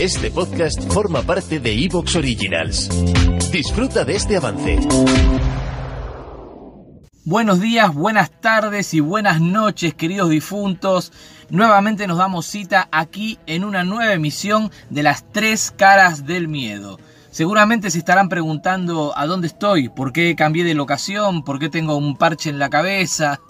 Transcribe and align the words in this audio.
Este 0.00 0.30
podcast 0.30 0.90
forma 0.90 1.20
parte 1.20 1.60
de 1.60 1.84
Evox 1.84 2.16
Originals. 2.16 2.88
Disfruta 3.52 4.02
de 4.02 4.16
este 4.16 4.38
avance. 4.38 4.78
Buenos 7.26 7.60
días, 7.60 7.92
buenas 7.92 8.30
tardes 8.40 8.94
y 8.94 9.00
buenas 9.00 9.42
noches, 9.42 9.92
queridos 9.92 10.30
difuntos. 10.30 11.12
Nuevamente 11.50 12.06
nos 12.06 12.16
damos 12.16 12.46
cita 12.46 12.88
aquí 12.90 13.38
en 13.46 13.62
una 13.62 13.84
nueva 13.84 14.14
emisión 14.14 14.70
de 14.88 15.02
las 15.02 15.30
tres 15.32 15.70
caras 15.70 16.24
del 16.24 16.48
miedo. 16.48 16.98
Seguramente 17.30 17.90
se 17.90 17.98
estarán 17.98 18.30
preguntando 18.30 19.12
a 19.18 19.26
dónde 19.26 19.48
estoy, 19.48 19.90
por 19.90 20.14
qué 20.14 20.34
cambié 20.34 20.64
de 20.64 20.72
locación, 20.72 21.44
por 21.44 21.58
qué 21.58 21.68
tengo 21.68 21.96
un 21.96 22.16
parche 22.16 22.48
en 22.48 22.58
la 22.58 22.70
cabeza. 22.70 23.42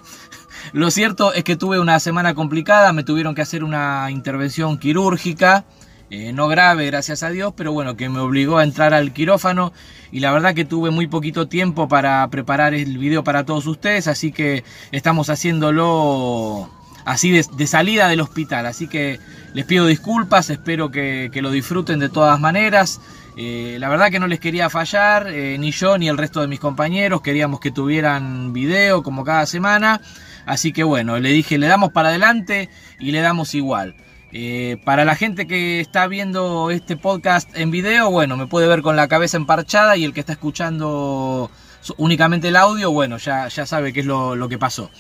Lo 0.72 0.90
cierto 0.90 1.32
es 1.32 1.44
que 1.44 1.54
tuve 1.54 1.78
una 1.78 2.00
semana 2.00 2.34
complicada, 2.34 2.92
me 2.92 3.04
tuvieron 3.04 3.36
que 3.36 3.42
hacer 3.42 3.62
una 3.62 4.10
intervención 4.10 4.78
quirúrgica 4.78 5.64
eh, 6.10 6.32
no 6.32 6.48
grave, 6.48 6.86
gracias 6.86 7.22
a 7.22 7.30
Dios, 7.30 7.54
pero 7.56 7.72
bueno, 7.72 7.96
que 7.96 8.08
me 8.08 8.18
obligó 8.18 8.58
a 8.58 8.64
entrar 8.64 8.94
al 8.94 9.12
quirófano 9.12 9.72
y 10.10 10.18
la 10.18 10.32
verdad 10.32 10.54
que 10.54 10.64
tuve 10.64 10.90
muy 10.90 11.06
poquito 11.06 11.46
tiempo 11.46 11.86
para 11.86 12.26
preparar 12.28 12.74
el 12.74 12.98
video 12.98 13.22
para 13.22 13.44
todos 13.44 13.66
ustedes, 13.66 14.08
así 14.08 14.32
que 14.32 14.64
estamos 14.90 15.30
haciéndolo 15.30 16.68
así 17.04 17.30
de, 17.30 17.66
salida 17.68 18.08
del 18.08 18.22
hospital, 18.22 18.66
así 18.66 18.88
que 18.88 19.20
les 19.54 19.64
pido 19.66 19.86
disculpas, 19.86 20.50
espero 20.50 20.90
que, 20.90 21.30
lo 21.34 21.52
disfruten 21.52 22.00
de 22.00 22.08
todas 22.08 22.40
maneras. 22.40 23.00
Eh, 23.36 23.76
la 23.78 23.88
verdad 23.88 24.10
que 24.10 24.18
no 24.18 24.26
les 24.26 24.40
quería 24.40 24.68
fallar, 24.68 25.28
eh, 25.28 25.56
ni 25.58 25.70
yo 25.70 25.96
ni 25.96 26.08
el 26.08 26.18
resto 26.18 26.40
de 26.40 26.48
mis 26.48 26.58
compañeros, 26.58 27.22
queríamos 27.22 27.60
que 27.60 27.70
tuvieran 27.70 28.52
video 28.52 29.04
como 29.04 29.22
cada 29.22 29.46
semana, 29.46 30.00
así 30.44 30.72
que 30.72 30.82
bueno, 30.82 31.20
le 31.20 31.30
dije, 31.30 31.56
le 31.56 31.68
damos 31.68 31.92
para 31.92 32.08
adelante 32.08 32.68
y 32.98 33.12
le 33.12 33.20
damos 33.20 33.54
igual. 33.54 33.94
Eh, 34.32 34.76
para 34.84 35.04
la 35.04 35.16
gente 35.16 35.46
que 35.46 35.80
está 35.80 36.06
viendo 36.06 36.70
este 36.70 36.96
podcast 36.96 37.48
en 37.56 37.70
video, 37.70 38.10
bueno, 38.10 38.36
me 38.36 38.46
puede 38.46 38.68
ver 38.68 38.82
con 38.82 38.94
la 38.94 39.08
cabeza 39.08 39.36
emparchada 39.36 39.96
y 39.96 40.04
el 40.04 40.12
que 40.12 40.20
está 40.20 40.32
escuchando 40.32 41.50
únicamente 41.96 42.48
el 42.48 42.56
audio, 42.56 42.92
bueno, 42.92 43.16
ya, 43.18 43.48
ya 43.48 43.66
sabe 43.66 43.92
qué 43.92 44.00
es 44.00 44.06
lo, 44.06 44.36
lo 44.36 44.48
que 44.48 44.58
pasó. 44.58 44.90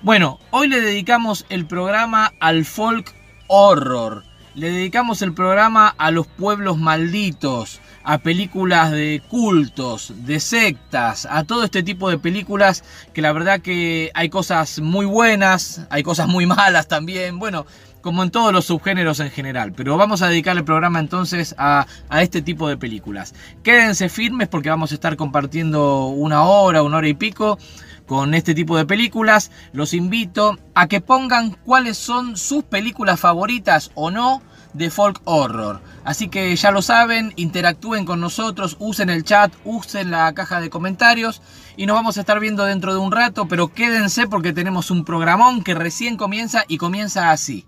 Bueno, 0.00 0.38
hoy 0.50 0.68
le 0.68 0.80
dedicamos 0.80 1.44
el 1.48 1.66
programa 1.66 2.32
al 2.40 2.64
folk 2.64 3.14
horror. 3.46 4.24
Le 4.54 4.70
dedicamos 4.70 5.22
el 5.22 5.32
programa 5.32 5.94
a 5.96 6.10
los 6.10 6.26
pueblos 6.26 6.76
malditos, 6.76 7.80
a 8.04 8.18
películas 8.18 8.90
de 8.90 9.22
cultos, 9.28 10.12
de 10.26 10.40
sectas, 10.40 11.26
a 11.30 11.44
todo 11.44 11.64
este 11.64 11.82
tipo 11.82 12.10
de 12.10 12.18
películas 12.18 12.84
que 13.14 13.22
la 13.22 13.32
verdad 13.32 13.60
que 13.60 14.10
hay 14.14 14.28
cosas 14.28 14.80
muy 14.80 15.06
buenas, 15.06 15.86
hay 15.88 16.02
cosas 16.02 16.28
muy 16.28 16.46
malas 16.58 16.88
también. 16.88 17.38
Bueno, 17.38 17.66
como 18.02 18.22
en 18.22 18.30
todos 18.30 18.52
los 18.52 18.66
subgéneros 18.66 19.20
en 19.20 19.30
general. 19.30 19.72
Pero 19.72 19.96
vamos 19.96 20.20
a 20.20 20.28
dedicar 20.28 20.56
el 20.56 20.64
programa 20.64 21.00
entonces 21.00 21.54
a, 21.56 21.86
este 22.20 22.42
tipo 22.42 22.68
de 22.68 22.76
películas. 22.76 23.34
Quédense 23.62 24.08
firmes 24.08 24.48
porque 24.48 24.68
vamos 24.68 24.92
a 24.92 24.94
estar 24.94 25.16
compartiendo 25.16 26.08
una 26.08 26.42
hora, 26.42 26.82
una 26.82 26.98
hora 26.98 27.08
y 27.08 27.14
pico 27.14 27.58
con 28.06 28.34
este 28.34 28.54
tipo 28.54 28.76
de 28.76 28.84
películas. 28.84 29.50
Los 29.72 29.94
invito 29.94 30.58
a 30.74 30.88
que 30.88 31.00
pongan 31.00 31.52
cuáles 31.64 31.96
son 31.96 32.36
sus 32.36 32.64
películas 32.64 33.18
favoritas 33.18 33.90
o 33.94 34.10
no 34.10 34.42
de 34.74 34.90
folk 34.90 35.20
horror. 35.24 35.80
Así 36.04 36.28
que 36.28 36.54
ya 36.56 36.70
lo 36.70 36.82
saben, 36.82 37.32
interactúen 37.36 38.04
con 38.04 38.20
nosotros, 38.20 38.76
usen 38.80 39.10
el 39.10 39.24
chat, 39.24 39.52
usen 39.64 40.10
la 40.10 40.32
caja 40.32 40.60
de 40.60 40.70
comentarios 40.70 41.42
y 41.76 41.86
nos 41.86 41.94
vamos 41.94 42.16
a 42.16 42.20
estar 42.20 42.40
viendo 42.40 42.64
dentro 42.64 42.92
de 42.92 42.98
un 42.98 43.12
rato, 43.12 43.46
pero 43.46 43.68
quédense 43.68 44.26
porque 44.26 44.52
tenemos 44.52 44.90
un 44.90 45.04
programón 45.04 45.62
que 45.62 45.74
recién 45.74 46.16
comienza 46.16 46.64
y 46.68 46.78
comienza 46.78 47.30
así. 47.30 47.66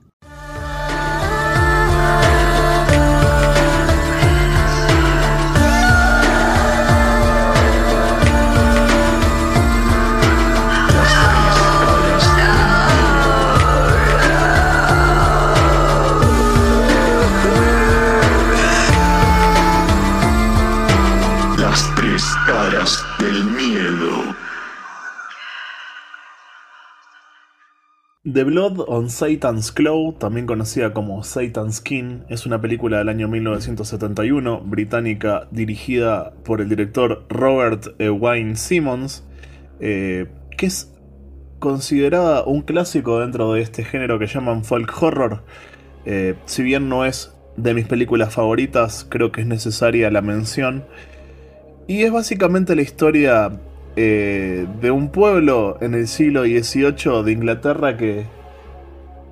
time 2.04 2.43
The 28.24 28.42
Blood 28.42 28.86
on 28.88 29.10
Satan's 29.10 29.70
Claw, 29.70 30.14
también 30.14 30.46
conocida 30.46 30.94
como 30.94 31.22
Satan's 31.22 31.76
Skin, 31.76 32.24
es 32.30 32.46
una 32.46 32.58
película 32.58 32.96
del 32.96 33.10
año 33.10 33.28
1971, 33.28 34.62
británica, 34.62 35.46
dirigida 35.50 36.32
por 36.42 36.62
el 36.62 36.70
director 36.70 37.26
Robert 37.28 37.88
e. 37.98 38.08
Wayne 38.08 38.56
Simmons, 38.56 39.24
eh, 39.78 40.26
que 40.56 40.64
es 40.64 40.90
considerada 41.58 42.44
un 42.44 42.62
clásico 42.62 43.20
dentro 43.20 43.52
de 43.52 43.60
este 43.60 43.84
género 43.84 44.18
que 44.18 44.26
llaman 44.26 44.64
folk 44.64 45.02
horror. 45.02 45.44
Eh, 46.06 46.34
si 46.46 46.62
bien 46.62 46.88
no 46.88 47.04
es 47.04 47.36
de 47.58 47.74
mis 47.74 47.86
películas 47.86 48.32
favoritas, 48.32 49.06
creo 49.06 49.32
que 49.32 49.42
es 49.42 49.46
necesaria 49.46 50.10
la 50.10 50.22
mención. 50.22 50.86
Y 51.86 52.04
es 52.04 52.10
básicamente 52.10 52.74
la 52.74 52.80
historia 52.80 53.60
eh, 53.96 54.66
de 54.80 54.90
un 54.90 55.10
pueblo 55.10 55.78
en 55.80 55.94
el 55.94 56.08
siglo 56.08 56.42
XVIII 56.42 57.22
de 57.24 57.32
Inglaterra 57.32 57.96
que, 57.96 58.26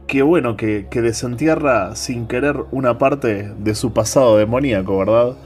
que 0.07 0.23
bueno, 0.23 0.57
que, 0.57 0.87
que, 0.89 1.01
desentierra 1.01 1.97
sin 1.97 2.29
querer 2.29 2.57
una 2.71 2.97
parte 2.97 3.53
de 3.59 3.75
su 3.75 3.93
pasado 3.93 4.37
demoníaco, 4.37 4.99
¿verdad? 4.99 5.37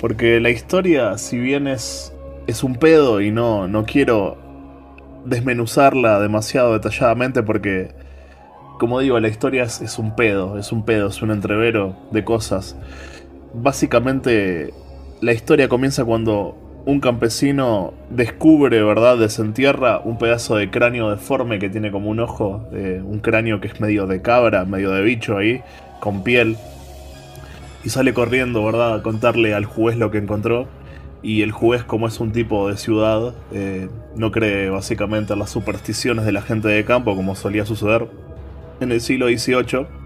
Porque 0.00 0.40
la 0.40 0.48
historia, 0.48 1.18
si 1.18 1.38
bien 1.38 1.66
es, 1.66 2.14
es 2.46 2.64
un 2.64 2.76
pedo 2.76 3.20
y 3.20 3.30
no, 3.30 3.68
no 3.68 3.84
quiero 3.84 4.38
desmenuzarla 5.26 6.18
demasiado 6.18 6.72
detalladamente 6.72 7.42
porque, 7.42 7.92
como 8.78 9.00
digo, 9.00 9.20
la 9.20 9.28
historia 9.28 9.64
es, 9.64 9.82
es 9.82 9.98
un 9.98 10.16
pedo, 10.16 10.58
es 10.58 10.72
un 10.72 10.84
pedo, 10.86 11.08
es 11.08 11.20
un 11.20 11.30
entrevero 11.30 11.94
de 12.10 12.24
cosas. 12.24 12.76
Básicamente, 13.52 14.72
la 15.20 15.34
historia 15.34 15.68
comienza 15.68 16.04
cuando 16.06 16.56
un 16.84 17.00
campesino 17.00 17.92
descubre, 18.08 18.82
¿verdad? 18.82 19.18
Desentierra 19.18 20.00
un 20.00 20.18
pedazo 20.18 20.56
de 20.56 20.70
cráneo 20.70 21.10
deforme 21.10 21.58
que 21.58 21.68
tiene 21.68 21.90
como 21.90 22.10
un 22.10 22.20
ojo, 22.20 22.68
un 22.72 23.20
cráneo 23.20 23.60
que 23.60 23.68
es 23.68 23.80
medio 23.80 24.06
de 24.06 24.22
cabra, 24.22 24.64
medio 24.64 24.90
de 24.90 25.02
bicho 25.02 25.36
ahí, 25.36 25.62
con 26.00 26.22
piel. 26.22 26.56
Y 27.84 27.90
sale 27.90 28.12
corriendo, 28.12 28.64
¿verdad? 28.64 28.94
A 28.94 29.02
contarle 29.02 29.54
al 29.54 29.64
juez 29.64 29.96
lo 29.96 30.10
que 30.10 30.18
encontró. 30.18 30.68
Y 31.22 31.42
el 31.42 31.52
juez, 31.52 31.84
como 31.84 32.08
es 32.08 32.18
un 32.18 32.32
tipo 32.32 32.68
de 32.68 32.76
ciudad, 32.76 33.34
eh, 33.52 33.88
no 34.16 34.32
cree 34.32 34.70
básicamente 34.70 35.34
en 35.34 35.38
las 35.38 35.50
supersticiones 35.50 36.24
de 36.24 36.32
la 36.32 36.42
gente 36.42 36.68
de 36.68 36.84
campo, 36.84 37.14
como 37.14 37.34
solía 37.34 37.66
suceder 37.66 38.08
en 38.80 38.90
el 38.90 39.00
siglo 39.02 39.26
XVIII 39.28 39.99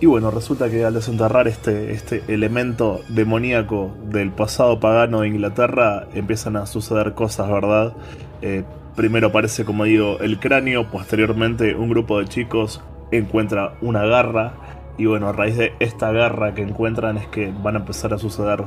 y 0.00 0.06
bueno, 0.06 0.30
resulta 0.30 0.68
que 0.70 0.84
al 0.84 0.94
desenterrar 0.94 1.48
este, 1.48 1.92
este 1.92 2.22
elemento 2.28 3.02
demoníaco 3.08 3.94
del 4.10 4.30
pasado 4.30 4.80
pagano 4.80 5.20
de 5.20 5.28
Inglaterra, 5.28 6.06
empiezan 6.14 6.56
a 6.56 6.66
suceder 6.66 7.14
cosas, 7.14 7.50
¿verdad? 7.50 7.94
Eh, 8.42 8.64
primero 8.96 9.28
aparece, 9.28 9.64
como 9.64 9.84
digo, 9.84 10.18
el 10.20 10.38
cráneo, 10.38 10.90
posteriormente 10.90 11.74
un 11.74 11.88
grupo 11.90 12.18
de 12.18 12.26
chicos 12.26 12.80
encuentra 13.10 13.74
una 13.80 14.04
garra, 14.04 14.54
y 14.98 15.06
bueno, 15.06 15.28
a 15.28 15.32
raíz 15.32 15.56
de 15.56 15.72
esta 15.80 16.12
garra 16.12 16.54
que 16.54 16.62
encuentran 16.62 17.16
es 17.16 17.26
que 17.28 17.52
van 17.62 17.76
a 17.76 17.80
empezar 17.80 18.14
a 18.14 18.18
suceder 18.18 18.64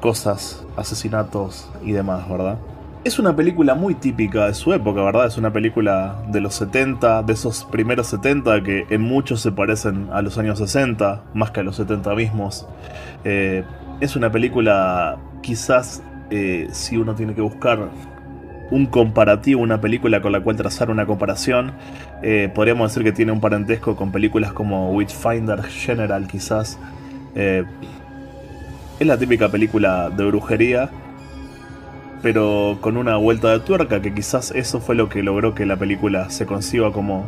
cosas, 0.00 0.64
asesinatos 0.76 1.70
y 1.84 1.92
demás, 1.92 2.28
¿verdad? 2.28 2.58
Es 3.04 3.18
una 3.18 3.34
película 3.34 3.74
muy 3.74 3.96
típica 3.96 4.46
de 4.46 4.54
su 4.54 4.72
época, 4.72 5.02
¿verdad? 5.02 5.26
Es 5.26 5.36
una 5.36 5.52
película 5.52 6.22
de 6.28 6.40
los 6.40 6.54
70, 6.54 7.24
de 7.24 7.32
esos 7.32 7.64
primeros 7.64 8.06
70 8.06 8.62
que 8.62 8.86
en 8.90 9.00
muchos 9.00 9.40
se 9.40 9.50
parecen 9.50 10.08
a 10.12 10.22
los 10.22 10.38
años 10.38 10.60
60, 10.60 11.24
más 11.34 11.50
que 11.50 11.60
a 11.60 11.62
los 11.64 11.74
70 11.74 12.14
mismos. 12.14 12.64
Eh, 13.24 13.64
es 14.00 14.14
una 14.14 14.30
película, 14.30 15.18
quizás, 15.40 16.00
eh, 16.30 16.68
si 16.70 16.96
uno 16.96 17.16
tiene 17.16 17.34
que 17.34 17.40
buscar 17.40 17.88
un 18.70 18.86
comparativo, 18.86 19.60
una 19.60 19.80
película 19.80 20.22
con 20.22 20.30
la 20.30 20.40
cual 20.40 20.54
trazar 20.54 20.88
una 20.88 21.04
comparación, 21.04 21.72
eh, 22.22 22.52
podríamos 22.54 22.92
decir 22.92 23.02
que 23.02 23.10
tiene 23.10 23.32
un 23.32 23.40
parentesco 23.40 23.96
con 23.96 24.12
películas 24.12 24.52
como 24.52 24.92
Witchfinder 24.92 25.60
General, 25.64 26.28
quizás. 26.28 26.78
es 27.34 27.66
la 29.00 29.18
típica 29.18 29.48
película 29.48 30.08
de 30.08 30.24
brujería 30.24 30.88
pero 32.22 32.78
con 32.80 32.96
una 32.96 33.16
vuelta 33.16 33.50
de 33.50 33.60
tuerca, 33.60 34.00
que 34.00 34.14
quizás 34.14 34.52
eso 34.52 34.80
fue 34.80 34.94
lo 34.94 35.08
que 35.08 35.22
logró 35.22 35.54
que 35.54 35.66
la 35.66 35.76
película 35.76 36.30
se 36.30 36.46
conciba 36.46 36.92
como, 36.92 37.24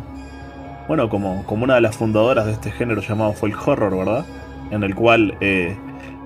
bueno, 0.87 1.09
como, 1.09 1.45
como 1.45 1.65
una 1.65 1.75
de 1.75 1.81
las 1.81 1.97
fundadoras 1.97 2.47
de 2.47 2.53
este 2.53 2.71
género 2.71 3.03
llamado 3.03 3.33
folk 3.33 3.67
horror, 3.67 3.99
¿verdad? 3.99 4.25
En 4.71 4.85
el 4.85 4.95
cual 4.95 5.37
eh, 5.41 5.77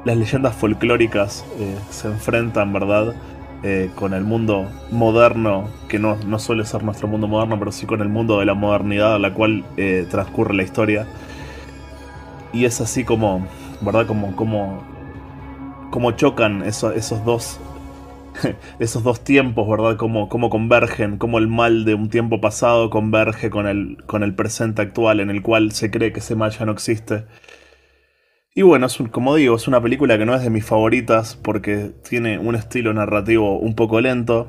las 0.04 0.16
leyendas 0.18 0.54
folclóricas 0.54 1.46
eh, 1.58 1.74
se 1.90 2.08
enfrentan, 2.08 2.72
¿verdad? 2.72 3.14
Eh, 3.62 3.90
con 3.94 4.12
el 4.12 4.22
mundo 4.22 4.68
moderno, 4.90 5.68
que 5.88 5.98
no, 5.98 6.16
no, 6.26 6.38
suele 6.38 6.64
ser 6.66 6.84
nuestro 6.84 7.08
mundo 7.08 7.26
moderno, 7.26 7.58
pero 7.58 7.72
sí 7.72 7.86
con 7.86 8.02
el 8.02 8.08
mundo 8.08 8.38
de 8.38 8.44
la 8.44 8.54
modernidad 8.54 9.14
a 9.14 9.18
la 9.18 9.32
cual 9.32 9.64
transcurre 10.10 10.54
la 10.54 10.62
historia. 10.62 11.06
y 12.52 12.66
es 12.66 12.80
así 12.80 13.02
como, 13.04 13.46
¿verdad? 13.80 14.06
Como, 14.06 14.36
como, 14.36 14.82
como 15.90 16.12
chocan 16.12 16.62
esos, 16.62 16.94
esos 16.94 17.24
dos 17.24 17.60
esos 18.78 19.02
dos 19.02 19.24
tiempos, 19.24 19.68
¿verdad? 19.68 19.96
Cómo, 19.96 20.28
cómo 20.28 20.50
convergen, 20.50 21.18
cómo 21.18 21.38
el 21.38 21.48
mal 21.48 21.84
de 21.84 21.94
un 21.94 22.08
tiempo 22.08 22.40
pasado 22.40 22.90
converge 22.90 23.50
con 23.50 23.66
el, 23.66 23.98
con 24.06 24.22
el 24.22 24.34
presente 24.34 24.82
actual 24.82 25.20
en 25.20 25.30
el 25.30 25.42
cual 25.42 25.72
se 25.72 25.90
cree 25.90 26.12
que 26.12 26.20
ese 26.20 26.34
mal 26.34 26.50
ya 26.50 26.64
no 26.64 26.72
existe. 26.72 27.24
Y 28.54 28.62
bueno, 28.62 28.88
como 29.12 29.36
digo, 29.36 29.54
es 29.56 29.68
una 29.68 29.80
película 29.80 30.18
que 30.18 30.26
no 30.26 30.34
es 30.34 30.42
de 30.42 30.50
mis 30.50 30.64
favoritas 30.64 31.36
porque 31.36 31.92
tiene 32.08 32.38
un 32.38 32.56
estilo 32.56 32.92
narrativo 32.92 33.58
un 33.58 33.74
poco 33.74 34.00
lento 34.00 34.48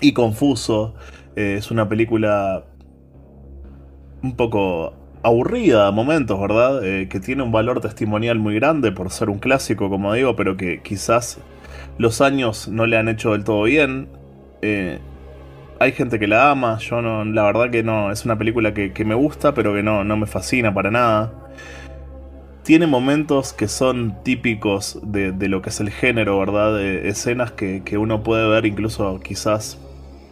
y 0.00 0.12
confuso. 0.12 0.94
Eh, 1.36 1.56
es 1.58 1.70
una 1.70 1.88
película 1.88 2.66
un 4.22 4.36
poco 4.36 4.92
aburrida 5.22 5.86
a 5.86 5.90
momentos, 5.90 6.38
¿verdad? 6.38 6.84
Eh, 6.84 7.08
que 7.08 7.18
tiene 7.18 7.42
un 7.42 7.50
valor 7.50 7.80
testimonial 7.80 8.38
muy 8.38 8.56
grande 8.56 8.92
por 8.92 9.10
ser 9.10 9.30
un 9.30 9.38
clásico, 9.38 9.88
como 9.88 10.12
digo, 10.12 10.36
pero 10.36 10.58
que 10.58 10.82
quizás 10.82 11.38
los 11.98 12.20
años 12.20 12.68
no 12.68 12.86
le 12.86 12.96
han 12.96 13.08
hecho 13.08 13.32
del 13.32 13.44
todo 13.44 13.64
bien. 13.64 14.08
Eh, 14.62 14.98
hay 15.80 15.92
gente 15.92 16.18
que 16.18 16.26
la 16.26 16.50
ama, 16.50 16.78
yo 16.78 17.02
no, 17.02 17.24
la 17.24 17.42
verdad 17.42 17.70
que 17.70 17.82
no, 17.82 18.10
es 18.10 18.24
una 18.24 18.38
película 18.38 18.72
que, 18.74 19.04
me 19.04 19.14
gusta, 19.14 19.54
pero 19.54 19.74
que 19.74 19.82
no, 19.82 20.04
no 20.04 20.16
me 20.16 20.26
fascina 20.26 20.72
para 20.72 20.90
nada. 20.90 21.32
Tiene 22.62 22.86
momentos 22.86 23.52
que 23.52 23.68
son 23.68 24.22
típicos 24.22 24.98
de, 25.02 25.32
lo 25.48 25.60
que 25.60 25.68
es 25.68 25.80
el 25.80 25.90
género, 25.90 26.38
¿verdad? 26.38 26.80
escenas 26.80 27.52
que, 27.52 27.82
uno 27.98 28.22
puede 28.22 28.48
ver 28.48 28.64
incluso 28.64 29.20
quizás 29.20 29.78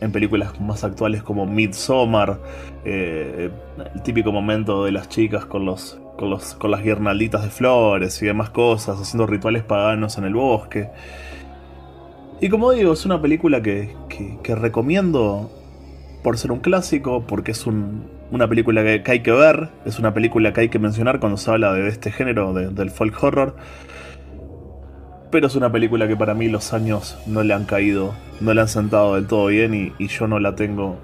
en 0.01 0.11
películas 0.11 0.59
más 0.61 0.83
actuales 0.83 1.23
como 1.23 1.47
Midsommar, 1.47 2.41
eh, 2.85 3.51
el 3.95 4.03
típico 4.03 4.33
momento 4.33 4.85
de 4.85 4.93
las 4.93 5.09
chicas 5.09 5.45
con 5.45 5.65
los, 5.65 6.01
con 6.17 6.31
los 6.31 6.55
con 6.55 6.73
las 6.73 6.83
guirnalditas 6.83 7.45
de 7.45 7.51
flores 7.51 8.21
y 8.23 8.27
demás 8.27 8.51
cosas, 8.51 9.01
haciendo 9.01 9.27
rituales 9.27 9.63
paganos 9.63 10.19
en 10.19 10.25
el 10.25 10.35
bosque. 10.35 10.89
Y 12.43 12.49
como 12.49 12.73
digo, 12.73 12.93
es 12.93 13.07
una 13.07 13.23
película 13.23 13.63
que, 13.63 13.95
recomiendo 14.49 15.49
por 16.25 16.37
ser 16.37 16.51
un 16.51 16.59
clásico, 16.59 17.25
porque 17.25 17.53
es 17.53 17.65
una 17.69 18.49
película 18.49 18.83
que, 18.83 19.01
hay 19.07 19.21
que 19.21 19.31
ver, 19.31 19.71
es 19.85 20.01
una 20.01 20.13
película 20.13 20.53
que 20.53 20.63
hay 20.63 20.69
que 20.69 20.81
mencionar 20.81 21.21
cuando 21.21 21.39
se 21.39 21.53
habla 21.53 21.73
de 21.73 21.87
este 21.87 22.11
género, 22.11 22.53
del 22.53 22.91
folk 22.91 23.23
horror. 23.23 23.55
Pero 25.31 25.47
es 25.47 25.55
una 25.55 25.71
película 25.71 26.09
que 26.09 26.17
para 26.17 26.35
mí 26.35 26.49
los 26.49 26.73
años 26.73 27.17
no 27.29 27.45
le 27.45 27.55
han 27.55 27.65
caído, 27.65 28.13
no 28.41 28.53
le 28.55 28.61
han 28.61 28.69
sentado 28.69 29.15
del 29.15 29.29
todo 29.29 29.47
bien 29.47 29.93
y, 29.97 30.09
yo 30.09 30.27
no 30.27 30.41
la 30.41 30.57
tengo 30.57 30.97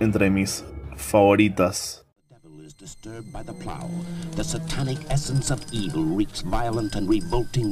entre 0.00 0.28
mis 0.28 0.66
favoritas. 0.96 2.04
disturbed 2.78 3.32
by 3.32 3.42
the 3.42 3.52
plow, 3.54 3.90
the 4.36 4.44
satanic 4.44 4.98
essence 5.10 5.50
of 5.50 5.60
evil 5.72 6.04
wreaks 6.04 6.42
violent 6.42 6.94
and 6.94 7.08
revolting. 7.08 7.70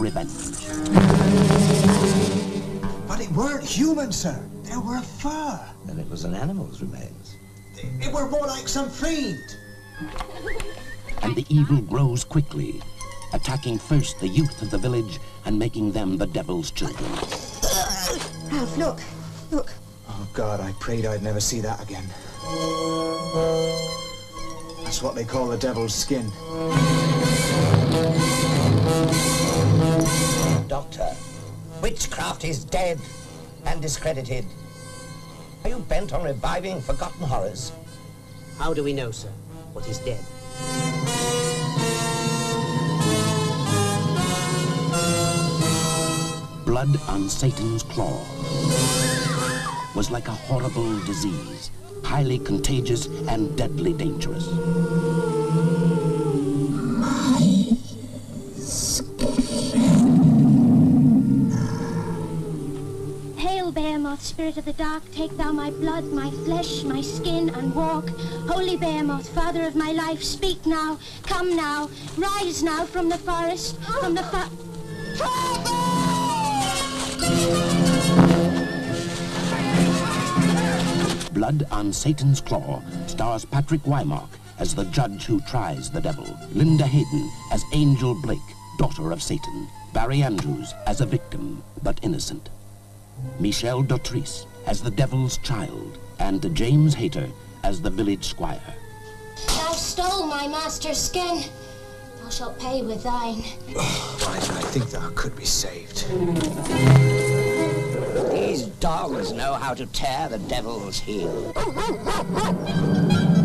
But 3.07 3.21
it 3.21 3.31
weren't 3.31 3.65
human, 3.65 4.11
sir. 4.13 4.39
They 4.65 4.77
were 4.77 5.01
fur. 5.01 5.61
Then 5.85 5.99
it 5.99 6.09
was 6.11 6.25
an 6.25 6.35
animal's 6.35 6.83
remains. 6.83 7.37
It, 7.77 8.09
it 8.09 8.13
were 8.13 8.29
more 8.29 8.47
like 8.47 8.69
some 8.69 8.91
fiend. 8.91 9.57
And 11.23 11.35
the 11.37 11.47
evil 11.49 11.81
grows 11.81 12.25
quickly, 12.25 12.83
attacking 13.33 13.79
first 13.79 14.19
the 14.21 14.29
youth 14.29 14.61
of 14.61 14.71
the 14.71 14.79
village 14.79 15.19
and 15.45 15.59
making 15.59 15.93
them 15.93 16.17
the 16.17 16.27
devil's 16.27 16.71
children. 16.71 17.11
Ralph, 18.51 18.77
look. 18.77 19.01
Look. 19.51 19.73
Oh, 20.09 20.29
God, 20.33 20.61
I 20.61 20.73
prayed 20.73 21.07
I'd 21.07 21.23
never 21.23 21.41
see 21.41 21.61
that 21.61 21.83
again. 21.83 22.05
That's 24.85 25.03
what 25.03 25.15
they 25.15 25.25
call 25.25 25.49
the 25.49 25.57
devil's 25.57 25.95
skin. 25.95 26.31
Doctor, 30.69 31.17
Witchcraft 31.83 32.45
is 32.45 32.65
dead 32.65 32.99
and 33.67 33.83
discredited. 33.83 34.45
Are 35.63 35.71
you 35.71 35.79
bent 35.79 36.13
on 36.13 36.25
reviving 36.25 36.81
forgotten 36.81 37.27
horrors? 37.27 37.73
How 38.59 38.73
do 38.73 38.83
we 38.83 38.93
know, 38.93 39.11
sir, 39.11 39.29
what 39.73 39.87
is 39.89 39.99
dead? 39.99 40.25
Blood 46.65 47.01
on 47.09 47.29
Satan's 47.29 47.83
claw 47.83 48.21
was 49.95 50.11
like 50.11 50.29
a 50.29 50.33
horrible 50.33 50.99
disease, 51.05 51.71
highly 52.05 52.39
contagious 52.39 53.07
and 53.29 53.57
deadly 53.57 53.93
dangerous. 53.93 54.47
Spirit 64.27 64.57
of 64.59 64.65
the 64.65 64.73
dark, 64.73 65.03
take 65.13 65.37
thou 65.37 65.53
my 65.53 65.71
blood, 65.71 66.05
my 66.13 66.31
flesh, 66.45 66.83
my 66.83 67.01
skin, 67.01 67.49
and 67.51 67.75
walk. 67.75 68.09
Holy 68.49 68.77
Behemoth, 68.77 69.29
father 69.29 69.65
of 69.65 69.75
my 69.75 69.93
life, 69.93 70.23
speak 70.23 70.67
now, 70.67 70.99
come 71.23 71.57
now, 71.57 71.89
rise 72.19 72.63
now 72.63 72.85
from 72.85 73.09
the 73.09 73.17
forest, 73.17 73.79
from 74.01 74.15
the 74.15 74.23
fa- 74.25 74.51
Blood 81.33 81.67
on 81.71 81.93
Satan's 81.93 82.41
Claw 82.41 82.83
stars 83.07 83.45
Patrick 83.45 83.83
Wymark 83.83 84.29
as 84.59 84.75
the 84.75 84.85
judge 84.87 85.25
who 85.25 85.41
tries 85.43 85.91
the 85.91 86.01
devil, 86.01 86.27
Linda 86.53 86.87
Hayden 86.87 87.31
as 87.53 87.65
Angel 87.73 88.15
Blake, 88.23 88.39
daughter 88.79 89.13
of 89.13 89.23
Satan, 89.23 89.69
Barry 89.93 90.23
Andrews 90.23 90.75
as 90.87 91.01
a 91.01 91.07
victim, 91.07 91.63
but 91.83 91.99
innocent. 92.03 92.51
Michelle 93.39 93.83
Dautrice 93.83 94.47
as 94.67 94.83
the 94.83 94.91
Devil's 94.91 95.39
Child, 95.39 95.99
and 96.19 96.55
James 96.55 96.95
Hayter 96.95 97.29
as 97.63 97.81
the 97.81 97.91
village 97.91 98.25
squire. 98.25 98.75
Thou 99.47 99.73
stole 99.73 100.27
my 100.27 100.49
master's 100.49 100.99
skin. 100.99 101.45
Thou 102.23 102.31
shalt 102.31 102.59
pay 102.59 102.83
with 102.83 103.03
thine. 103.03 103.37
Why, 103.73 104.37
I 104.37 104.63
think 104.73 104.91
thou 104.91 105.11
could 105.15 105.37
be 105.37 105.45
saved. 105.45 106.09
These 108.33 108.67
dogs 108.81 109.33
know 109.33 109.55
how 109.55 109.75
to 109.75 109.87
tear 109.87 110.29
the 110.29 110.39
devil's 110.39 110.99
heel. 110.99 111.53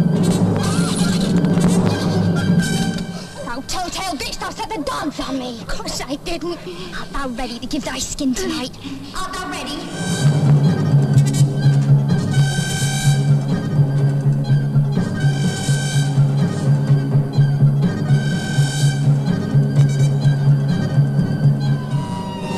telltale 3.72 4.18
bitch, 4.18 4.38
thou 4.38 4.50
set 4.50 4.70
the 4.70 4.84
dogs 4.84 5.18
on 5.22 5.40
me. 5.40 5.62
Of 5.62 5.68
course 5.68 6.02
I 6.02 6.16
didn't. 6.16 6.60
Art 7.00 7.10
thou 7.14 7.30
ready 7.30 7.58
to 7.58 7.66
give 7.66 7.86
thy 7.86 8.00
skin 8.00 8.34
tonight? 8.36 8.76
Art 9.16 9.32
thou 9.32 9.50
ready? 9.50 9.78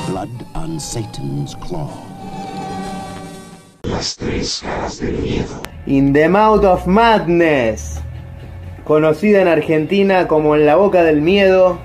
Blood 0.10 0.34
on 0.55 0.79
Satan's 0.79 1.53
claw. 1.55 1.93
Las 3.84 4.15
tres 4.15 4.62
caras 4.62 5.00
del 5.00 5.22
miedo. 5.22 5.62
In 5.86 6.12
the 6.12 6.27
mouth 6.27 6.63
of 6.65 6.88
madness. 6.88 8.00
Conocida 8.84 9.42
en 9.42 9.48
Argentina 9.48 10.28
como 10.28 10.56
En 10.56 10.66
la 10.66 10.75
boca 10.75 11.04
del 11.04 11.22
miedo, 11.22 11.80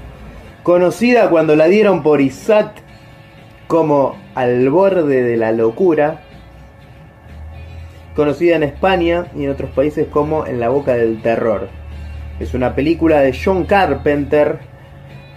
conocida 0.63 1.31
cuando 1.31 1.57
la 1.57 1.67
dieron 1.67 2.03
por 2.03 2.21
ISAT 2.21 2.79
como 3.67 4.17
Al 4.35 4.71
borde 4.71 5.23
de 5.23 5.37
la 5.37 5.53
locura, 5.53 6.23
conocida 8.17 8.57
en 8.57 8.63
España 8.63 9.27
y 9.37 9.45
en 9.45 9.51
otros 9.51 9.71
países 9.71 10.07
como 10.09 10.47
En 10.47 10.61
la 10.61 10.69
boca 10.69 10.95
del 10.95 11.23
terror. 11.23 11.69
Es 12.41 12.55
una 12.55 12.75
película 12.75 13.21
de 13.21 13.37
John 13.37 13.65
Carpenter 13.65 14.59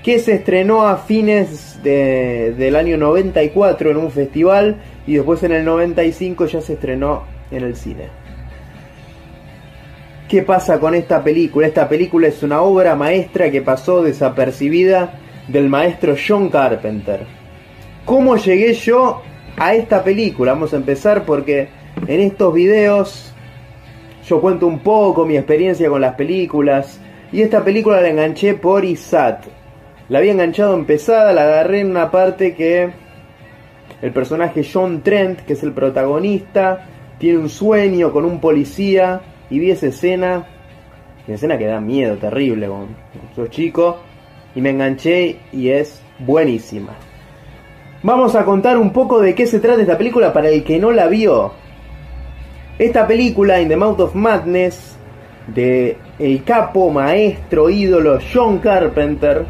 que 0.03 0.19
se 0.19 0.33
estrenó 0.33 0.87
a 0.87 0.97
fines 0.97 1.81
del 1.83 2.75
año 2.75 2.97
94 2.97 3.91
en 3.91 3.97
un 3.97 4.11
festival 4.11 4.77
y 5.05 5.15
después 5.15 5.43
en 5.43 5.51
el 5.51 5.65
95 5.65 6.45
ya 6.45 6.61
se 6.61 6.73
estrenó 6.73 7.23
en 7.51 7.63
el 7.63 7.75
cine. 7.75 8.20
¿Qué 10.31 10.43
pasa 10.43 10.79
con 10.79 10.95
esta 10.95 11.21
película? 11.21 11.67
Esta 11.67 11.89
película 11.89 12.29
es 12.29 12.41
una 12.41 12.61
obra 12.61 12.95
maestra 12.95 13.51
que 13.51 13.61
pasó 13.61 14.01
desapercibida 14.01 15.19
del 15.49 15.67
maestro 15.67 16.15
John 16.15 16.47
Carpenter. 16.47 17.25
¿Cómo 18.05 18.37
llegué 18.37 18.73
yo 18.75 19.21
a 19.57 19.73
esta 19.73 20.01
película? 20.01 20.53
Vamos 20.53 20.73
a 20.73 20.77
empezar 20.77 21.25
porque 21.25 21.67
en 22.07 22.21
estos 22.21 22.53
videos 22.53 23.33
yo 24.25 24.39
cuento 24.39 24.67
un 24.67 24.79
poco 24.79 25.25
mi 25.25 25.35
experiencia 25.35 25.89
con 25.89 25.99
las 25.99 26.15
películas 26.15 27.01
y 27.33 27.41
esta 27.41 27.61
película 27.61 27.99
la 27.99 28.07
enganché 28.07 28.53
por 28.53 28.85
ISAT. 28.85 29.47
La 30.07 30.19
había 30.19 30.31
enganchado 30.31 30.75
empezada, 30.75 31.33
la 31.33 31.41
agarré 31.41 31.81
en 31.81 31.91
una 31.91 32.09
parte 32.09 32.55
que 32.55 32.89
el 34.01 34.13
personaje 34.13 34.63
John 34.63 35.01
Trent, 35.03 35.41
que 35.41 35.51
es 35.51 35.63
el 35.63 35.73
protagonista, 35.73 36.87
tiene 37.19 37.37
un 37.37 37.49
sueño 37.49 38.13
con 38.13 38.23
un 38.23 38.39
policía 38.39 39.23
y 39.51 39.59
vi 39.59 39.69
esa 39.69 39.87
escena 39.87 40.47
Una 41.27 41.35
escena 41.35 41.57
que 41.57 41.67
da 41.67 41.79
miedo, 41.79 42.15
terrible. 42.17 42.67
Con, 42.67 42.95
sos 43.35 43.49
chico 43.51 43.99
y 44.55 44.61
me 44.61 44.71
enganché 44.71 45.37
y 45.51 45.69
es 45.69 46.01
buenísima. 46.17 46.93
Vamos 48.01 48.35
a 48.35 48.43
contar 48.43 48.77
un 48.77 48.91
poco 48.91 49.21
de 49.21 49.35
qué 49.35 49.45
se 49.45 49.59
trata 49.59 49.81
esta 49.81 49.97
película 49.97 50.33
para 50.33 50.49
el 50.49 50.63
que 50.63 50.79
no 50.79 50.91
la 50.91 51.07
vio. 51.07 51.53
Esta 52.79 53.05
película, 53.05 53.61
In 53.61 53.69
the 53.69 53.77
Mouth 53.77 53.99
of 53.99 54.15
Madness, 54.15 54.97
de 55.53 55.97
el 56.17 56.43
capo, 56.43 56.89
maestro, 56.89 57.69
ídolo 57.69 58.17
John 58.33 58.57
Carpenter, 58.57 59.45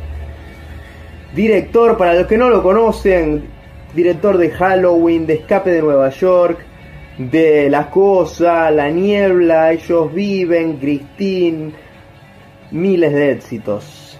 director, 1.33 1.97
para 1.97 2.13
los 2.13 2.27
que 2.27 2.37
no 2.37 2.49
lo 2.49 2.61
conocen, 2.61 3.45
director 3.93 4.37
de 4.37 4.49
Halloween, 4.49 5.25
de 5.25 5.35
Escape 5.35 5.71
de 5.71 5.81
Nueva 5.81 6.09
York, 6.09 6.65
de 7.29 7.69
La 7.69 7.89
Cosa, 7.89 8.71
La 8.71 8.89
Niebla, 8.89 9.71
Ellos 9.71 10.13
Viven, 10.13 10.77
Christine, 10.77 11.71
miles 12.71 13.13
de 13.13 13.31
éxitos. 13.31 14.19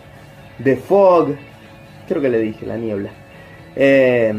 The 0.64 0.76
Fog, 0.76 1.36
creo 2.08 2.22
que 2.22 2.30
le 2.30 2.40
dije, 2.40 2.66
La 2.66 2.78
Niebla. 2.78 3.10
Eh, 3.76 4.34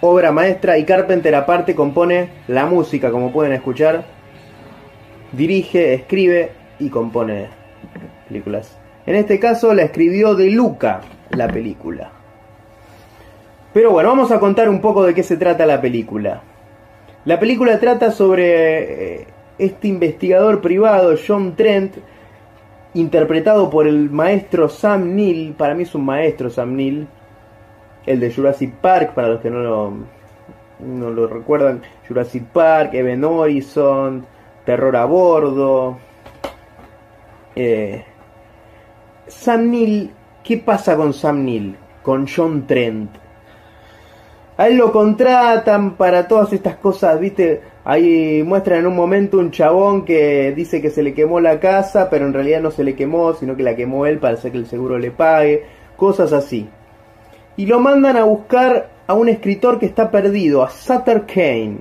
obra 0.00 0.32
maestra 0.32 0.78
y 0.78 0.84
Carpenter 0.84 1.34
aparte 1.34 1.74
compone 1.74 2.30
la 2.46 2.66
música, 2.66 3.10
como 3.10 3.32
pueden 3.32 3.52
escuchar. 3.52 4.04
Dirige, 5.32 5.94
escribe 5.94 6.52
y 6.78 6.88
compone 6.88 7.48
películas. 8.28 8.78
En 9.04 9.16
este 9.16 9.38
caso 9.38 9.74
la 9.74 9.82
escribió 9.82 10.34
De 10.34 10.50
Luca, 10.50 11.00
la 11.30 11.48
película. 11.48 12.12
Pero 13.74 13.90
bueno, 13.90 14.08
vamos 14.08 14.30
a 14.32 14.40
contar 14.40 14.68
un 14.68 14.80
poco 14.80 15.04
de 15.04 15.14
qué 15.14 15.22
se 15.22 15.36
trata 15.36 15.66
la 15.66 15.80
película. 15.80 16.42
La 17.28 17.38
película 17.38 17.78
trata 17.78 18.10
sobre 18.10 19.16
eh, 19.18 19.26
este 19.58 19.86
investigador 19.86 20.62
privado, 20.62 21.14
John 21.14 21.56
Trent, 21.56 21.96
interpretado 22.94 23.68
por 23.68 23.86
el 23.86 24.08
maestro 24.08 24.70
Sam 24.70 25.14
Neill. 25.14 25.52
Para 25.52 25.74
mí 25.74 25.82
es 25.82 25.94
un 25.94 26.06
maestro 26.06 26.48
Sam 26.48 26.74
Neill. 26.74 27.06
El 28.06 28.20
de 28.20 28.32
Jurassic 28.32 28.72
Park, 28.76 29.12
para 29.12 29.28
los 29.28 29.42
que 29.42 29.50
no 29.50 29.58
lo, 29.58 29.92
no 30.80 31.10
lo 31.10 31.26
recuerdan. 31.26 31.82
Jurassic 32.08 32.44
Park, 32.44 32.94
Even 32.94 33.22
Horizon, 33.22 34.24
Terror 34.64 34.96
a 34.96 35.04
Bordo. 35.04 35.98
Eh, 37.54 38.06
Sam 39.26 39.70
Neill, 39.70 40.12
¿qué 40.42 40.56
pasa 40.56 40.96
con 40.96 41.12
Sam 41.12 41.44
Neill? 41.44 41.76
Con 42.02 42.26
John 42.26 42.66
Trent. 42.66 43.27
A 44.58 44.66
él 44.66 44.76
lo 44.76 44.90
contratan 44.90 45.94
para 45.94 46.26
todas 46.26 46.52
estas 46.52 46.74
cosas, 46.74 47.20
¿viste? 47.20 47.60
Ahí 47.84 48.42
muestran 48.44 48.80
en 48.80 48.88
un 48.88 48.96
momento 48.96 49.38
un 49.38 49.52
chabón 49.52 50.04
que 50.04 50.52
dice 50.52 50.82
que 50.82 50.90
se 50.90 51.04
le 51.04 51.14
quemó 51.14 51.38
la 51.38 51.60
casa, 51.60 52.10
pero 52.10 52.26
en 52.26 52.34
realidad 52.34 52.60
no 52.60 52.72
se 52.72 52.82
le 52.82 52.96
quemó, 52.96 53.34
sino 53.34 53.56
que 53.56 53.62
la 53.62 53.76
quemó 53.76 54.04
él 54.04 54.18
para 54.18 54.34
hacer 54.34 54.50
que 54.50 54.58
el 54.58 54.66
seguro 54.66 54.98
le 54.98 55.12
pague, 55.12 55.62
cosas 55.96 56.32
así. 56.32 56.68
Y 57.56 57.66
lo 57.66 57.78
mandan 57.78 58.16
a 58.16 58.24
buscar 58.24 58.90
a 59.06 59.14
un 59.14 59.28
escritor 59.28 59.78
que 59.78 59.86
está 59.86 60.10
perdido, 60.10 60.64
a 60.64 60.70
Sutter 60.70 61.24
Kane. 61.24 61.78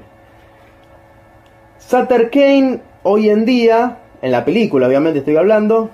Sutter 1.79 2.29
Kane, 2.29 2.79
hoy 3.01 3.29
en 3.29 3.43
día, 3.43 3.97
en 4.21 4.31
la 4.31 4.45
película 4.45 4.87
obviamente 4.87 5.19
estoy 5.19 5.35
hablando, 5.35 5.89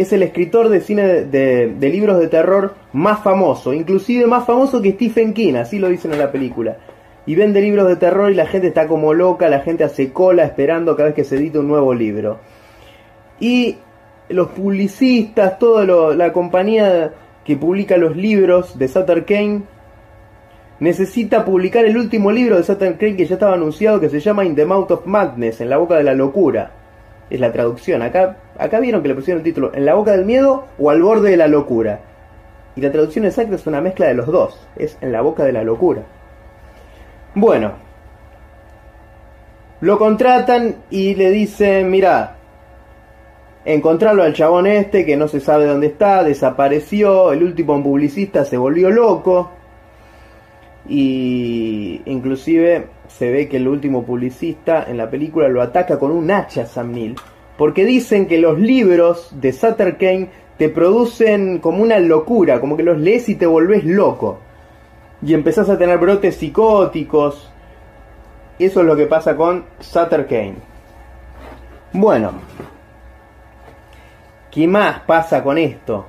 es 0.00 0.14
el 0.14 0.22
escritor 0.22 0.70
de 0.70 0.80
cine 0.80 1.02
de, 1.24 1.76
libros 1.78 2.18
de 2.18 2.28
terror 2.28 2.74
más 2.94 3.22
famoso, 3.22 3.74
inclusive 3.74 4.26
más 4.26 4.46
famoso 4.46 4.80
que 4.80 4.92
Stephen 4.92 5.34
King, 5.34 5.56
así 5.56 5.78
lo 5.78 5.88
dicen 5.88 6.14
en 6.14 6.20
la 6.20 6.32
película. 6.32 6.78
Y 7.26 7.34
vende 7.34 7.60
libros 7.60 7.86
de 7.86 7.96
terror 7.96 8.30
y 8.30 8.34
la 8.34 8.46
gente 8.46 8.68
está 8.68 8.88
como 8.88 9.12
loca, 9.12 9.50
la 9.50 9.60
gente 9.60 9.84
hace 9.84 10.10
cola 10.10 10.44
esperando 10.44 10.96
cada 10.96 11.08
vez 11.08 11.16
que 11.16 11.24
se 11.24 11.36
edita 11.36 11.60
un 11.60 11.68
nuevo 11.68 11.92
libro. 11.92 12.38
Y 13.40 13.76
los 14.30 14.48
publicistas, 14.48 15.58
toda 15.58 16.14
la 16.14 16.32
compañía 16.32 17.12
que 17.44 17.56
publica 17.56 17.98
los 17.98 18.16
libros 18.16 18.78
de 18.78 18.88
Sutter 18.88 19.26
Kane, 19.26 19.64
necesita 20.78 21.44
publicar 21.44 21.84
el 21.84 21.98
último 21.98 22.32
libro 22.32 22.56
de 22.56 22.62
Sutter 22.62 22.96
Kane 22.96 23.16
que 23.16 23.26
ya 23.26 23.34
estaba 23.34 23.52
anunciado, 23.52 24.00
que 24.00 24.08
se 24.08 24.20
llama 24.20 24.46
In 24.46 24.54
the 24.54 24.64
Mouth 24.64 24.92
of 24.92 25.04
Madness, 25.04 25.60
en 25.60 25.68
la 25.68 25.76
boca 25.76 25.96
de 25.96 26.04
la 26.04 26.14
locura. 26.14 26.79
Es 27.30 27.40
la 27.40 27.52
traducción. 27.52 28.02
Acá 28.02 28.36
Acá 28.60 28.78
vieron 28.78 29.00
que 29.00 29.08
le 29.08 29.14
pusieron 29.14 29.38
el 29.38 29.44
título 29.44 29.72
En 29.72 29.86
la 29.86 29.94
boca 29.94 30.12
del 30.12 30.26
miedo 30.26 30.66
o 30.78 30.90
al 30.90 31.02
borde 31.02 31.30
de 31.30 31.38
la 31.38 31.48
locura. 31.48 32.00
Y 32.76 32.82
la 32.82 32.92
traducción 32.92 33.24
exacta 33.24 33.54
es 33.54 33.66
una 33.66 33.80
mezcla 33.80 34.06
de 34.06 34.14
los 34.14 34.26
dos. 34.26 34.68
Es 34.76 34.98
En 35.00 35.12
la 35.12 35.22
boca 35.22 35.44
de 35.44 35.52
la 35.52 35.64
locura. 35.64 36.02
Bueno. 37.34 37.72
Lo 39.80 39.98
contratan 39.98 40.76
y 40.90 41.14
le 41.14 41.30
dicen, 41.30 41.90
mira, 41.90 42.36
encontrarlo 43.64 44.22
al 44.22 44.34
chabón 44.34 44.66
este 44.66 45.06
que 45.06 45.16
no 45.16 45.26
se 45.26 45.40
sabe 45.40 45.64
dónde 45.64 45.86
está, 45.86 46.22
desapareció, 46.22 47.32
el 47.32 47.42
último 47.42 47.82
publicista 47.82 48.44
se 48.44 48.58
volvió 48.58 48.90
loco. 48.90 49.52
Y 50.86 52.02
inclusive 52.04 52.88
se 53.18 53.30
ve 53.30 53.48
que 53.48 53.58
el 53.58 53.68
último 53.68 54.04
publicista 54.04 54.84
en 54.88 54.96
la 54.96 55.10
película 55.10 55.48
lo 55.48 55.62
ataca 55.62 55.98
con 55.98 56.10
un 56.10 56.30
hacha 56.30 56.62
a 56.62 56.66
Sam 56.66 56.92
Neill 56.92 57.16
porque 57.56 57.84
dicen 57.84 58.26
que 58.26 58.38
los 58.38 58.58
libros 58.58 59.28
de 59.32 59.52
Sutter 59.52 59.98
Kane 59.98 60.30
te 60.56 60.70
producen 60.70 61.58
como 61.58 61.82
una 61.82 61.98
locura, 61.98 62.60
como 62.60 62.76
que 62.76 62.82
los 62.82 62.98
lees 62.98 63.28
y 63.28 63.34
te 63.34 63.46
volvés 63.46 63.84
loco. 63.84 64.38
Y 65.22 65.34
empezás 65.34 65.68
a 65.68 65.76
tener 65.76 65.98
brotes 65.98 66.36
psicóticos. 66.36 67.50
Eso 68.58 68.80
es 68.80 68.86
lo 68.86 68.96
que 68.96 69.06
pasa 69.06 69.36
con 69.36 69.64
Sutter 69.78 70.26
Kane. 70.26 70.54
Bueno, 71.92 72.32
¿qué 74.50 74.66
más 74.66 75.00
pasa 75.00 75.42
con 75.42 75.58
esto? 75.58 76.06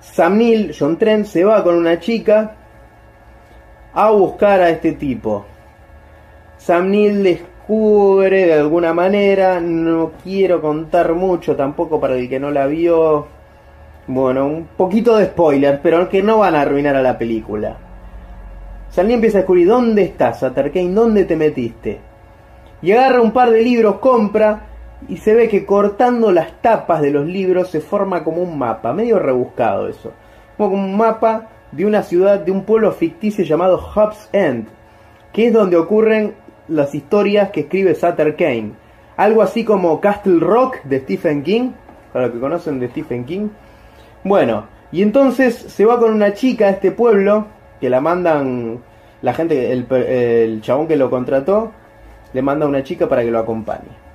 Sam 0.00 0.38
Neill, 0.38 0.74
John 0.78 0.98
Trent, 0.98 1.26
se 1.26 1.44
va 1.44 1.64
con 1.64 1.74
una 1.76 1.98
chica 1.98 2.55
a 3.96 4.10
buscar 4.10 4.60
a 4.60 4.68
este 4.68 4.92
tipo. 4.92 5.46
Sam 6.58 6.90
Neill 6.90 7.22
les 7.22 7.40
cubre 7.66 8.44
de 8.44 8.52
alguna 8.52 8.92
manera. 8.92 9.58
No 9.58 10.12
quiero 10.22 10.60
contar 10.60 11.14
mucho 11.14 11.56
tampoco 11.56 11.98
para 11.98 12.14
el 12.14 12.28
que 12.28 12.38
no 12.38 12.50
la 12.50 12.66
vio. 12.66 13.26
Bueno, 14.06 14.46
un 14.46 14.68
poquito 14.76 15.16
de 15.16 15.24
spoiler, 15.24 15.80
pero 15.82 16.10
que 16.10 16.22
no 16.22 16.38
van 16.38 16.54
a 16.54 16.60
arruinar 16.60 16.94
a 16.94 17.00
la 17.00 17.16
película. 17.16 17.78
Salí 18.90 19.14
empieza 19.14 19.38
a 19.38 19.40
descubrir 19.40 19.66
dónde 19.66 20.02
estás, 20.02 20.40
Sutter 20.40 20.70
Kane, 20.70 20.92
dónde 20.92 21.24
te 21.24 21.34
metiste. 21.34 21.98
Y 22.82 22.92
agarra 22.92 23.22
un 23.22 23.32
par 23.32 23.50
de 23.50 23.62
libros, 23.62 23.96
compra 23.96 24.66
y 25.08 25.16
se 25.16 25.34
ve 25.34 25.48
que 25.48 25.64
cortando 25.64 26.32
las 26.32 26.60
tapas 26.60 27.00
de 27.00 27.10
los 27.10 27.24
libros 27.24 27.70
se 27.70 27.80
forma 27.80 28.22
como 28.22 28.42
un 28.42 28.58
mapa, 28.58 28.92
medio 28.92 29.18
rebuscado 29.18 29.88
eso. 29.88 30.12
Como 30.58 30.74
un 30.74 30.98
mapa 30.98 31.48
de 31.72 31.84
una 31.84 32.02
ciudad, 32.02 32.40
de 32.40 32.50
un 32.50 32.64
pueblo 32.64 32.92
ficticio 32.92 33.44
llamado 33.44 33.78
Hobbs 33.78 34.28
End, 34.32 34.68
que 35.32 35.48
es 35.48 35.52
donde 35.52 35.76
ocurren 35.76 36.34
las 36.68 36.94
historias 36.94 37.50
que 37.50 37.60
escribe 37.60 37.94
Sutter 37.94 38.36
Kane. 38.36 38.72
Algo 39.16 39.42
así 39.42 39.64
como 39.64 40.00
Castle 40.00 40.40
Rock 40.40 40.82
de 40.84 41.00
Stephen 41.00 41.42
King, 41.42 41.70
para 42.12 42.26
los 42.26 42.34
que 42.34 42.40
conocen 42.40 42.80
de 42.80 42.88
Stephen 42.88 43.24
King. 43.24 43.48
Bueno, 44.24 44.66
y 44.92 45.02
entonces 45.02 45.54
se 45.54 45.84
va 45.84 45.98
con 45.98 46.12
una 46.12 46.34
chica 46.34 46.66
a 46.66 46.70
este 46.70 46.92
pueblo, 46.92 47.46
que 47.80 47.90
la 47.90 48.00
mandan, 48.00 48.80
la 49.22 49.34
gente, 49.34 49.72
el, 49.72 49.86
el 49.90 50.60
chabón 50.60 50.86
que 50.86 50.96
lo 50.96 51.10
contrató, 51.10 51.72
le 52.32 52.42
manda 52.42 52.66
a 52.66 52.68
una 52.68 52.82
chica 52.82 53.08
para 53.08 53.22
que 53.22 53.30
lo 53.30 53.38
acompañe. 53.38 54.06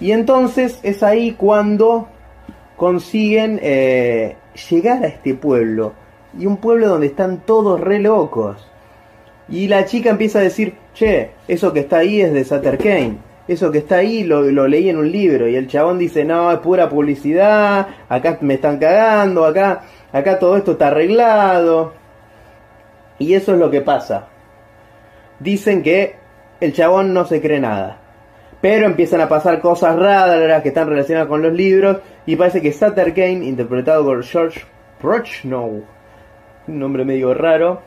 Y 0.00 0.10
entonces 0.10 0.80
es 0.82 1.02
ahí 1.02 1.32
cuando 1.32 2.08
consiguen 2.76 3.60
eh, 3.62 4.36
llegar 4.68 5.04
a 5.04 5.06
este 5.06 5.34
pueblo. 5.34 5.92
Y 6.38 6.46
un 6.46 6.56
pueblo 6.56 6.88
donde 6.88 7.08
están 7.08 7.42
todos 7.44 7.80
re 7.80 7.98
locos. 7.98 8.68
Y 9.48 9.68
la 9.68 9.84
chica 9.84 10.10
empieza 10.10 10.38
a 10.38 10.42
decir, 10.42 10.74
che, 10.94 11.32
eso 11.48 11.72
que 11.72 11.80
está 11.80 11.98
ahí 11.98 12.20
es 12.20 12.32
de 12.32 12.44
Sutter 12.44 12.78
Kane. 12.78 13.18
Eso 13.48 13.72
que 13.72 13.78
está 13.78 13.96
ahí 13.96 14.22
lo, 14.24 14.42
leí 14.68 14.88
en 14.88 14.98
un 14.98 15.10
libro. 15.10 15.48
Y 15.48 15.56
el 15.56 15.66
chabón 15.66 15.98
dice, 15.98 16.24
no, 16.24 16.50
es 16.52 16.58
pura 16.60 16.88
publicidad, 16.88 17.88
acá 18.08 18.38
me 18.40 18.54
están 18.54 18.78
cagando, 18.78 19.44
acá, 19.44 19.82
acá 20.12 20.38
todo 20.38 20.56
esto 20.56 20.72
está 20.72 20.88
arreglado. 20.88 21.92
Y 23.18 23.34
eso 23.34 23.52
es 23.52 23.58
lo 23.58 23.70
que 23.70 23.80
pasa. 23.80 24.28
Dicen 25.40 25.82
que 25.82 26.16
el 26.60 26.72
chabón 26.72 27.12
no 27.12 27.24
se 27.24 27.40
cree 27.40 27.60
nada. 27.60 27.98
Pero 28.60 28.86
empiezan 28.86 29.20
a 29.20 29.28
pasar 29.28 29.60
cosas 29.60 29.96
raras 29.96 30.62
que 30.62 30.68
están 30.68 30.88
relacionadas 30.88 31.28
con 31.28 31.42
los 31.42 31.52
libros. 31.52 31.98
Y 32.26 32.36
parece 32.36 32.62
que 32.62 32.72
Sutter 32.72 33.12
Kane, 33.12 33.44
interpretado 33.44 34.04
por 34.04 34.22
George 34.22 34.62
Prochnow, 35.00 35.82
un 36.72 36.80
nombre 36.80 37.04
medio 37.04 37.34
raro, 37.34 37.82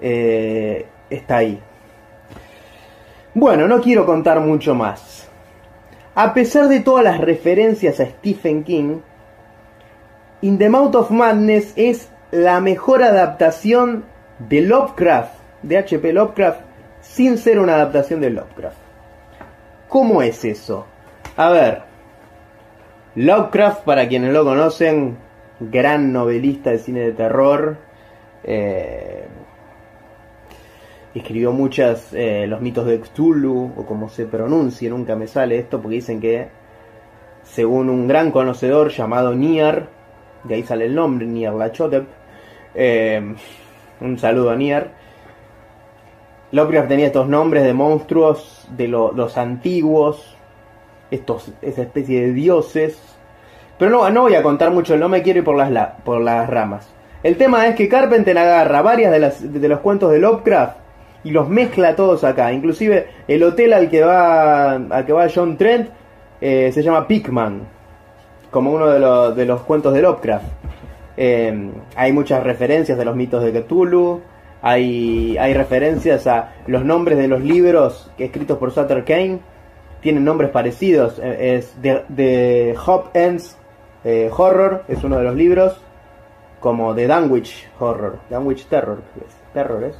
eh, 0.00 0.86
está 1.10 1.38
ahí. 1.38 1.60
Bueno, 3.34 3.66
no 3.66 3.80
quiero 3.80 4.06
contar 4.06 4.40
mucho 4.40 4.74
más. 4.74 5.28
A 6.14 6.34
pesar 6.34 6.68
de 6.68 6.80
todas 6.80 7.04
las 7.04 7.20
referencias 7.20 8.00
a 8.00 8.06
Stephen 8.06 8.64
King, 8.64 8.98
In 10.42 10.58
the 10.58 10.68
Mouth 10.68 10.94
of 10.96 11.10
Madness 11.10 11.72
es 11.76 12.10
la 12.30 12.60
mejor 12.60 13.02
adaptación 13.02 14.04
de 14.38 14.62
Lovecraft, 14.62 15.34
de 15.62 15.78
H.P. 15.78 16.12
Lovecraft, 16.12 16.60
sin 17.00 17.38
ser 17.38 17.58
una 17.58 17.74
adaptación 17.74 18.20
de 18.20 18.30
Lovecraft. 18.30 18.76
¿Cómo 19.88 20.20
es 20.20 20.44
eso? 20.44 20.86
A 21.36 21.50
ver, 21.50 21.82
Lovecraft, 23.14 23.84
para 23.84 24.08
quienes 24.08 24.32
lo 24.32 24.44
conocen, 24.44 25.16
gran 25.70 26.12
novelista 26.12 26.70
de 26.70 26.78
cine 26.78 27.00
de 27.00 27.12
terror. 27.12 27.76
eh, 28.44 29.26
escribió 31.14 31.52
muchas, 31.52 32.12
eh, 32.14 32.46
los 32.48 32.60
mitos 32.60 32.86
de 32.86 32.98
Cthulhu, 33.00 33.72
o 33.76 33.84
como 33.84 34.08
se 34.08 34.24
pronuncie, 34.26 34.88
nunca 34.88 35.14
me 35.14 35.26
sale 35.26 35.58
esto, 35.58 35.80
porque 35.80 35.96
dicen 35.96 36.20
que, 36.20 36.48
según 37.42 37.90
un 37.90 38.08
gran 38.08 38.30
conocedor 38.30 38.88
llamado 38.90 39.34
Niar, 39.34 39.88
de 40.44 40.54
ahí 40.54 40.62
sale 40.62 40.86
el 40.86 40.94
nombre, 40.94 41.26
Niar 41.26 41.54
Lachotep, 41.54 42.06
eh, 42.74 43.34
un 44.00 44.18
saludo 44.18 44.50
a 44.50 44.56
Niar, 44.56 44.90
Lovecraft 46.50 46.88
tenía 46.88 47.06
estos 47.06 47.28
nombres 47.28 47.62
de 47.64 47.74
monstruos 47.74 48.66
de 48.76 48.88
lo- 48.88 49.12
los 49.12 49.36
antiguos, 49.38 50.36
estos, 51.10 51.52
esa 51.62 51.82
especie 51.82 52.22
de 52.26 52.32
dioses. 52.32 53.18
Pero 53.82 53.90
no, 53.90 54.08
no 54.10 54.20
voy 54.22 54.36
a 54.36 54.44
contar 54.44 54.70
mucho, 54.70 54.96
no 54.96 55.08
me 55.08 55.22
quiero 55.22 55.40
ir 55.40 55.44
por 55.44 55.56
las, 55.56 55.68
la- 55.72 55.96
por 56.04 56.20
las 56.20 56.48
ramas. 56.48 56.88
El 57.24 57.36
tema 57.36 57.66
es 57.66 57.74
que 57.74 57.88
Carpenter 57.88 58.38
agarra 58.38 58.80
varias 58.80 59.10
de, 59.10 59.18
las, 59.18 59.52
de 59.52 59.68
los 59.68 59.80
cuentos 59.80 60.12
de 60.12 60.20
Lovecraft 60.20 60.76
y 61.24 61.32
los 61.32 61.48
mezcla 61.48 61.96
todos 61.96 62.22
acá. 62.22 62.52
Inclusive 62.52 63.08
el 63.26 63.42
hotel 63.42 63.72
al 63.72 63.90
que 63.90 64.02
va, 64.04 64.74
al 64.74 65.04
que 65.04 65.12
va 65.12 65.26
John 65.34 65.56
Trent 65.56 65.88
eh, 66.40 66.70
se 66.72 66.80
llama 66.80 67.08
Pickman, 67.08 67.62
como 68.52 68.70
uno 68.70 68.86
de, 68.86 69.00
los- 69.00 69.34
de 69.34 69.46
los 69.46 69.62
cuentos 69.62 69.92
de 69.94 70.02
Lovecraft. 70.02 70.44
Eh, 71.16 71.70
hay 71.96 72.12
muchas 72.12 72.40
referencias 72.44 72.96
de 72.96 73.04
los 73.04 73.16
mitos 73.16 73.42
de 73.42 73.52
Cthulhu. 73.64 74.20
Hay, 74.62 75.36
hay 75.38 75.54
referencias 75.54 76.28
a 76.28 76.52
los 76.68 76.84
nombres 76.84 77.18
de 77.18 77.26
los 77.26 77.40
libros 77.42 78.12
escritos 78.16 78.58
por 78.58 78.70
Sutter 78.70 79.02
Kane. 79.04 79.40
Tienen 80.02 80.24
nombres 80.24 80.50
parecidos. 80.50 81.20
Eh, 81.20 81.60
Es 81.60 81.76
Hop 82.86 83.06
Ends 83.14 83.56
eh, 84.04 84.30
Horror, 84.36 84.84
es 84.88 85.02
uno 85.04 85.18
de 85.18 85.24
los 85.24 85.34
libros. 85.34 85.80
Como 86.60 86.94
The 86.94 87.08
Dunwich 87.08 87.68
Horror. 87.78 88.18
Dunwich 88.30 88.66
Terror. 88.66 88.98
Terror 89.52 89.84
es. 89.84 89.96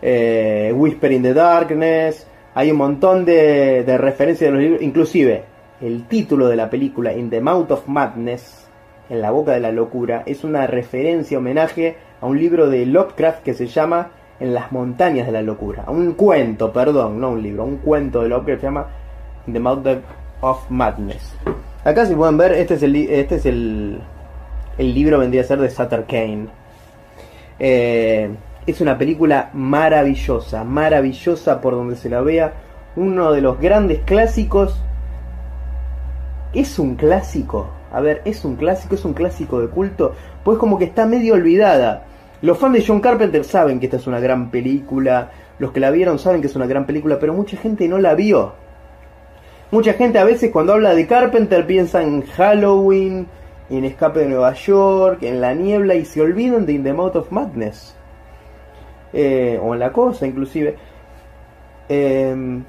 Eh, 0.00 0.72
Whisper 0.74 1.12
in 1.12 1.22
the 1.22 1.34
Darkness. 1.34 2.26
Hay 2.54 2.70
un 2.70 2.78
montón 2.78 3.24
de, 3.24 3.84
de 3.84 3.98
referencias 3.98 4.48
de 4.48 4.52
los 4.52 4.62
libros. 4.62 4.82
Inclusive 4.82 5.44
el 5.80 6.06
título 6.06 6.48
de 6.48 6.56
la 6.56 6.70
película 6.70 7.12
In 7.12 7.28
the 7.28 7.40
Mouth 7.40 7.70
of 7.70 7.86
Madness. 7.86 8.66
En 9.10 9.20
la 9.20 9.30
boca 9.30 9.52
de 9.52 9.60
la 9.60 9.72
locura. 9.72 10.22
Es 10.24 10.42
una 10.42 10.66
referencia, 10.66 11.38
homenaje 11.38 11.96
a 12.20 12.26
un 12.26 12.38
libro 12.38 12.68
de 12.70 12.86
Lovecraft 12.86 13.42
que 13.42 13.54
se 13.54 13.66
llama 13.66 14.10
En 14.40 14.54
las 14.54 14.72
montañas 14.72 15.26
de 15.26 15.32
la 15.32 15.42
locura. 15.42 15.84
A 15.86 15.90
un 15.90 16.14
cuento, 16.14 16.72
perdón, 16.72 17.20
no 17.20 17.30
un 17.30 17.42
libro. 17.42 17.64
Un 17.64 17.76
cuento 17.76 18.22
de 18.22 18.30
Lovecraft 18.30 18.56
que 18.56 18.60
se 18.60 18.66
llama 18.66 18.86
In 19.46 19.52
the 19.52 19.60
Mouth 19.60 19.86
of 20.40 20.70
Madness. 20.70 21.36
Acá 21.86 22.04
si 22.04 22.16
pueden 22.16 22.36
ver, 22.36 22.50
este 22.50 22.74
es 22.74 22.82
el, 22.82 22.96
este 22.96 23.36
es 23.36 23.46
el, 23.46 24.00
el 24.76 24.92
libro 24.92 25.20
vendría 25.20 25.42
a 25.42 25.44
ser 25.44 25.60
de 25.60 25.70
Sutter 25.70 26.04
Kane. 26.04 26.48
Eh, 27.60 28.28
es 28.66 28.80
una 28.80 28.98
película 28.98 29.50
maravillosa, 29.52 30.64
maravillosa 30.64 31.60
por 31.60 31.74
donde 31.74 31.94
se 31.94 32.10
la 32.10 32.22
vea. 32.22 32.54
Uno 32.96 33.30
de 33.30 33.40
los 33.40 33.60
grandes 33.60 34.00
clásicos. 34.00 34.82
Es 36.52 36.80
un 36.80 36.96
clásico. 36.96 37.70
A 37.92 38.00
ver, 38.00 38.20
es 38.24 38.44
un 38.44 38.56
clásico, 38.56 38.96
es 38.96 39.04
un 39.04 39.14
clásico 39.14 39.60
de 39.60 39.68
culto. 39.68 40.12
Pues 40.42 40.58
como 40.58 40.78
que 40.78 40.86
está 40.86 41.06
medio 41.06 41.34
olvidada. 41.34 42.02
Los 42.42 42.58
fans 42.58 42.74
de 42.74 42.84
John 42.84 43.00
Carpenter 43.00 43.44
saben 43.44 43.78
que 43.78 43.86
esta 43.86 43.98
es 43.98 44.08
una 44.08 44.18
gran 44.18 44.50
película. 44.50 45.30
Los 45.60 45.70
que 45.70 45.78
la 45.78 45.92
vieron 45.92 46.18
saben 46.18 46.40
que 46.40 46.48
es 46.48 46.56
una 46.56 46.66
gran 46.66 46.84
película, 46.84 47.20
pero 47.20 47.32
mucha 47.32 47.56
gente 47.56 47.86
no 47.86 47.98
la 47.98 48.16
vio. 48.16 48.65
Mucha 49.72 49.94
gente 49.94 50.18
a 50.20 50.24
veces 50.24 50.52
cuando 50.52 50.74
habla 50.74 50.94
de 50.94 51.06
Carpenter 51.08 51.66
piensa 51.66 52.00
en 52.00 52.22
Halloween, 52.22 53.26
en 53.68 53.84
Escape 53.84 54.20
de 54.20 54.26
Nueva 54.26 54.52
York, 54.54 55.22
en 55.22 55.40
La 55.40 55.54
Niebla 55.54 55.96
y 55.96 56.04
se 56.04 56.20
olvidan 56.20 56.66
de 56.66 56.74
In 56.74 56.84
the 56.84 56.92
Mouth 56.92 57.16
of 57.16 57.32
Madness. 57.32 57.96
Eh, 59.12 59.58
o 59.60 59.74
en 59.74 59.80
La 59.80 59.92
Cosa 59.92 60.24
inclusive. 60.26 60.76
Eh, 61.88 62.62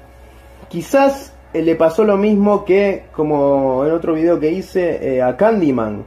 quizás 0.68 1.32
eh, 1.52 1.62
le 1.62 1.76
pasó 1.76 2.02
lo 2.02 2.16
mismo 2.16 2.64
que 2.64 3.04
como 3.12 3.84
en 3.84 3.92
otro 3.92 4.14
video 4.14 4.40
que 4.40 4.50
hice 4.50 5.16
eh, 5.16 5.22
a 5.22 5.36
Candyman. 5.36 6.04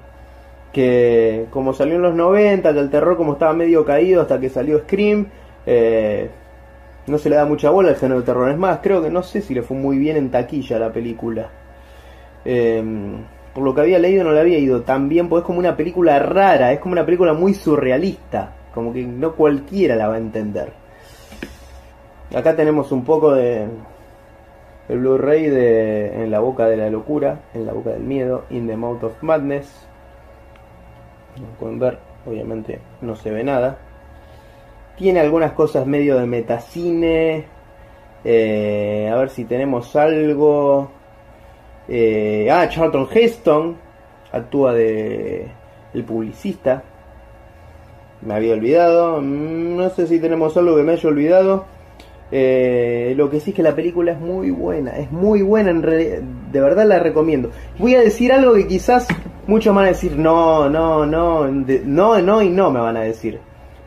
Que 0.74 1.48
como 1.52 1.74
salió 1.74 1.96
en 1.96 2.02
los 2.02 2.16
90, 2.16 2.74
que 2.74 2.80
el 2.80 2.90
terror 2.90 3.16
como 3.16 3.34
estaba 3.34 3.54
medio 3.54 3.86
caído 3.86 4.22
hasta 4.22 4.42
que 4.42 4.50
salió 4.50 4.80
Scream. 4.80 5.28
No 7.08 7.18
se 7.18 7.30
le 7.30 7.36
da 7.36 7.46
mucha 7.46 7.70
bola 7.70 7.90
al 7.90 7.96
género 7.96 8.20
de 8.20 8.26
terror. 8.26 8.50
Es 8.50 8.58
más, 8.58 8.80
creo 8.82 9.02
que 9.02 9.10
no 9.10 9.24
sé 9.24 9.42
si 9.42 9.54
le 9.54 9.64
fue 9.64 9.78
muy 9.78 9.98
bien 9.98 10.18
en 10.18 10.32
taquilla 10.32 10.80
la 10.80 10.92
película. 10.92 11.50
Eh, 12.46 12.84
por 13.54 13.64
lo 13.64 13.76
que 13.76 13.82
había 13.82 14.00
leído 14.00 14.24
no 14.24 14.32
le 14.32 14.40
había 14.40 14.58
ido 14.58 14.82
tan 14.82 15.10
bien, 15.10 15.28
porque 15.28 15.42
es 15.42 15.46
como 15.46 15.60
una 15.60 15.76
película 15.76 16.20
rara, 16.20 16.72
es 16.72 16.80
como 16.80 16.94
una 16.94 17.06
película 17.06 17.34
muy 17.34 17.54
surrealista, 17.54 18.54
como 18.74 18.94
que 18.94 19.04
no 19.04 19.34
cualquiera 19.36 19.96
la 19.96 20.08
va 20.08 20.16
a 20.16 20.20
entender. 20.20 20.72
Acá 22.34 22.56
tenemos 22.56 22.92
un 22.94 23.04
poco 23.04 23.34
de 23.34 23.68
el 24.88 25.00
Blu-ray 25.00 25.48
de 25.48 26.24
En 26.24 26.32
la 26.32 26.40
boca 26.40 26.68
de 26.68 26.78
la 26.78 26.90
locura, 26.90 27.42
En 27.54 27.66
la 27.66 27.74
boca 27.74 27.92
del 27.92 28.04
miedo, 28.04 28.46
In 28.50 28.68
the 28.68 28.78
Mouth 28.78 29.04
of 29.04 29.24
Madness. 29.24 29.88
Como 31.36 31.48
pueden 31.60 31.80
ver, 31.80 32.00
obviamente 32.26 32.80
no 33.02 33.16
se 33.16 33.32
ve 33.32 33.44
nada. 33.44 33.78
Tiene 35.02 35.20
algunas 35.20 35.54
cosas 35.54 35.88
medio 35.88 36.20
de 36.20 36.28
metacine. 36.28 37.44
Eh, 38.24 39.10
a 39.12 39.16
ver 39.16 39.32
si 39.32 39.46
tenemos 39.46 39.96
algo. 39.96 40.92
Eh, 41.90 42.48
ah, 42.52 42.70
Charlton 42.70 43.08
Heston 43.12 43.78
actúa 44.32 44.76
de 44.76 45.48
el 45.96 46.04
publicista. 46.04 46.84
Me 48.22 48.36
había 48.36 48.54
olvidado. 48.54 49.20
Mm, 49.24 49.76
No 49.76 49.90
sé 49.90 50.06
si 50.06 50.20
tenemos 50.20 50.56
algo 50.56 50.76
que 50.76 50.84
me 50.84 50.92
haya 50.92 51.10
olvidado. 51.10 51.66
Eh, 52.32 53.16
lo 53.18 53.28
que 53.32 53.40
sí 53.40 53.50
es 53.50 53.56
que 53.56 53.64
la 53.64 53.74
película 53.74 54.12
es 54.12 54.20
muy 54.20 54.52
buena. 54.52 54.92
Es 55.00 55.12
muy 55.12 55.42
buena. 55.42 55.74
De 55.74 56.22
verdad 56.62 56.86
la 56.86 57.00
recomiendo. 57.00 57.50
Voy 57.80 57.96
a 57.96 58.02
decir 58.02 58.32
algo 58.32 58.54
que 58.54 58.68
quizás 58.68 59.08
muchos 59.48 59.74
van 59.74 59.86
a 59.86 59.88
decir 59.88 60.16
no, 60.16 60.70
no, 60.70 61.08
no, 61.08 61.48
no, 61.48 62.22
no 62.22 62.42
y 62.44 62.50
no 62.52 62.70
me 62.70 62.80
van 62.80 62.98
a 62.98 63.02
decir. 63.02 63.40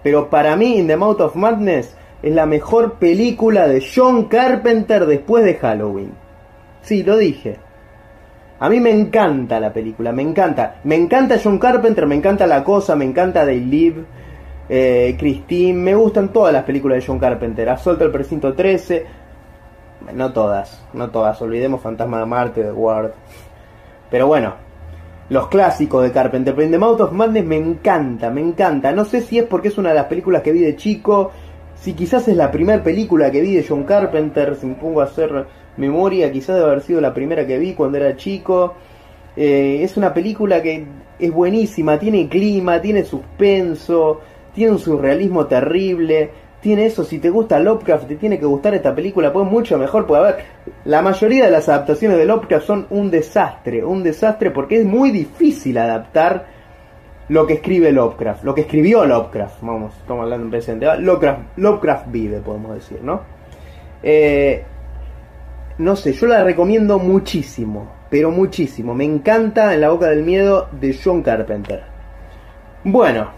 Pero 0.04 0.30
para 0.30 0.54
mí, 0.54 0.76
In 0.76 0.86
the 0.86 0.96
Mouth 0.96 1.20
of 1.20 1.34
Madness 1.34 1.96
es 2.22 2.32
la 2.32 2.46
mejor 2.46 2.94
película 2.94 3.66
de 3.66 3.82
John 3.82 4.26
Carpenter 4.26 5.06
después 5.06 5.44
de 5.44 5.54
Halloween. 5.54 6.12
Sí, 6.82 7.02
lo 7.02 7.16
dije. 7.16 7.56
A 8.60 8.68
mí 8.68 8.80
me 8.80 8.90
encanta 8.90 9.58
la 9.58 9.72
película, 9.72 10.12
me 10.12 10.22
encanta. 10.22 10.76
Me 10.84 10.94
encanta 10.94 11.40
John 11.42 11.58
Carpenter, 11.58 12.06
me 12.06 12.14
encanta 12.14 12.46
La 12.46 12.62
Cosa, 12.62 12.94
me 12.94 13.06
encanta 13.06 13.46
They 13.46 13.60
Live, 13.60 14.04
eh, 14.68 15.16
Christine, 15.18 15.78
me 15.78 15.94
gustan 15.94 16.28
todas 16.28 16.52
las 16.52 16.64
películas 16.64 16.98
de 16.98 17.06
John 17.06 17.18
Carpenter. 17.18 17.68
Asalto 17.70 18.04
al 18.04 18.12
Precinto 18.12 18.52
13, 18.54 19.06
no 20.12 20.32
todas, 20.34 20.84
no 20.92 21.10
todas, 21.10 21.40
olvidemos 21.40 21.80
Fantasma 21.80 22.20
de 22.20 22.26
Marte, 22.26 22.62
The 22.62 22.72
Ward. 22.72 23.12
Pero 24.10 24.26
bueno, 24.26 24.54
los 25.28 25.48
clásicos 25.48 26.02
de 26.02 26.12
Carpenter. 26.12 26.54
Pero 26.54 26.66
In 26.66 26.72
the 26.72 26.78
Mouth 26.78 27.00
of 27.00 27.12
me 27.12 27.56
encanta, 27.56 28.30
me 28.30 28.40
encanta. 28.40 28.92
No 28.92 29.04
sé 29.04 29.20
si 29.20 29.38
es 29.38 29.44
porque 29.44 29.68
es 29.68 29.78
una 29.78 29.90
de 29.90 29.96
las 29.96 30.06
películas 30.06 30.42
que 30.42 30.52
vi 30.52 30.60
de 30.60 30.76
chico, 30.76 31.32
si 31.84 31.92
quizás 31.92 32.26
es 32.28 32.36
la 32.36 32.50
primera 32.50 32.82
película 32.82 33.30
que 33.30 33.42
vi 33.42 33.54
de 33.56 33.66
John 33.68 33.84
Carpenter, 33.84 34.56
si 34.56 34.66
me 34.66 34.74
pongo 34.74 35.00
a 35.00 35.04
hacer 35.04 35.46
memoria, 35.76 36.32
quizás 36.32 36.56
debe 36.56 36.68
haber 36.68 36.80
sido 36.80 37.00
la 37.00 37.12
primera 37.12 37.46
que 37.46 37.58
vi 37.58 37.74
cuando 37.74 37.98
era 37.98 38.16
chico. 38.16 38.74
Eh, 39.36 39.80
es 39.82 39.96
una 39.96 40.14
película 40.14 40.62
que 40.62 40.86
es 41.18 41.30
buenísima, 41.32 41.98
tiene 41.98 42.28
clima, 42.28 42.80
tiene 42.80 43.04
suspenso, 43.04 44.20
tiene 44.54 44.72
un 44.72 44.78
surrealismo 44.78 45.46
terrible, 45.46 46.30
tiene 46.64 46.86
eso, 46.86 47.04
si 47.04 47.18
te 47.18 47.28
gusta 47.28 47.58
Lovecraft, 47.58 48.08
te 48.08 48.16
tiene 48.16 48.38
que 48.38 48.46
gustar 48.46 48.74
esta 48.74 48.94
película, 48.94 49.30
pues 49.30 49.46
mucho 49.46 49.76
mejor, 49.76 50.06
a 50.16 50.20
ver, 50.20 50.36
la 50.86 51.02
mayoría 51.02 51.44
de 51.44 51.50
las 51.50 51.68
adaptaciones 51.68 52.16
de 52.16 52.24
Lovecraft 52.24 52.66
son 52.66 52.86
un 52.88 53.10
desastre, 53.10 53.84
un 53.84 54.02
desastre 54.02 54.50
porque 54.50 54.80
es 54.80 54.86
muy 54.86 55.10
difícil 55.10 55.76
adaptar 55.76 56.46
lo 57.28 57.46
que 57.46 57.52
escribe 57.54 57.92
Lovecraft, 57.92 58.44
lo 58.44 58.54
que 58.54 58.62
escribió 58.62 59.04
Lovecraft, 59.04 59.60
vamos, 59.60 59.94
estamos 59.94 60.22
hablando 60.22 60.46
en 60.46 60.50
presente, 60.52 60.86
¿va? 60.86 60.96
Lovecraft, 60.96 61.40
Lovecraft 61.58 62.06
vive, 62.10 62.40
podemos 62.40 62.74
decir, 62.74 62.98
¿no? 63.02 63.20
Eh, 64.02 64.64
no 65.76 65.96
sé, 65.96 66.14
yo 66.14 66.26
la 66.26 66.44
recomiendo 66.44 66.98
muchísimo, 66.98 67.92
pero 68.08 68.30
muchísimo, 68.30 68.94
me 68.94 69.04
encanta 69.04 69.74
En 69.74 69.82
la 69.82 69.90
boca 69.90 70.06
del 70.06 70.22
miedo 70.22 70.68
de 70.72 70.96
John 71.04 71.22
Carpenter. 71.22 71.82
Bueno, 72.84 73.28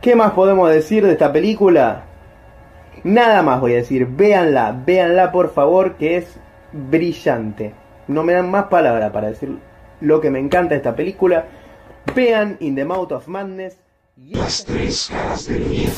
¿qué 0.00 0.16
más 0.16 0.32
podemos 0.32 0.68
decir 0.70 1.06
de 1.06 1.12
esta 1.12 1.32
película? 1.32 2.06
Nada 3.04 3.42
más 3.42 3.60
voy 3.60 3.72
a 3.72 3.76
decir, 3.76 4.06
véanla, 4.06 4.80
véanla 4.86 5.32
por 5.32 5.52
favor, 5.52 5.96
que 5.96 6.18
es 6.18 6.36
brillante. 6.72 7.74
No 8.06 8.22
me 8.22 8.32
dan 8.32 8.48
más 8.48 8.66
palabras 8.66 9.10
para 9.10 9.28
decir 9.28 9.58
lo 10.00 10.20
que 10.20 10.30
me 10.30 10.38
encanta 10.38 10.74
de 10.74 10.76
esta 10.76 10.94
película. 10.94 11.46
Vean 12.14 12.56
In 12.60 12.76
the 12.76 12.84
Mouth 12.84 13.10
of 13.10 13.26
Madness. 13.26 13.76
Las 14.16 14.64
tres 14.64 15.08
caras 15.10 15.48
del 15.48 15.64
miedo. 15.64 15.92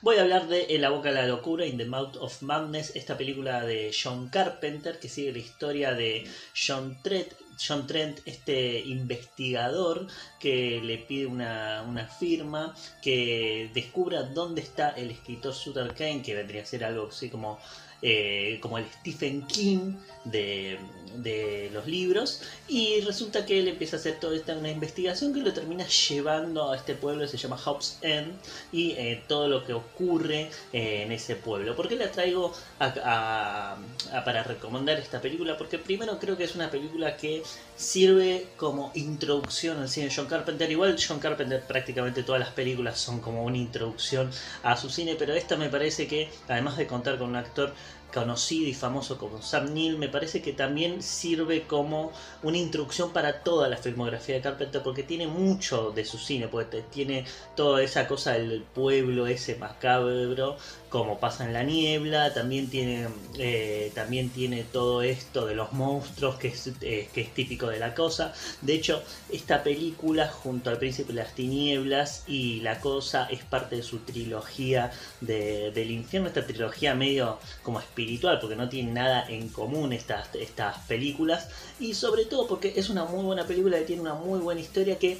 Voy 0.00 0.16
a 0.16 0.22
hablar 0.22 0.48
de 0.48 0.66
En 0.70 0.80
la 0.80 0.90
boca 0.90 1.10
de 1.10 1.16
la 1.16 1.26
locura, 1.26 1.66
In 1.66 1.76
the 1.76 1.84
Mouth 1.84 2.16
of 2.20 2.42
Madness, 2.42 2.96
esta 2.96 3.16
película 3.16 3.64
de 3.64 3.92
John 3.92 4.28
Carpenter 4.28 4.98
que 4.98 5.08
sigue 5.08 5.32
la 5.32 5.38
historia 5.38 5.94
de 5.94 6.24
John 6.54 6.98
Trent, 7.02 7.28
John 7.58 7.86
Trent, 7.86 8.20
este 8.24 8.80
investigador 8.80 10.06
que 10.38 10.80
le 10.82 10.98
pide 10.98 11.26
una, 11.26 11.82
una, 11.82 12.06
firma 12.06 12.74
que 13.02 13.70
descubra 13.74 14.22
dónde 14.22 14.62
está 14.62 14.90
el 14.90 15.10
escritor 15.10 15.54
Sutter 15.54 15.94
Kane, 15.94 16.22
que 16.22 16.34
vendría 16.34 16.62
a 16.62 16.66
ser 16.66 16.84
algo 16.84 17.08
así 17.08 17.28
como 17.28 17.58
eh, 18.00 18.58
como 18.62 18.78
el 18.78 18.86
Stephen 19.00 19.44
King 19.48 19.94
de, 20.24 20.78
de, 21.22 21.70
los 21.72 21.86
libros. 21.86 22.42
Y 22.66 23.00
resulta 23.02 23.44
que 23.46 23.58
él 23.60 23.68
empieza 23.68 23.96
a 23.96 24.00
hacer 24.00 24.18
toda 24.20 24.36
esta 24.36 24.56
una 24.56 24.70
investigación 24.70 25.32
que 25.32 25.40
lo 25.40 25.52
termina 25.52 25.86
llevando 25.86 26.70
a 26.70 26.76
este 26.76 26.94
pueblo 26.94 27.22
que 27.22 27.28
se 27.28 27.36
llama 27.36 27.56
Hobbs 27.56 27.98
End 28.02 28.32
y 28.72 28.92
eh, 28.92 29.22
todo 29.26 29.48
lo 29.48 29.64
que 29.64 29.72
ocurre 29.72 30.50
eh, 30.72 31.02
en 31.04 31.12
ese 31.12 31.36
pueblo. 31.36 31.76
¿Por 31.76 31.88
qué 31.88 31.96
la 31.96 32.10
traigo 32.10 32.52
a, 32.80 33.76
para 34.24 34.42
recomendar 34.42 34.98
esta 34.98 35.20
película? 35.20 35.56
Porque 35.56 35.78
primero 35.78 36.18
creo 36.18 36.36
que 36.36 36.44
es 36.44 36.54
una 36.54 36.70
película 36.70 37.16
que 37.16 37.42
sirve 37.76 38.48
como 38.56 38.90
introducción 38.94 39.78
al 39.78 39.88
cine 39.88 40.08
de 40.08 40.14
John 40.14 40.26
Carpenter. 40.26 40.70
Igual 40.70 40.96
John 40.98 41.20
Carpenter 41.20 41.62
prácticamente 41.62 42.22
todas 42.22 42.40
las 42.40 42.50
películas 42.50 42.98
son 42.98 43.20
como 43.20 43.44
una 43.44 43.56
introducción 43.56 44.30
a 44.62 44.76
su 44.76 44.90
cine, 44.90 45.16
pero 45.18 45.34
esta 45.34 45.56
me 45.56 45.68
parece 45.68 46.06
que 46.06 46.28
además 46.48 46.76
de 46.76 46.86
contar 46.86 47.18
con 47.18 47.30
un 47.30 47.36
actor 47.36 47.72
conocido 48.12 48.66
y 48.68 48.74
famoso 48.74 49.18
como 49.18 49.42
Sam 49.42 49.74
Neill, 49.74 49.98
me 49.98 50.08
parece 50.08 50.40
que 50.40 50.52
también 50.52 51.02
sirve 51.02 51.66
como 51.66 52.12
una 52.42 52.56
introducción 52.56 53.12
para 53.12 53.42
toda 53.42 53.68
la 53.68 53.76
filmografía 53.76 54.36
de 54.36 54.40
Carpenter, 54.40 54.82
porque 54.82 55.02
tiene 55.02 55.26
mucho 55.26 55.90
de 55.90 56.04
su 56.04 56.18
cine, 56.18 56.48
porque 56.48 56.82
tiene 56.82 57.24
toda 57.54 57.82
esa 57.82 58.08
cosa 58.08 58.32
del 58.32 58.62
pueblo, 58.62 59.26
ese 59.26 59.56
macabro, 59.56 60.56
como 60.88 61.18
pasa 61.18 61.44
en 61.44 61.52
la 61.52 61.62
niebla, 61.62 62.32
también 62.32 62.68
tiene, 62.68 63.08
eh, 63.38 63.92
también 63.94 64.30
tiene 64.30 64.64
todo 64.64 65.02
esto 65.02 65.46
de 65.46 65.54
los 65.54 65.72
monstruos 65.72 66.36
que 66.36 66.48
es, 66.48 66.70
eh, 66.80 67.08
que 67.12 67.20
es 67.20 67.34
típico 67.34 67.68
de 67.68 67.78
la 67.78 67.94
cosa. 67.94 68.32
De 68.62 68.74
hecho, 68.74 69.02
esta 69.30 69.62
película, 69.62 70.28
junto 70.28 70.70
al 70.70 70.78
Príncipe 70.78 71.12
de 71.12 71.20
las 71.22 71.34
Tinieblas 71.34 72.24
y 72.26 72.60
La 72.60 72.80
Cosa, 72.80 73.28
es 73.30 73.44
parte 73.44 73.76
de 73.76 73.82
su 73.82 73.98
trilogía 73.98 74.90
de, 75.20 75.70
del 75.72 75.90
infierno, 75.90 76.28
esta 76.28 76.46
trilogía 76.46 76.94
medio 76.94 77.38
como 77.62 77.80
espiritual, 77.80 78.38
porque 78.40 78.56
no 78.56 78.68
tiene 78.68 78.92
nada 78.92 79.28
en 79.28 79.48
común 79.48 79.92
estas, 79.92 80.34
estas 80.34 80.78
películas, 80.86 81.48
y 81.78 81.94
sobre 81.94 82.24
todo 82.24 82.46
porque 82.46 82.72
es 82.76 82.88
una 82.88 83.04
muy 83.04 83.24
buena 83.24 83.46
película 83.46 83.78
que 83.78 83.84
tiene 83.84 84.02
una 84.02 84.14
muy 84.14 84.40
buena 84.40 84.60
historia 84.60 84.98
que 84.98 85.18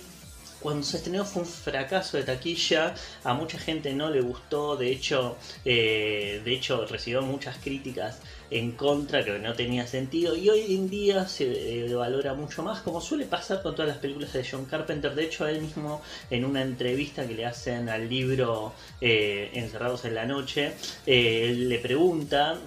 cuando 0.61 0.83
se 0.83 0.97
estrenó 0.99 1.25
fue 1.25 1.42
un 1.42 1.49
fracaso 1.49 2.16
de 2.16 2.25
taquilla, 2.25 2.94
a 3.25 3.35
mucha 3.35 3.59
gente 3.59 3.92
no 3.92 4.11
le 4.11 4.21
gustó, 4.21 4.77
de 4.77 4.90
hecho, 4.90 5.37
eh, 5.64 6.40
de 6.44 6.53
hecho 6.53 6.87
recibió 6.87 7.23
muchas 7.23 7.57
críticas 7.59 8.21
en 8.50 8.72
contra, 8.72 9.24
que 9.24 9.38
no 9.38 9.54
tenía 9.54 9.87
sentido, 9.87 10.34
y 10.34 10.48
hoy 10.48 10.74
en 10.74 10.88
día 10.88 11.28
se 11.28 11.84
eh, 11.84 11.94
valora 11.94 12.34
mucho 12.34 12.62
más, 12.62 12.80
como 12.80 13.00
suele 13.00 13.26
pasar 13.26 13.62
con 13.62 13.74
todas 13.74 13.88
las 13.88 13.98
películas 13.98 14.32
de 14.32 14.46
John 14.48 14.64
Carpenter. 14.64 15.14
De 15.14 15.24
hecho, 15.24 15.46
él 15.46 15.61
mismo, 15.61 16.00
en 16.30 16.44
una 16.44 16.62
entrevista 16.62 17.26
que 17.26 17.34
le 17.34 17.44
hacen 17.44 17.88
al 17.88 18.08
libro 18.08 18.72
eh, 19.00 19.50
Encerrados 19.52 20.04
en 20.04 20.14
la 20.14 20.24
Noche, 20.24 20.72
eh, 21.06 21.54
le 21.56 21.78
pregunta 21.78 22.58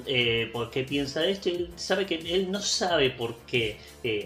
por 0.54 0.70
qué 0.70 0.84
piensa 0.84 1.26
esto, 1.26 1.50
y 1.50 1.56
él 1.56 1.70
sabe 1.76 2.06
que 2.06 2.16
él 2.16 2.52
no 2.52 2.62
sabe 2.62 3.10
por 3.10 3.38
qué 3.40 3.78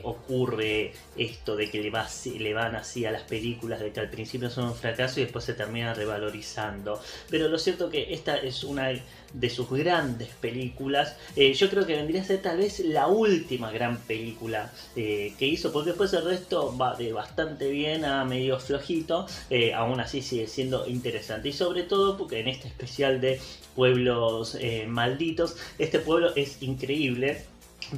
ocurre 0.03 0.93
esto 1.17 1.55
de 1.55 1.69
que 1.69 1.81
le, 1.81 1.91
le 2.39 2.53
van 2.53 2.75
así 2.75 3.05
a 3.05 3.11
las 3.11 3.23
películas, 3.23 3.79
de 3.79 3.91
que 3.91 3.99
al 3.99 4.09
principio 4.09 4.49
son 4.49 4.65
un 4.65 4.75
fracaso 4.75 5.19
y 5.19 5.23
después 5.23 5.45
se 5.45 5.53
termina 5.53 5.93
revalorizando. 5.93 7.01
Pero 7.29 7.47
lo 7.47 7.57
cierto 7.57 7.89
que 7.89 8.13
esta 8.13 8.37
es 8.37 8.63
una 8.63 8.91
de 9.39 9.49
sus 9.49 9.69
grandes 9.69 10.29
películas. 10.41 11.15
Eh, 11.35 11.53
yo 11.53 11.69
creo 11.69 11.85
que 11.85 11.95
vendría 11.95 12.21
a 12.21 12.25
ser 12.25 12.41
tal 12.41 12.57
vez 12.57 12.79
la 12.79 13.07
última 13.07 13.71
gran 13.71 13.97
película 13.97 14.71
eh, 14.95 15.33
que 15.37 15.45
hizo, 15.45 15.71
porque 15.71 15.91
después 15.91 16.13
el 16.13 16.25
resto 16.25 16.75
va 16.77 16.95
de 16.95 17.11
bastante 17.13 17.69
bien 17.69 18.05
a 18.05 18.23
medio 18.25 18.59
flojito, 18.59 19.27
eh, 19.49 19.73
aún 19.73 19.99
así 19.99 20.21
sigue 20.21 20.47
siendo 20.47 20.87
interesante. 20.87 21.49
Y 21.49 21.53
sobre 21.53 21.83
todo 21.83 22.17
porque 22.17 22.39
en 22.39 22.47
este 22.47 22.67
especial 22.67 23.21
de 23.21 23.39
pueblos 23.75 24.57
malditos, 24.87 25.57
este 25.77 25.99
pueblo 25.99 26.33
es 26.35 26.61
increíble 26.61 27.43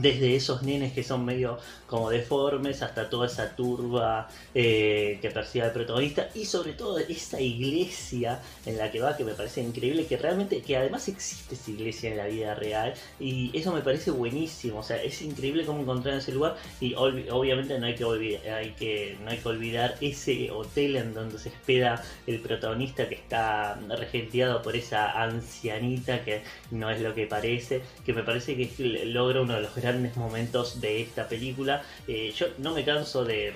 desde 0.01 0.35
esos 0.35 0.63
nenes 0.63 0.93
que 0.93 1.03
son 1.03 1.25
medio 1.25 1.57
como 1.87 2.09
deformes 2.09 2.81
hasta 2.81 3.09
toda 3.09 3.27
esa 3.27 3.55
turba 3.55 4.27
eh, 4.53 5.19
que 5.21 5.31
persigue 5.31 5.65
al 5.65 5.71
protagonista 5.71 6.29
y 6.35 6.45
sobre 6.45 6.73
todo 6.73 6.97
esa 6.99 7.39
iglesia 7.39 8.41
en 8.65 8.77
la 8.77 8.91
que 8.91 8.99
va 8.99 9.15
que 9.15 9.23
me 9.23 9.33
parece 9.33 9.61
increíble 9.61 10.05
que 10.05 10.17
realmente 10.17 10.61
que 10.61 10.77
además 10.77 11.07
existe 11.07 11.55
esa 11.55 11.71
iglesia 11.71 12.11
en 12.11 12.17
la 12.17 12.27
vida 12.27 12.55
real 12.55 12.93
y 13.19 13.57
eso 13.57 13.73
me 13.73 13.81
parece 13.81 14.11
buenísimo. 14.11 14.79
O 14.79 14.83
sea 14.83 15.01
es 15.01 15.21
increíble 15.21 15.65
cómo 15.65 15.81
encontrar 15.81 16.17
ese 16.17 16.31
lugar 16.31 16.55
y 16.79 16.93
obviamente 16.95 17.79
no 17.79 17.85
hay 17.85 17.95
que 17.95 18.05
olvidar 18.05 18.41
no 19.21 19.29
hay 19.31 19.37
que 19.37 19.47
olvidar 19.49 19.95
ese 20.01 20.51
hotel 20.51 20.97
en 20.97 21.13
donde 21.13 21.39
se 21.39 21.49
espera 21.49 22.03
el 22.25 22.39
protagonista 22.39 23.07
que 23.07 23.15
está 23.15 23.79
regenteado 23.97 24.61
por 24.61 24.75
esa 24.75 25.11
ancianita 25.21 26.23
que 26.23 26.41
no 26.71 26.89
es 26.89 27.01
lo 27.01 27.13
que 27.13 27.27
parece 27.27 27.81
que 28.05 28.13
me 28.13 28.23
parece 28.23 28.55
que 28.55 29.05
logra 29.05 29.41
uno 29.41 29.55
de 29.55 29.61
los 29.61 29.75
grandes 29.75 29.86
momentos 30.15 30.81
de 30.81 31.01
esta 31.01 31.27
película. 31.27 31.83
Eh, 32.07 32.33
yo 32.35 32.47
no 32.57 32.73
me 32.73 32.83
canso 32.83 33.23
de, 33.23 33.53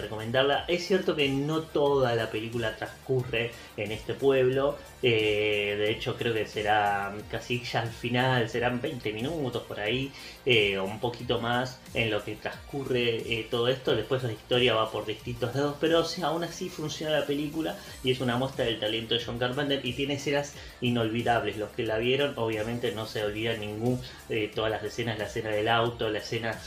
recomendarla. 0.00 0.64
Es 0.68 0.86
cierto 0.86 1.14
que 1.14 1.28
no 1.28 1.62
toda 1.62 2.14
la 2.14 2.30
película 2.30 2.76
transcurre 2.76 3.50
en 3.76 3.92
este 3.92 4.14
pueblo. 4.14 4.76
Eh, 5.08 5.76
de 5.78 5.92
hecho, 5.92 6.16
creo 6.16 6.34
que 6.34 6.46
será 6.46 7.14
casi 7.30 7.62
ya 7.62 7.82
al 7.82 7.90
final, 7.90 8.48
serán 8.48 8.80
20 8.80 9.12
minutos 9.12 9.62
por 9.62 9.78
ahí, 9.78 10.10
eh, 10.44 10.78
o 10.78 10.84
un 10.84 10.98
poquito 10.98 11.40
más 11.40 11.78
en 11.94 12.10
lo 12.10 12.24
que 12.24 12.34
transcurre 12.34 13.46
todo 13.48 13.68
esto. 13.68 13.94
Después 13.94 14.24
la 14.24 14.32
historia 14.32 14.74
va 14.74 14.90
por 14.90 15.06
distintos 15.06 15.54
lados, 15.54 15.76
pero 15.80 16.04
aún 16.24 16.42
así 16.42 16.68
funciona 16.68 17.20
la 17.20 17.24
película 17.24 17.78
y 18.02 18.10
es 18.10 18.20
una 18.20 18.36
muestra 18.36 18.64
del 18.64 18.80
talento 18.80 19.14
de 19.14 19.24
John 19.24 19.38
Carpenter 19.38 19.80
y 19.84 19.92
tiene 19.92 20.14
escenas 20.14 20.54
inolvidables. 20.80 21.56
Los 21.56 21.70
que 21.70 21.84
la 21.84 21.98
vieron, 21.98 22.32
obviamente, 22.36 22.90
no 22.90 23.06
se 23.06 23.22
olvidan 23.22 23.60
ningún, 23.60 24.00
todas 24.56 24.72
las 24.72 24.82
escenas, 24.82 25.18
la 25.18 25.26
escena 25.26 25.50
del 25.50 25.68
auto, 25.68 26.10
la 26.10 26.18
escena 26.18 26.60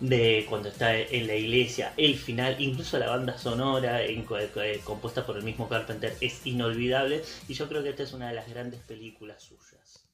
de 0.00 0.46
cuando 0.48 0.68
está 0.68 0.96
en 0.96 1.26
la 1.26 1.34
iglesia, 1.34 1.92
el 1.96 2.16
final, 2.16 2.56
incluso 2.60 2.98
la 2.98 3.08
banda 3.08 3.38
sonora 3.38 4.02
compuesta 4.84 5.24
por 5.24 5.36
el 5.36 5.42
mismo 5.42 5.68
Carpenter 5.68 6.16
es 6.20 6.46
inolvidable 6.46 7.22
y 7.48 7.54
yo 7.54 7.68
creo 7.68 7.82
que 7.82 7.90
esta 7.90 8.02
es 8.02 8.12
una 8.12 8.28
de 8.28 8.34
las 8.34 8.48
grandes 8.48 8.80
películas 8.80 9.42
suyas. 9.42 10.04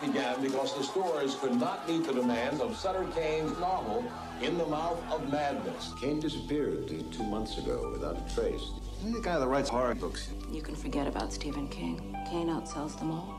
Began 0.00 0.40
because 0.40 0.76
the 0.76 0.82
stores 0.82 1.34
could 1.36 1.54
not 1.56 1.88
meet 1.88 2.04
the 2.04 2.12
demands 2.12 2.60
of 2.60 2.76
Sutter 2.76 3.06
Kane's 3.14 3.58
novel, 3.58 4.04
In 4.40 4.56
the 4.56 4.66
Mouth 4.66 5.00
of 5.10 5.30
Madness. 5.30 5.92
Kane 6.00 6.20
disappeared 6.20 6.88
two 7.12 7.22
months 7.24 7.58
ago 7.58 7.90
without 7.92 8.16
a 8.16 8.34
trace. 8.34 8.70
Isn't 9.00 9.12
the 9.12 9.20
guy 9.20 9.38
that 9.38 9.46
writes 9.46 9.68
horror 9.68 9.94
books? 9.94 10.30
You 10.50 10.62
can 10.62 10.74
forget 10.74 11.06
about 11.06 11.32
Stephen 11.32 11.68
King. 11.68 12.16
Kane 12.28 12.48
outsells 12.48 12.98
them 12.98 13.10
all. 13.10 13.38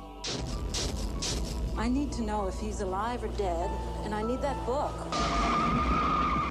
I 1.77 1.87
need 1.87 2.11
to 2.13 2.21
know 2.21 2.47
if 2.47 2.59
he's 2.59 2.81
alive 2.81 3.23
or 3.23 3.29
dead, 3.29 3.69
and 4.03 4.13
I 4.13 4.21
need 4.21 4.41
that 4.41 4.63
book. 4.65 4.93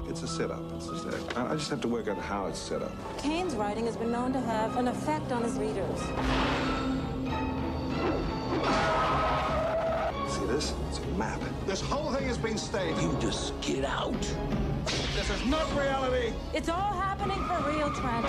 It's 0.09 0.23
a 0.23 0.27
setup. 0.27 0.61
It's 0.75 0.87
a 0.87 0.99
setup. 0.99 1.37
I 1.37 1.55
just 1.55 1.69
have 1.69 1.79
to 1.81 1.87
work 1.87 2.09
out 2.09 2.17
how 2.17 2.47
it's 2.47 2.59
set 2.59 2.81
up. 2.81 2.91
Kane's 3.17 3.55
writing 3.55 3.85
has 3.85 3.95
been 3.95 4.11
known 4.11 4.33
to 4.33 4.41
have 4.41 4.75
an 4.75 4.89
effect 4.89 5.31
on 5.31 5.43
his 5.43 5.53
readers. 5.53 6.01
Map. 11.21 11.41
This 11.67 11.81
whole 11.81 12.11
thing 12.11 12.27
has 12.27 12.37
been 12.37 12.57
staged. 12.57 12.99
You 12.99 13.15
just 13.19 13.53
get 13.61 13.85
out. 13.85 14.21
This 15.15 15.29
is 15.29 15.45
not 15.45 15.67
reality. 15.77 16.33
It's 16.51 16.67
all 16.67 16.93
happening 16.93 17.37
for 17.45 17.57
real, 17.69 17.91
Trent. 17.93 18.25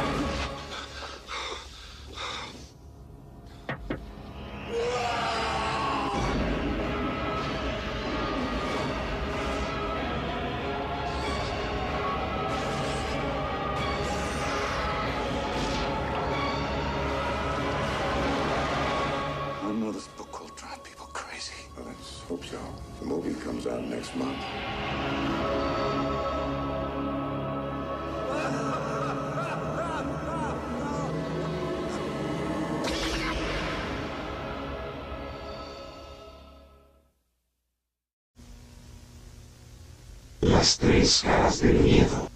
Tres 40.62 41.22
caras 41.24 41.60
miedo. 41.60 42.30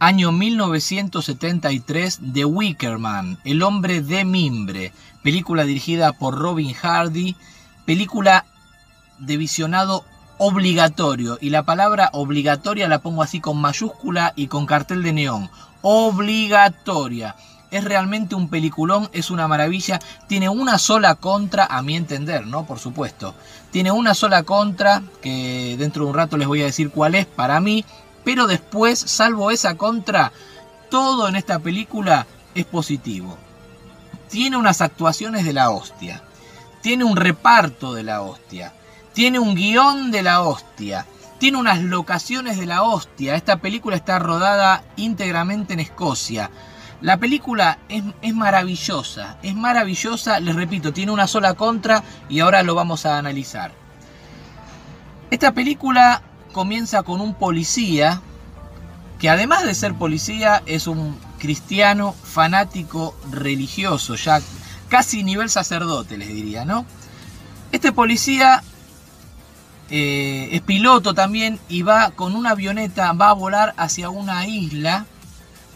Año 0.00 0.32
1973, 0.32 2.18
The 2.34 2.44
Wicker 2.44 2.98
Man, 2.98 3.38
El 3.44 3.62
hombre 3.62 4.00
de 4.00 4.24
mimbre, 4.24 4.92
película 5.22 5.62
dirigida 5.62 6.12
por 6.14 6.36
Robin 6.36 6.74
Hardy, 6.74 7.36
película 7.84 8.46
de 9.20 9.36
visionado 9.36 10.04
obligatorio. 10.38 11.38
Y 11.40 11.50
la 11.50 11.62
palabra 11.62 12.10
obligatoria 12.12 12.88
la 12.88 12.98
pongo 12.98 13.22
así 13.22 13.38
con 13.38 13.60
mayúscula 13.60 14.32
y 14.34 14.48
con 14.48 14.66
cartel 14.66 15.04
de 15.04 15.12
neón. 15.12 15.48
Obligatoria. 15.82 17.36
Es 17.70 17.84
realmente 17.84 18.34
un 18.34 18.48
peliculón, 18.48 19.08
es 19.12 19.30
una 19.30 19.48
maravilla. 19.48 19.98
Tiene 20.28 20.48
una 20.48 20.78
sola 20.78 21.16
contra, 21.16 21.66
a 21.66 21.82
mi 21.82 21.96
entender, 21.96 22.46
¿no? 22.46 22.64
Por 22.66 22.78
supuesto. 22.78 23.34
Tiene 23.70 23.90
una 23.90 24.14
sola 24.14 24.44
contra, 24.44 25.02
que 25.20 25.76
dentro 25.78 26.04
de 26.04 26.10
un 26.10 26.16
rato 26.16 26.36
les 26.36 26.46
voy 26.46 26.62
a 26.62 26.66
decir 26.66 26.90
cuál 26.90 27.14
es 27.14 27.26
para 27.26 27.60
mí. 27.60 27.84
Pero 28.24 28.46
después, 28.46 28.98
salvo 28.98 29.50
esa 29.50 29.76
contra, 29.76 30.32
todo 30.90 31.28
en 31.28 31.36
esta 31.36 31.58
película 31.58 32.26
es 32.54 32.64
positivo. 32.64 33.36
Tiene 34.28 34.56
unas 34.56 34.80
actuaciones 34.80 35.44
de 35.44 35.52
la 35.52 35.70
hostia. 35.70 36.22
Tiene 36.82 37.04
un 37.04 37.16
reparto 37.16 37.94
de 37.94 38.02
la 38.02 38.22
hostia. 38.22 38.72
Tiene 39.12 39.38
un 39.38 39.54
guion 39.54 40.10
de 40.10 40.22
la 40.22 40.42
hostia. 40.42 41.06
Tiene 41.38 41.58
unas 41.58 41.82
locaciones 41.82 42.58
de 42.58 42.66
la 42.66 42.82
hostia. 42.82 43.34
Esta 43.34 43.58
película 43.58 43.96
está 43.96 44.18
rodada 44.18 44.84
íntegramente 44.96 45.74
en 45.74 45.80
Escocia. 45.80 46.50
La 47.02 47.18
película 47.18 47.78
es, 47.88 48.34
maravillosa, 48.34 49.36
es 49.42 49.54
maravillosa, 49.54 50.40
les 50.40 50.54
repito, 50.54 50.92
tiene 50.92 51.12
una 51.12 51.26
sola 51.26 51.54
contra 51.54 52.02
y 52.28 52.40
ahora 52.40 52.62
lo 52.62 52.74
vamos 52.74 53.04
a 53.04 53.18
analizar. 53.18 53.72
Esta 55.30 55.52
película 55.52 56.22
comienza 56.52 57.02
con 57.02 57.20
un 57.20 57.34
policía 57.34 58.22
que 59.18 59.28
además 59.28 59.64
de 59.64 59.74
ser 59.74 59.94
policía 59.94 60.62
es 60.66 60.86
un 60.86 61.18
cristiano 61.38 62.14
fanático 62.22 63.14
religioso, 63.30 64.14
ya 64.14 64.40
casi 64.88 65.22
nivel 65.22 65.50
sacerdote 65.50 66.16
les 66.16 66.28
diría, 66.28 66.64
¿no? 66.64 66.86
Este 67.72 67.92
policía 67.92 68.62
eh, 69.90 70.48
es 70.52 70.62
piloto 70.62 71.12
también 71.12 71.58
y 71.68 71.82
va 71.82 72.10
con 72.12 72.34
una 72.34 72.50
avioneta, 72.50 73.12
va 73.12 73.30
a 73.30 73.34
volar 73.34 73.74
hacia 73.76 74.08
una 74.08 74.46
isla 74.46 75.06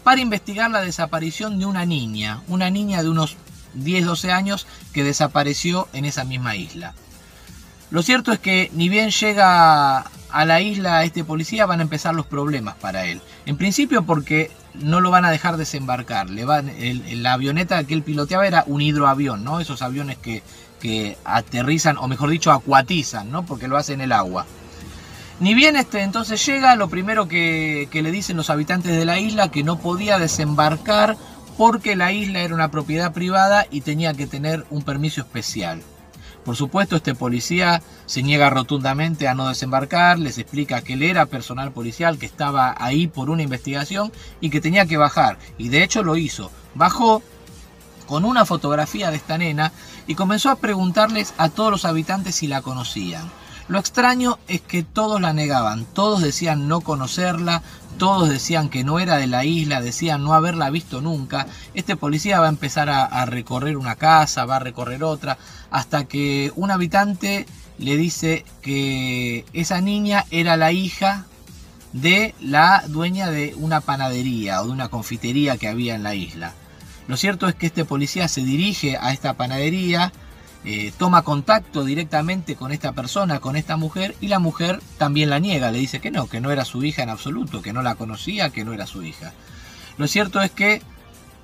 para 0.03 0.21
investigar 0.21 0.69
la 0.71 0.81
desaparición 0.81 1.59
de 1.59 1.65
una 1.65 1.85
niña, 1.85 2.41
una 2.47 2.69
niña 2.69 3.03
de 3.03 3.09
unos 3.09 3.37
10-12 3.77 4.31
años 4.31 4.67
que 4.93 5.03
desapareció 5.03 5.87
en 5.93 6.05
esa 6.05 6.23
misma 6.23 6.55
isla. 6.55 6.93
Lo 7.89 8.03
cierto 8.03 8.31
es 8.31 8.39
que 8.39 8.71
ni 8.73 8.89
bien 8.89 9.11
llega 9.11 10.05
a 10.31 10.45
la 10.45 10.61
isla 10.61 11.03
este 11.03 11.23
policía 11.23 11.65
van 11.65 11.79
a 11.79 11.83
empezar 11.83 12.15
los 12.15 12.25
problemas 12.25 12.75
para 12.75 13.05
él. 13.05 13.21
En 13.45 13.57
principio 13.57 14.03
porque 14.03 14.49
no 14.73 15.01
lo 15.01 15.11
van 15.11 15.25
a 15.25 15.31
dejar 15.31 15.57
desembarcar. 15.57 16.29
La 16.29 17.33
avioneta 17.33 17.83
que 17.83 17.93
él 17.93 18.03
piloteaba 18.03 18.47
era 18.47 18.63
un 18.67 18.81
hidroavión, 18.81 19.43
¿no? 19.43 19.59
Esos 19.59 19.81
aviones 19.81 20.17
que, 20.17 20.41
que 20.79 21.17
aterrizan, 21.25 21.97
o 21.97 22.07
mejor 22.07 22.29
dicho, 22.29 22.51
acuatizan, 22.51 23.29
¿no? 23.29 23.45
Porque 23.45 23.67
lo 23.67 23.77
hacen 23.77 23.95
en 23.95 24.05
el 24.05 24.11
agua. 24.13 24.45
Ni 25.41 25.55
bien 25.55 25.75
este 25.75 26.03
entonces 26.03 26.45
llega, 26.45 26.75
lo 26.75 26.87
primero 26.87 27.27
que, 27.27 27.89
que 27.89 28.03
le 28.03 28.11
dicen 28.11 28.37
los 28.37 28.51
habitantes 28.51 28.95
de 28.95 29.05
la 29.05 29.19
isla 29.19 29.49
que 29.49 29.63
no 29.63 29.79
podía 29.79 30.19
desembarcar 30.19 31.17
porque 31.57 31.95
la 31.95 32.11
isla 32.11 32.41
era 32.41 32.53
una 32.53 32.69
propiedad 32.69 33.11
privada 33.11 33.65
y 33.71 33.81
tenía 33.81 34.13
que 34.13 34.27
tener 34.27 34.67
un 34.69 34.83
permiso 34.83 35.19
especial. 35.21 35.81
Por 36.45 36.55
supuesto, 36.55 36.95
este 36.95 37.15
policía 37.15 37.81
se 38.05 38.21
niega 38.21 38.51
rotundamente 38.51 39.27
a 39.27 39.33
no 39.33 39.49
desembarcar, 39.49 40.19
les 40.19 40.37
explica 40.37 40.83
que 40.83 40.93
él 40.93 41.01
era 41.01 41.25
personal 41.25 41.71
policial, 41.71 42.19
que 42.19 42.27
estaba 42.27 42.75
ahí 42.77 43.07
por 43.07 43.31
una 43.31 43.41
investigación 43.41 44.11
y 44.41 44.51
que 44.51 44.61
tenía 44.61 44.85
que 44.85 44.97
bajar. 44.97 45.39
Y 45.57 45.69
de 45.69 45.81
hecho 45.81 46.03
lo 46.03 46.17
hizo. 46.17 46.51
Bajó 46.75 47.23
con 48.05 48.25
una 48.25 48.45
fotografía 48.45 49.09
de 49.09 49.17
esta 49.17 49.39
nena 49.39 49.71
y 50.05 50.13
comenzó 50.13 50.51
a 50.51 50.57
preguntarles 50.57 51.33
a 51.39 51.49
todos 51.49 51.71
los 51.71 51.85
habitantes 51.85 52.35
si 52.35 52.47
la 52.47 52.61
conocían. 52.61 53.40
Lo 53.67 53.79
extraño 53.79 54.37
es 54.47 54.61
que 54.61 54.83
todos 54.83 55.21
la 55.21 55.33
negaban, 55.33 55.85
todos 55.85 56.21
decían 56.21 56.67
no 56.67 56.81
conocerla, 56.81 57.61
todos 57.97 58.29
decían 58.29 58.69
que 58.69 58.83
no 58.83 58.99
era 58.99 59.17
de 59.17 59.27
la 59.27 59.45
isla, 59.45 59.81
decían 59.81 60.23
no 60.23 60.33
haberla 60.33 60.69
visto 60.69 61.01
nunca. 61.01 61.47
Este 61.73 61.95
policía 61.95 62.39
va 62.39 62.47
a 62.47 62.49
empezar 62.49 62.89
a, 62.89 63.25
recorrer 63.25 63.77
una 63.77 63.95
casa, 63.95 64.45
va 64.45 64.57
a 64.57 64.59
recorrer 64.59 65.03
otra, 65.03 65.37
hasta 65.69 66.05
que 66.05 66.51
un 66.55 66.71
habitante 66.71 67.45
le 67.77 67.97
dice 67.97 68.45
que 68.61 69.45
esa 69.53 69.81
niña 69.81 70.25
era 70.31 70.57
la 70.57 70.71
hija 70.71 71.25
de 71.93 72.33
la 72.39 72.83
dueña 72.87 73.29
de 73.29 73.53
una 73.57 73.81
panadería 73.81 74.61
o 74.61 74.65
de 74.65 74.71
una 74.71 74.89
confitería 74.89 75.57
que 75.57 75.67
había 75.67 75.95
en 75.95 76.03
la 76.03 76.15
isla. 76.15 76.53
Lo 77.07 77.17
cierto 77.17 77.47
es 77.47 77.55
que 77.55 77.67
este 77.67 77.85
policía 77.85 78.27
se 78.27 78.41
dirige 78.41 78.97
a 78.97 79.11
esta 79.11 79.33
panadería, 79.33 80.13
eh, 80.63 80.93
toma 80.97 81.23
contacto 81.23 81.83
directamente 81.83 82.55
con 82.55 82.71
esta 82.71 82.91
persona, 82.91 83.39
con 83.39 83.55
esta 83.55 83.77
mujer, 83.77 84.15
y 84.21 84.27
la 84.27 84.39
mujer 84.39 84.79
también 84.97 85.29
la 85.29 85.39
niega, 85.39 85.71
le 85.71 85.79
dice 85.79 85.99
que 85.99 86.11
no, 86.11 86.27
que 86.27 86.41
no 86.41 86.51
era 86.51 86.65
su 86.65 86.83
hija 86.83 87.03
en 87.03 87.09
absoluto, 87.09 87.61
que 87.61 87.73
no 87.73 87.81
la 87.81 87.95
conocía, 87.95 88.51
que 88.51 88.63
no 88.63 88.73
era 88.73 88.85
su 88.85 89.03
hija. 89.03 89.33
Lo 89.97 90.07
cierto 90.07 90.41
es 90.41 90.51
que 90.51 90.81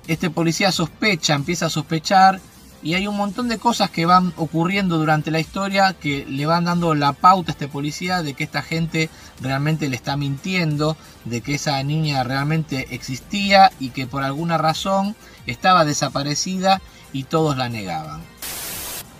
este 0.06 0.30
policía 0.30 0.72
sospecha, 0.72 1.34
empieza 1.34 1.66
a 1.66 1.70
sospechar, 1.70 2.40
y 2.82 2.94
hay 2.94 3.08
un 3.08 3.16
montón 3.16 3.48
de 3.48 3.58
cosas 3.58 3.90
que 3.90 4.06
van 4.06 4.32
ocurriendo 4.36 4.98
durante 4.98 5.30
la 5.30 5.40
historia 5.40 5.94
que 5.94 6.24
le 6.26 6.46
van 6.46 6.64
dando 6.64 6.94
la 6.94 7.12
pauta 7.12 7.50
a 7.50 7.54
este 7.54 7.66
policía 7.66 8.22
de 8.22 8.34
que 8.34 8.44
esta 8.44 8.62
gente 8.62 9.10
realmente 9.40 9.88
le 9.88 9.96
está 9.96 10.16
mintiendo, 10.16 10.96
de 11.24 11.40
que 11.40 11.56
esa 11.56 11.82
niña 11.82 12.22
realmente 12.22 12.94
existía 12.94 13.72
y 13.80 13.90
que 13.90 14.06
por 14.06 14.22
alguna 14.22 14.58
razón 14.58 15.16
estaba 15.46 15.84
desaparecida 15.84 16.80
y 17.12 17.24
todos 17.24 17.56
la 17.56 17.68
negaban. 17.68 18.20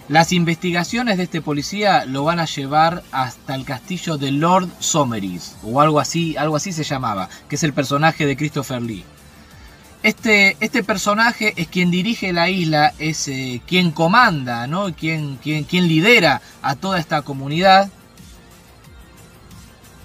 Las 0.08 0.32
investigaciones 0.32 1.18
de 1.18 1.24
este 1.24 1.42
policía 1.42 2.06
lo 2.06 2.24
van 2.24 2.40
a 2.40 2.46
llevar 2.46 3.02
hasta 3.12 3.54
el 3.54 3.66
castillo 3.66 4.16
de 4.16 4.30
Lord 4.30 4.70
Someris, 4.78 5.56
o 5.62 5.82
algo 5.82 6.00
así, 6.00 6.34
algo 6.38 6.56
así 6.56 6.72
se 6.72 6.82
llamaba, 6.82 7.28
que 7.46 7.56
es 7.56 7.62
el 7.62 7.74
personaje 7.74 8.24
de 8.24 8.34
Christopher 8.34 8.80
Lee. 8.80 9.04
Este, 10.02 10.56
este 10.60 10.82
personaje 10.82 11.52
es 11.56 11.68
quien 11.68 11.90
dirige 11.90 12.32
la 12.32 12.48
isla, 12.48 12.94
es 12.98 13.28
eh, 13.28 13.60
quien 13.66 13.90
comanda, 13.90 14.66
¿no? 14.66 14.94
quien, 14.94 15.36
quien, 15.42 15.64
quien 15.64 15.88
lidera 15.88 16.40
a 16.62 16.74
toda 16.74 16.98
esta 16.98 17.20
comunidad, 17.20 17.90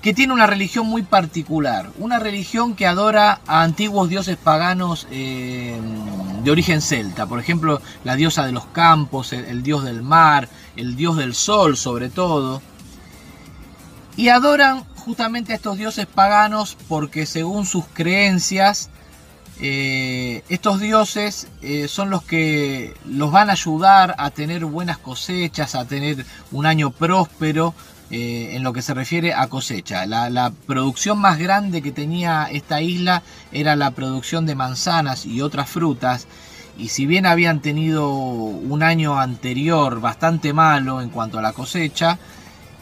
que 0.04 0.14
tiene 0.14 0.34
una 0.34 0.48
religión 0.48 0.86
muy 0.86 1.02
particular, 1.02 1.90
una 1.98 2.20
religión 2.20 2.76
que 2.76 2.86
adora 2.86 3.40
a 3.48 3.64
antiguos 3.64 4.10
dioses 4.10 4.36
paganos 4.36 5.08
eh, 5.12 5.80
de 6.44 6.52
origen 6.52 6.82
celta, 6.82 7.26
por 7.26 7.40
ejemplo, 7.40 7.82
la 8.04 8.18
diosa 8.18 8.46
de 8.46 8.52
los 8.52 8.66
campos, 8.66 9.32
el, 9.32 9.64
dios 9.64 9.86
del 9.86 10.04
mar, 10.04 10.50
el 10.76 10.98
dios 10.98 11.16
del 11.16 11.34
sol 11.34 11.78
sobre 11.78 12.10
todo, 12.10 12.62
y 14.18 14.28
adoran 14.28 14.84
justamente 14.98 15.54
a 15.54 15.56
estos 15.56 15.78
dioses 15.78 16.06
paganos 16.06 16.78
porque 16.90 17.26
según 17.26 17.66
sus 17.66 17.86
creencias, 17.94 18.90
eh, 19.62 20.44
estos 20.50 20.82
dioses 20.82 21.48
eh, 21.62 21.88
son 21.88 22.10
los 22.10 22.24
que 22.24 22.94
los 23.06 23.32
van 23.32 23.50
a 23.50 23.54
ayudar 23.54 24.16
a 24.18 24.32
tener 24.32 24.66
buenas 24.66 24.98
cosechas, 24.98 25.76
a 25.76 25.86
tener 25.86 26.26
un 26.52 26.66
año 26.66 26.92
próspero 26.92 27.74
eh, 28.16 28.56
en 28.56 28.62
lo 28.62 28.74
que 28.74 28.84
se 28.84 28.94
refiere 28.94 29.34
a 29.34 29.48
cosecha. 29.48 30.06
La, 30.06 30.54
producción 30.68 31.18
más 31.18 31.40
grande 31.40 31.82
que 31.82 31.92
tenía 31.92 32.48
esta 32.52 32.80
isla 32.80 33.24
era 33.52 33.76
la 33.76 33.90
producción 33.90 34.46
de 34.46 34.54
manzanas 34.54 35.26
y 35.26 35.42
otras 35.42 35.68
frutas. 35.68 36.28
Y 36.78 36.90
si 36.90 37.08
bien 37.08 37.26
habían 37.26 37.60
tenido 37.60 38.14
un 38.14 38.84
año 38.84 39.20
anterior 39.20 40.00
bastante 40.00 40.54
malo 40.54 41.02
en 41.02 41.10
cuanto 41.10 41.40
a 41.40 41.42
la 41.42 41.54
cosecha, 41.54 42.20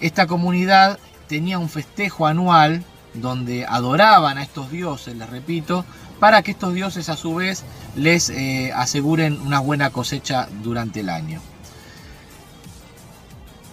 esta 0.02 0.28
comunidad 0.28 1.00
tenía 1.30 1.60
un 1.60 1.70
festejo 1.70 2.28
anual 2.28 2.84
donde 3.14 3.66
adoraban 3.66 4.38
a 4.38 4.44
estos 4.44 4.70
dioses, 4.70 5.16
les 5.16 5.30
repito, 5.30 5.86
para 6.20 6.42
que 6.42 6.52
estos 6.52 6.74
dioses 6.74 7.08
a 7.08 7.16
su 7.16 7.36
vez 7.36 7.64
les 7.96 8.30
eh, 8.30 8.74
aseguren 8.76 9.40
una 9.40 9.62
buena 9.62 9.92
cosecha 9.92 10.50
durante 10.62 11.00
el 11.00 11.08
año. 11.08 11.40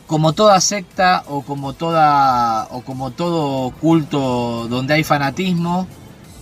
Como 0.09 0.33
toda 0.33 0.61
secta 0.61 1.23
o 1.27 1.43
como, 1.43 1.75
toda, 1.75 2.67
o 2.71 2.81
como 2.81 3.11
todo 3.11 3.71
culto 3.73 4.67
donde 4.69 4.95
hay 4.95 5.05
fanatismo, 5.05 5.87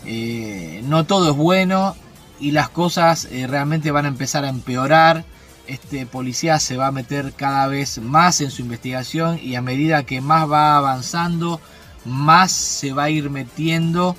eh, 0.07 0.83
no 0.85 1.05
todo 1.05 1.33
es 1.33 1.37
bueno 1.37 1.96
y 2.38 2.52
las 2.52 2.68
cosas 2.68 3.26
eh, 3.33 3.48
realmente 3.48 3.90
van 3.90 4.05
a 4.05 4.09
empezar 4.09 4.44
a 4.44 4.50
empeorar. 4.50 5.24
Este 5.66 6.07
policía 6.07 6.61
se 6.61 6.76
va 6.76 6.87
a 6.87 6.92
meter 6.92 7.33
cada 7.33 7.66
vez 7.66 7.98
más 7.98 8.40
en 8.40 8.52
su 8.52 8.62
investigación 8.62 9.40
y 9.42 9.57
a 9.57 9.62
medida 9.62 10.05
que 10.05 10.20
más 10.20 10.48
va 10.48 10.76
avanzando, 10.76 11.61
más 12.05 12.52
se 12.52 12.92
va 12.92 13.05
a 13.05 13.11
ir 13.11 13.31
metiendo 13.31 14.14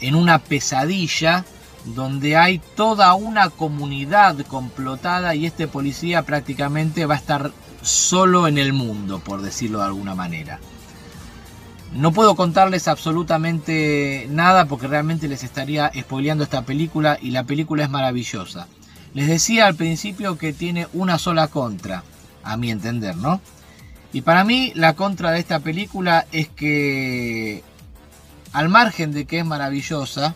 en 0.00 0.14
una 0.14 0.38
pesadilla 0.38 1.44
donde 1.84 2.36
hay 2.36 2.60
toda 2.74 3.12
una 3.12 3.50
comunidad 3.50 4.38
complotada 4.46 5.34
y 5.34 5.44
este 5.44 5.68
policía 5.68 6.22
prácticamente 6.22 7.04
va 7.04 7.14
a 7.14 7.18
estar 7.18 7.52
solo 7.86 8.48
en 8.48 8.58
el 8.58 8.72
mundo, 8.72 9.20
por 9.20 9.42
decirlo 9.42 9.78
de 9.78 9.84
alguna 9.84 10.14
manera. 10.14 10.58
No 11.92 12.12
puedo 12.12 12.34
contarles 12.34 12.88
absolutamente 12.88 14.26
nada 14.28 14.66
porque 14.66 14.88
realmente 14.88 15.28
les 15.28 15.44
estaría 15.44 15.90
spoileando 15.98 16.44
esta 16.44 16.62
película 16.62 17.16
y 17.20 17.30
la 17.30 17.44
película 17.44 17.84
es 17.84 17.90
maravillosa. 17.90 18.66
Les 19.14 19.28
decía 19.28 19.66
al 19.66 19.76
principio 19.76 20.36
que 20.36 20.52
tiene 20.52 20.88
una 20.92 21.18
sola 21.18 21.48
contra, 21.48 22.02
a 22.42 22.56
mi 22.56 22.70
entender, 22.70 23.16
¿no? 23.16 23.40
Y 24.12 24.22
para 24.22 24.44
mí 24.44 24.72
la 24.74 24.94
contra 24.94 25.30
de 25.30 25.38
esta 25.38 25.60
película 25.60 26.26
es 26.32 26.48
que, 26.48 27.62
al 28.52 28.68
margen 28.68 29.12
de 29.12 29.26
que 29.26 29.38
es 29.38 29.46
maravillosa, 29.46 30.34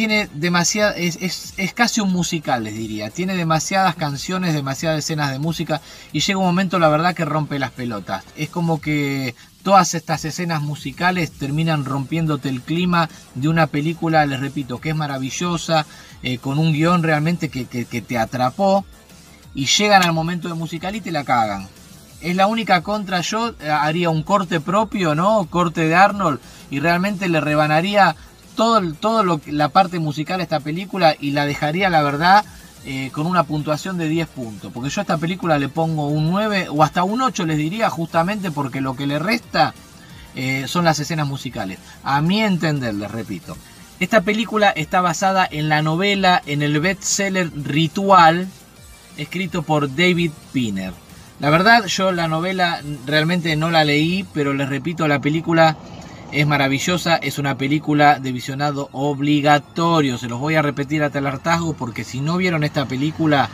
tiene 0.00 0.30
demasiada, 0.32 0.92
es, 0.92 1.18
es, 1.58 1.74
casi 1.74 2.00
un 2.00 2.10
musical, 2.10 2.64
les 2.64 2.74
diría. 2.74 3.10
Tiene 3.10 3.36
demasiadas 3.36 3.96
canciones, 3.96 4.54
demasiadas 4.54 5.00
escenas 5.00 5.30
de 5.30 5.38
música 5.38 5.82
y 6.10 6.20
llega 6.20 6.38
un 6.38 6.46
momento, 6.46 6.78
la 6.78 6.88
verdad, 6.88 7.14
que 7.14 7.26
rompe 7.26 7.58
las 7.58 7.70
pelotas. 7.70 8.24
Es 8.34 8.48
como 8.48 8.80
que 8.80 9.34
todas 9.62 9.92
estas 9.92 10.24
escenas 10.24 10.62
musicales 10.62 11.32
terminan 11.32 11.84
rompiéndote 11.84 12.48
el 12.48 12.62
clima 12.62 13.10
de 13.34 13.48
una 13.50 13.66
película, 13.66 14.24
les 14.24 14.40
repito, 14.40 14.80
que 14.80 14.88
es 14.88 14.96
maravillosa, 14.96 15.84
eh, 16.22 16.38
con 16.38 16.58
un 16.58 16.72
guion 16.72 17.02
realmente 17.02 17.50
que, 17.50 17.66
que, 17.66 17.84
que 17.84 18.00
te 18.00 18.16
atrapó 18.16 18.86
y 19.54 19.66
llegan 19.66 20.02
al 20.02 20.14
momento 20.14 20.48
de 20.48 20.54
musical 20.54 20.96
y 20.96 21.02
te 21.02 21.12
la 21.12 21.24
cagan. 21.24 21.68
Es 22.22 22.34
la 22.36 22.46
única 22.46 22.82
contra, 22.82 23.20
yo 23.20 23.54
haría 23.70 24.08
un 24.08 24.22
corte 24.22 24.60
propio, 24.60 25.14
¿no? 25.14 25.46
Corte 25.50 25.86
de 25.86 25.94
Arnold 25.94 26.40
y 26.70 26.80
realmente 26.80 27.28
le 27.28 27.42
rebanaría 27.42 28.16
todo, 28.60 28.82
todo 28.92 29.22
lo, 29.24 29.40
la 29.46 29.70
parte 29.70 29.98
musical 29.98 30.36
de 30.36 30.42
esta 30.42 30.60
película 30.60 31.16
y 31.18 31.30
la 31.30 31.46
dejaría, 31.46 31.88
la 31.88 32.02
verdad, 32.02 32.44
eh, 32.84 33.08
con 33.10 33.26
una 33.26 33.44
puntuación 33.44 33.96
de 33.96 34.06
10 34.06 34.28
puntos. 34.28 34.70
Porque 34.70 34.90
yo 34.90 35.00
a 35.00 35.04
esta 35.04 35.16
película 35.16 35.58
le 35.58 35.70
pongo 35.70 36.08
un 36.08 36.30
9 36.30 36.66
o 36.68 36.84
hasta 36.84 37.02
un 37.02 37.22
8 37.22 37.46
les 37.46 37.56
diría, 37.56 37.88
justamente 37.88 38.50
porque 38.50 38.82
lo 38.82 38.94
que 38.96 39.06
le 39.06 39.18
resta 39.18 39.72
eh, 40.34 40.64
son 40.66 40.84
las 40.84 40.98
escenas 40.98 41.26
musicales. 41.26 41.78
A 42.04 42.20
mi 42.20 42.42
entender, 42.42 42.92
les 42.92 43.10
repito. 43.10 43.56
Esta 43.98 44.20
película 44.20 44.68
está 44.68 45.00
basada 45.00 45.48
en 45.50 45.70
la 45.70 45.80
novela, 45.80 46.42
en 46.44 46.60
el 46.60 46.80
bestseller 46.80 47.50
Ritual, 47.64 48.46
escrito 49.16 49.62
por 49.62 49.88
David 49.88 50.32
Pinner. 50.52 50.92
La 51.38 51.48
verdad, 51.48 51.86
yo 51.86 52.12
la 52.12 52.28
novela 52.28 52.82
realmente 53.06 53.56
no 53.56 53.70
la 53.70 53.84
leí, 53.84 54.26
pero 54.34 54.52
les 54.52 54.68
repito, 54.68 55.08
la 55.08 55.22
película 55.22 55.78
es 56.32 56.46
maravillosa, 56.46 57.16
es 57.16 57.38
una 57.38 57.56
película 57.56 58.18
de 58.18 58.32
visionado 58.32 58.88
obligatorio. 58.92 60.18
Se 60.18 60.28
los 60.28 60.38
voy 60.38 60.54
a 60.54 60.62
repetir 60.62 61.02
hasta 61.02 61.18
el 61.18 61.26
hartazgo 61.26 61.74
porque 61.74 62.04
si 62.04 62.20
no 62.20 62.36
vieron 62.36 62.64
esta 62.64 62.86
película 62.86 63.48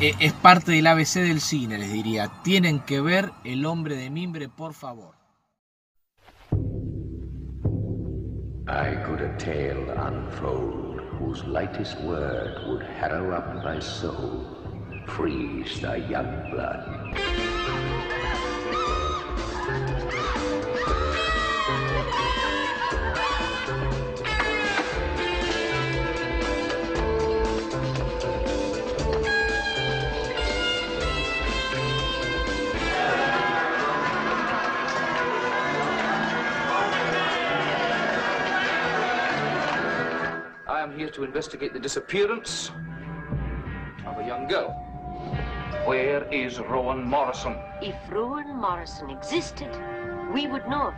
eh, 0.00 0.14
es 0.20 0.32
parte 0.32 0.72
del 0.72 0.86
ABC 0.86 1.14
del 1.20 1.40
cine, 1.40 1.78
les 1.78 1.92
diría. 1.92 2.30
Tienen 2.42 2.80
que 2.80 3.00
ver 3.00 3.32
El 3.44 3.66
hombre 3.66 3.96
de 3.96 4.10
mimbre, 4.10 4.48
por 4.48 4.74
favor. 4.74 5.14
I 8.68 8.96
could 9.06 9.20
a 9.20 9.36
tale 9.38 9.90
unfold 9.96 11.00
whose 11.20 11.44
lightest 11.44 12.00
word 12.00 12.66
would 12.66 12.82
harrow 12.82 13.32
up 13.32 13.62
thy 13.62 13.78
soul, 13.78 14.44
freeze 15.06 15.80
thy 15.80 15.96
young 15.96 16.50
blood. 16.50 17.45
Here 40.92 41.08
to 41.10 41.24
investigate 41.24 41.72
the 41.72 41.78
disappearance 41.78 42.70
of 44.06 44.18
a 44.18 44.26
young 44.26 44.46
girl. 44.46 44.70
Where 45.84 46.24
is 46.32 46.58
Rowan 46.58 47.04
Morrison? 47.04 47.56
If 47.80 47.96
Rowan 48.10 48.56
Morrison 48.56 49.10
existed, 49.10 49.70
we 50.34 50.46
would 50.46 50.68
know. 50.68 50.92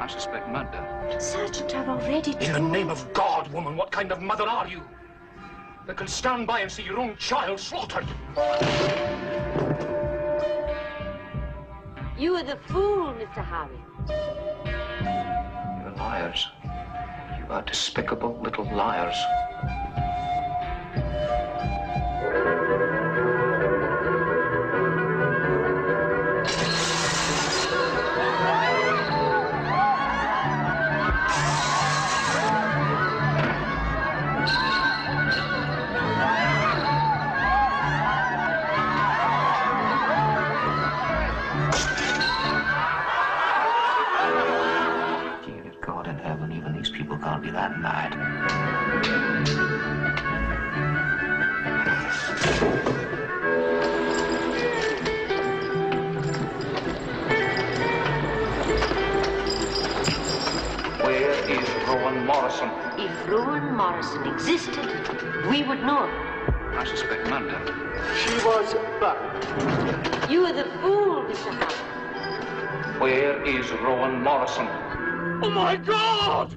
I 0.00 0.06
suspect 0.08 0.48
murder. 0.48 1.16
Sergeant, 1.18 1.74
I've 1.74 1.88
already 1.88 2.32
In 2.40 2.52
the 2.52 2.60
name 2.60 2.90
of 2.90 3.12
God, 3.12 3.52
woman, 3.52 3.76
what 3.76 3.90
kind 3.90 4.12
of 4.12 4.20
mother 4.20 4.44
are 4.44 4.66
you? 4.66 4.82
That 5.86 5.96
can 5.96 6.08
stand 6.08 6.46
by 6.46 6.60
and 6.60 6.70
see 6.70 6.82
your 6.82 6.98
own 6.98 7.16
child 7.16 7.60
slaughtered? 7.60 8.06
You 12.18 12.34
are 12.36 12.42
the 12.42 12.58
fool, 12.66 13.14
Mr. 13.14 13.44
Harry. 13.44 13.80
You're 15.82 15.96
liars 15.96 16.48
are 17.50 17.62
despicable 17.62 18.38
little 18.42 18.64
liars. 18.66 19.16
Morrison 63.90 64.24
existed, 64.28 64.86
we 65.50 65.64
would 65.64 65.80
know. 65.82 66.08
I 66.78 66.84
suspect. 66.84 67.26
She 67.26 68.34
was 68.46 68.72
burned. 69.00 70.30
You 70.30 70.46
are 70.46 70.52
the 70.52 70.64
fool, 70.80 71.24
Mr. 71.24 71.50
Howard. 71.50 73.00
Where 73.00 73.44
is 73.44 73.68
Rowan 73.82 74.22
Morrison? 74.22 74.68
Oh 75.42 75.50
my 75.50 75.76
God! 75.76 76.54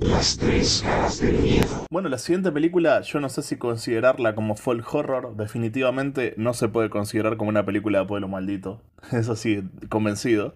Las 0.00 0.38
tres 0.38 0.82
caras 0.84 1.20
del 1.20 1.38
miedo. 1.38 1.86
Bueno, 1.90 2.08
la 2.08 2.18
siguiente 2.18 2.52
película 2.52 3.00
yo 3.00 3.18
no 3.18 3.28
sé 3.28 3.42
si 3.42 3.56
considerarla 3.56 4.36
como 4.36 4.54
folk 4.54 4.94
horror. 4.94 5.34
Definitivamente 5.36 6.34
no 6.36 6.54
se 6.54 6.68
puede 6.68 6.88
considerar 6.88 7.36
como 7.36 7.50
una 7.50 7.66
película 7.66 7.98
de 7.98 8.04
pueblo 8.04 8.28
maldito. 8.28 8.80
Eso 9.10 9.34
sí, 9.34 9.64
convencido. 9.88 10.54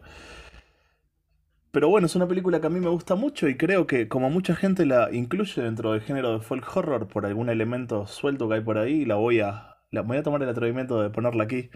Pero 1.76 1.90
bueno, 1.90 2.06
es 2.06 2.16
una 2.16 2.26
película 2.26 2.58
que 2.58 2.68
a 2.68 2.70
mí 2.70 2.80
me 2.80 2.88
gusta 2.88 3.16
mucho 3.16 3.48
y 3.48 3.58
creo 3.58 3.86
que 3.86 4.08
como 4.08 4.30
mucha 4.30 4.56
gente 4.56 4.86
la 4.86 5.10
incluye 5.12 5.60
dentro 5.60 5.92
del 5.92 6.00
género 6.00 6.32
de 6.32 6.40
folk 6.40 6.74
horror 6.74 7.06
por 7.06 7.26
algún 7.26 7.50
elemento 7.50 8.06
suelto 8.06 8.48
que 8.48 8.54
hay 8.54 8.60
por 8.62 8.78
ahí, 8.78 9.04
la 9.04 9.16
voy 9.16 9.40
a, 9.40 9.76
la 9.90 10.00
voy 10.00 10.16
a 10.16 10.22
tomar 10.22 10.42
el 10.42 10.48
atrevimiento 10.48 11.02
de 11.02 11.10
ponerla 11.10 11.44
aquí. 11.44 11.68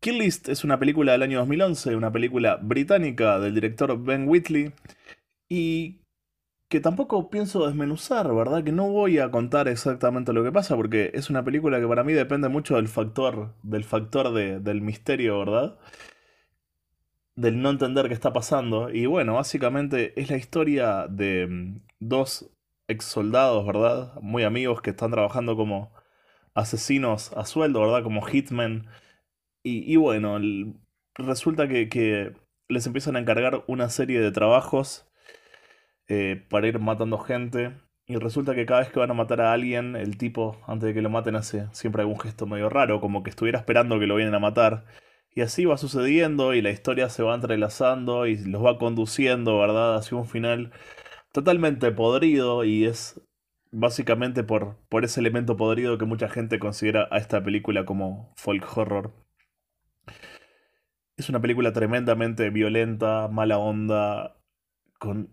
Kill 0.00 0.18
List 0.18 0.50
es 0.50 0.64
una 0.64 0.78
película 0.78 1.12
del 1.12 1.22
año 1.22 1.38
2011, 1.38 1.96
una 1.96 2.12
película 2.12 2.56
británica 2.60 3.38
del 3.38 3.54
director 3.54 3.98
Ben 3.98 4.28
Whitley 4.28 4.74
y 5.48 6.02
que 6.68 6.80
tampoco 6.80 7.30
pienso 7.30 7.66
desmenuzar, 7.66 8.30
¿verdad? 8.34 8.62
Que 8.64 8.72
no 8.72 8.90
voy 8.90 9.18
a 9.18 9.30
contar 9.30 9.66
exactamente 9.68 10.34
lo 10.34 10.44
que 10.44 10.52
pasa 10.52 10.76
porque 10.76 11.10
es 11.14 11.30
una 11.30 11.42
película 11.42 11.80
que 11.80 11.88
para 11.88 12.04
mí 12.04 12.12
depende 12.12 12.50
mucho 12.50 12.76
del 12.76 12.88
factor, 12.88 13.54
del 13.62 13.84
factor 13.84 14.30
del 14.34 14.82
misterio, 14.82 15.38
¿verdad? 15.38 15.78
Del 17.40 17.62
no 17.62 17.70
entender 17.70 18.08
qué 18.08 18.14
está 18.14 18.32
pasando. 18.32 18.90
Y 18.90 19.06
bueno, 19.06 19.34
básicamente 19.34 20.12
es 20.20 20.30
la 20.30 20.36
historia 20.36 21.06
de 21.08 21.46
mm, 21.46 21.80
dos 22.00 22.50
ex 22.88 23.04
soldados, 23.06 23.66
¿verdad? 23.66 24.14
Muy 24.20 24.44
amigos 24.44 24.82
que 24.82 24.90
están 24.90 25.10
trabajando 25.10 25.56
como 25.56 25.92
asesinos 26.54 27.32
a 27.34 27.46
sueldo, 27.46 27.80
¿verdad? 27.80 28.02
Como 28.02 28.22
hitmen. 28.22 28.86
Y, 29.62 29.96
bueno, 29.96 30.38
resulta 31.14 31.68
que, 31.68 32.34
les 32.68 32.86
empiezan 32.86 33.16
a 33.16 33.20
encargar 33.20 33.64
una 33.66 33.90
serie 33.90 34.20
de 34.20 34.32
trabajos 34.32 35.06
eh, 36.08 36.44
para 36.50 36.68
ir 36.68 36.78
matando 36.78 37.18
gente. 37.18 37.72
Y 38.06 38.16
resulta 38.16 38.54
que 38.54 38.66
cada 38.66 38.80
vez 38.80 38.90
que 38.90 39.00
van 39.00 39.10
a 39.10 39.14
matar 39.14 39.40
a 39.40 39.52
alguien, 39.52 39.96
el 39.96 40.18
tipo, 40.18 40.60
antes 40.66 40.88
de 40.88 40.94
que 40.94 41.02
lo 41.02 41.10
maten, 41.10 41.36
hace 41.36 41.68
siempre 41.72 42.02
algún 42.02 42.18
gesto 42.20 42.46
medio 42.46 42.68
raro, 42.68 43.00
como 43.00 43.22
que 43.22 43.30
estuviera 43.30 43.58
esperando 43.58 43.98
que 44.00 44.06
lo 44.06 44.16
vienen 44.16 44.34
a 44.34 44.40
matar. 44.40 44.84
Y 45.34 45.40
así 45.42 45.64
va 45.64 45.76
sucediendo 45.76 46.54
y 46.54 46.62
la 46.62 46.70
historia 46.70 47.08
se 47.08 47.22
va 47.22 47.34
entrelazando 47.34 48.26
y 48.26 48.36
los 48.44 48.64
va 48.64 48.78
conduciendo, 48.78 49.58
¿verdad? 49.58 49.96
Hacia 49.96 50.16
un 50.18 50.26
final 50.26 50.72
totalmente 51.32 51.92
podrido 51.92 52.64
y 52.64 52.86
es 52.86 53.20
básicamente 53.72 54.44
por, 54.44 54.76
por 54.88 55.04
ese 55.04 55.20
elemento 55.20 55.56
podrido 55.56 55.98
que 55.98 56.04
mucha 56.06 56.28
gente 56.28 56.58
considera 56.60 57.08
a 57.12 57.18
esta 57.18 57.42
película 57.44 57.84
como 57.86 58.32
folk 58.36 58.66
horror. 58.76 59.12
Es 61.16 61.28
una 61.28 61.40
película 61.40 61.72
tremendamente 61.72 62.50
violenta, 62.50 63.28
mala 63.28 63.58
onda, 63.58 64.36
con 64.98 65.30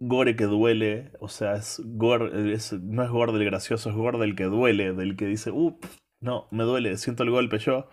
gore 0.00 0.36
que 0.36 0.44
duele. 0.44 1.12
O 1.20 1.28
sea, 1.28 1.54
es 1.56 1.82
gore, 1.84 2.54
es- 2.54 2.72
no 2.74 3.02
es 3.04 3.10
gore 3.10 3.32
del 3.32 3.44
gracioso, 3.46 3.90
es 3.90 3.96
gore 3.96 4.18
del 4.18 4.36
que 4.36 4.44
duele, 4.44 4.92
del 4.94 5.16
que 5.16 5.26
dice, 5.26 5.50
uff, 5.52 5.76
no, 6.20 6.48
me 6.52 6.64
duele, 6.64 6.96
siento 6.98 7.22
el 7.24 7.30
golpe 7.30 7.58
yo. 7.58 7.88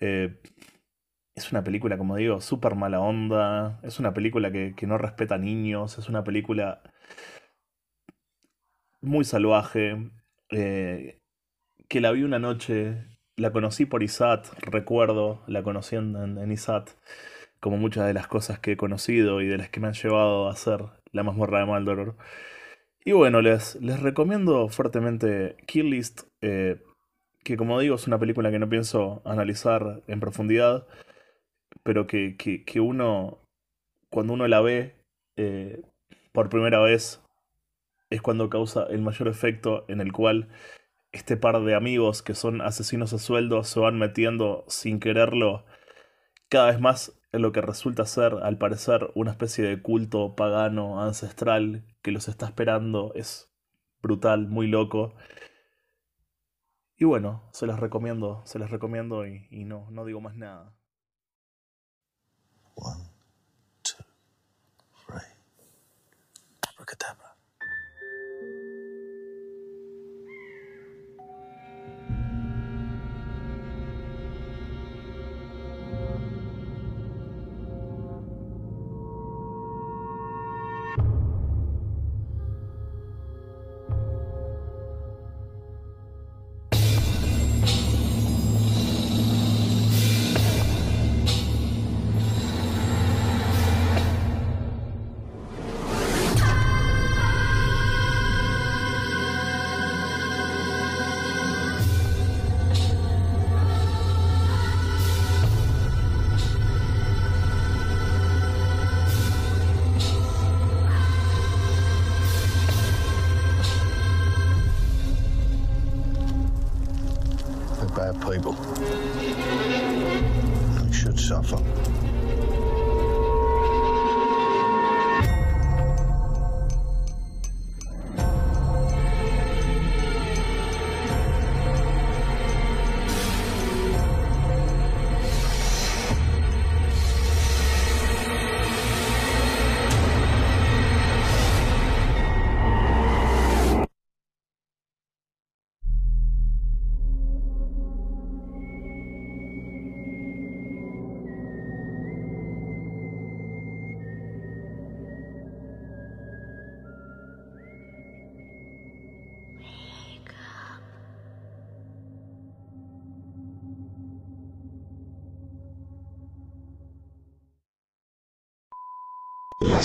Eh, 0.00 0.36
es 1.36 1.52
una 1.52 1.64
película, 1.64 1.98
como 1.98 2.16
digo, 2.16 2.40
súper 2.40 2.74
mala 2.76 3.00
onda. 3.00 3.80
Es 3.84 3.98
una 4.00 4.14
película 4.14 4.52
que, 4.52 4.74
que 4.76 4.86
no 4.86 4.98
respeta 4.98 5.38
niños. 5.38 5.98
Es 5.98 6.08
una 6.08 6.24
película 6.24 6.82
muy 9.00 9.24
salvaje. 9.24 10.10
eh, 10.50 11.18
que 11.88 12.00
la 12.00 12.12
vi 12.12 12.22
una 12.24 12.38
noche. 12.38 13.06
La 13.36 13.52
conocí 13.52 13.86
por 13.86 14.02
ISAT, 14.02 14.46
recuerdo. 14.62 15.42
La 15.48 15.62
conocí 15.62 15.96
en, 15.96 16.16
en- 16.16 16.52
ISAT. 16.52 16.90
Como 17.60 17.78
muchas 17.78 18.06
de 18.06 18.14
las 18.14 18.28
cosas 18.28 18.60
que 18.60 18.72
he 18.72 18.76
conocido 18.78 19.40
y 19.42 19.48
de 19.48 19.58
las 19.58 19.70
que 19.70 19.80
me 19.80 19.88
han 19.88 19.94
llevado 19.94 20.48
a 20.48 20.52
hacer 20.52 20.80
la 21.12 21.24
mazmorra 21.24 21.60
de 21.60 21.66
Maldoror. 21.66 22.16
Y 23.04 23.12
bueno, 23.12 23.42
les, 23.42 23.76
les 23.82 24.00
recomiendo 24.00 24.68
fuertemente 24.68 25.56
Kill 25.66 25.90
List. 25.90 26.22
eh, 26.42 26.82
que 27.44 27.56
como 27.56 27.78
digo, 27.78 27.94
es 27.94 28.06
una 28.06 28.18
película 28.18 28.50
que 28.50 28.58
no 28.58 28.68
pienso 28.68 29.22
analizar 29.24 30.02
en 30.08 30.20
profundidad 30.20 30.86
pero 31.84 32.06
que, 32.06 32.36
que, 32.36 32.64
que 32.64 32.80
uno, 32.80 33.38
cuando 34.10 34.32
uno 34.32 34.48
la 34.48 34.60
ve 34.60 34.96
eh, 35.36 35.82
por 36.32 36.48
primera 36.48 36.80
vez, 36.80 37.22
es 38.10 38.22
cuando 38.22 38.50
causa 38.50 38.86
el 38.90 39.02
mayor 39.02 39.28
efecto 39.28 39.84
en 39.88 40.00
el 40.00 40.12
cual 40.12 40.48
este 41.12 41.36
par 41.36 41.62
de 41.62 41.74
amigos 41.74 42.22
que 42.22 42.34
son 42.34 42.60
asesinos 42.60 43.12
a 43.12 43.18
sueldo 43.18 43.62
se 43.64 43.80
van 43.80 43.98
metiendo 43.98 44.64
sin 44.68 44.98
quererlo 44.98 45.64
cada 46.48 46.66
vez 46.70 46.80
más 46.80 47.20
en 47.32 47.42
lo 47.42 47.52
que 47.52 47.60
resulta 47.60 48.06
ser, 48.06 48.34
al 48.42 48.58
parecer, 48.58 49.10
una 49.14 49.32
especie 49.32 49.64
de 49.64 49.82
culto 49.82 50.36
pagano 50.36 51.02
ancestral 51.02 51.84
que 52.02 52.12
los 52.12 52.28
está 52.28 52.46
esperando. 52.46 53.12
Es 53.14 53.52
brutal, 54.00 54.46
muy 54.46 54.68
loco. 54.68 55.14
Y 56.96 57.04
bueno, 57.04 57.42
se 57.52 57.66
las 57.66 57.80
recomiendo, 57.80 58.42
se 58.46 58.58
las 58.58 58.70
recomiendo 58.70 59.26
y, 59.26 59.46
y 59.50 59.64
no, 59.64 59.86
no 59.90 60.04
digo 60.04 60.20
más 60.20 60.36
nada. 60.36 60.74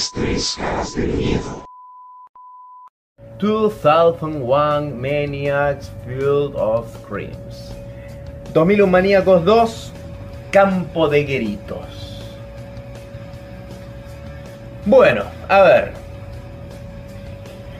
Tres 0.08 0.56
caras 0.58 0.95
miedo. 0.95 1.66
2001 3.38 4.95
Maniacs 4.95 5.91
Field 6.06 6.56
of 6.56 6.88
Screams. 7.04 7.74
2001 8.54 8.88
Maníacos 8.88 9.43
2 9.43 9.91
Campo 10.52 11.10
de 11.10 11.26
Gritos. 11.26 12.24
Bueno, 14.86 15.26
a 15.50 15.62
ver. 15.64 15.91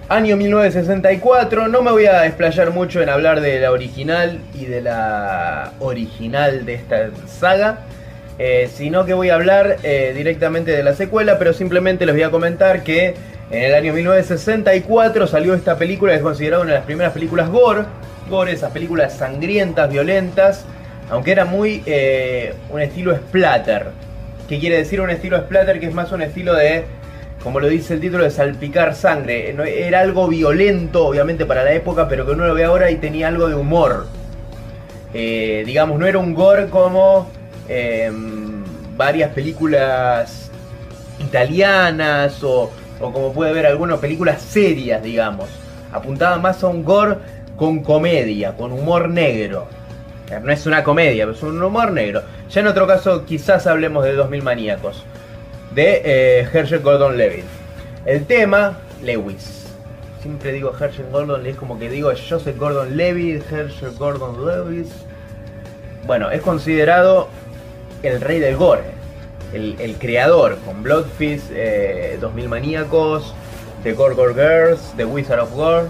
Año 0.10 0.36
1964, 0.36 1.70
no 1.70 1.82
me 1.82 1.92
voy 1.92 2.06
a 2.06 2.22
desplayar 2.22 2.72
mucho 2.72 3.02
en 3.02 3.08
hablar 3.08 3.40
de 3.40 3.62
la 3.62 3.72
original 3.72 4.42
y 4.54 4.66
de 4.66 4.82
la 4.82 5.72
original 5.80 6.66
de 6.66 6.74
esta 6.74 7.12
saga, 7.28 7.86
eh, 8.40 8.70
sino 8.74 9.06
que 9.06 9.14
voy 9.14 9.30
a 9.30 9.36
hablar 9.36 9.78
eh, 9.84 10.14
directamente 10.16 10.72
de 10.72 10.82
la 10.82 10.96
secuela, 10.96 11.38
pero 11.38 11.52
simplemente 11.52 12.06
les 12.06 12.16
voy 12.16 12.24
a 12.24 12.32
comentar 12.32 12.84
que 12.84 13.14
en 13.52 13.64
el 13.64 13.74
año 13.74 13.92
1964 13.92 15.28
salió 15.28 15.54
esta 15.54 15.78
película 15.78 16.14
que 16.14 16.20
es 16.20 16.24
considerada 16.24 16.64
una 16.64 16.72
de 16.72 16.78
las 16.78 16.86
primeras 16.86 17.12
películas 17.12 17.50
gore, 17.50 17.84
gore, 18.30 18.54
esas 18.54 18.72
películas 18.72 19.14
sangrientas, 19.14 19.92
violentas, 19.92 20.66
aunque 21.10 21.34
era 21.34 21.44
muy 21.44 21.84
eh, 21.86 22.54
un 22.70 22.80
estilo 22.80 23.14
splatter. 23.14 23.88
¿Qué 24.48 24.58
quiere 24.58 24.78
decir 24.78 25.02
un 25.02 25.10
estilo 25.10 25.38
splatter? 25.40 25.80
Que 25.82 25.88
es 25.88 25.94
más 25.94 26.14
un 26.14 26.22
estilo 26.22 26.56
de, 26.56 26.86
como 27.44 27.60
lo 27.60 27.68
dice 27.68 27.96
el 27.96 28.00
título, 28.00 28.24
de 28.24 28.32
salpicar 28.32 28.96
sangre. 28.96 29.54
Era 29.86 30.00
algo 30.00 30.30
violento, 30.30 31.06
obviamente, 31.06 31.46
para 31.46 31.66
la 31.66 31.74
época, 31.74 32.08
pero 32.08 32.26
que 32.26 32.32
uno 32.32 32.48
lo 32.48 32.54
ve 32.54 32.64
ahora 32.64 32.90
y 32.90 32.96
tenía 32.96 33.28
algo 33.28 33.50
de 33.50 33.56
humor. 33.56 34.08
Eh, 35.14 35.64
digamos, 35.66 36.00
no 36.00 36.06
era 36.06 36.20
un 36.20 36.34
gore 36.34 36.68
como 36.68 37.30
eh, 37.70 38.12
varias 38.98 39.32
películas 39.32 40.50
italianas 41.20 42.44
o, 42.44 42.72
o 43.00 43.14
como 43.14 43.32
puede 43.32 43.54
ver 43.54 43.66
algunas 43.68 44.00
películas 44.00 44.42
serias, 44.42 45.02
digamos. 45.02 45.48
Apuntaba 45.92 46.38
más 46.38 46.64
a 46.64 46.68
un 46.68 46.84
gore 46.84 47.18
con 47.56 47.84
comedia, 47.84 48.54
con 48.54 48.72
humor 48.72 49.10
negro. 49.10 49.68
Eh, 50.30 50.40
No 50.42 50.52
es 50.52 50.66
una 50.66 50.84
comedia, 50.84 51.28
es 51.30 51.44
un 51.44 51.62
humor 51.62 51.92
negro. 51.92 52.24
Ya 52.50 52.62
en 52.62 52.68
otro 52.68 52.88
caso 52.88 53.26
quizás 53.26 53.68
hablemos 53.68 54.04
de 54.04 54.14
2000 54.14 54.44
maníacos. 54.44 55.04
De 55.74 56.02
eh, 56.04 56.48
Herschel 56.52 56.80
Gordon 56.80 57.18
Levitt. 57.18 57.46
El 58.06 58.26
tema, 58.26 58.78
Lewis. 59.04 59.68
Siempre 60.22 60.52
digo 60.52 60.74
Herschel 60.78 61.06
Gordon, 61.12 61.46
es 61.46 61.56
como 61.56 61.80
que 61.80 61.90
digo 61.90 62.12
Joseph 62.12 62.58
Gordon 62.58 62.98
Levitt, 62.98 63.44
Herschel 63.52 63.92
Gordon 63.98 64.46
Lewis. 64.46 64.90
Bueno, 66.06 66.30
es 66.32 66.42
considerado 66.42 67.30
el 68.04 68.22
rey 68.22 68.40
del 68.40 68.56
gore. 68.56 68.98
El, 69.54 69.96
creador, 70.00 70.58
con 70.64 70.84
Bloodfist, 70.84 71.46
eh, 71.52 72.18
2000 72.22 72.48
maníacos, 72.50 73.34
The 73.82 73.94
Gore 73.94 74.14
Gore 74.14 74.34
Girls, 74.36 74.94
The 74.96 75.06
Wizard 75.06 75.40
of 75.40 75.52
Gore. 75.54 75.88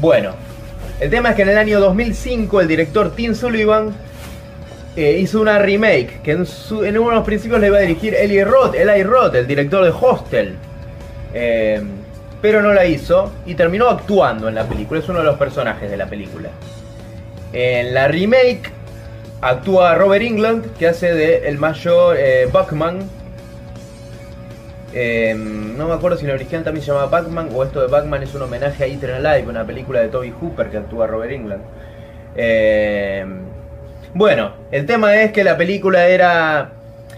Bueno, 0.00 0.32
el 0.98 1.10
tema 1.10 1.30
es 1.30 1.36
que 1.36 1.42
en 1.42 1.50
el 1.50 1.58
año 1.58 1.78
2005 1.78 2.60
el 2.60 2.66
director 2.68 3.14
Tim 3.14 3.34
Sullivan 3.36 3.94
eh, 4.96 5.18
hizo 5.20 5.40
una 5.40 5.58
remake 5.58 6.20
que 6.22 6.32
en, 6.32 6.44
su- 6.46 6.78
uno 6.80 6.86
de 7.10 7.14
los 7.14 7.24
principios 7.24 7.60
le 7.60 7.68
iba 7.68 7.78
a 7.78 7.82
dirigir 7.82 8.14
Eli 8.14 8.42
Roth, 8.42 8.74
Eli 8.74 9.04
Roth, 9.04 9.34
el 9.36 9.46
director 9.46 9.84
de 9.84 9.90
Hostel. 9.90 10.56
Eh, 11.32 11.80
pero 12.42 12.62
no 12.62 12.74
la 12.74 12.84
hizo 12.84 13.32
y 13.46 13.54
terminó 13.54 13.88
actuando 13.88 14.48
en 14.48 14.56
la 14.56 14.64
película. 14.68 14.98
Es 15.00 15.08
uno 15.08 15.20
de 15.20 15.24
los 15.24 15.38
personajes 15.38 15.88
de 15.90 15.96
la 15.96 16.06
película. 16.06 16.50
En 17.52 17.94
la 17.94 18.08
remake 18.08 18.70
actúa 19.48 19.94
Robert 19.94 20.24
England, 20.24 20.76
que 20.78 20.88
hace 20.88 21.12
de 21.12 21.48
el 21.48 21.58
mayor 21.58 22.16
eh. 22.18 22.48
Eh, 24.96 25.34
no 25.36 25.88
me 25.88 25.94
acuerdo 25.94 26.16
si 26.16 26.24
la 26.24 26.34
original 26.34 26.62
también 26.62 26.84
se 26.84 26.92
llama 26.92 27.06
Buckman 27.06 27.48
o 27.52 27.64
esto 27.64 27.80
de 27.80 27.88
Buckman 27.88 28.22
es 28.22 28.32
un 28.34 28.42
homenaje 28.42 28.84
a 28.84 28.86
Eater 28.86 29.10
Alive, 29.12 29.48
una 29.50 29.66
película 29.66 30.00
de 30.00 30.08
Toby 30.08 30.32
Hooper 30.40 30.70
que 30.70 30.76
actúa 30.78 31.08
Robert 31.08 31.32
England. 31.32 31.62
Eh, 32.36 33.26
bueno, 34.14 34.52
el 34.70 34.86
tema 34.86 35.16
es 35.16 35.32
que 35.32 35.42
la 35.42 35.56
película 35.56 36.06
era. 36.06 36.70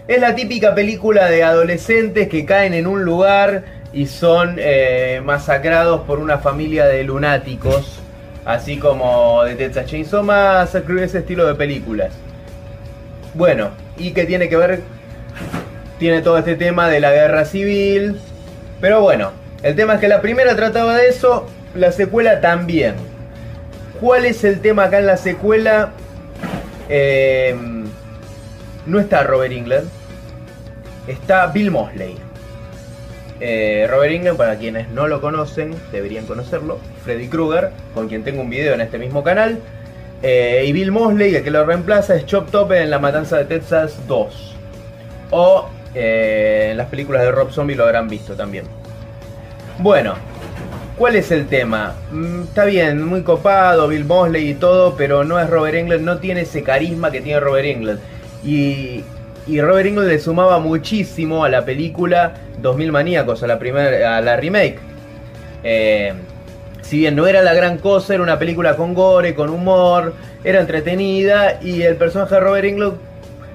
Es 0.07 0.19
la 0.19 0.33
típica 0.35 0.73
película 0.73 1.29
de 1.29 1.43
adolescentes 1.43 2.27
que 2.29 2.45
caen 2.45 2.73
en 2.73 2.87
un 2.87 3.03
lugar 3.03 3.63
y 3.93 4.07
son 4.07 4.55
eh, 4.57 5.21
masacrados 5.23 6.01
por 6.01 6.19
una 6.19 6.39
familia 6.39 6.85
de 6.85 7.03
lunáticos. 7.03 8.01
Así 8.47 8.77
como 8.77 9.43
de 9.43 9.55
Texas 9.55 9.87
Chainsaw 9.87 10.23
Massacre, 10.23 11.03
ese 11.03 11.17
estilo 11.17 11.45
de 11.45 11.55
películas. 11.55 12.13
Bueno, 13.33 13.71
¿y 13.97 14.11
qué 14.11 14.23
tiene 14.23 14.47
que 14.47 14.55
ver? 14.55 14.79
Tiene 15.99 16.21
todo 16.21 16.37
este 16.37 16.55
tema 16.55 16.87
de 16.87 17.01
la 17.01 17.11
guerra 17.11 17.43
civil. 17.43 18.17
Pero 18.79 19.01
bueno, 19.01 19.31
el 19.63 19.75
tema 19.75 19.95
es 19.95 19.99
que 19.99 20.07
la 20.07 20.21
primera 20.21 20.55
trataba 20.55 20.95
de 20.95 21.09
eso, 21.09 21.45
la 21.75 21.91
secuela 21.91 22.39
también. 22.39 22.95
¿Cuál 23.99 24.23
es 24.23 24.41
el 24.45 24.61
tema 24.61 24.85
acá 24.85 24.99
en 24.99 25.07
la 25.07 25.17
secuela? 25.17 25.89
Eh, 26.87 27.53
no 28.85 28.99
está 29.01 29.23
Robert 29.23 29.51
England, 29.51 29.89
está 31.05 31.47
Bill 31.47 31.69
Mosley. 31.69 32.15
Eh, 33.39 33.87
Robert 33.89 34.11
England, 34.11 34.37
para 34.37 34.57
quienes 34.57 34.89
no 34.89 35.07
lo 35.07 35.21
conocen, 35.21 35.75
deberían 35.91 36.25
conocerlo. 36.25 36.79
Freddy 37.03 37.27
Krueger, 37.27 37.71
con 37.93 38.07
quien 38.07 38.23
tengo 38.23 38.41
un 38.41 38.49
video 38.49 38.73
en 38.73 38.81
este 38.81 38.97
mismo 38.97 39.23
canal. 39.23 39.59
Eh, 40.23 40.65
y 40.67 40.71
Bill 40.71 40.91
Mosley, 40.91 41.35
el 41.35 41.43
que 41.43 41.51
lo 41.51 41.63
reemplaza, 41.65 42.15
es 42.15 42.25
Chop 42.25 42.49
Top 42.49 42.71
en 42.71 42.89
La 42.89 42.99
Matanza 42.99 43.37
de 43.37 43.45
Texas 43.45 43.99
2. 44.07 44.55
O 45.31 45.69
eh, 45.93 46.69
en 46.71 46.77
las 46.77 46.87
películas 46.87 47.21
de 47.21 47.31
Rob 47.31 47.51
Zombie 47.51 47.75
lo 47.75 47.83
habrán 47.83 48.07
visto 48.07 48.33
también. 48.35 48.65
Bueno, 49.79 50.15
¿cuál 50.97 51.15
es 51.15 51.31
el 51.31 51.47
tema? 51.47 51.95
Mm, 52.11 52.43
está 52.43 52.65
bien, 52.65 53.03
muy 53.03 53.21
copado, 53.21 53.87
Bill 53.87 54.05
Mosley 54.05 54.49
y 54.49 54.53
todo, 54.55 54.95
pero 54.95 55.23
no 55.23 55.39
es 55.39 55.49
Robert 55.49 55.75
England, 55.75 56.03
no 56.03 56.17
tiene 56.17 56.41
ese 56.41 56.63
carisma 56.63 57.11
que 57.11 57.21
tiene 57.21 57.39
Robert 57.39 57.65
England. 57.65 57.99
Y, 58.43 59.03
y 59.47 59.61
Robert 59.61 59.87
England 59.87 60.09
le 60.09 60.19
sumaba 60.19 60.59
muchísimo 60.59 61.43
a 61.43 61.49
la 61.49 61.65
película 61.65 62.33
2000 62.61 62.91
Maníacos, 62.91 63.43
a 63.43 63.47
la, 63.47 63.59
primer, 63.59 64.03
a 64.03 64.21
la 64.21 64.35
remake. 64.35 64.79
Eh, 65.63 66.13
si 66.81 66.99
bien 66.99 67.15
no 67.15 67.27
era 67.27 67.41
la 67.41 67.53
gran 67.53 67.77
cosa, 67.77 68.13
era 68.13 68.23
una 68.23 68.39
película 68.39 68.75
con 68.75 68.93
gore, 68.93 69.35
con 69.35 69.49
humor, 69.49 70.13
era 70.43 70.59
entretenida 70.59 71.59
y 71.61 71.81
el 71.81 71.95
personaje 71.95 72.35
de 72.35 72.41
Robert 72.41 72.65
England 72.65 72.97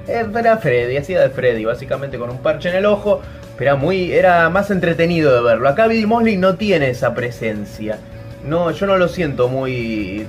era 0.07 0.57
Freddy, 0.59 0.97
hacía 0.97 1.21
de 1.21 1.31
Freddy, 1.31 1.65
básicamente 1.65 2.19
con 2.19 2.31
un 2.31 2.39
parche 2.39 2.69
en 2.69 2.77
el 2.77 2.87
ojo, 2.87 3.21
pero 3.57 3.71
era, 3.71 3.77
muy, 3.77 4.13
era 4.13 4.51
más 4.51 4.71
entretenido 4.71 5.35
de 5.35 5.43
verlo. 5.43 5.69
Acá 5.69 5.87
Bill 5.87 6.07
Mosley 6.07 6.37
no 6.37 6.57
tiene 6.57 6.91
esa 6.91 7.15
presencia. 7.15 7.99
No, 8.45 8.71
yo 8.71 8.87
no 8.87 8.97
lo 8.97 9.09
siento 9.09 9.49
muy... 9.49 10.27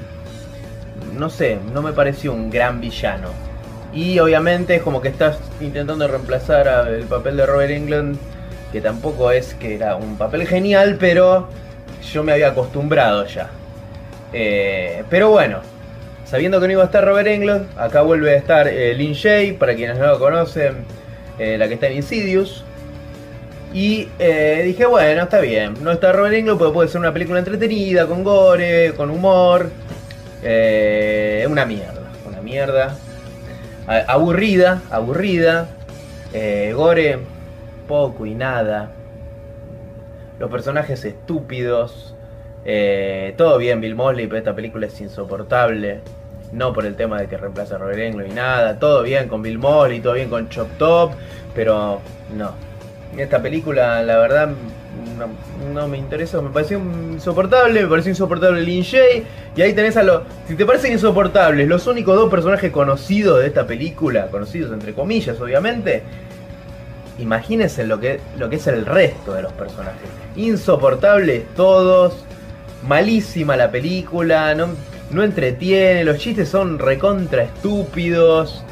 No 1.17 1.29
sé, 1.29 1.57
no 1.73 1.81
me 1.81 1.93
pareció 1.93 2.33
un 2.33 2.49
gran 2.49 2.79
villano. 2.79 3.29
Y 3.93 4.17
obviamente 4.19 4.75
es 4.75 4.81
como 4.81 5.01
que 5.01 5.09
estás 5.09 5.37
intentando 5.61 6.07
reemplazar 6.07 6.67
al 6.67 7.03
papel 7.03 7.37
de 7.37 7.45
Robert 7.45 7.71
England, 7.71 8.17
que 8.71 8.81
tampoco 8.81 9.29
es 9.31 9.53
que 9.53 9.75
era 9.75 9.95
un 9.95 10.17
papel 10.17 10.47
genial, 10.47 10.97
pero 10.99 11.47
yo 12.11 12.23
me 12.23 12.31
había 12.31 12.49
acostumbrado 12.49 13.25
ya. 13.27 13.49
Eh, 14.33 15.03
pero 15.11 15.29
bueno, 15.29 15.59
sabiendo 16.25 16.59
que 16.59 16.65
no 16.65 16.73
iba 16.73 16.81
a 16.81 16.85
estar 16.85 17.05
Robert 17.05 17.27
Englund, 17.27 17.67
acá 17.77 18.01
vuelve 18.01 18.31
a 18.31 18.37
estar 18.37 18.67
eh, 18.67 18.95
Lin 18.95 19.13
Shay, 19.13 19.53
para 19.53 19.75
quienes 19.75 19.99
no 19.99 20.07
lo 20.07 20.17
conocen, 20.17 20.85
eh, 21.37 21.59
la 21.59 21.67
que 21.67 21.75
está 21.75 21.85
en 21.85 21.97
Insidious. 21.97 22.63
Y 23.71 24.09
eh, 24.17 24.63
dije, 24.65 24.87
bueno, 24.87 25.21
está 25.21 25.39
bien, 25.39 25.75
no 25.81 25.91
está 25.91 26.11
Robert 26.11 26.33
Englund, 26.33 26.57
pero 26.57 26.73
puede 26.73 26.89
ser 26.89 26.99
una 26.99 27.13
película 27.13 27.37
entretenida, 27.37 28.07
con 28.07 28.23
gore, 28.23 28.93
con 28.97 29.11
humor. 29.11 29.69
Una 30.41 31.65
mierda, 31.65 32.11
una 32.27 32.41
mierda. 32.41 32.97
Aburrida, 33.87 34.81
aburrida. 34.89 35.67
Eh, 36.33 36.73
gore, 36.75 37.19
poco 37.87 38.25
y 38.25 38.33
nada. 38.33 38.91
Los 40.39 40.49
personajes 40.49 41.03
estúpidos. 41.05 42.15
Eh, 42.65 43.33
todo 43.37 43.57
bien, 43.57 43.81
Bill 43.81 43.95
Mosley, 43.95 44.27
pero 44.27 44.37
esta 44.37 44.55
película 44.55 44.87
es 44.87 44.99
insoportable. 45.01 46.01
No 46.51 46.71
por 46.71 46.85
el 46.85 46.95
tema 46.95 47.19
de 47.19 47.27
que 47.27 47.35
reemplaza 47.35 47.75
a 47.75 47.77
Robert 47.79 47.99
Englund 47.99 48.31
y 48.31 48.33
nada. 48.33 48.79
Todo 48.79 49.03
bien 49.03 49.27
con 49.27 49.41
Bill 49.41 49.57
Mosley, 49.57 49.99
todo 49.99 50.13
bien 50.13 50.29
con 50.29 50.49
Chop 50.49 50.69
Top, 50.77 51.11
pero 51.53 51.99
no. 52.35 52.51
Esta 53.17 53.41
película, 53.41 54.01
la 54.01 54.17
verdad, 54.17 54.49
no, 55.73 55.87
me 55.87 55.97
interesa. 55.97 56.41
Me 56.41 56.49
pareció 56.49 56.79
insoportable, 56.79 57.81
me 57.81 57.87
pareció 57.87 58.11
insoportable 58.11 58.61
Lin 58.61 58.83
Shay. 58.83 59.23
Y 59.55 59.61
ahí 59.61 59.73
tenés 59.73 59.97
a 59.97 60.03
los. 60.03 60.23
Si 60.47 60.55
te 60.55 60.65
parecen 60.65 60.93
insoportables, 60.93 61.67
los 61.67 61.87
únicos 61.87 62.15
dos 62.15 62.29
personajes 62.29 62.71
conocidos 62.71 63.39
de 63.39 63.47
esta 63.47 63.65
película, 63.65 64.27
conocidos 64.27 64.71
entre 64.71 64.93
comillas, 64.93 65.39
obviamente. 65.39 66.03
Imagínense 67.19 67.85
lo 67.85 67.99
que, 67.99 68.19
lo 68.37 68.49
que 68.49 68.55
es 68.55 68.67
el 68.67 68.85
resto 68.85 69.33
de 69.33 69.43
los 69.43 69.53
personajes. 69.53 70.09
Insoportables 70.35 71.43
todos. 71.55 72.25
Malísima 72.87 73.55
la 73.55 73.71
película. 73.71 74.55
No, 74.55 74.69
no 75.11 75.23
entretiene. 75.23 76.03
Los 76.03 76.17
chistes 76.17 76.49
son 76.49 76.79
recontra 76.79 77.43
estúpidos. 77.43 78.63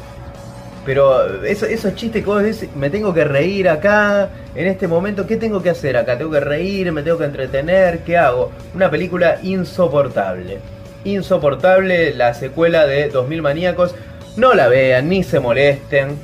Pero 0.84 1.44
eso- 1.44 1.66
esos 1.66 1.94
chistes 1.94 2.24
que 2.24 2.68
me 2.74 2.90
tengo 2.90 3.14
que 3.14 3.24
reír 3.24 3.68
acá, 3.68 4.30
en 4.54 4.66
este 4.66 4.88
momento, 4.88 5.26
¿qué 5.26 5.36
tengo 5.36 5.62
que 5.62 5.70
hacer 5.70 5.96
acá? 5.96 6.18
¿Tengo 6.18 6.32
que 6.32 6.40
reír? 6.40 6.90
¿Me 6.90 7.02
tengo 7.02 7.18
que 7.18 7.24
entretener? 7.24 8.00
¿Qué 8.00 8.16
hago? 8.16 8.50
Una 8.74 8.90
película 8.90 9.38
insoportable. 9.42 10.58
Insoportable 11.04 12.14
la 12.14 12.34
secuela 12.34 12.86
de 12.86 13.08
2000 13.08 13.42
Maníacos. 13.42 13.94
No 14.36 14.54
la 14.54 14.68
vean, 14.68 15.08
ni 15.08 15.22
se 15.22 15.38
molesten. 15.40 16.16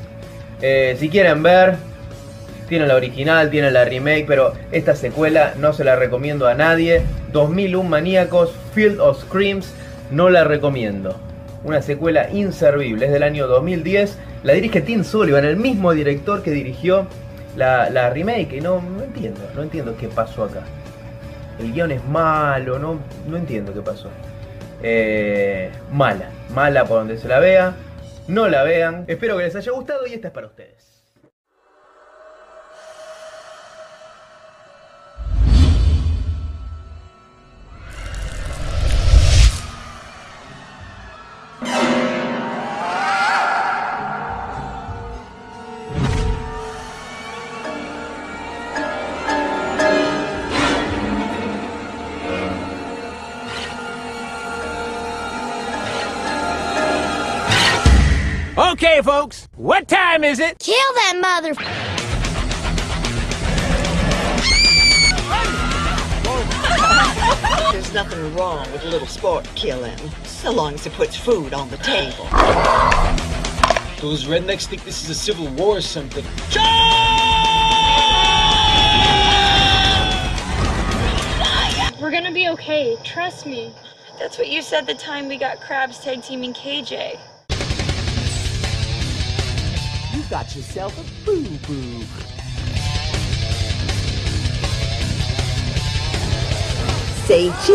Eh, 0.60 0.96
si 0.98 1.08
quieren 1.08 1.42
ver, 1.42 1.76
tienen 2.68 2.88
la 2.88 2.96
original, 2.96 3.50
tienen 3.50 3.74
la 3.74 3.84
remake, 3.84 4.24
pero 4.26 4.54
esta 4.72 4.96
secuela 4.96 5.54
no 5.56 5.72
se 5.72 5.84
la 5.84 5.94
recomiendo 5.94 6.48
a 6.48 6.54
nadie. 6.54 7.02
2001 7.32 7.88
Maníacos, 7.88 8.52
Field 8.74 8.98
of 9.00 9.22
Screams, 9.22 9.72
no 10.10 10.30
la 10.30 10.42
recomiendo. 10.44 11.16
Una 11.64 11.82
secuela 11.82 12.28
inservible, 12.30 13.06
es 13.06 13.12
del 13.12 13.22
año 13.22 13.46
2010. 13.46 14.16
La 14.42 14.52
dirige 14.52 14.80
Tim 14.80 15.02
Sullivan, 15.04 15.44
el 15.44 15.56
mismo 15.56 15.92
director 15.92 16.42
que 16.42 16.50
dirigió 16.50 17.06
la, 17.56 17.90
la 17.90 18.10
remake. 18.10 18.54
Y 18.54 18.60
no, 18.60 18.80
no 18.80 19.02
entiendo, 19.02 19.40
no 19.54 19.62
entiendo 19.62 19.96
qué 19.96 20.08
pasó 20.08 20.44
acá. 20.44 20.62
El 21.58 21.72
guion 21.72 21.90
es 21.90 22.04
malo, 22.04 22.78
no, 22.78 23.00
no 23.26 23.36
entiendo 23.36 23.74
qué 23.74 23.80
pasó. 23.80 24.08
Eh, 24.82 25.70
mala, 25.90 26.30
mala 26.54 26.84
por 26.84 26.98
donde 26.98 27.18
se 27.18 27.26
la 27.26 27.40
vea. 27.40 27.74
No 28.28 28.48
la 28.48 28.62
vean. 28.62 29.04
Espero 29.08 29.36
que 29.36 29.44
les 29.44 29.56
haya 29.56 29.72
gustado 29.72 30.06
y 30.06 30.14
esta 30.14 30.28
es 30.28 30.34
para 30.34 30.46
ustedes. 30.46 30.87
Okay, 58.80 59.02
folks, 59.02 59.48
what 59.56 59.88
time 59.88 60.22
is 60.22 60.38
it? 60.38 60.56
Kill 60.60 60.76
that 60.76 61.18
mother. 61.20 61.52
There's 67.72 67.92
nothing 67.92 68.36
wrong 68.36 68.70
with 68.70 68.84
a 68.84 68.88
little 68.88 69.08
sport 69.08 69.50
killing, 69.56 69.98
so 70.22 70.52
long 70.52 70.74
as 70.74 70.86
it 70.86 70.92
puts 70.92 71.16
food 71.16 71.54
on 71.54 71.68
the 71.70 71.76
table. 71.78 72.26
Those 74.00 74.26
rednecks 74.26 74.66
think 74.66 74.84
this 74.84 75.02
is 75.02 75.10
a 75.10 75.14
civil 75.16 75.48
war 75.48 75.78
or 75.78 75.80
something. 75.80 76.24
We're 82.00 82.12
gonna 82.12 82.30
be 82.32 82.48
okay. 82.50 82.96
Trust 83.02 83.44
me. 83.44 83.74
That's 84.20 84.38
what 84.38 84.46
you 84.46 84.62
said 84.62 84.86
the 84.86 84.94
time 84.94 85.26
we 85.26 85.36
got 85.36 85.58
Krabs 85.58 86.00
tag 86.00 86.22
teaming 86.22 86.54
KJ. 86.54 87.18
You 90.18 90.24
got 90.24 90.56
yourself 90.56 90.98
a 90.98 91.24
boo 91.24 91.44
boo. 91.58 92.04
say 97.28 97.50
cheese. 97.64 97.68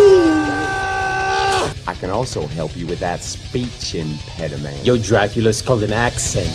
I 1.88 1.96
can 1.98 2.10
also 2.10 2.46
help 2.48 2.76
you 2.76 2.86
with 2.86 3.00
that 3.00 3.22
speech 3.22 3.96
impediment. 3.96 4.84
Yo, 4.86 4.98
Dracula's 4.98 5.62
called 5.62 5.84
an 5.84 5.94
accent. 5.94 6.50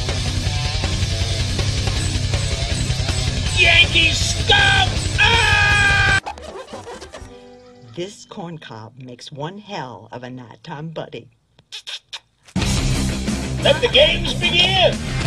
Yankee 3.59 4.11
scum! 4.11 4.89
Ah! 5.21 6.21
This 7.97 8.27
corn 8.27 8.59
cob 8.59 8.99
makes 8.99 9.33
one 9.33 9.57
hell 9.57 10.09
of 10.13 10.23
a 10.23 10.29
nighttime 10.29 10.91
buddy. 10.91 11.31
Let 13.63 13.81
the 13.81 13.89
games 13.91 14.35
begin! 14.35 15.18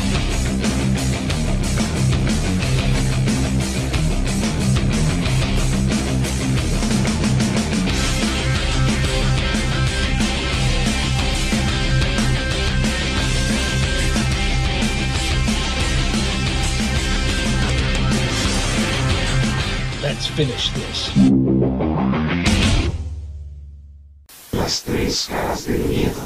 Finish 20.35 20.71
this. 20.73 21.11
Las 24.53 24.83
tres 24.83 25.27
caras 25.29 25.65
del 25.65 25.83
miedo. 25.85 26.21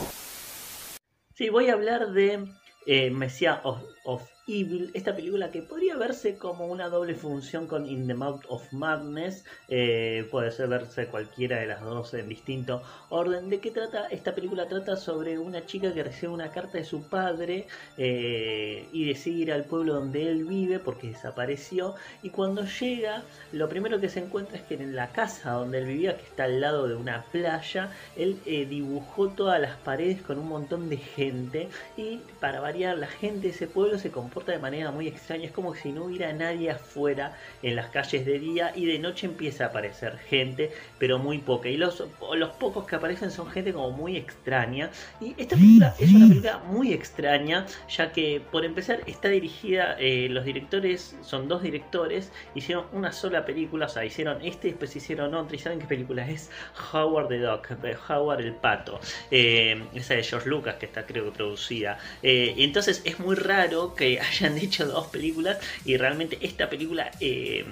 Sí, 1.33 1.49
voy 1.49 1.69
a 1.69 1.73
hablar 1.73 2.11
de 2.11 2.47
eh, 2.85 3.09
Messiah 3.09 3.61
of, 3.63 3.81
of 4.03 4.21
Evil, 4.47 4.91
esta 4.93 5.15
película 5.15 5.49
que 5.49 5.63
podría 5.63 5.97
verse 5.97 6.37
como 6.37 6.67
una 6.67 6.87
doble 6.87 7.15
función 7.15 7.65
con 7.65 7.87
In 7.87 8.05
the 8.05 8.13
Mouth 8.13 8.43
of 8.47 8.71
Madness, 8.73 9.43
eh, 9.69 10.27
puede 10.29 10.51
ser 10.51 10.67
verse 10.67 11.07
cualquiera 11.07 11.57
de 11.57 11.65
las 11.65 11.81
dos 11.81 12.13
en 12.13 12.29
distinto 12.29 12.83
orden. 13.09 13.49
¿De 13.49 13.59
qué 13.59 13.71
trata? 13.71 14.05
Esta 14.05 14.35
película 14.35 14.67
trata 14.67 14.97
sobre 14.97 15.39
una 15.39 15.65
chica 15.65 15.91
que 15.95 16.03
recibe 16.03 16.31
una 16.31 16.51
carta 16.51 16.77
de 16.77 16.85
su 16.85 17.09
padre 17.09 17.65
eh, 17.97 18.87
y 18.93 19.05
decide 19.07 19.35
ir 19.35 19.51
al 19.51 19.63
pueblo 19.63 19.95
donde 19.95 20.29
él 20.29 20.45
vive 20.45 20.77
porque 20.77 21.07
desapareció 21.07 21.95
y 22.21 22.29
cuando 22.29 22.65
llega 22.65 23.23
lo 23.51 23.67
primero 23.67 23.99
que 23.99 24.09
se 24.09 24.19
encuentra 24.19 24.57
es 24.57 24.63
que 24.65 24.75
en 24.75 24.95
la 24.95 25.11
casa 25.11 25.53
donde 25.53 25.79
él 25.79 25.85
vivía, 25.87 26.17
que 26.17 26.23
está 26.23 26.43
al 26.43 26.61
lado 26.61 26.87
de 26.87 26.93
una 26.93 27.23
playa, 27.31 27.89
él 28.15 28.39
eh, 28.45 28.67
dibujó 28.67 29.29
todas 29.29 29.59
las 29.59 29.75
paredes 29.77 30.21
con 30.21 30.37
un 30.37 30.49
montón 30.49 30.87
de 30.87 30.97
gente 30.97 31.67
y 31.97 32.19
para 32.39 32.59
variar 32.59 32.99
la 32.99 33.07
gente 33.07 33.47
de 33.47 33.49
ese 33.49 33.65
pueblo 33.65 33.97
se 33.97 34.11
comporta 34.11 34.34
de 34.43 34.59
manera 34.59 34.91
muy 34.91 35.07
extraña, 35.07 35.45
es 35.45 35.51
como 35.51 35.75
si 35.75 35.91
no 35.91 36.05
hubiera 36.05 36.33
nadie 36.33 36.71
afuera 36.71 37.37
en 37.63 37.75
las 37.75 37.87
calles 37.89 38.25
de 38.25 38.39
día 38.39 38.73
y 38.75 38.85
de 38.85 38.99
noche 38.99 39.27
empieza 39.27 39.65
a 39.65 39.67
aparecer 39.67 40.17
gente, 40.17 40.71
pero 40.99 41.19
muy 41.19 41.37
poca. 41.37 41.69
Y 41.69 41.77
los, 41.77 42.03
los 42.35 42.49
pocos 42.51 42.85
que 42.85 42.95
aparecen 42.95 43.31
son 43.31 43.49
gente 43.49 43.73
como 43.73 43.91
muy 43.91 44.17
extraña. 44.17 44.89
Y 45.21 45.33
esta 45.37 45.55
película 45.55 45.95
es 45.99 46.11
una 46.11 46.27
película 46.27 46.57
muy 46.59 46.93
extraña, 46.93 47.65
ya 47.89 48.11
que 48.11 48.41
por 48.51 48.65
empezar 48.65 49.01
está 49.05 49.29
dirigida, 49.29 49.95
eh, 49.99 50.27
los 50.29 50.45
directores 50.45 51.15
son 51.21 51.47
dos 51.47 51.61
directores, 51.61 52.31
hicieron 52.53 52.85
una 52.91 53.11
sola 53.11 53.45
película, 53.45 53.85
o 53.85 53.89
sea, 53.89 54.05
hicieron 54.05 54.41
este, 54.41 54.69
después 54.69 54.95
hicieron 54.95 55.33
otra, 55.33 55.55
y 55.55 55.59
saben 55.59 55.79
qué 55.79 55.85
película 55.85 56.27
es 56.27 56.49
Howard 56.93 57.29
the 57.29 57.39
Duck, 57.39 57.69
de 57.69 57.95
Howard 58.09 58.41
el 58.41 58.53
Pato, 58.53 58.99
eh, 59.31 59.83
esa 59.93 60.15
de 60.15 60.23
George 60.23 60.49
Lucas 60.49 60.75
que 60.75 60.85
está 60.85 61.05
creo 61.05 61.25
que 61.25 61.31
producida. 61.31 61.97
Eh, 62.23 62.55
entonces 62.57 63.01
es 63.05 63.19
muy 63.19 63.35
raro 63.35 63.93
que 63.95 64.19
hayan 64.29 64.57
hecho 64.57 64.85
dos 64.85 65.07
películas 65.07 65.57
y 65.85 65.97
realmente 65.97 66.37
esta 66.41 66.69
película 66.69 67.11
eh, 67.19 67.65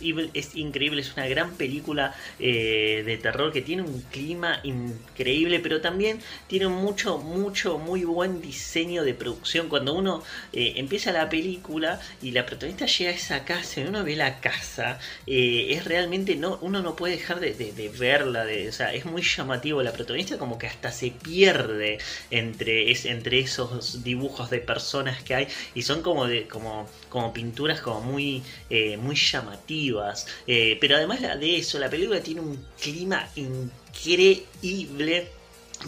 Evil 0.00 0.30
es 0.34 0.54
increíble, 0.56 1.00
es 1.00 1.12
una 1.14 1.26
gran 1.26 1.54
película 1.54 2.14
eh, 2.38 3.02
de 3.04 3.16
terror 3.16 3.52
que 3.52 3.62
tiene 3.62 3.82
un 3.82 4.00
clima 4.10 4.60
increíble, 4.62 5.60
pero 5.60 5.80
también 5.80 6.20
tiene 6.46 6.68
mucho, 6.68 7.18
mucho, 7.18 7.78
muy 7.78 8.04
buen 8.04 8.40
diseño 8.40 9.04
de 9.04 9.14
producción. 9.14 9.68
Cuando 9.68 9.94
uno 9.94 10.22
eh, 10.52 10.74
empieza 10.76 11.12
la 11.12 11.28
película 11.28 12.00
y 12.22 12.30
la 12.30 12.46
protagonista 12.46 12.86
llega 12.86 13.10
a 13.10 13.14
esa 13.14 13.44
casa 13.44 13.80
y 13.80 13.84
uno 13.84 14.04
ve 14.04 14.16
la 14.16 14.40
casa, 14.40 14.98
eh, 15.26 15.68
es 15.70 15.84
realmente, 15.84 16.36
no, 16.36 16.58
uno 16.62 16.82
no 16.82 16.96
puede 16.96 17.16
dejar 17.16 17.40
de, 17.40 17.92
verla, 17.98 18.46
o 18.68 18.72
sea, 18.72 18.92
es 18.94 19.04
muy 19.04 19.22
llamativo. 19.22 19.82
La 19.82 19.92
protagonista 19.92 20.38
como 20.38 20.58
que 20.58 20.66
hasta 20.66 20.92
se 20.92 21.10
pierde 21.10 21.98
entre, 22.30 22.90
es, 22.90 23.04
entre 23.04 23.40
esos 23.40 24.02
dibujos 24.02 24.50
de 24.50 24.58
personas 24.58 25.22
que 25.22 25.34
hay 25.34 25.48
y 25.74 25.82
son 25.82 26.02
como 26.02 26.26
de 26.26 26.46
como 26.48 26.88
como 27.08 27.32
pinturas 27.32 27.80
como 27.80 28.00
muy 28.00 28.42
eh, 28.70 28.96
muy 28.96 29.16
llamativas. 29.16 30.26
Eh, 30.46 30.78
pero 30.80 30.96
además 30.96 31.20
de 31.20 31.56
eso 31.56 31.78
la 31.78 31.90
película 31.90 32.20
tiene 32.20 32.40
un 32.40 32.62
clima 32.80 33.28
increíble 33.36 35.30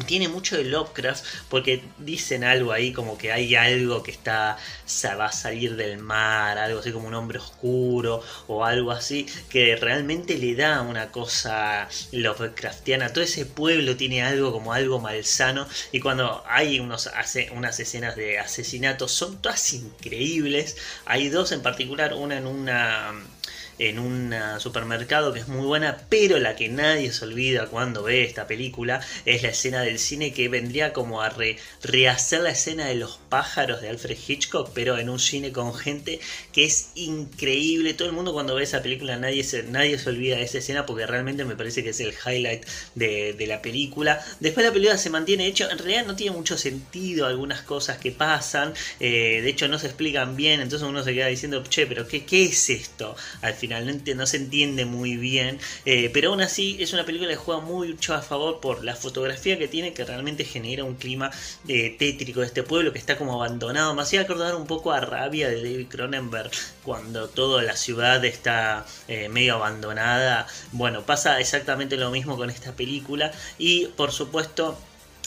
tiene 0.07 0.29
mucho 0.29 0.57
de 0.57 0.65
Lovecraft 0.65 1.25
porque 1.49 1.83
dicen 1.99 2.45
algo 2.45 2.73
ahí 2.73 2.93
como 2.93 3.19
que 3.19 3.33
hay 3.33 3.55
algo 3.55 4.03
que 4.03 4.11
está 4.11 4.57
sa- 4.85 5.17
va 5.17 5.27
a 5.27 5.33
salir 5.33 5.77
del 5.77 5.99
mar, 5.99 6.59
algo 6.59 6.81
así 6.81 6.93
como 6.93 7.09
un 7.09 7.15
hombre 7.15 7.39
oscuro 7.39 8.23
o 8.47 8.65
algo 8.65 8.91
así 8.93 9.27
que 9.49 9.77
realmente 9.77 10.37
le 10.39 10.55
da 10.55 10.83
una 10.83 11.11
cosa 11.11 11.89
Lovecraftiana. 12.13 13.13
Todo 13.13 13.25
ese 13.25 13.47
pueblo 13.47 13.97
tiene 13.97 14.23
algo 14.23 14.53
como 14.53 14.73
algo 14.73 15.01
malsano 15.01 15.67
y 15.93 16.01
cuando 16.01 16.43
hay 16.47 16.81
unos 16.81 17.07
hace 17.09 17.51
unas 17.55 17.79
escenas 17.81 18.17
de 18.17 18.39
asesinatos 18.39 19.13
son 19.13 19.41
todas 19.43 19.73
increíbles. 19.73 20.77
Hay 21.07 21.29
dos 21.29 21.53
en 21.53 21.63
particular, 21.63 22.15
una 22.15 22.39
en 22.39 22.47
una 22.47 23.13
en 23.79 23.99
un 23.99 24.33
ah, 24.33 24.61
supermercado 24.61 25.33
que 25.33 25.41
es 25.41 25.49
muy 25.49 25.67
buena, 25.67 25.99
pero 26.09 26.39
la 26.39 26.57
que 26.57 26.69
nadie 26.69 27.13
se 27.13 27.25
olvida 27.25 27.67
cuando 27.67 28.03
ve 28.03 28.25
esta 28.25 28.47
película 28.47 29.01
es 29.25 29.43
la 29.43 29.51
escena 29.51 29.83
del 29.83 29.99
cine 29.99 30.33
que 30.33 30.49
vendría 30.49 30.93
como 30.93 31.23
a 31.23 31.29
re- 31.29 31.59
rehacer 31.83 32.41
la 32.41 32.51
escena 32.51 32.87
de 32.87 32.95
los 32.97 33.19
pájaros 33.29 33.81
de 33.81 33.89
Alfred 33.89 34.17
Hitchcock, 34.27 34.71
pero 34.75 34.99
en 34.99 35.09
un 35.09 35.19
cine 35.19 35.53
con 35.53 35.75
gente 35.75 36.21
que 36.53 36.65
es 36.65 36.91
increíble. 36.95 37.95
Todo 37.95 38.09
el 38.09 38.15
mundo 38.15 38.33
cuando 38.33 38.55
ve 38.55 38.65
esa 38.65 38.83
película 38.83 39.17
nadie 39.17 39.45
se, 39.45 39.63
nadie 39.63 39.99
se 39.99 40.09
olvida 40.11 40.37
de 40.37 40.43
esa 40.43 40.59
escena 40.59 40.87
porque 40.87 41.07
realmente 41.07 41.45
me 41.45 41.57
parece 41.57 41.83
que 41.83 41.91
es 41.91 42.01
el 42.01 42.15
highlight 42.27 42.65
de, 42.95 43.47
la 43.49 43.63
película. 43.63 44.23
Después 44.41 44.67
la 44.67 44.73
película 44.73 44.99
se 44.99 45.09
mantiene, 45.11 45.47
hecho, 45.47 45.71
en 45.71 45.79
realidad 45.79 46.05
no 46.07 46.17
tiene 46.17 46.37
mucho 46.37 46.59
sentido 46.59 47.27
algunas 47.27 47.63
cosas 47.63 47.99
que 47.99 48.13
pasan, 48.13 48.75
eh, 49.01 49.41
de 49.43 49.49
hecho 49.49 49.69
no 49.69 49.79
se 49.79 49.87
explican 49.87 50.37
bien, 50.37 50.61
entonces 50.61 50.87
uno 50.87 51.03
se 51.03 51.15
queda 51.15 51.29
diciendo, 51.29 51.63
che, 51.63 51.87
pero 51.87 52.07
¿qué, 52.07 52.25
qué 52.25 52.45
es 52.45 52.69
esto? 52.69 53.17
Al 53.41 53.55
final 53.55 53.68
enti- 53.69 54.15
no 54.15 54.27
se 54.27 54.39
entiende 54.39 54.85
muy 54.85 55.17
bien, 55.17 55.59
eh, 55.85 56.11
pero 56.13 56.31
aún 56.31 56.41
así 56.41 56.77
es 56.81 56.93
una 56.93 57.05
película 57.05 57.31
que 57.31 57.37
juega 57.37 57.61
mucho 57.61 58.15
a 58.15 58.23
favor 58.23 58.61
por 58.61 58.85
la 58.85 58.97
fotografía 58.97 59.59
que 59.59 59.69
tiene, 59.69 59.93
que 59.93 60.05
realmente 60.05 60.45
genera 60.45 60.85
un 60.85 60.95
clima 60.95 61.31
eh, 61.69 61.95
tétrico 61.99 62.41
de 62.41 62.47
este 62.47 62.63
pueblo 62.63 62.93
que 62.93 62.99
está 62.99 63.17
como 63.17 63.35
abandonado. 63.35 63.95
Me 63.95 64.03
hacía 64.03 64.23
acordar 64.23 64.55
un 64.55 64.67
poco 64.67 64.93
a 64.93 65.01
Rabia 65.01 65.49
de 65.49 65.57
David 65.57 65.89
Cronenberg, 65.89 66.51
cuando 66.83 67.29
toda 67.29 67.63
la 67.63 67.77
ciudad 67.77 68.25
está 68.25 68.87
eh, 69.09 69.29
medio 69.29 69.55
abandonada. 69.55 70.47
Bueno, 70.73 71.05
pasa 71.05 71.41
exactamente 71.41 71.97
lo 71.97 72.11
mismo 72.11 72.37
con 72.37 72.51
esta 72.51 72.73
película 72.73 73.33
y 73.59 73.87
por 73.87 74.13
supuesto... 74.13 74.79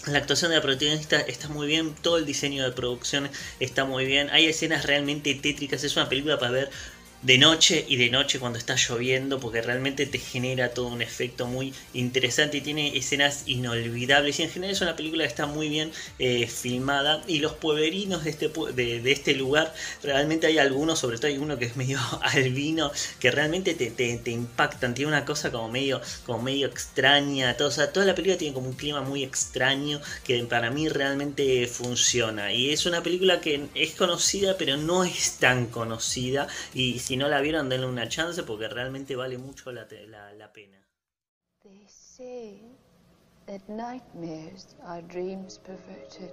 La 0.08 0.18
actuación 0.18 0.50
de 0.50 0.58
la 0.58 0.64
protagonista 0.64 1.20
está 1.20 1.48
muy 1.48 1.68
bien, 1.68 1.94
todo 2.02 2.18
el 2.18 2.26
diseño 2.26 2.64
de 2.64 2.72
producción 2.72 3.30
está 3.60 3.86
muy 3.86 4.04
bien, 4.06 4.32
hay 4.32 4.48
escenas 4.48 4.88
realmente 4.88 5.36
tétricas, 5.36 5.84
es 5.84 5.96
una 5.96 6.10
película 6.10 6.40
para 6.40 6.52
ver 6.52 6.72
de 7.22 7.38
noche 7.38 7.86
y 7.88 7.98
de 7.98 8.10
noche 8.10 8.40
cuando 8.40 8.58
está 8.58 8.76
lloviendo 8.76 9.40
porque 9.40 9.62
realmente 9.62 10.06
te 10.06 10.18
genera 10.18 10.74
todo 10.74 10.88
un 10.88 11.02
efecto 11.02 11.46
muy 11.46 11.74
interesante 11.94 12.58
y 12.58 12.62
tiene 12.62 12.98
escenas 12.98 13.44
inolvidables. 13.46 14.40
Y 14.40 14.44
en 14.44 14.50
general 14.50 14.76
es 14.76 14.82
una 14.82 14.96
película 14.96 15.24
que 15.24 15.30
está 15.30 15.46
muy 15.46 15.70
bien 15.70 15.92
eh, 16.20 16.48
filmada. 16.48 17.24
Y 17.28 17.40
los 17.40 17.54
pueblerinos 17.54 18.24
de 18.24 18.32
este, 18.32 18.52
de, 18.74 19.02
de 19.02 19.12
este 19.12 19.36
lugar 19.36 19.74
realmente 20.04 20.48
hay 20.48 20.58
algunos, 20.58 21.00
sobre 21.00 21.18
todo 21.18 21.28
hay 21.28 21.38
uno 21.38 21.58
que 21.58 21.66
es 21.66 21.76
medio 21.76 22.00
albino 22.22 22.92
que 23.20 23.32
realmente 23.32 23.74
te, 23.74 23.92
te, 23.92 24.18
te 24.18 24.32
impactan, 24.32 24.94
tiene 24.94 25.10
una 25.10 25.26
cosa 25.26 25.52
como 25.52 25.70
medio, 25.70 26.02
como 26.26 26.42
medio 26.42 26.68
extraña, 26.68 27.56
todo, 27.58 27.70
toda 27.90 28.06
la 28.06 28.16
película 28.16 28.38
tiene 28.38 28.54
como 28.54 28.68
un 28.68 28.76
clima 28.76 29.02
muy 29.02 29.24
extraño 29.24 30.02
que 30.24 30.42
para 30.46 30.72
mí 30.72 30.90
realmente 30.90 31.68
funciona. 31.68 32.52
Y 32.54 32.72
es 32.72 32.86
una 32.86 33.04
película 33.04 33.42
que 33.42 33.68
es 33.76 33.92
conocida 33.92 34.42
pero 34.58 34.78
no 34.78 35.04
es 35.04 35.38
tan 35.38 35.68
conocida. 35.68 36.48
Y 36.74 37.00
si 37.12 37.18
no 37.18 37.28
la 37.28 37.42
vieron 37.42 37.68
denle 37.68 37.88
una 37.88 38.08
chance 38.08 38.42
porque 38.44 38.70
realmente 38.70 39.18
vale 39.18 39.38
mucho 39.38 39.70
la, 39.70 39.86
la, 40.08 40.32
la 40.32 40.54
pena. 40.54 40.78
They 41.62 41.86
say 41.86 42.62
that 43.48 43.68
nightmares 43.68 44.78
are 44.86 45.02
dreams 45.02 45.58
perverted. 45.58 46.32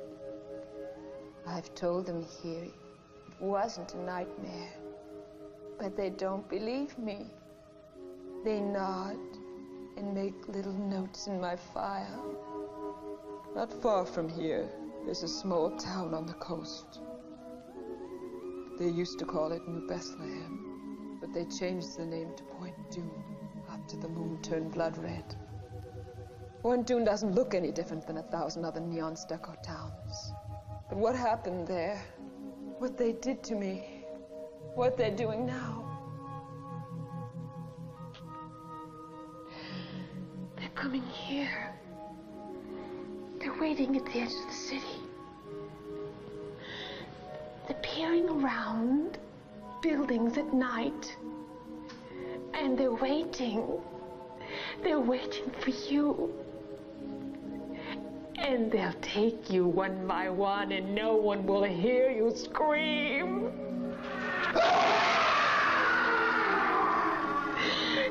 I've 1.49 1.75
told 1.75 2.07
them 2.07 2.25
here 2.41 2.63
it 2.63 3.41
wasn't 3.41 3.93
a 3.95 3.99
nightmare. 4.05 4.73
But 5.81 5.97
they 5.97 6.11
don't 6.11 6.49
believe 6.49 6.97
me. 6.97 7.27
They 8.45 8.61
nod 8.61 9.19
and 9.97 10.15
make 10.15 10.47
little 10.47 10.79
notes 10.79 11.27
in 11.27 11.41
my 11.41 11.57
file. 11.57 12.37
Not 13.57 13.73
far 13.83 14.07
from 14.07 14.29
here, 14.29 14.69
there's 15.05 15.25
a 15.25 15.29
small 15.29 15.73
town 15.73 16.15
on 16.15 16.25
the 16.25 16.35
coast. 16.35 17.01
They 18.79 18.89
used 18.89 19.19
to 19.19 19.25
call 19.25 19.51
it 19.51 19.67
New 19.67 19.89
Bethlehem, 19.89 20.68
but 21.29 21.35
they 21.35 21.57
changed 21.57 21.97
the 21.97 22.05
name 22.05 22.31
to 22.37 22.45
Point 22.45 22.91
Doom. 22.91 23.11
after 23.71 23.97
the 23.97 24.09
moon 24.09 24.39
turned 24.43 24.73
blood 24.73 24.97
red. 24.99 25.37
Wentun 26.65 27.05
doesn't 27.05 27.35
look 27.35 27.55
any 27.55 27.71
different 27.71 28.07
than 28.07 28.19
a 28.19 28.23
thousand 28.23 28.65
other 28.65 28.81
neon 28.81 29.15
stucco 29.15 29.55
towns. 29.63 30.33
But 30.89 30.99
what 30.99 31.15
happened 31.15 31.67
there, 31.67 32.01
what 32.79 32.97
they 32.97 33.13
did 33.13 33.43
to 33.45 33.55
me, 33.55 34.05
what 34.75 34.97
they're 34.97 35.15
doing 35.15 35.47
now, 35.47 35.85
They're 40.57 40.69
coming 40.75 41.03
here. 41.03 41.73
They're 43.39 43.61
waiting 43.61 43.97
at 43.97 44.05
the 44.07 44.21
edge 44.21 44.33
of 44.33 44.47
the 44.49 44.53
city. 44.53 45.01
They're 47.69 47.81
peering 47.81 48.29
around 48.29 49.19
buildings 49.81 50.37
at 50.37 50.53
night. 50.53 51.17
And 52.55 52.79
they're 52.79 52.93
waiting. 52.93 53.81
They're 54.83 55.01
waiting 55.01 55.51
for 55.61 55.71
you. 55.71 56.33
And 58.37 58.71
they'll 58.71 58.93
take 59.03 59.51
you 59.51 59.67
one 59.67 60.07
by 60.07 60.31
one, 60.31 60.73
and 60.73 60.95
no 60.95 61.17
one 61.17 61.45
will 61.47 61.65
hear 61.65 62.11
you 62.11 62.33
scream. 62.35 63.53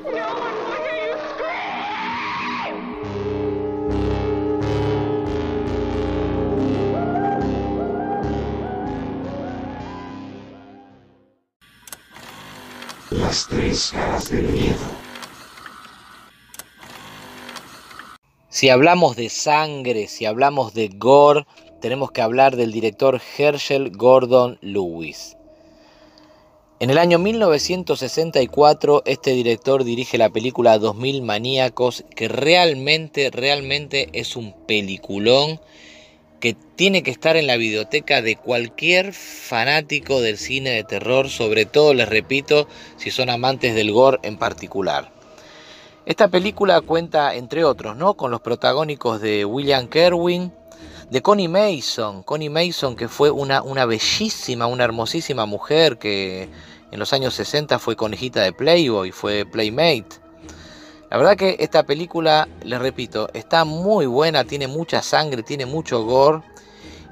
No 0.04 0.34
one 0.34 0.54
will 0.54 0.72
hear 0.76 1.06
you 1.06 1.07
Las 13.10 13.46
tres 13.48 13.92
caras 13.92 14.30
del 14.30 14.48
miedo. 14.48 14.76
Si 18.50 18.68
hablamos 18.68 19.16
de 19.16 19.30
sangre, 19.30 20.08
si 20.08 20.26
hablamos 20.26 20.74
de 20.74 20.88
gore, 20.88 21.46
tenemos 21.80 22.10
que 22.10 22.20
hablar 22.20 22.56
del 22.56 22.70
director 22.70 23.18
Herschel 23.38 23.96
Gordon 23.96 24.58
Lewis. 24.60 25.38
En 26.80 26.90
el 26.90 26.98
año 26.98 27.18
1964, 27.18 29.04
este 29.06 29.30
director 29.30 29.84
dirige 29.84 30.18
la 30.18 30.28
película 30.28 30.78
2000 30.78 31.22
Maníacos, 31.22 32.04
que 32.14 32.28
realmente, 32.28 33.30
realmente 33.30 34.10
es 34.12 34.36
un 34.36 34.52
peliculón 34.66 35.62
que 36.40 36.56
tiene 36.76 37.02
que 37.02 37.10
estar 37.10 37.36
en 37.36 37.46
la 37.46 37.56
biblioteca 37.56 38.22
de 38.22 38.36
cualquier 38.36 39.12
fanático 39.12 40.20
del 40.20 40.38
cine 40.38 40.70
de 40.70 40.84
terror, 40.84 41.28
sobre 41.28 41.66
todo, 41.66 41.94
les 41.94 42.08
repito, 42.08 42.68
si 42.96 43.10
son 43.10 43.30
amantes 43.30 43.74
del 43.74 43.92
gore 43.92 44.18
en 44.22 44.38
particular. 44.38 45.12
Esta 46.06 46.28
película 46.28 46.80
cuenta, 46.80 47.34
entre 47.34 47.64
otros, 47.64 47.96
¿no? 47.96 48.14
con 48.14 48.30
los 48.30 48.40
protagónicos 48.40 49.20
de 49.20 49.44
William 49.44 49.88
Kerwin, 49.88 50.52
de 51.10 51.22
Connie 51.22 51.48
Mason, 51.48 52.22
Connie 52.22 52.50
Mason 52.50 52.96
que 52.96 53.08
fue 53.08 53.30
una, 53.30 53.62
una 53.62 53.86
bellísima, 53.86 54.66
una 54.66 54.84
hermosísima 54.84 55.46
mujer 55.46 55.98
que 55.98 56.48
en 56.90 56.98
los 56.98 57.12
años 57.12 57.34
60 57.34 57.78
fue 57.78 57.96
conejita 57.96 58.42
de 58.42 58.52
Playboy, 58.52 59.12
fue 59.12 59.44
Playmate. 59.44 60.27
La 61.10 61.16
verdad 61.16 61.36
que 61.36 61.56
esta 61.60 61.84
película, 61.84 62.48
les 62.62 62.78
repito, 62.78 63.30
está 63.32 63.64
muy 63.64 64.04
buena, 64.04 64.44
tiene 64.44 64.66
mucha 64.66 65.00
sangre, 65.02 65.42
tiene 65.42 65.64
mucho 65.64 66.04
gore 66.04 66.42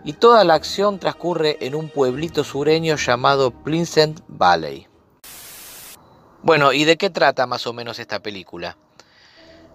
y 0.05 0.13
toda 0.13 0.45
la 0.45 0.55
acción 0.55 0.99
transcurre 0.99 1.57
en 1.61 1.75
un 1.75 1.89
pueblito 1.89 2.45
sureño 2.45 2.97
llamado 2.97 3.51
Pleasant 3.51 4.21
Valley. 4.29 4.87
Bueno, 6.43 6.73
¿y 6.73 6.85
de 6.85 6.97
qué 6.97 7.11
trata 7.11 7.47
más 7.47 7.67
o 7.67 7.73
menos 7.73 7.99
esta 7.99 8.21
película? 8.21 8.77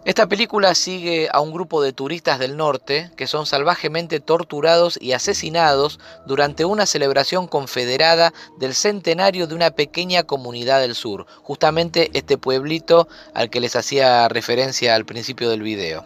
Esta 0.03 0.25
película 0.25 0.73
sigue 0.73 1.29
a 1.31 1.41
un 1.41 1.53
grupo 1.53 1.83
de 1.83 1.93
turistas 1.93 2.39
del 2.39 2.57
norte 2.57 3.11
que 3.15 3.27
son 3.27 3.45
salvajemente 3.45 4.19
torturados 4.19 4.97
y 4.99 5.11
asesinados 5.11 5.99
durante 6.25 6.65
una 6.65 6.87
celebración 6.87 7.47
confederada 7.47 8.33
del 8.57 8.73
centenario 8.73 9.45
de 9.45 9.53
una 9.53 9.69
pequeña 9.69 10.23
comunidad 10.23 10.81
del 10.81 10.95
sur, 10.95 11.27
justamente 11.43 12.09
este 12.13 12.39
pueblito 12.39 13.07
al 13.35 13.51
que 13.51 13.59
les 13.59 13.75
hacía 13.75 14.27
referencia 14.27 14.95
al 14.95 15.05
principio 15.05 15.51
del 15.51 15.61
video. 15.61 16.03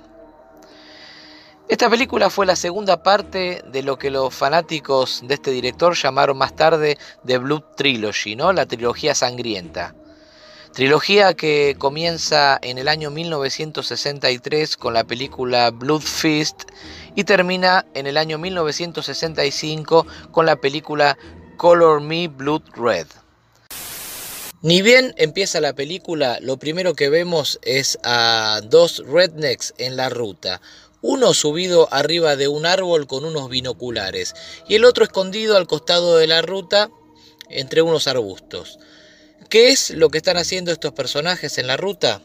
Esta 1.69 1.89
película 1.89 2.29
fue 2.29 2.45
la 2.45 2.57
segunda 2.57 3.01
parte 3.01 3.63
de 3.65 3.81
lo 3.81 3.97
que 3.97 4.11
los 4.11 4.35
fanáticos 4.35 5.23
de 5.25 5.35
este 5.35 5.51
director 5.51 5.95
llamaron 5.95 6.37
más 6.37 6.53
tarde 6.53 6.97
The 7.25 7.37
Blood 7.37 7.63
Trilogy, 7.77 8.35
¿no? 8.35 8.51
la 8.51 8.65
trilogía 8.65 9.15
sangrienta. 9.15 9.95
Trilogía 10.75 11.35
que 11.35 11.77
comienza 11.79 12.59
en 12.61 12.77
el 12.77 12.89
año 12.89 13.09
1963 13.09 14.75
con 14.75 14.93
la 14.93 15.05
película 15.05 15.71
Blood 15.71 16.01
Feast 16.01 16.63
y 17.15 17.23
termina 17.23 17.85
en 17.93 18.07
el 18.07 18.17
año 18.17 18.37
1965 18.37 20.05
con 20.33 20.45
la 20.45 20.57
película 20.57 21.17
Color 21.55 22.01
Me 22.01 22.27
Blood 22.27 22.63
Red. 22.75 23.07
Ni 24.63 24.81
bien 24.81 25.13
empieza 25.15 25.61
la 25.61 25.71
película, 25.71 26.39
lo 26.41 26.57
primero 26.57 26.93
que 26.93 27.07
vemos 27.07 27.57
es 27.61 27.97
a 28.03 28.59
dos 28.65 29.01
rednecks 29.07 29.73
en 29.77 29.95
la 29.95 30.09
ruta. 30.09 30.59
Uno 31.01 31.33
subido 31.33 31.87
arriba 31.93 32.35
de 32.35 32.49
un 32.49 32.65
árbol 32.65 33.07
con 33.07 33.23
unos 33.23 33.49
binoculares 33.49 34.33
y 34.67 34.75
el 34.75 34.83
otro 34.83 35.05
escondido 35.05 35.55
al 35.55 35.67
costado 35.67 36.17
de 36.17 36.27
la 36.27 36.41
ruta 36.41 36.89
entre 37.49 37.81
unos 37.81 38.07
arbustos. 38.07 38.77
¿Qué 39.49 39.69
es 39.69 39.91
lo 39.91 40.09
que 40.09 40.17
están 40.17 40.37
haciendo 40.37 40.71
estos 40.71 40.93
personajes 40.93 41.57
en 41.57 41.67
la 41.67 41.77
ruta? 41.77 42.21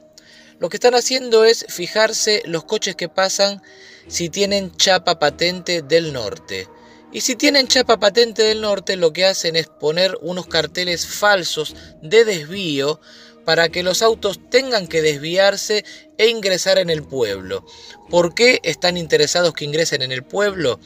Lo 0.59 0.69
que 0.69 0.79
están 0.79 0.95
haciendo 0.95 1.45
es 1.45 1.67
fijarse 1.69 2.43
los 2.47 2.65
coches 2.65 2.97
que 2.97 3.09
pasan 3.09 3.63
si 4.09 4.31
tienen 4.31 4.75
chapa 4.77 5.19
patente 5.19 5.83
del 5.83 6.13
norte. 6.13 6.67
Y 7.13 7.21
si 7.21 7.37
tienen 7.37 7.69
chapa 7.69 7.99
patente 8.01 8.43
del 8.43 8.63
norte, 8.63 8.97
lo 8.97 9.13
que 9.13 9.27
hacen 9.27 9.57
es 9.57 9.67
poner 9.67 10.17
unos 10.23 10.47
carteles 10.47 11.07
falsos 11.07 11.77
de 12.03 12.25
desvío 12.25 13.01
para 13.45 13.69
que 13.69 13.83
los 13.83 14.01
autos 14.01 14.39
tengan 14.49 14.87
que 14.87 15.03
desviarse 15.03 15.85
e 16.17 16.29
ingresar 16.29 16.79
en 16.79 16.89
el 16.89 17.03
pueblo. 17.03 17.67
¿Por 18.09 18.35
qué 18.35 18.61
están 18.63 18.97
interesados 18.97 19.53
que 19.53 19.65
ingresen 19.67 20.03
en 20.03 20.13
el 20.13 20.23
pueblo? 20.23 20.81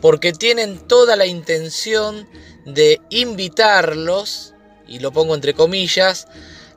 Porque 0.00 0.32
tienen 0.32 0.78
toda 0.86 1.16
la 1.16 1.26
intención 1.26 2.28
de 2.64 3.00
invitarlos 3.10 4.53
y 4.86 4.98
lo 4.98 5.12
pongo 5.12 5.34
entre 5.34 5.54
comillas, 5.54 6.26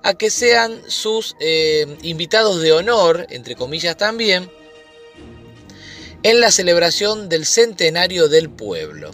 a 0.03 0.13
que 0.13 0.29
sean 0.29 0.81
sus 0.87 1.35
eh, 1.39 1.85
invitados 2.01 2.61
de 2.61 2.71
honor, 2.71 3.27
entre 3.29 3.55
comillas 3.55 3.97
también, 3.97 4.49
en 6.23 6.39
la 6.39 6.51
celebración 6.51 7.29
del 7.29 7.45
centenario 7.45 8.27
del 8.27 8.49
pueblo. 8.49 9.11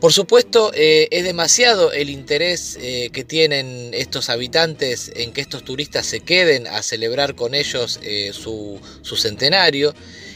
Por 0.00 0.12
supuesto, 0.12 0.72
eh, 0.74 1.08
es 1.10 1.24
demasiado 1.24 1.90
el 1.90 2.10
interés 2.10 2.78
eh, 2.80 3.10
que 3.12 3.24
tienen 3.24 3.92
estos 3.94 4.28
habitantes 4.28 5.10
en 5.16 5.32
que 5.32 5.40
estos 5.40 5.64
turistas 5.64 6.06
se 6.06 6.20
queden 6.20 6.66
a 6.66 6.82
celebrar 6.82 7.34
con 7.34 7.54
ellos 7.54 7.98
su, 8.32 8.78
su 9.02 9.16
centenario. 9.16 9.94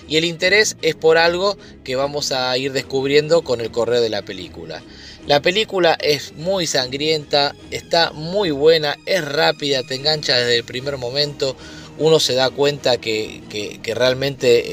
Y 0.09 0.17
el 0.17 0.25
interés 0.25 0.77
es 0.83 0.97
por 0.97 1.19
algo 1.19 1.57
que 1.85 1.95
vamos 1.95 2.33
a 2.33 2.57
ir 2.59 2.73
descubriendo 2.73 3.43
con 3.43 3.61
el 3.61 3.71
correo 3.71 4.01
de 4.01 4.09
la 4.09 4.23
película. 4.23 4.83
La 5.31 5.41
película 5.41 5.97
es 6.01 6.33
muy 6.33 6.67
sangrienta, 6.67 7.55
está 7.71 8.11
muy 8.11 8.51
buena, 8.51 8.99
es 9.07 9.25
rápida, 9.25 9.85
te 9.85 9.95
engancha 9.95 10.37
desde 10.37 10.57
el 10.57 10.65
primer 10.65 10.97
momento. 10.97 11.55
Uno 11.99 12.19
se 12.19 12.35
da 12.35 12.51
cuenta 12.51 12.97
que, 12.97 13.81
realmente 13.95 14.65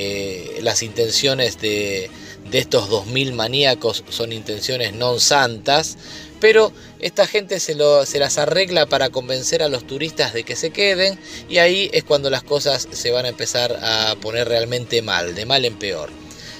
eh, 0.57 0.61
las 0.63 0.81
intenciones 0.81 1.61
de, 1.61 2.09
de 2.49 2.57
estos 2.57 2.89
2000 2.89 3.33
maníacos 3.33 4.03
son 4.09 4.33
intenciones 4.33 4.93
non 4.93 5.21
santas, 5.21 5.95
pero 6.41 6.73
esta 6.97 7.27
gente 7.27 7.59
se, 7.59 7.75
las 7.75 8.37
arregla 8.39 8.87
para 8.87 9.11
convencer 9.11 9.61
a 9.61 9.69
los 9.69 9.85
turistas 9.85 10.33
de 10.33 10.43
que 10.43 10.55
se 10.55 10.71
queden 10.71 11.19
y 11.49 11.59
ahí 11.59 11.91
es 11.93 12.03
cuando 12.03 12.31
las 12.31 12.41
cosas 12.41 12.87
se 12.89 13.11
van 13.11 13.25
a 13.25 13.29
empezar 13.29 13.77
a 13.79 14.15
poner 14.21 14.47
realmente 14.47 15.03
mal, 15.03 15.35
de 15.35 15.45
mal 15.45 15.65
en 15.65 15.77
peor. 15.77 16.09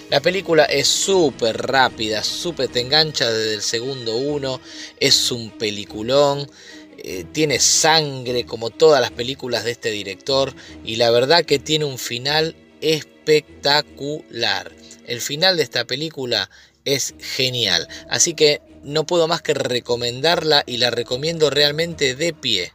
La 0.10 0.22
película 0.22 0.64
es 0.64 0.88
súper 0.88 1.58
rápida, 1.58 2.24
súper 2.24 2.70
te 2.70 2.80
engancha 2.80 3.30
desde 3.30 3.56
el 3.56 3.62
segundo 3.62 4.16
uno, 4.16 4.62
es 5.02 5.32
un 5.32 5.52
peliculón, 5.52 6.50
eh, 6.98 7.26
tiene 7.34 7.60
sangre 7.60 8.46
como 8.46 8.70
todas 8.70 9.02
las 9.02 9.12
películas 9.12 9.66
de 9.66 9.72
este 9.72 9.92
director 9.92 10.54
y 10.86 10.96
la 10.96 11.12
verdad 11.12 11.44
que 11.44 11.60
tiene 11.60 11.84
un 11.84 11.98
final 11.98 12.56
espectacular. 12.80 14.72
El 15.08 15.20
final 15.20 15.58
de 15.58 15.64
esta 15.64 15.84
película 15.84 16.50
es 16.86 17.14
genial, 17.20 17.90
así 18.10 18.34
que 18.34 18.62
no 18.84 19.06
puedo 19.06 19.28
más 19.28 19.42
que 19.42 19.56
recomendarla 19.56 20.64
y 20.66 20.78
la 20.78 20.90
recomiendo 20.90 21.50
realmente 21.50 22.16
de 22.16 22.32
pie. 22.32 22.72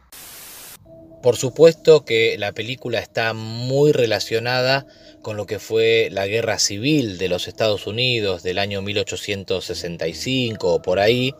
Por 1.23 1.35
supuesto 1.37 2.05
que 2.05 2.37
la 2.37 2.51
película 2.51 2.99
está 2.99 3.33
muy 3.33 3.91
relacionada 3.91 4.85
con 5.23 5.37
lo 5.37 5.47
que 5.47 5.57
fue 5.57 6.09
la 6.11 6.27
guerra 6.27 6.59
civil 6.59 7.17
de 7.17 7.29
los 7.29 7.47
Estados 7.47 7.87
Unidos 7.87 8.43
del 8.43 8.59
año 8.59 8.83
1865 8.83 10.75
o 10.75 10.81
por 10.81 10.99
ahí, 10.99 11.33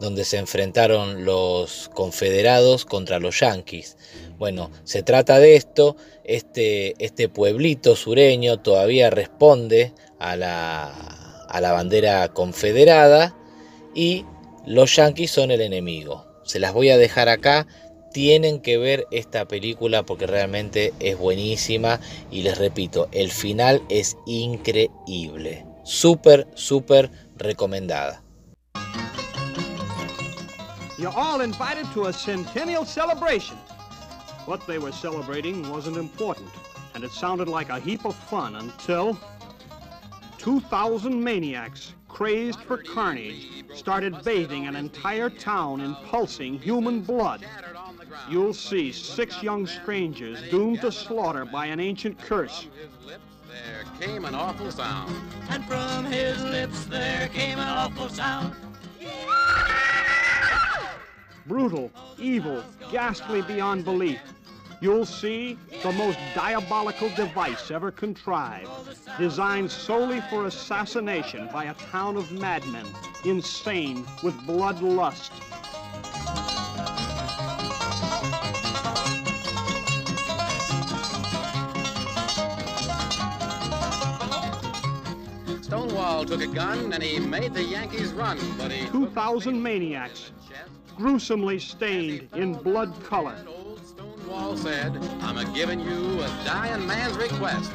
donde 0.00 0.24
se 0.24 0.38
enfrentaron 0.38 1.24
los 1.24 1.90
confederados 1.94 2.84
contra 2.84 3.20
los 3.20 3.38
yanquis. 3.38 3.96
Bueno, 4.38 4.70
se 4.82 5.02
trata 5.02 5.38
de 5.38 5.56
esto, 5.56 5.96
este, 6.24 6.94
este 7.04 7.28
pueblito 7.28 7.94
sureño 7.94 8.60
todavía 8.60 9.10
responde 9.10 9.92
a 10.18 10.34
la, 10.34 10.88
a 11.48 11.60
la 11.60 11.72
bandera 11.72 12.28
confederada 12.28 13.36
y 13.94 14.24
los 14.66 14.96
yanquis 14.96 15.30
son 15.30 15.50
el 15.50 15.60
enemigo. 15.60 16.26
Se 16.44 16.58
las 16.58 16.72
voy 16.72 16.88
a 16.88 16.96
dejar 16.96 17.28
acá, 17.28 17.66
tienen 18.12 18.60
que 18.60 18.78
ver 18.78 19.06
esta 19.10 19.46
película 19.46 20.02
porque 20.02 20.26
realmente 20.26 20.92
es 21.00 21.18
buenísima 21.18 22.00
y 22.30 22.42
les 22.42 22.58
repito, 22.58 23.08
el 23.12 23.30
final 23.30 23.82
es 23.88 24.16
increíble. 24.26 25.64
Súper, 25.84 26.46
súper 26.54 27.10
recomendada. 27.36 28.22
You're 30.98 31.14
all 31.14 31.42
invited 31.42 31.86
to 31.94 32.08
a 32.08 32.12
centennial 32.12 32.84
celebration. 32.84 33.56
What 34.46 34.66
they 34.66 34.78
were 34.78 34.92
celebrating 34.92 35.70
wasn't 35.70 35.96
important, 35.96 36.50
and 36.94 37.04
it 37.04 37.12
sounded 37.12 37.48
like 37.48 37.70
a 37.70 37.78
heap 37.78 38.04
of 38.04 38.16
fun 38.16 38.56
until 38.56 39.16
2,000 40.38 41.22
maniacs, 41.22 41.94
crazed 42.08 42.60
for 42.60 42.78
carnage, 42.78 43.46
started 43.74 44.24
bathing 44.24 44.66
an 44.66 44.74
entire 44.74 45.30
town 45.30 45.80
in 45.80 45.94
pulsing 46.10 46.58
human 46.58 47.00
blood. 47.00 47.44
You'll 48.30 48.54
see 48.54 48.92
six 48.92 49.42
young 49.42 49.66
strangers 49.66 50.42
doomed 50.50 50.80
to 50.82 50.92
slaughter 50.92 51.44
by 51.44 51.66
an 51.66 51.80
ancient 51.80 52.18
curse. 52.18 52.66
From 52.66 52.74
his 52.74 53.06
lips, 53.06 53.24
there 53.48 53.84
came 54.00 54.24
an 54.24 54.34
awful 54.34 54.70
sound. 54.70 55.14
And 55.50 55.64
from 55.64 56.04
his 56.04 56.42
lips 56.44 56.84
there 56.84 57.28
came 57.28 57.58
an 57.58 57.68
awful 57.68 58.08
sound. 58.08 58.54
Brutal, 61.46 61.90
evil, 62.18 62.62
ghastly 62.90 63.42
beyond 63.42 63.84
belief. 63.84 64.20
You'll 64.80 65.06
see 65.06 65.58
the 65.82 65.92
most 65.92 66.18
diabolical 66.34 67.08
device 67.16 67.70
ever 67.70 67.90
contrived, 67.90 68.70
designed 69.18 69.70
solely 69.70 70.20
for 70.30 70.46
assassination 70.46 71.48
by 71.52 71.64
a 71.64 71.74
town 71.74 72.16
of 72.16 72.30
madmen, 72.30 72.86
insane 73.24 74.04
with 74.22 74.34
bloodlust. 74.46 75.30
Stonewall 85.98 86.24
took 86.24 86.42
a 86.42 86.46
gun 86.46 86.92
and 86.92 87.02
he 87.02 87.18
made 87.18 87.52
the 87.52 87.64
Yankees 87.64 88.12
run, 88.12 88.38
but 88.56 88.70
he... 88.70 88.86
2,000 88.90 89.60
maniacs, 89.60 90.30
gruesomely 90.96 91.58
stained 91.58 92.28
in 92.36 92.54
blood 92.54 92.94
color. 93.02 93.36
Stonewall 93.84 94.56
said, 94.56 94.96
I'm 95.22 95.38
a 95.38 95.44
giving 95.46 95.80
you 95.80 96.20
a 96.20 96.28
dying 96.44 96.86
man's 96.86 97.16
request. 97.16 97.72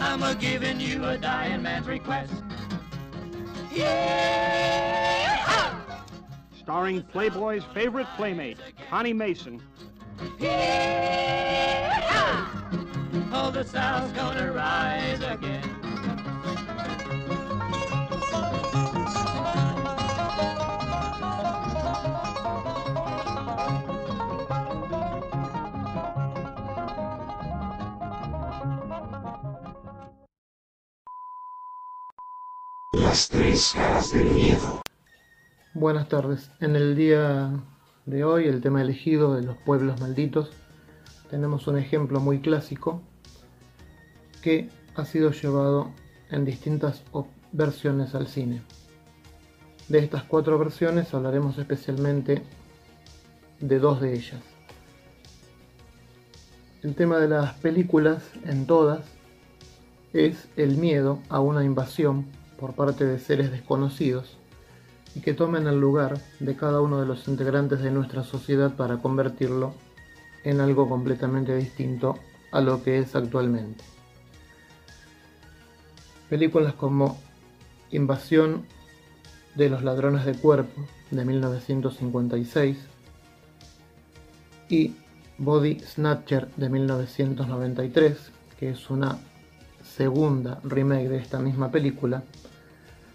I'm 0.00 0.22
a 0.22 0.34
giving 0.34 0.80
you 0.80 1.04
a 1.04 1.18
dying 1.18 1.60
man's 1.60 1.86
request. 1.86 2.32
Yeah! 3.70 5.04
Starring 6.56 7.02
Playboy's 7.02 7.64
favorite 7.74 8.06
playmate, 8.16 8.56
Connie 8.88 9.12
Mason. 9.12 9.60
Yeah! 10.38 10.88
Oh, 13.34 13.50
the 13.50 13.64
South's 13.64 14.12
gonna 14.12 14.50
rise 14.50 15.20
again. 15.20 15.73
Buenas 35.72 36.08
tardes. 36.08 36.50
En 36.58 36.74
el 36.74 36.96
día 36.96 37.48
de 38.06 38.24
hoy, 38.24 38.48
el 38.48 38.60
tema 38.60 38.82
elegido 38.82 39.36
de 39.36 39.42
los 39.42 39.56
pueblos 39.56 40.00
malditos, 40.00 40.50
tenemos 41.30 41.68
un 41.68 41.78
ejemplo 41.78 42.18
muy 42.18 42.40
clásico 42.40 43.02
que 44.42 44.68
ha 44.96 45.04
sido 45.04 45.30
llevado 45.30 45.92
en 46.32 46.44
distintas 46.44 47.04
versiones 47.52 48.16
al 48.16 48.26
cine. 48.26 48.62
De 49.86 50.00
estas 50.00 50.24
cuatro 50.24 50.58
versiones 50.58 51.14
hablaremos 51.14 51.56
especialmente 51.56 52.42
de 53.60 53.78
dos 53.78 54.00
de 54.00 54.12
ellas. 54.12 54.42
El 56.82 56.96
tema 56.96 57.18
de 57.18 57.28
las 57.28 57.54
películas 57.58 58.24
en 58.44 58.66
todas 58.66 59.02
es 60.12 60.48
el 60.56 60.78
miedo 60.78 61.20
a 61.28 61.38
una 61.38 61.62
invasión 61.62 62.26
por 62.58 62.74
parte 62.74 63.04
de 63.04 63.18
seres 63.18 63.50
desconocidos 63.50 64.36
y 65.14 65.20
que 65.20 65.34
tomen 65.34 65.66
el 65.66 65.80
lugar 65.80 66.18
de 66.40 66.56
cada 66.56 66.80
uno 66.80 67.00
de 67.00 67.06
los 67.06 67.28
integrantes 67.28 67.80
de 67.80 67.90
nuestra 67.90 68.24
sociedad 68.24 68.74
para 68.74 68.98
convertirlo 68.98 69.74
en 70.42 70.60
algo 70.60 70.88
completamente 70.88 71.54
distinto 71.56 72.18
a 72.52 72.60
lo 72.60 72.82
que 72.82 72.98
es 72.98 73.14
actualmente. 73.14 73.84
Películas 76.28 76.74
como 76.74 77.18
Invasión 77.90 78.66
de 79.54 79.68
los 79.68 79.84
ladrones 79.84 80.24
de 80.24 80.34
cuerpo 80.34 80.84
de 81.10 81.24
1956 81.24 82.76
y 84.68 84.96
Body 85.38 85.78
Snatcher 85.80 86.48
de 86.56 86.68
1993, 86.68 88.32
que 88.58 88.70
es 88.70 88.90
una 88.90 89.18
segunda 89.96 90.60
remake 90.64 91.08
de 91.08 91.18
esta 91.18 91.38
misma 91.38 91.70
película, 91.70 92.24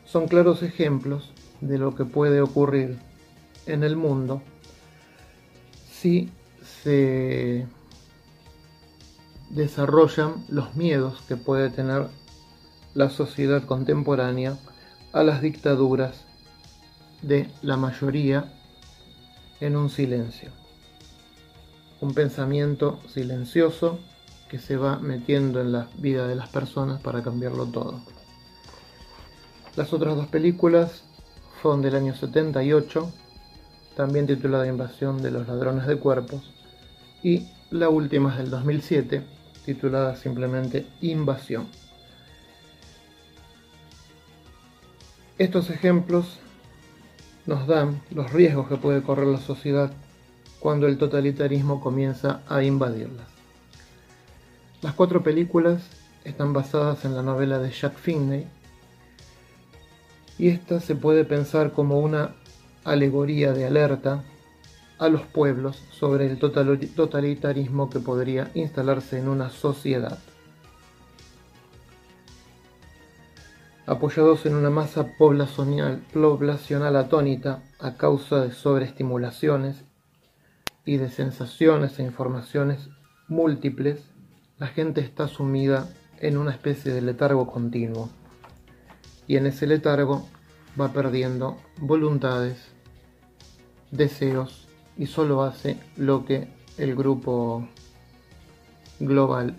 son 0.06 0.28
claros 0.28 0.64
ejemplos 0.64 1.32
de 1.62 1.78
lo 1.78 1.96
que 1.96 2.06
puede 2.06 2.42
ocurrir 2.42 2.98
en 3.66 3.84
el 3.84 3.96
mundo 3.96 4.42
si 5.92 6.32
se 6.84 7.68
desarrollan 9.50 10.46
los 10.48 10.76
miedos 10.76 11.22
que 11.28 11.36
puede 11.36 11.70
tener 11.70 12.08
la 12.94 13.10
sociedad 13.10 13.64
contemporánea 13.66 14.58
a 15.12 15.24
las 15.24 15.42
dictaduras 15.42 16.26
de 17.22 17.50
la 17.62 17.76
mayoría 17.76 18.54
en 19.60 19.76
un 19.76 19.90
silencio. 19.90 20.52
Un 22.00 22.14
pensamiento 22.14 23.00
silencioso 23.10 24.00
que 24.50 24.60
se 24.60 24.76
va 24.76 25.00
metiendo 25.00 25.62
en 25.62 25.72
la 25.72 25.88
vida 25.98 26.28
de 26.28 26.36
las 26.36 26.50
personas 26.50 27.00
para 27.02 27.24
cambiarlo 27.24 27.68
todo. 27.68 28.02
Las 29.76 29.94
otras 29.94 30.16
dos 30.16 30.28
películas 30.28 31.04
fueron 31.62 31.82
del 31.82 31.96
año 31.96 32.16
78, 32.16 33.12
también 33.96 34.28
titulada 34.28 34.68
Invasión 34.68 35.22
de 35.22 35.32
los 35.32 35.48
Ladrones 35.48 35.88
de 35.88 35.98
Cuerpos, 35.98 36.52
y 37.22 37.48
la 37.70 37.90
última 37.90 38.32
es 38.32 38.38
del 38.40 38.50
2007, 38.50 39.24
titulada 39.66 40.16
simplemente 40.16 40.88
Invasión. 41.02 41.68
Estos 45.38 45.70
ejemplos 45.70 46.40
nos 47.46 47.68
dan 47.68 48.02
los 48.12 48.32
riesgos 48.34 48.68
que 48.68 48.76
puede 48.76 49.02
correr 49.02 49.28
la 49.28 49.40
sociedad 49.40 49.92
cuando 50.60 50.88
el 50.88 50.98
totalitarismo 50.98 51.80
comienza 51.80 52.42
a 52.50 52.64
invadirla. 52.64 53.39
Las 54.82 54.94
cuatro 54.94 55.24
películas 55.24 55.84
están 56.24 56.54
basadas 56.54 57.04
en 57.04 57.14
la 57.14 57.22
novela 57.22 57.60
de 57.60 57.70
Jack 57.70 57.98
Finney 57.98 58.48
y 60.38 60.48
esta 60.48 60.80
se 60.80 60.96
puede 60.96 61.26
pensar 61.26 61.74
como 61.74 62.00
una 62.00 62.36
alegoría 62.86 63.52
de 63.52 63.66
alerta 63.66 64.24
a 64.98 65.10
los 65.10 65.24
pueblos 65.24 65.84
sobre 65.92 66.28
el 66.28 66.40
totalitarismo 66.40 67.90
que 67.90 68.00
podría 68.00 68.52
instalarse 68.54 69.20
en 69.20 69.28
una 69.28 69.50
sociedad. 69.50 70.18
Apoyados 73.86 74.46
en 74.46 74.56
una 74.56 74.70
masa 74.70 75.08
poblacional, 75.18 76.04
poblacional 76.14 76.96
atónita 76.96 77.64
a 77.80 77.96
causa 77.96 78.40
de 78.42 78.54
sobreestimulaciones 78.54 79.84
y 80.86 80.98
de 80.98 81.10
sensaciones 81.10 82.00
e 82.00 82.04
informaciones 82.04 82.90
múltiples, 83.28 84.10
la 84.60 84.68
gente 84.68 85.02
está 85.02 85.28
sumida 85.28 85.90
en 86.20 86.38
una 86.38 86.52
especie 86.52 86.94
de 86.94 87.02
letargo 87.02 87.48
continuo. 87.48 88.10
Y 89.26 89.38
en 89.38 89.46
ese 89.46 89.68
letargo 89.68 90.28
va 90.80 90.92
perdiendo 90.92 91.58
voluntades, 91.78 92.58
deseos 93.92 94.68
y 94.98 95.08
solo 95.08 95.44
hace 95.44 95.80
lo 95.96 96.26
que 96.26 96.50
el 96.78 96.96
grupo 96.96 97.68
global 99.00 99.56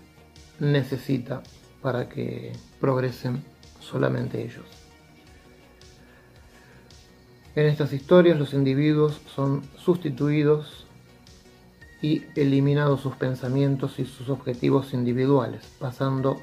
necesita 0.59 1.43
para 1.81 2.09
que 2.09 2.53
progresen 2.79 3.43
solamente 3.81 4.43
ellos. 4.43 4.67
En 7.57 7.67
estas 7.67 7.93
historias 7.93 8.39
los 8.39 8.53
individuos 8.53 9.21
son 9.35 9.63
sustituidos 9.77 10.87
y 12.03 12.25
eliminados 12.35 13.01
sus 13.01 13.15
pensamientos 13.17 13.99
y 13.99 14.05
sus 14.05 14.29
objetivos 14.29 14.95
individuales, 14.95 15.65
pasando 15.79 16.41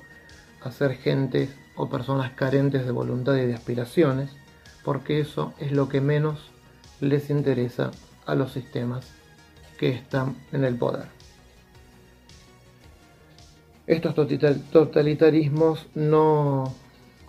a 0.62 0.72
ser 0.72 0.96
gentes 0.96 1.50
o 1.76 1.90
personas 1.90 2.32
carentes 2.34 2.86
de 2.86 2.92
voluntad 2.92 3.36
y 3.36 3.46
de 3.46 3.54
aspiraciones, 3.54 4.30
porque 4.84 5.20
eso 5.20 5.54
es 5.60 5.72
lo 5.72 5.90
que 5.90 6.02
menos 6.02 6.52
les 7.02 7.30
interesa 7.30 7.92
a 8.26 8.36
los 8.36 8.52
sistemas 8.52 9.08
que 9.78 9.90
están 9.90 10.36
en 10.52 10.64
el 10.64 10.76
poder. 10.76 11.06
Estos 13.86 14.16
totalitarismos 14.72 15.88
no 15.96 16.74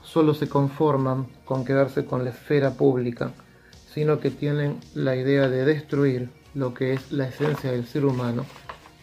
solo 0.02 0.34
se 0.34 0.48
conforman 0.48 1.28
con 1.44 1.64
quedarse 1.64 2.04
con 2.04 2.24
la 2.24 2.30
esfera 2.30 2.72
pública, 2.72 3.32
sino 3.92 4.18
que 4.18 4.30
tienen 4.30 4.80
la 4.94 5.14
idea 5.16 5.48
de 5.48 5.64
destruir 5.64 6.30
lo 6.55 6.74
que 6.74 6.92
es 6.94 7.12
la 7.12 7.28
esencia 7.28 7.72
del 7.72 7.86
ser 7.86 8.05
humano, 8.05 8.44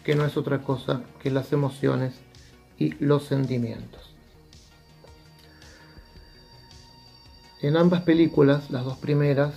que 0.04 0.14
no 0.14 0.24
es 0.24 0.36
otra 0.36 0.62
cosa 0.62 1.02
que 1.20 1.30
las 1.30 1.52
emociones 1.52 2.14
y 2.78 2.94
los 3.04 3.24
sentimientos. 3.24 4.14
En 7.60 7.76
ambas 7.76 8.02
películas, 8.02 8.70
las 8.70 8.84
dos 8.84 8.98
primeras, 8.98 9.54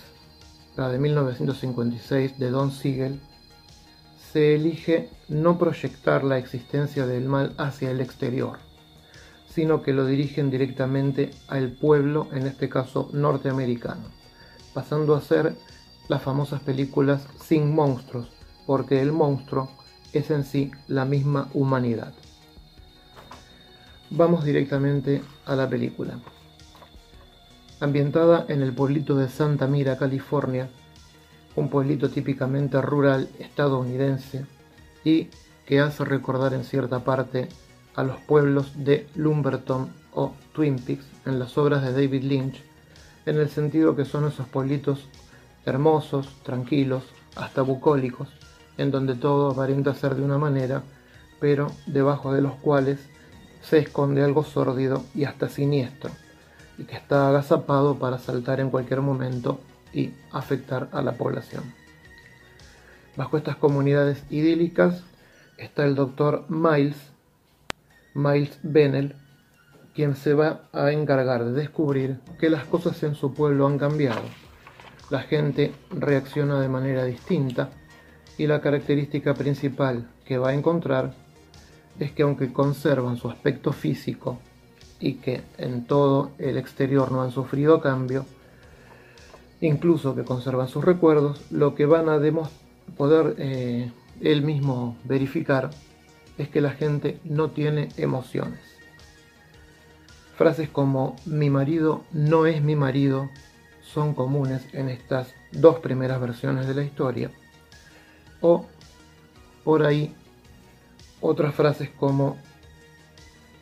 la 0.78 0.90
de 0.90 0.98
1956 1.00 2.40
de 2.40 2.50
Don 2.50 2.72
Siegel, 2.72 3.20
se 4.32 4.56
elige 4.56 5.10
no 5.28 5.58
proyectar 5.58 6.24
la 6.24 6.38
existencia 6.38 7.06
del 7.06 7.26
mal 7.26 7.54
hacia 7.58 7.92
el 7.92 8.00
exterior, 8.00 8.60
sino 9.48 9.82
que 9.82 9.94
lo 9.94 10.06
dirigen 10.06 10.50
directamente 10.50 11.32
al 11.48 11.72
pueblo, 11.72 12.28
en 12.32 12.48
este 12.48 12.70
caso 12.70 13.10
norteamericano, 13.12 14.06
pasando 14.74 15.16
a 15.16 15.22
ser 15.22 15.56
las 16.10 16.22
famosas 16.22 16.62
películas 16.62 17.26
sin 17.41 17.74
monstruos, 17.74 18.30
porque 18.66 19.01
el 19.01 19.14
monstruo 19.14 19.70
es 20.12 20.30
en 20.32 20.43
sí 20.43 20.72
la 20.88 21.05
misma 21.05 21.49
humanidad. 21.53 22.14
Vamos 24.10 24.43
directamente 24.43 25.22
a 25.45 25.55
la 25.55 25.70
película. 25.70 26.20
Ambientada 27.80 28.45
en 28.49 28.62
el 28.62 28.74
pueblito 28.74 29.16
de 29.16 29.30
Santa 29.30 29.68
Mira, 29.68 29.97
California, 29.97 30.68
un 31.55 31.70
pueblito 31.70 32.10
típicamente 32.10 32.82
rural 32.82 33.30
estadounidense 33.38 34.45
y 35.03 35.30
que 35.66 35.80
hace 35.80 36.03
recordar 36.05 36.53
en 36.55 36.64
cierta 36.64 37.03
parte 37.03 37.49
a 37.95 38.03
los 38.03 38.18
pueblos 38.22 38.72
de 38.76 39.07
Lumberton 39.16 39.89
o 40.14 40.34
Twin 40.53 40.78
Peaks 40.78 41.05
en 41.28 41.38
las 41.38 41.57
obras 41.57 41.84
de 41.84 41.91
David 41.91 42.24
Lynch, 42.24 42.64
en 43.28 43.38
el 43.38 43.49
sentido 43.49 43.95
que 43.95 44.05
son 44.05 44.28
esos 44.28 44.47
pueblitos 44.47 45.07
hermosos, 45.66 46.28
tranquilos, 46.43 47.03
hasta 47.36 47.62
bucólicos, 47.62 48.30
en 48.78 48.91
donde 48.91 49.16
todo 49.16 49.51
aparenta 49.51 49.93
ser 49.93 50.16
de 50.16 50.24
una 50.24 50.38
manera, 50.38 50.84
pero 51.39 51.72
debajo 51.86 52.34
de 52.34 52.41
los 52.41 52.55
cuales 52.55 52.99
se 53.62 53.80
esconde 53.80 54.24
algo 54.24 54.43
sórdido 54.43 55.03
y 55.14 55.26
hasta 55.26 55.49
siniestro, 55.49 56.12
y 56.78 56.84
que 56.84 56.95
está 56.95 57.30
agazapado 57.30 57.99
para 57.99 58.20
saltar 58.20 58.60
en 58.60 58.70
cualquier 58.70 59.01
momento 59.01 59.60
y 59.93 60.14
afectar 60.32 60.89
a 60.91 61.01
la 61.01 61.14
población. 61.14 61.64
Bajo 63.16 63.38
estas 63.38 63.57
comunidades 63.57 64.24
idílicas 64.30 65.03
está 65.57 65.84
el 65.86 65.95
doctor 65.95 66.45
Miles, 66.47 66.97
Miles 68.14 68.60
Bennell, 68.64 69.16
quien 69.93 70.16
se 70.16 70.34
va 70.34 70.62
a 70.72 70.91
encargar 70.91 71.43
de 71.43 71.51
descubrir 71.51 72.20
que 72.39 72.49
las 72.49 72.64
cosas 72.66 73.03
en 73.03 73.16
su 73.16 73.34
pueblo 73.34 73.68
han 73.68 73.78
cambiado 73.78 74.22
la 75.10 75.22
gente 75.22 75.74
reacciona 75.91 76.60
de 76.60 76.70
manera 76.70 77.03
distinta 77.03 77.70
y 78.38 78.47
la 78.47 78.62
característica 78.62 79.34
principal 79.34 80.10
que 80.26 80.38
va 80.38 80.49
a 80.49 80.53
encontrar 80.53 81.14
es 81.99 82.12
que 82.12 82.24
aunque 82.24 82.53
conservan 82.53 83.18
su 83.18 83.30
aspecto 83.30 83.74
físico 83.74 84.39
y 84.99 85.16
que 85.16 85.41
en 85.57 85.86
todo 85.86 86.32
el 86.38 86.57
exterior 86.57 87.12
no 87.12 87.22
han 87.22 87.32
sufrido 87.32 87.82
cambio, 87.82 88.26
incluso 89.62 90.16
que 90.16 90.24
conservan 90.24 90.68
sus 90.68 90.84
recuerdos, 90.84 91.41
lo 91.51 91.76
que 91.76 91.86
van 91.86 92.07
a 92.10 92.20
poder 92.95 93.36
eh, 93.38 93.91
él 94.22 94.41
mismo 94.41 94.97
verificar 95.03 95.70
es 96.38 96.49
que 96.49 96.62
la 96.62 96.72
gente 96.72 97.20
no 97.26 97.49
tiene 97.49 97.89
emociones. 97.97 98.60
Frases 100.38 100.70
como 100.70 101.18
mi 101.26 101.49
marido 101.49 102.03
no 102.14 102.45
es 102.45 102.62
mi 102.62 102.78
marido 102.78 103.30
son 103.94 104.14
comunes 104.14 104.68
en 104.74 104.90
estas 104.90 105.34
dos 105.52 105.80
primeras 105.80 106.20
versiones 106.20 106.68
de 106.68 106.76
la 106.76 106.84
historia. 106.84 107.32
O 108.42 108.66
por 109.64 109.86
ahí 109.86 110.16
otras 111.22 111.54
frases 111.54 111.90
como 111.90 112.38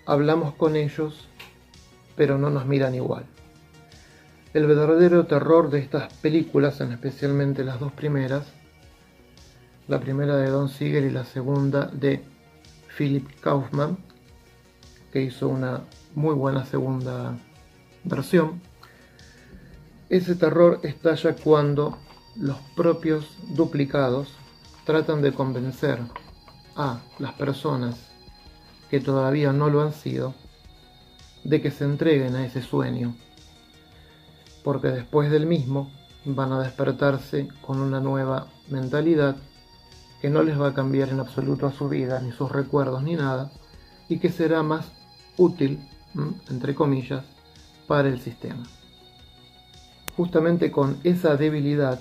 hablamos 0.05 0.53
con 0.53 0.75
ellos 0.75 1.27
pero 2.17 2.37
no 2.37 2.49
nos 2.49 2.65
miran 2.65 2.95
igual. 2.95 3.25
El 4.53 4.65
verdadero 4.65 5.27
terror 5.27 5.69
de 5.69 5.79
estas 5.79 6.11
películas, 6.13 6.81
en 6.81 6.91
especialmente 6.91 7.63
las 7.63 7.79
dos 7.79 7.93
primeras, 7.93 8.47
la 9.87 9.99
primera 9.99 10.35
de 10.35 10.49
Don 10.49 10.67
Siegel 10.67 11.05
y 11.05 11.11
la 11.11 11.23
segunda 11.23 11.85
de 11.85 12.23
Philip 12.97 13.39
Kaufman, 13.39 13.97
que 15.13 15.21
hizo 15.21 15.47
una 15.47 15.81
muy 16.15 16.33
buena 16.33 16.65
segunda 16.65 17.37
versión, 18.03 18.59
ese 20.09 20.35
terror 20.35 20.79
estalla 20.83 21.35
cuando 21.35 21.97
los 22.35 22.57
propios 22.75 23.25
duplicados 23.49 24.29
tratan 24.85 25.21
de 25.21 25.33
convencer 25.33 25.99
a 26.75 27.01
las 27.19 27.33
personas 27.33 27.95
que 28.89 29.01
todavía 29.01 29.51
no 29.51 29.69
lo 29.69 29.81
han 29.81 29.91
sido 29.91 30.33
de 31.43 31.61
que 31.61 31.71
se 31.71 31.83
entreguen 31.83 32.35
a 32.35 32.45
ese 32.45 32.61
sueño, 32.61 33.15
porque 34.63 34.89
después 34.89 35.29
del 35.29 35.45
mismo 35.45 35.91
van 36.23 36.53
a 36.53 36.61
despertarse 36.61 37.49
con 37.61 37.79
una 37.79 37.99
nueva 37.99 38.47
mentalidad 38.69 39.35
que 40.21 40.29
no 40.29 40.41
les 40.41 40.59
va 40.59 40.69
a 40.69 40.73
cambiar 40.73 41.09
en 41.09 41.19
absoluto 41.19 41.67
a 41.67 41.73
su 41.73 41.89
vida, 41.89 42.19
ni 42.21 42.31
sus 42.31 42.51
recuerdos, 42.51 43.03
ni 43.03 43.15
nada, 43.15 43.51
y 44.09 44.19
que 44.19 44.29
será 44.29 44.63
más 44.63 44.91
útil, 45.37 45.79
entre 46.49 46.75
comillas, 46.75 47.23
para 47.87 48.07
el 48.07 48.19
sistema 48.19 48.63
justamente 50.17 50.71
con 50.71 50.97
esa 51.03 51.37
debilidad, 51.37 51.99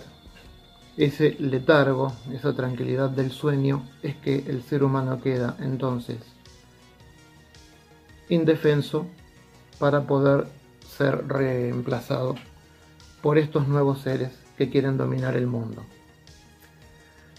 ese 0.97 1.37
letargo, 1.39 2.13
esa 2.33 2.55
tranquilidad 2.57 3.11
del 3.11 3.31
sueño, 3.31 3.87
es 4.03 4.17
que 4.17 4.45
el 4.49 4.63
ser 4.63 4.83
humano 4.83 5.21
queda 5.21 5.57
entonces 5.61 6.19
indefenso 8.29 9.07
para 9.79 10.07
poder 10.07 10.49
ser 10.81 11.29
reemplazado 11.29 12.35
por 13.23 13.39
estos 13.39 13.69
nuevos 13.69 14.01
seres 14.01 14.33
que 14.57 14.71
quieren 14.71 14.97
dominar 14.97 15.37
el 15.37 15.47
mundo. 15.47 15.85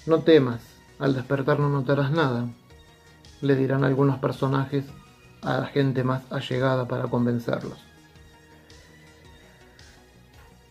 No 0.05 0.19
temas, 0.19 0.61
al 0.99 1.15
despertar 1.15 1.59
no 1.59 1.69
notarás 1.69 2.11
nada, 2.11 2.47
le 3.41 3.55
dirán 3.55 3.83
algunos 3.83 4.19
personajes 4.19 4.85
a 5.41 5.57
la 5.57 5.65
gente 5.65 6.03
más 6.03 6.21
allegada 6.31 6.87
para 6.87 7.07
convencerlos. 7.07 7.86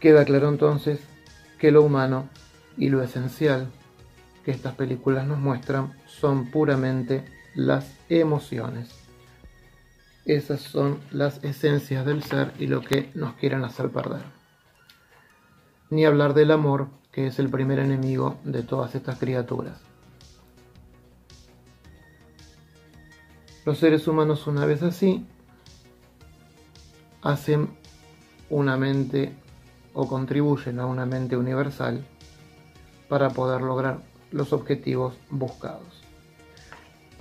Queda 0.01 0.25
claro 0.25 0.49
entonces 0.49 1.01
que 1.59 1.71
lo 1.71 1.83
humano 1.83 2.29
y 2.77 2.89
lo 2.91 3.03
esencial 3.03 3.69
que 4.45 4.51
estas 4.51 4.75
películas 4.75 5.27
nos 5.27 5.39
muestran 5.39 5.95
son 6.07 6.51
puramente 6.51 7.25
las 7.55 7.97
emociones. 8.09 8.91
Esas 10.25 10.61
son 10.61 11.01
las 11.11 11.43
esencias 11.43 12.05
del 12.05 12.23
ser 12.23 12.53
y 12.59 12.67
lo 12.67 12.81
que 12.83 13.11
nos 13.15 13.35
quieren 13.35 13.65
hacer 13.65 13.91
perder. 13.91 14.23
Ni 15.89 16.05
hablar 16.05 16.35
del 16.35 16.51
amor, 16.51 16.89
que 17.11 17.29
es 17.29 17.39
el 17.39 17.49
primer 17.49 17.79
enemigo 17.79 18.39
de 18.45 18.63
todas 18.63 18.95
estas 18.95 19.19
criaturas. 19.19 19.81
Los 23.65 23.79
seres 23.79 24.07
humanos 24.07 24.47
una 24.47 24.65
vez 24.65 24.83
así 24.83 25.27
hacen 27.23 27.71
una 28.49 28.77
mente 28.77 29.35
o 29.99 30.07
contribuyen 30.07 30.79
a 30.79 30.85
una 30.85 31.07
mente 31.07 31.39
universal 31.39 32.05
para 33.09 33.31
poder 33.31 33.63
lograr 33.63 34.01
los 34.31 34.53
objetivos 34.53 35.15
buscados. 35.31 36.03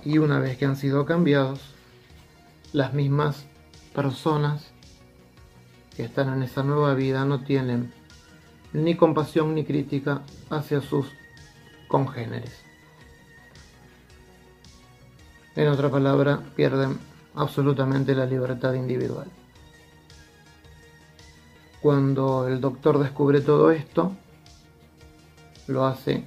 Y 0.04 0.18
una 0.18 0.38
vez 0.40 0.58
que 0.58 0.66
han 0.66 0.76
sido 0.76 1.06
cambiados, 1.06 1.74
las 2.74 2.92
mismas 2.92 3.46
personas 3.94 4.72
que 5.96 6.04
están 6.04 6.34
en 6.34 6.42
esa 6.42 6.62
nueva 6.62 6.92
vida 6.92 7.24
no 7.24 7.44
tienen 7.44 7.94
ni 8.74 8.94
compasión 8.94 9.54
ni 9.54 9.64
crítica 9.64 10.20
hacia 10.50 10.82
sus 10.82 11.10
congéneres. 11.88 12.60
En 15.54 15.68
otra 15.68 15.90
palabra, 15.90 16.42
pierden 16.54 16.98
absolutamente 17.34 18.14
la 18.14 18.26
libertad 18.26 18.74
individual. 18.74 19.28
Cuando 21.80 22.48
el 22.48 22.60
doctor 22.60 22.98
descubre 22.98 23.40
todo 23.40 23.70
esto, 23.70 24.12
lo 25.66 25.84
hace 25.84 26.24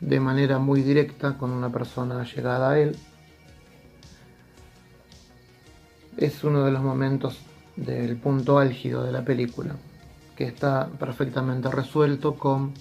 de 0.00 0.20
manera 0.20 0.58
muy 0.58 0.82
directa 0.82 1.36
con 1.36 1.50
una 1.50 1.70
persona 1.70 2.24
llegada 2.24 2.70
a 2.70 2.78
él. 2.78 2.96
Es 6.16 6.44
uno 6.44 6.64
de 6.64 6.72
los 6.72 6.82
momentos 6.82 7.38
del 7.76 8.16
punto 8.16 8.58
álgido 8.58 9.04
de 9.04 9.12
la 9.12 9.24
película, 9.24 9.76
que 10.36 10.44
está 10.44 10.88
perfectamente 10.98 11.70
resuelto 11.70 12.34
con 12.34 12.74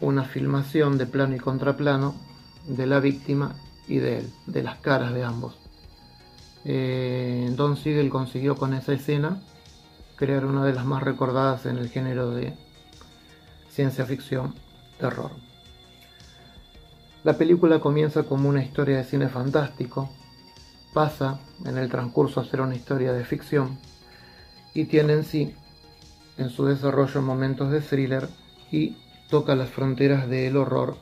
una 0.00 0.24
filmación 0.24 0.98
de 0.98 1.06
plano 1.06 1.34
y 1.34 1.38
contraplano 1.38 2.14
de 2.66 2.86
la 2.86 3.00
víctima 3.00 3.54
y 3.88 3.98
de 3.98 4.18
él, 4.18 4.32
de 4.46 4.62
las 4.62 4.78
caras 4.78 5.14
de 5.14 5.24
ambos. 5.24 5.58
Eh, 6.64 7.52
Don 7.56 7.76
Siegel 7.76 8.10
consiguió 8.10 8.56
con 8.56 8.74
esa 8.74 8.92
escena 8.92 9.42
crear 10.18 10.44
una 10.44 10.64
de 10.64 10.74
las 10.74 10.84
más 10.84 11.02
recordadas 11.02 11.64
en 11.66 11.78
el 11.78 11.88
género 11.88 12.30
de 12.30 12.54
ciencia 13.70 14.04
ficción 14.04 14.54
terror. 14.98 15.30
La 17.22 17.38
película 17.38 17.78
comienza 17.78 18.24
como 18.24 18.48
una 18.48 18.64
historia 18.64 18.96
de 18.96 19.04
cine 19.04 19.28
fantástico, 19.28 20.10
pasa 20.92 21.38
en 21.64 21.78
el 21.78 21.88
transcurso 21.88 22.40
a 22.40 22.44
ser 22.44 22.60
una 22.60 22.74
historia 22.74 23.12
de 23.12 23.24
ficción 23.24 23.78
y 24.74 24.86
tiene 24.86 25.12
en 25.12 25.24
sí, 25.24 25.54
en 26.36 26.50
su 26.50 26.64
desarrollo, 26.66 27.22
momentos 27.22 27.70
de 27.70 27.80
thriller 27.80 28.28
y 28.72 28.96
toca 29.30 29.54
las 29.54 29.70
fronteras 29.70 30.28
del 30.28 30.56
horror, 30.56 30.96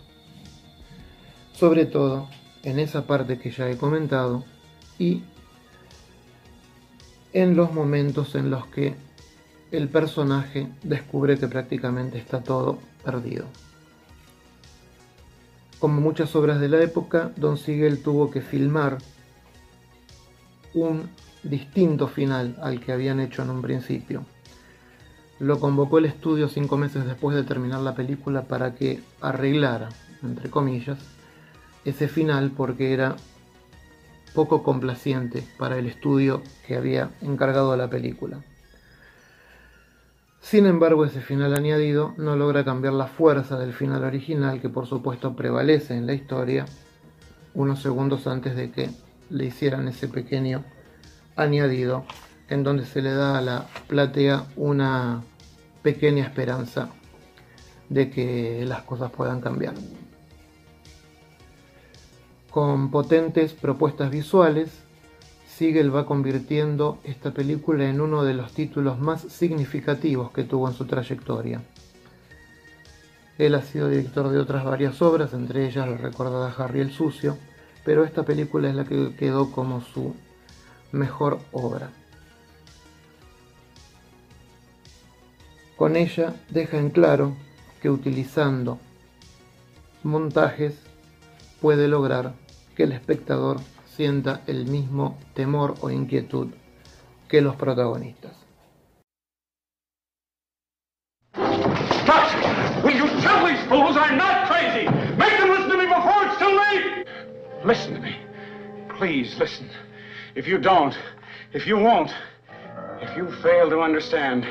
sobre 1.53 1.87
todo 1.87 2.29
en 2.63 2.79
esa 2.79 3.07
parte 3.07 3.39
que 3.39 3.51
ya 3.51 3.71
he 3.71 3.79
comentado 3.79 4.45
y 4.99 5.23
en 7.33 7.57
los 7.57 7.73
momentos 7.73 8.35
en 8.35 8.51
los 8.51 8.67
que 8.67 9.06
el 9.71 9.89
personaje 9.89 10.69
descubre 10.83 11.39
que 11.39 11.49
prácticamente 11.49 12.19
está 12.19 12.43
todo 12.43 12.79
perdido. 13.05 13.47
Como 15.79 16.01
muchas 16.01 16.35
obras 16.37 16.61
de 16.61 16.69
la 16.69 16.81
época, 16.81 17.33
Don 17.37 17.59
Siegel 17.59 18.03
tuvo 18.03 18.31
que 18.31 18.41
filmar 18.41 18.99
un 20.73 21.09
distinto 21.43 22.09
final 22.09 22.57
al 22.63 22.81
que 22.81 22.93
habían 22.93 23.21
hecho 23.21 23.43
en 23.43 23.51
un 23.51 23.63
principio. 23.63 24.25
Lo 25.39 25.61
convocó 25.61 25.99
el 25.99 26.07
estudio 26.07 26.49
cinco 26.49 26.79
meses 26.79 27.05
después 27.05 27.37
de 27.37 27.45
terminar 27.45 27.81
la 27.81 27.95
película 27.95 28.43
para 28.43 28.75
que 28.75 29.01
arreglara, 29.21 29.91
entre 30.23 30.49
comillas, 30.49 30.99
ese 31.85 32.09
final 32.09 32.53
porque 32.57 32.95
era 32.95 33.17
poco 34.35 34.63
complaciente 34.63 35.45
para 35.59 35.79
el 35.79 35.87
estudio 35.87 36.43
que 36.67 36.77
había 36.77 37.11
encargado 37.21 37.77
la 37.77 37.89
película. 37.89 38.43
Sin 40.49 40.67
embargo, 40.67 41.05
ese 41.05 41.23
final 41.23 41.55
añadido 41.55 42.15
no 42.19 42.37
logra 42.37 42.65
cambiar 42.65 42.93
la 42.93 43.09
fuerza 43.09 43.59
del 43.59 43.73
final 43.73 44.05
original 44.05 44.61
que 44.61 44.69
por 44.69 44.87
supuesto 44.87 45.35
prevalece 45.35 45.97
en 45.97 46.07
la 46.07 46.13
historia 46.13 46.67
unos 47.53 47.83
segundos 47.83 48.29
antes 48.29 48.55
de 48.55 48.71
que 48.71 48.91
le 49.29 49.47
hicieran 49.47 49.89
ese 49.89 50.07
pequeño 50.07 50.63
añadido 51.35 52.05
en 52.49 52.63
donde 52.63 52.87
se 52.87 53.03
le 53.03 53.13
da 53.13 53.39
a 53.39 53.41
la 53.41 53.67
platea 53.89 54.47
una 54.55 55.25
pequeña 55.83 56.23
esperanza 56.23 56.91
de 57.89 58.09
que 58.09 58.65
las 58.69 58.83
cosas 58.83 59.11
puedan 59.11 59.41
cambiar. 59.41 59.75
Con 62.51 62.93
potentes 62.93 63.53
propuestas 63.53 64.13
visuales, 64.13 64.86
Siegel 65.57 65.95
va 65.95 66.05
convirtiendo 66.05 66.99
esta 67.03 67.31
película 67.31 67.89
en 67.89 68.03
uno 68.03 68.25
de 68.25 68.35
los 68.35 68.53
títulos 68.53 68.99
más 68.99 69.23
significativos 69.23 70.31
que 70.31 70.45
tuvo 70.45 70.69
en 70.69 70.75
su 70.75 70.85
trayectoria. 70.85 71.63
Él 73.39 73.55
ha 73.55 73.63
sido 73.63 73.89
director 73.89 74.29
de 74.29 74.39
otras 74.39 74.67
varias 74.67 75.01
obras, 75.01 75.33
entre 75.33 75.67
ellas 75.67 75.89
la 75.89 75.97
recordada 75.97 76.55
Harry 76.59 76.81
el 76.81 76.93
Sucio, 76.93 77.39
pero 77.87 78.05
esta 78.05 78.23
película 78.23 78.69
es 78.69 78.75
la 78.75 78.85
que 78.85 79.15
quedó 79.15 79.51
como 79.51 79.81
su 79.81 80.15
mejor 80.93 81.39
obra. 81.53 81.89
Con 85.79 85.97
ella 85.97 86.35
deja 86.51 86.77
en 86.77 86.91
claro 86.91 87.35
que 87.81 87.89
utilizando 87.89 88.79
montajes 90.03 90.75
puede 91.63 91.89
lograr 91.89 92.35
que 92.77 92.83
el 92.83 92.93
espectador 92.93 93.59
sienta 93.97 94.43
el 94.47 94.67
mismo 94.67 95.17
temor 95.35 95.75
o 95.81 95.91
inquietud 95.91 96.49
que 97.29 97.41
los 97.41 97.57
protagonistas. 97.57 98.33
Stop! 101.35 102.85
Will 102.85 102.95
you 102.95 103.09
tell 103.23 103.47
these 103.47 103.63
fools 103.69 103.97
I'm 103.97 104.19
not 104.19 104.49
crazy? 104.49 104.87
Make 105.17 105.39
them 105.39 105.49
listen 105.49 105.71
to 105.71 105.79
me 105.79 105.87
before 105.87 106.27
it's 106.27 106.39
too 106.39 106.57
late! 106.57 107.07
Listen 107.65 107.95
to 107.95 108.01
me. 108.01 108.17
Please 108.99 109.39
listen. 109.39 109.71
If 110.35 110.47
you 110.47 110.59
don't, 110.59 110.97
if 111.55 111.67
you 111.67 111.79
won't, 111.79 112.15
if 113.01 113.17
you 113.17 113.31
fail 113.43 113.71
to 113.71 113.81
understand, 113.81 114.47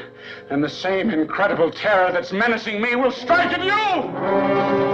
then 0.49 0.61
the 0.61 0.69
same 0.69 1.11
incredible 1.11 1.69
terror 1.69 2.11
that's 2.11 2.31
menacing 2.31 2.81
me 2.81 2.95
will 2.95 3.11
strike 3.11 3.51
at 3.51 3.63
you! 3.63 4.84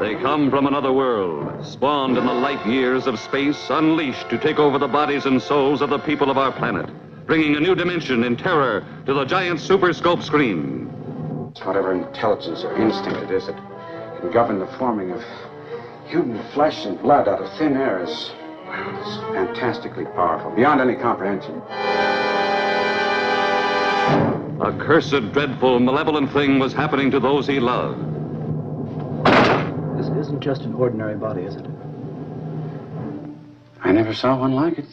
They 0.00 0.14
come 0.14 0.48
from 0.48 0.66
another 0.66 0.94
world, 0.94 1.62
spawned 1.62 2.16
in 2.16 2.24
the 2.24 2.32
light 2.32 2.66
years 2.66 3.06
of 3.06 3.18
space, 3.18 3.68
unleashed 3.68 4.30
to 4.30 4.38
take 4.38 4.58
over 4.58 4.78
the 4.78 4.88
bodies 4.88 5.26
and 5.26 5.42
souls 5.42 5.82
of 5.82 5.90
the 5.90 5.98
people 5.98 6.30
of 6.30 6.38
our 6.38 6.50
planet, 6.52 6.88
bringing 7.26 7.54
a 7.54 7.60
new 7.60 7.74
dimension 7.74 8.24
in 8.24 8.34
terror 8.34 8.82
to 9.04 9.12
the 9.12 9.26
giant 9.26 9.60
super 9.60 9.92
scope 9.92 10.22
screen. 10.22 10.90
It's 11.50 11.62
whatever 11.66 11.92
intelligence 11.92 12.64
or 12.64 12.74
instinct 12.80 13.20
it 13.24 13.30
is 13.30 13.46
that 13.46 13.56
can 14.20 14.30
govern 14.30 14.58
the 14.58 14.68
forming 14.78 15.10
of 15.10 15.22
human 16.06 16.42
flesh 16.54 16.86
and 16.86 16.98
blood 17.02 17.28
out 17.28 17.42
of 17.42 17.52
thin 17.58 17.76
air 17.76 18.02
is, 18.02 18.30
well, 18.66 19.06
is 19.06 19.18
fantastically 19.34 20.06
powerful, 20.06 20.50
beyond 20.52 20.80
any 20.80 20.96
comprehension. 20.96 21.56
A 24.62 24.72
cursed, 24.78 25.30
dreadful, 25.34 25.78
malevolent 25.78 26.32
thing 26.32 26.58
was 26.58 26.72
happening 26.72 27.10
to 27.10 27.20
those 27.20 27.46
he 27.46 27.60
loved. 27.60 28.19
This 30.00 30.08
isn't 30.16 30.40
just 30.40 30.62
an 30.62 30.72
ordinary 30.72 31.14
body, 31.14 31.42
is 31.42 31.56
it? 31.56 31.66
I 33.82 33.92
never 33.92 34.14
saw 34.14 34.34
one 34.34 34.54
like 34.54 34.78
it. 34.78 34.86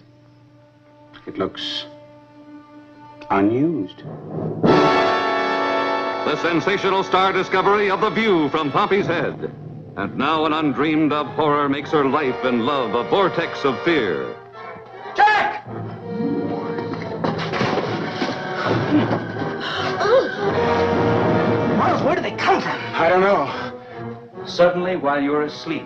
It 1.26 1.38
looks 1.38 1.86
unused. 3.30 4.04
The 4.66 6.36
sensational 6.42 7.06
star 7.06 7.32
discovery 7.32 7.90
of 7.90 8.02
The 8.02 8.10
View 8.10 8.50
from 8.50 8.70
Pompey's 8.70 9.06
Head. 9.06 9.50
And 9.96 10.18
now 10.18 10.46
an 10.46 10.52
undreamed 10.52 11.14
of 11.14 11.28
horror 11.28 11.70
makes 11.70 11.92
her 11.92 12.04
life 12.04 12.44
and 12.44 12.66
love 12.66 12.94
a 12.94 13.10
vortex 13.10 13.64
of 13.64 13.82
fear. 13.84 14.36
Jack! 15.16 15.66
Miles, 21.78 22.04
where 22.04 22.16
do 22.16 22.22
they 22.22 22.36
come 22.36 22.62
from? 22.62 22.78
I 22.94 23.08
don't 23.08 23.22
know. 23.22 23.67
Suddenly, 24.48 24.96
while 24.96 25.22
you're 25.22 25.44
asleep, 25.44 25.86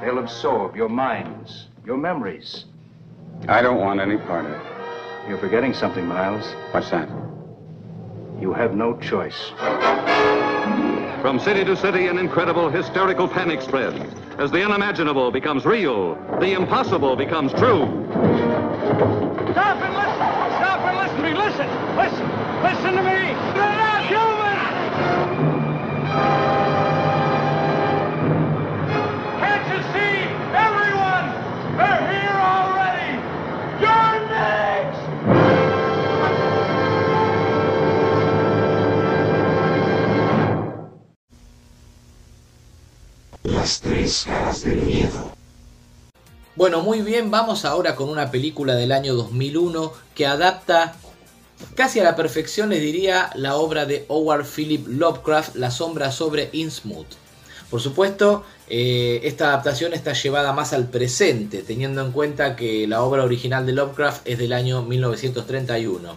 they'll 0.00 0.18
absorb 0.18 0.74
your 0.74 0.88
minds, 0.88 1.68
your 1.86 1.96
memories. 1.96 2.64
I 3.48 3.62
don't 3.62 3.78
want 3.80 4.00
any 4.00 4.16
part 4.18 4.44
of 4.44 4.50
it. 4.50 4.60
You're 5.28 5.38
forgetting 5.38 5.72
something, 5.72 6.04
Miles. 6.04 6.44
What's 6.72 6.90
that? 6.90 7.08
You 8.40 8.52
have 8.52 8.74
no 8.74 8.98
choice. 8.98 9.52
From 11.22 11.38
city 11.38 11.64
to 11.64 11.76
city, 11.76 12.08
an 12.08 12.18
incredible 12.18 12.68
hysterical 12.68 13.28
panic 13.28 13.62
spreads. 13.62 14.00
As 14.38 14.50
the 14.50 14.64
unimaginable 14.64 15.30
becomes 15.30 15.64
real, 15.64 16.16
the 16.40 16.54
impossible 16.54 17.14
becomes 17.14 17.52
true. 17.52 17.86
Stop 19.52 19.80
and 19.80 19.94
listen! 19.94 20.18
Stop 20.58 20.80
and 20.80 20.96
listen 20.98 21.16
to 21.16 21.22
me! 21.22 21.34
Listen! 21.34 21.68
Listen! 21.96 22.28
Listen 22.62 22.96
to 22.96 23.02
me! 23.02 23.32
They're 23.54 23.76
not 23.76 24.04
human! 24.06 24.30
Can't 29.70 29.84
you 29.84 29.92
see? 29.92 30.26
Everyone! 30.50 31.30
They're 31.78 32.02
here 32.10 32.38
already! 32.42 33.22
You're 33.78 34.18
next! 34.26 34.98
Las 43.44 43.80
tres 43.80 44.24
caras 44.26 44.64
del 44.64 44.82
miedo. 44.82 45.30
Bueno, 46.56 46.80
muy 46.80 47.02
bien, 47.02 47.30
vamos 47.30 47.64
ahora 47.64 47.94
con 47.94 48.08
una 48.08 48.32
película 48.32 48.74
del 48.74 48.90
año 48.90 49.14
2001 49.14 49.92
que 50.16 50.26
adapta 50.26 50.96
casi 51.76 52.00
a 52.00 52.04
la 52.04 52.16
perfección, 52.16 52.70
les 52.70 52.80
diría, 52.80 53.30
la 53.36 53.54
obra 53.54 53.86
de 53.86 54.04
Howard 54.08 54.46
Philip 54.46 54.88
Lovecraft, 54.88 55.54
La 55.54 55.70
sombra 55.70 56.10
sobre 56.10 56.50
Innsmouth. 56.52 57.20
Por 57.70 57.80
supuesto, 57.80 58.44
eh, 58.72 59.22
esta 59.24 59.48
adaptación 59.48 59.92
está 59.94 60.12
llevada 60.12 60.52
más 60.52 60.72
al 60.72 60.88
presente, 60.88 61.64
teniendo 61.64 62.02
en 62.02 62.12
cuenta 62.12 62.54
que 62.54 62.86
la 62.86 63.02
obra 63.02 63.24
original 63.24 63.66
de 63.66 63.72
Lovecraft 63.72 64.28
es 64.28 64.38
del 64.38 64.52
año 64.52 64.82
1931. 64.82 66.16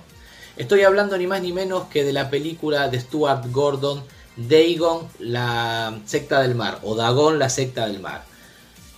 Estoy 0.56 0.84
hablando 0.84 1.18
ni 1.18 1.26
más 1.26 1.42
ni 1.42 1.52
menos 1.52 1.88
que 1.88 2.04
de 2.04 2.14
la 2.14 2.30
película 2.30 2.90
de 2.90 3.00
Stuart 3.00 3.52
Gordon, 3.52 4.04
Dagon, 4.38 5.08
la 5.18 6.00
secta 6.06 6.44
del 6.44 6.54
mar, 6.54 6.78
o 6.84 6.94
Dagon, 6.96 7.40
la 7.40 7.50
secta 7.50 7.88
del 7.88 8.00
mar. 8.00 8.24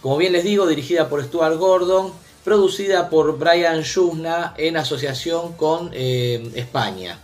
Como 0.01 0.17
bien 0.17 0.33
les 0.33 0.43
digo, 0.43 0.67
dirigida 0.67 1.07
por 1.07 1.23
Stuart 1.23 1.57
Gordon, 1.57 2.11
producida 2.43 3.09
por 3.09 3.39
Brian 3.39 3.83
Yuzna 3.83 4.53
en 4.57 4.75
asociación 4.75 5.53
con 5.53 5.91
eh, 5.93 6.51
España. 6.55 7.19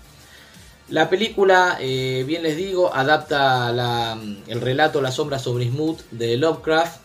La 0.91 1.09
película, 1.09 1.77
eh, 1.79 2.25
bien 2.27 2.43
les 2.43 2.57
digo, 2.57 2.93
adapta 2.93 3.69
el 4.47 4.59
relato 4.59 5.01
La 5.01 5.11
sombra 5.11 5.39
sobre 5.39 5.69
Smooth 5.69 6.01
de 6.11 6.35
Lovecraft 6.35 6.99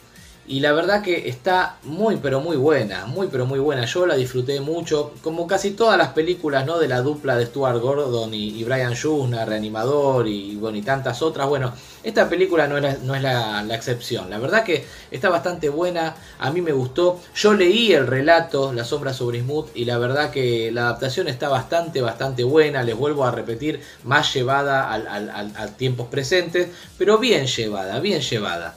y 0.48 0.60
la 0.60 0.72
verdad 0.72 1.02
que 1.02 1.28
está 1.28 1.76
muy 1.82 2.16
pero 2.16 2.40
muy 2.40 2.56
buena, 2.56 3.06
muy 3.06 3.26
pero 3.28 3.46
muy 3.46 3.58
buena. 3.58 3.84
Yo 3.84 4.06
la 4.06 4.14
disfruté 4.14 4.60
mucho, 4.60 5.12
como 5.22 5.46
casi 5.46 5.72
todas 5.72 5.98
las 5.98 6.08
películas 6.08 6.64
¿no? 6.64 6.78
de 6.78 6.88
la 6.88 7.00
dupla 7.02 7.36
de 7.36 7.46
Stuart 7.46 7.80
Gordon 7.80 8.32
y, 8.32 8.62
Brian 8.64 8.94
Yuzna, 8.94 9.44
Reanimador 9.44 10.28
y, 10.28 10.56
bueno, 10.56 10.78
y 10.78 10.82
tantas 10.82 11.20
otras. 11.22 11.48
Bueno, 11.48 11.72
esta 12.02 12.28
película 12.28 12.68
no 12.68 12.78
es, 12.78 13.02
no 13.02 13.14
es 13.14 13.22
la, 13.22 13.66
excepción. 13.74 14.30
La 14.30 14.38
verdad 14.38 14.64
que 14.64 14.84
está 15.10 15.28
bastante 15.28 15.68
buena, 15.68 16.14
a 16.38 16.50
mí 16.50 16.60
me 16.60 16.72
gustó. 16.72 17.20
Yo 17.34 17.52
leí 17.52 17.92
el 17.92 18.06
relato 18.06 18.72
La 18.72 18.84
sombra 18.84 19.12
sobre 19.12 19.40
Smooth 19.40 19.70
y 19.74 19.84
la 19.84 19.98
verdad 19.98 20.30
que 20.30 20.70
la 20.72 20.82
adaptación 20.82 21.28
está 21.28 21.48
bastante, 21.48 22.00
bastante 22.00 22.44
buena. 22.44 22.82
Les 22.84 22.96
vuelvo 22.96 23.24
a 23.24 23.32
repetir, 23.32 23.80
más 24.04 24.32
llevada 24.32 24.92
a 24.92 25.66
tiempos 25.76 26.06
presentes, 26.08 26.68
pero 26.96 27.18
bien 27.18 27.46
llevada, 27.46 27.98
bien 28.00 28.20
llevada. 28.20 28.76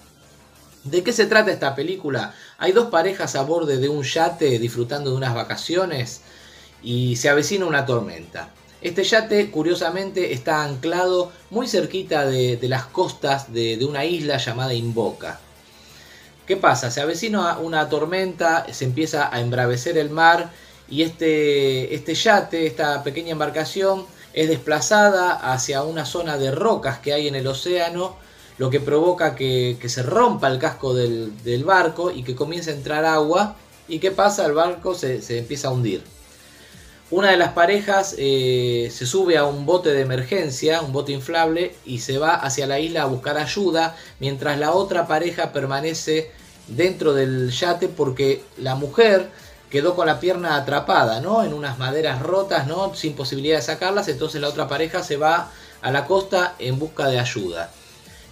¿De 0.84 1.04
qué 1.04 1.12
se 1.12 1.26
trata 1.26 1.52
esta 1.52 1.76
película? 1.76 2.34
Hay 2.58 2.72
dos 2.72 2.88
parejas 2.90 3.36
a 3.36 3.44
borde 3.44 3.78
de 3.78 3.90
un 3.90 4.04
yate 4.04 4.60
disfrutando 4.60 5.12
de 5.12 5.18
unas 5.18 5.36
vacaciones 5.36 6.22
y 6.82 7.18
se 7.18 7.28
avecina 7.28 7.66
una 7.66 7.86
tormenta. 7.86 8.50
Este 8.82 9.04
yate, 9.04 9.52
curiosamente, 9.52 10.32
está 10.32 10.64
anclado 10.64 11.34
muy 11.50 11.68
cerquita 11.68 12.26
de, 12.26 12.58
las 12.64 12.86
costas 12.86 13.52
de, 13.52 13.78
una 13.86 14.06
isla 14.06 14.38
llamada 14.38 14.74
Invoca. 14.74 15.42
¿Qué 16.48 16.56
pasa? 16.56 16.90
Se 16.90 17.02
avecina 17.02 17.58
una 17.58 17.90
tormenta, 17.90 18.66
se 18.72 18.86
empieza 18.86 19.34
a 19.36 19.42
embravecer 19.42 19.98
el 19.98 20.10
mar 20.10 20.50
y 20.90 21.02
este, 21.02 21.94
este 21.94 22.16
yate, 22.16 22.66
esta 22.66 23.04
pequeña 23.04 23.32
embarcación, 23.32 24.06
es 24.32 24.48
desplazada 24.48 25.34
hacia 25.52 25.84
una 25.84 26.06
zona 26.06 26.38
de 26.38 26.52
rocas 26.52 27.00
que 27.00 27.12
hay 27.12 27.28
en 27.28 27.36
el 27.36 27.48
océano 27.48 28.16
lo 28.60 28.70
que 28.70 28.82
provoca 28.82 29.36
que, 29.36 29.78
se 29.88 30.04
rompa 30.04 30.50
el 30.50 30.60
casco 30.60 30.94
del, 30.94 31.64
barco 31.66 32.12
y 32.12 32.24
que 32.24 32.36
comience 32.36 32.70
a 32.70 32.76
entrar 32.76 33.06
agua. 33.06 33.56
¿Y 33.88 34.00
qué 34.00 34.12
pasa? 34.12 34.46
El 34.46 34.54
barco 34.54 34.94
se, 34.94 35.22
empieza 35.38 35.70
a 35.70 35.72
hundir. 35.72 36.04
Una 37.10 37.32
de 37.32 37.38
las 37.38 37.54
parejas 37.54 38.14
eh, 38.20 38.92
se 38.94 39.08
sube 39.08 39.38
a 39.38 39.46
un 39.46 39.66
bote 39.66 39.90
de 39.90 40.02
emergencia, 40.02 40.82
un 40.82 40.92
bote 40.92 41.14
inflable, 41.14 41.74
y 41.86 42.00
se 42.00 42.20
va 42.20 42.36
hacia 42.36 42.68
la 42.68 42.80
isla 42.80 43.04
a 43.04 43.06
buscar 43.06 43.38
ayuda, 43.38 43.96
mientras 44.20 44.60
la 44.60 44.74
otra 44.74 45.08
pareja 45.08 45.52
permanece 45.52 46.30
dentro 46.68 47.14
del 47.14 47.50
yate 47.50 47.88
porque 47.88 48.44
la 48.58 48.76
mujer 48.76 49.30
quedó 49.72 49.96
con 49.96 50.06
la 50.06 50.20
pierna 50.20 50.56
atrapada, 50.56 51.22
¿no? 51.22 51.44
En 51.44 51.54
unas 51.54 51.80
maderas 51.80 52.22
rotas, 52.22 52.68
¿no? 52.68 52.94
Sin 52.94 53.14
posibilidad 53.14 53.58
de 53.58 53.64
sacarlas, 53.64 54.08
entonces 54.10 54.42
la 54.42 54.50
otra 54.50 54.68
pareja 54.68 55.02
se 55.02 55.18
va 55.18 55.50
a 55.82 55.92
la 55.92 56.06
costa 56.06 56.56
en 56.60 56.78
busca 56.78 57.08
de 57.08 57.20
ayuda. 57.20 57.72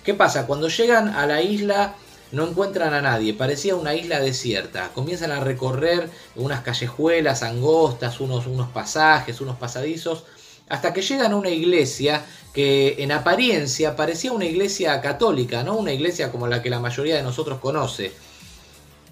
¿Qué 0.07 0.13
pasa? 0.13 0.47
Cuando 0.47 0.69
llegan 0.69 1.09
a 1.09 1.25
la 1.25 1.41
isla 1.41 1.95
no 2.31 2.47
encuentran 2.47 2.93
a 2.93 3.01
nadie, 3.01 3.33
parecía 3.33 3.75
una 3.75 3.93
isla 3.93 4.21
desierta. 4.21 4.91
Comienzan 4.93 5.31
a 5.31 5.41
recorrer 5.41 6.09
unas 6.37 6.61
callejuelas 6.61 7.43
angostas, 7.43 8.21
unos, 8.21 8.47
unos 8.47 8.69
pasajes, 8.69 9.41
unos 9.41 9.57
pasadizos, 9.57 10.23
hasta 10.69 10.93
que 10.93 11.01
llegan 11.01 11.33
a 11.33 11.35
una 11.35 11.49
iglesia 11.49 12.23
que 12.53 12.95
en 12.99 13.11
apariencia 13.11 13.97
parecía 13.97 14.31
una 14.31 14.45
iglesia 14.45 15.01
católica, 15.01 15.63
no 15.63 15.75
una 15.75 15.91
iglesia 15.91 16.31
como 16.31 16.47
la 16.47 16.61
que 16.61 16.69
la 16.69 16.79
mayoría 16.79 17.17
de 17.17 17.23
nosotros 17.23 17.59
conoce. 17.59 18.13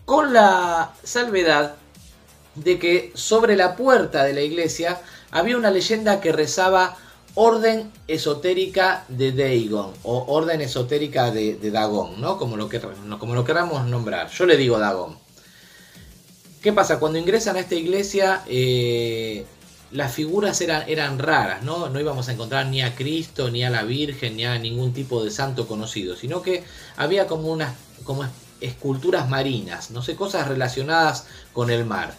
Con 0.05 0.31
la 0.31 0.93
salvedad 1.03 1.75
de 2.55 2.79
que 2.79 3.11
sobre 3.15 3.57
la 3.57 3.75
puerta 3.75 4.23
de 4.23 4.33
la 4.33 4.43
iglesia 4.43 5.01
había 5.31 5.57
una 5.57 5.71
leyenda 5.71 6.21
que 6.21 6.31
rezaba 6.31 6.95
orden 7.35 7.91
esotérica 8.07 9.05
de 9.09 9.31
Dagon 9.31 9.93
o 10.03 10.25
orden 10.33 10.61
esotérica 10.61 11.31
de, 11.31 11.57
Dagon, 11.71 12.19
¿no? 12.19 12.37
Como 12.37 12.57
lo, 12.57 12.69
que, 12.69 12.81
como 13.19 13.35
lo 13.35 13.43
queramos 13.43 13.85
nombrar. 13.87 14.29
Yo 14.29 14.45
le 14.45 14.57
digo 14.57 14.79
Dagon. 14.79 15.17
¿Qué 16.61 16.73
pasa? 16.73 16.99
Cuando 16.99 17.19
ingresan 17.19 17.57
a 17.57 17.59
esta 17.59 17.75
iglesia, 17.75 18.41
eh, 18.47 19.45
las 19.91 20.13
figuras 20.13 20.59
eran, 20.61 20.83
eran 20.87 21.19
raras, 21.19 21.61
¿no? 21.63 21.89
No 21.89 21.99
íbamos 21.99 22.27
a 22.27 22.33
encontrar 22.33 22.65
ni 22.67 22.81
a 22.81 22.95
Cristo, 22.95 23.51
ni 23.51 23.63
a 23.63 23.69
la 23.69 23.83
Virgen, 23.83 24.35
ni 24.35 24.45
a 24.45 24.57
ningún 24.57 24.93
tipo 24.93 25.23
de 25.23 25.29
santo 25.29 25.67
conocido, 25.67 26.15
sino 26.15 26.41
que 26.41 26.63
había 26.97 27.27
como 27.27 27.51
unas 27.51 27.75
como 28.03 28.25
esculturas 28.61 29.29
marinas, 29.29 29.91
no 29.91 30.01
sé, 30.01 30.15
cosas 30.15 30.47
relacionadas 30.47 31.27
con 31.53 31.69
el 31.69 31.85
mar. 31.85 32.15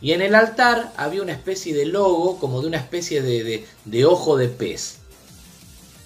Y 0.00 0.12
en 0.12 0.22
el 0.22 0.34
altar 0.34 0.92
había 0.96 1.22
una 1.22 1.32
especie 1.32 1.74
de 1.74 1.86
logo, 1.86 2.38
como 2.38 2.60
de 2.60 2.68
una 2.68 2.76
especie 2.76 3.20
de, 3.22 4.04
ojo 4.04 4.36
de 4.36 4.48
pez. 4.48 4.98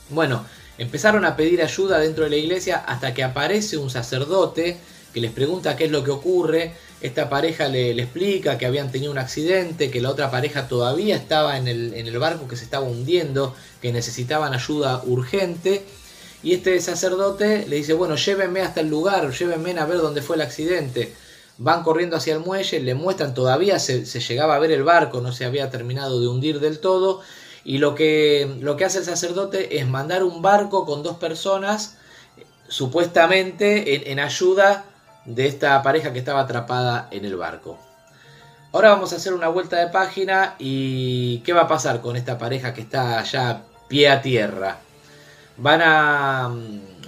Bueno, 0.08 0.46
empezaron 0.78 1.24
a 1.24 1.36
pedir 1.36 1.62
ayuda 1.62 1.98
dentro 1.98 2.24
de 2.24 2.30
la 2.30 2.36
iglesia 2.36 2.76
hasta 2.78 3.12
que 3.12 3.22
aparece 3.22 3.76
un 3.76 3.90
sacerdote 3.90 4.78
que 5.12 5.20
les 5.20 5.30
pregunta 5.30 5.76
qué 5.76 5.84
es 5.84 5.90
lo 5.90 6.04
que 6.04 6.10
ocurre. 6.10 6.72
Esta 7.02 7.28
pareja 7.28 7.68
le, 7.68 7.90
explica 7.90 8.56
que 8.56 8.64
habían 8.64 8.90
tenido 8.90 9.12
un 9.12 9.18
accidente, 9.18 9.90
que 9.90 10.00
la 10.00 10.08
otra 10.08 10.30
pareja 10.30 10.68
todavía 10.68 11.16
estaba 11.16 11.58
en 11.58 11.68
el, 11.68 12.18
barco 12.18 12.48
que 12.48 12.56
se 12.56 12.64
estaba 12.64 12.86
hundiendo, 12.86 13.54
que 13.82 13.92
necesitaban 13.92 14.54
ayuda 14.54 15.02
urgente. 15.04 15.84
Y 16.42 16.54
este 16.54 16.80
sacerdote 16.80 17.66
le 17.68 17.76
dice, 17.76 17.92
bueno, 17.92 18.16
llévenme 18.16 18.62
hasta 18.62 18.80
el 18.80 18.88
lugar, 18.88 19.30
llévenme 19.32 19.78
a 19.78 19.84
ver 19.84 19.98
dónde 19.98 20.22
fue 20.22 20.36
el 20.36 20.42
accidente 20.42 21.12
van 21.62 21.84
corriendo 21.84 22.16
hacia 22.16 22.34
el 22.34 22.40
muelle, 22.40 22.80
le 22.80 22.94
muestran, 22.94 23.34
todavía 23.34 23.78
se, 23.78 24.04
llegaba 24.04 24.56
a 24.56 24.58
ver 24.58 24.72
el 24.72 24.82
barco, 24.82 25.20
no 25.20 25.32
se 25.32 25.44
había 25.44 25.70
terminado 25.70 26.20
de 26.20 26.26
hundir 26.26 26.58
del 26.58 26.80
todo, 26.80 27.20
y 27.64 27.78
lo 27.78 27.94
que, 27.94 28.56
lo 28.60 28.76
que 28.76 28.84
hace 28.84 28.98
el 28.98 29.04
sacerdote 29.04 29.78
es 29.78 29.86
mandar 29.86 30.24
un 30.24 30.42
barco 30.42 30.84
con 30.84 31.04
dos 31.04 31.18
personas, 31.18 31.96
supuestamente 32.66 34.10
en, 34.10 34.18
ayuda 34.18 34.84
de 35.24 35.46
esta 35.46 35.80
pareja 35.82 36.12
que 36.12 36.18
estaba 36.18 36.40
atrapada 36.40 37.08
en 37.12 37.24
el 37.24 37.36
barco. 37.36 37.78
Ahora 38.72 38.88
vamos 38.88 39.12
a 39.12 39.16
hacer 39.16 39.34
una 39.34 39.48
vuelta 39.48 39.76
de 39.76 39.88
página 39.88 40.56
y 40.58 41.38
¿qué 41.40 41.52
va 41.52 41.62
a 41.62 41.68
pasar 41.68 42.00
con 42.00 42.16
esta 42.16 42.38
pareja 42.38 42.74
que 42.74 42.80
está 42.80 43.22
ya 43.22 43.62
pie 43.86 44.08
a 44.08 44.22
tierra? 44.22 44.78
Van 45.58 45.82
a 45.82 46.50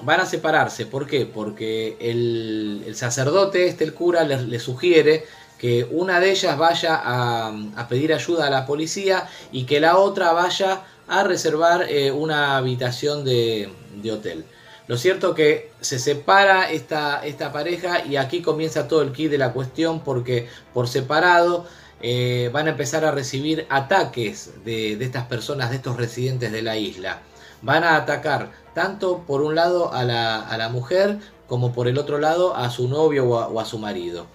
van 0.04 0.20
a 0.20 0.26
separarse. 0.26 0.86
¿Por 0.86 1.06
qué? 1.06 1.26
Porque 1.26 1.96
el, 2.00 2.94
sacerdote, 2.94 3.66
este 3.66 3.84
el 3.84 3.94
cura, 3.94 4.24
le, 4.24 4.58
sugiere 4.58 5.24
que 5.58 5.86
una 5.90 6.20
de 6.20 6.30
ellas 6.30 6.58
vaya 6.58 7.00
a, 7.02 7.88
pedir 7.88 8.12
ayuda 8.12 8.46
a 8.46 8.50
la 8.50 8.66
policía 8.66 9.28
y 9.52 9.64
que 9.64 9.80
la 9.80 9.96
otra 9.96 10.32
vaya 10.32 10.82
a 11.08 11.24
reservar 11.24 11.86
eh, 11.88 12.10
una 12.10 12.56
habitación 12.56 13.24
de, 13.24 13.70
hotel. 14.12 14.44
Lo 14.86 14.98
cierto 14.98 15.34
que 15.34 15.70
se 15.80 15.98
separa 15.98 16.70
esta, 16.70 17.24
esta, 17.24 17.52
pareja 17.52 18.04
y 18.04 18.16
aquí 18.16 18.42
comienza 18.42 18.86
todo 18.86 19.00
el 19.00 19.12
kit 19.12 19.30
de 19.30 19.38
la 19.38 19.52
cuestión 19.52 20.00
porque 20.00 20.46
por 20.74 20.88
separado 20.88 21.64
eh, 22.02 22.50
van 22.52 22.66
a 22.66 22.70
empezar 22.70 23.02
a 23.06 23.10
recibir 23.10 23.66
ataques 23.70 24.52
de, 24.66 24.96
de 24.96 25.04
estas 25.06 25.24
personas, 25.24 25.70
de 25.70 25.76
estos 25.76 25.96
residentes 25.96 26.52
de 26.52 26.60
la 26.60 26.76
isla. 26.76 27.22
Van 27.62 27.82
a 27.82 27.96
atacar 27.96 28.50
tanto 28.74 29.24
por 29.26 29.42
un 29.42 29.54
lado 29.54 29.92
a 29.92 30.04
la, 30.04 30.68
mujer 30.70 31.18
como 31.46 31.72
por 31.72 31.88
el 31.88 31.98
otro 31.98 32.18
lado 32.18 32.56
a 32.56 32.70
su 32.70 32.88
novio 32.88 33.26
o 33.28 33.60
a, 33.60 33.64
su 33.64 33.78
marido. 33.78 34.26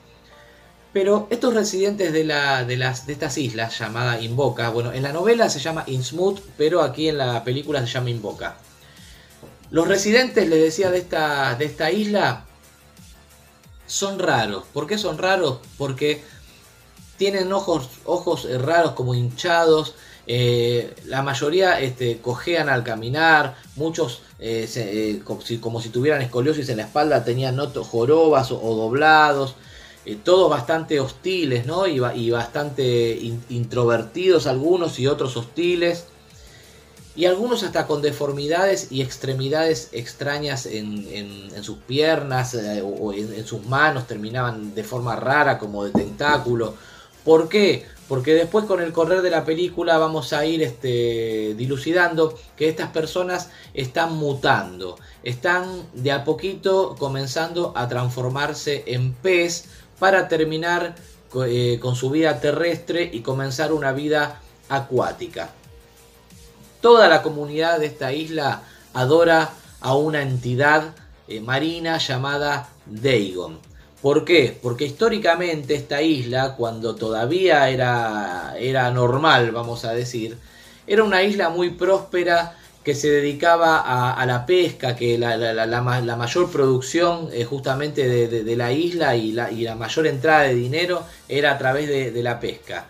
Pero 0.93 1.27
estos 1.29 1.53
residentes 1.53 2.13
de, 2.13 2.23
la, 2.23 2.63
de, 2.63 2.77
las, 2.77 3.05
de 3.05 3.13
estas 3.13 3.37
islas, 3.37 3.77
llamada 3.77 4.21
Invoca, 4.21 4.69
bueno, 4.69 4.91
en 4.91 5.03
la 5.03 5.13
novela 5.13 5.49
se 5.49 5.59
llama 5.59 5.83
Innsmouth, 5.85 6.39
pero 6.57 6.81
aquí 6.81 7.09
en 7.09 7.17
la 7.17 7.43
película 7.43 7.81
se 7.81 7.87
llama 7.87 8.09
Invoca. 8.09 8.57
Los 9.69 9.87
residentes, 9.87 10.49
les 10.49 10.61
decía, 10.61 10.89
de 10.89 10.97
esta, 10.97 11.53
de 11.55 11.65
esta 11.65 11.91
isla 11.91 12.45
son 13.85 14.17
raros. 14.17 14.63
¿Por 14.73 14.87
qué 14.87 14.97
son 14.97 15.19
raros? 15.19 15.59
Porque 15.77 16.23
tienen 17.17 17.53
ojos, 17.53 17.89
ojos 18.05 18.47
raros 18.61 18.93
como 18.93 19.13
hinchados, 19.13 19.93
eh, 20.31 20.93
la 21.07 21.23
mayoría 21.23 21.79
este, 21.79 22.19
cojean 22.19 22.69
al 22.69 22.83
caminar, 22.83 23.55
muchos 23.75 24.21
eh, 24.37 24.69
eh, 24.75 25.21
como, 25.23 25.41
si, 25.81 25.89
tuvieran 25.89 26.21
escoliosis 26.21 26.69
en 26.69 26.77
la 26.77 26.83
espalda 26.83 27.23
tenían 27.23 27.57
jorobas 27.57 28.51
o, 28.51 28.75
doblados. 28.75 29.55
todos 30.23 30.51
bastante 30.51 30.99
hostiles, 30.99 31.65
¿no? 31.65 31.87
Y, 31.87 31.99
y 32.13 32.29
bastante 32.29 33.17
in, 33.19 33.43
introvertidos 33.49 34.45
algunos 34.45 34.99
y 34.99 35.07
otros 35.07 35.35
hostiles. 35.35 36.05
Y 37.15 37.25
algunos 37.25 37.63
hasta 37.63 37.87
con 37.87 38.03
deformidades 38.03 38.91
y 38.91 39.01
extremidades 39.01 39.89
extrañas 39.93 40.67
en, 40.67 41.49
sus 41.63 41.79
piernas 41.79 42.55
o 42.83 43.13
en, 43.13 43.33
en, 43.33 43.47
sus 43.47 43.65
manos, 43.65 44.05
terminaban 44.05 44.75
de 44.75 44.83
forma 44.83 45.15
rara 45.15 45.57
como 45.57 45.85
de 45.85 45.91
tentáculo. 45.91 46.75
¿Por 47.23 47.49
qué? 47.49 47.85
Porque 48.07 48.33
después 48.33 48.65
con 48.65 48.81
el 48.81 48.91
correr 48.91 49.21
de 49.21 49.29
la 49.29 49.45
película 49.45 49.97
vamos 49.97 50.33
a 50.33 50.45
ir 50.45 50.63
este, 50.63 51.53
dilucidando 51.55 52.37
que 52.57 52.67
estas 52.67 52.89
personas 52.89 53.51
están 53.73 54.15
mutando, 54.15 54.97
están 55.23 55.83
de 55.93 56.11
a 56.11 56.23
poquito 56.23 56.95
comenzando 56.97 57.71
a 57.75 57.87
transformarse 57.87 58.83
en 58.87 59.13
pez 59.13 59.65
para 59.99 60.27
terminar 60.27 60.95
eh, 61.45 61.77
con 61.79 61.95
su 61.95 62.09
vida 62.09 62.39
terrestre 62.39 63.07
y 63.13 63.21
comenzar 63.21 63.71
una 63.73 63.91
vida 63.91 64.41
acuática. 64.69 65.51
Toda 66.81 67.09
la 67.09 67.21
comunidad 67.21 67.79
de 67.79 67.85
esta 67.85 68.13
isla 68.13 68.63
adora 68.93 69.51
a 69.81 69.95
una 69.95 70.23
entidad 70.23 70.95
eh, 71.27 71.41
marina 71.41 71.99
llamada 71.99 72.69
Dagon. 72.87 73.68
¿Por 74.01 74.23
qué? 74.23 74.57
Porque 74.61 74.85
históricamente 74.85 75.75
esta 75.75 76.01
isla, 76.01 76.55
cuando 76.55 76.95
todavía 76.95 77.69
era, 77.69 78.55
era 78.57 78.89
normal, 78.91 79.51
vamos 79.51 79.83
a 79.83 79.93
decir, 79.93 80.37
era 80.87 81.03
una 81.03 81.21
isla 81.23 81.49
muy 81.49 81.71
próspera 81.71 82.55
que 82.83 82.95
se 82.95 83.09
dedicaba 83.09 84.13
a, 84.13 84.25
la 84.25 84.45
pesca, 84.45 84.95
que 84.95 85.17
la, 85.17 85.35
la, 85.37 85.81
mayor 85.81 86.49
producción 86.49 87.29
eh, 87.33 87.43
justamente 87.43 88.07
de, 88.07 88.27
de, 88.29 88.43
de, 88.43 88.55
la 88.55 88.71
isla 88.71 89.15
y, 89.17 89.37
y 89.51 89.63
la, 89.63 89.75
mayor 89.75 90.07
entrada 90.07 90.43
de 90.43 90.55
dinero 90.55 91.03
era 91.27 91.51
a 91.51 91.57
través 91.57 91.87
de 91.87 92.23
la 92.23 92.39
pesca. 92.39 92.87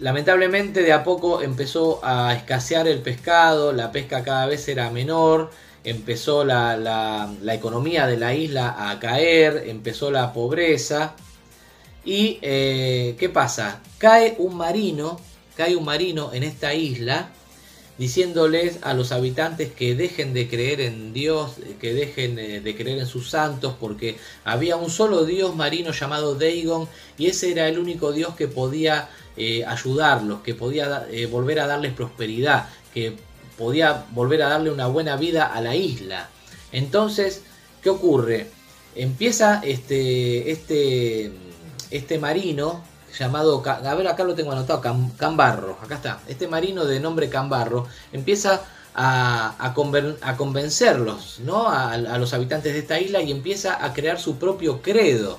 Lamentablemente 0.00 0.82
de 0.82 0.92
a 0.92 1.04
poco 1.04 1.42
empezó 1.42 2.00
a 2.02 2.34
escasear 2.34 2.88
el 2.88 3.00
pescado, 3.00 3.72
la 3.72 3.92
pesca 3.92 4.22
cada 4.22 4.46
vez 4.46 4.66
era 4.68 4.90
menor, 4.90 5.50
empezó 5.84 6.44
la, 6.44 6.76
la, 6.76 7.54
economía 7.54 8.06
de 8.06 8.16
la 8.16 8.34
isla 8.34 8.90
a 8.90 8.98
caer, 8.98 9.64
empezó 9.66 10.10
la 10.10 10.32
pobreza. 10.32 11.14
Y 12.04 12.38
eh, 12.42 13.16
¿qué 13.18 13.28
pasa? 13.28 13.80
Cae 13.98 14.36
un 14.38 14.56
marino, 14.56 15.20
cae 15.56 15.76
un 15.76 15.84
marino 15.84 16.32
en 16.32 16.42
esta 16.42 16.74
isla 16.74 17.30
diciéndoles 17.98 18.78
a 18.80 18.94
los 18.94 19.12
habitantes 19.12 19.72
que 19.72 19.94
dejen 19.94 20.32
de 20.32 20.48
creer 20.48 20.80
en 20.80 21.12
Dios, 21.12 21.56
que 21.78 21.92
dejen 21.92 22.38
eh, 22.38 22.60
de 22.60 22.74
creer 22.74 22.98
en 22.98 23.06
sus 23.06 23.28
santos, 23.28 23.74
porque 23.78 24.16
había 24.42 24.76
un 24.76 24.88
solo 24.88 25.26
Dios 25.26 25.54
marino 25.54 25.92
llamado 25.92 26.34
Dagon 26.34 26.88
y 27.18 27.26
ese 27.26 27.52
era 27.52 27.68
el 27.68 27.78
único 27.78 28.12
Dios 28.12 28.34
que 28.36 28.48
podía 28.48 29.10
eh, 29.36 29.66
ayudarlos, 29.66 30.40
que 30.40 30.54
podía 30.54 31.06
volver 31.30 31.60
a 31.60 31.66
darles 31.66 31.92
prosperidad, 31.92 32.70
que 32.94 33.16
podía 33.60 34.06
volver 34.12 34.42
a 34.42 34.48
darle 34.48 34.70
una 34.70 34.86
buena 34.86 35.16
vida 35.16 35.44
a 35.46 35.60
la 35.60 35.76
isla. 35.76 36.30
Entonces, 36.72 37.42
¿qué 37.82 37.90
ocurre? 37.90 38.48
Empieza 38.94 39.60
este, 39.62 40.50
este, 40.50 41.30
este 41.90 42.18
marino 42.18 42.82
llamado, 43.16 43.62
a 43.66 43.94
ver 43.94 44.08
acá 44.08 44.24
lo 44.24 44.34
tengo 44.34 44.52
anotado, 44.52 44.80
Cam, 44.80 45.10
Cambarro, 45.16 45.76
acá 45.82 45.96
está, 45.96 46.20
este 46.26 46.48
marino 46.48 46.86
de 46.86 47.00
nombre 47.00 47.28
Cambarro 47.28 47.86
empieza 48.12 48.62
a, 48.94 49.54
a, 49.58 49.74
a 50.22 50.36
convencerlos, 50.36 51.40
¿no? 51.40 51.68
A, 51.68 51.98
los 51.98 52.32
habitantes 52.32 52.72
de 52.72 52.78
esta 52.78 52.98
isla 52.98 53.20
y 53.20 53.30
empieza 53.30 53.84
a 53.84 53.92
crear 53.92 54.18
su 54.18 54.36
propio 54.38 54.80
credo. 54.80 55.38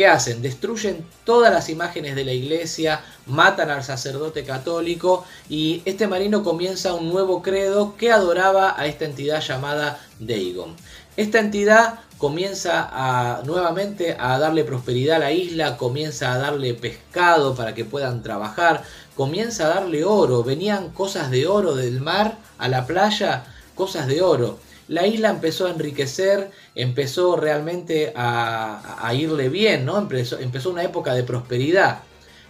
¿Qué 0.00 0.06
hacen? 0.06 0.40
Destruyen 0.40 1.04
todas 1.24 1.52
las 1.52 1.68
imágenes 1.68 2.14
de 2.14 2.24
la 2.24 2.32
iglesia, 2.32 3.02
matan 3.26 3.68
al 3.68 3.84
sacerdote 3.84 4.44
católico 4.44 5.26
y 5.46 5.82
este 5.84 6.06
marino 6.06 6.42
comienza 6.42 6.94
un 6.94 7.10
nuevo 7.10 7.42
credo 7.42 7.98
que 7.98 8.10
adoraba 8.10 8.80
a 8.80 8.86
esta 8.86 9.04
entidad 9.04 9.42
llamada 9.42 10.00
Dagon. 10.18 10.74
Esta 11.18 11.38
entidad 11.40 11.98
comienza 12.16 13.42
nuevamente 13.44 14.16
a 14.18 14.38
darle 14.38 14.64
prosperidad 14.64 15.16
a 15.16 15.18
la 15.18 15.32
isla, 15.32 15.76
comienza 15.76 16.32
a 16.32 16.38
darle 16.38 16.72
pescado 16.72 17.54
para 17.54 17.74
que 17.74 17.84
puedan 17.84 18.22
trabajar, 18.22 18.84
comienza 19.14 19.66
a 19.66 19.80
darle 19.80 20.06
oro, 20.06 20.42
venían 20.42 20.88
cosas 20.92 21.30
de 21.30 21.46
oro 21.46 21.74
del 21.74 22.00
mar 22.00 22.38
a 22.56 22.68
la 22.68 22.86
playa, 22.86 23.44
cosas 23.74 24.06
de 24.06 24.22
oro. 24.22 24.60
La 24.90 25.06
isla 25.06 25.30
empezó 25.30 25.68
a 25.68 25.70
enriquecer, 25.70 26.50
empezó 26.74 27.36
realmente 27.36 28.12
a, 28.16 29.12
irle 29.14 29.48
bien, 29.48 29.84
¿no? 29.84 29.96
Empezó, 29.98 30.70
una 30.70 30.82
época 30.82 31.14
de 31.14 31.22
prosperidad. 31.22 32.00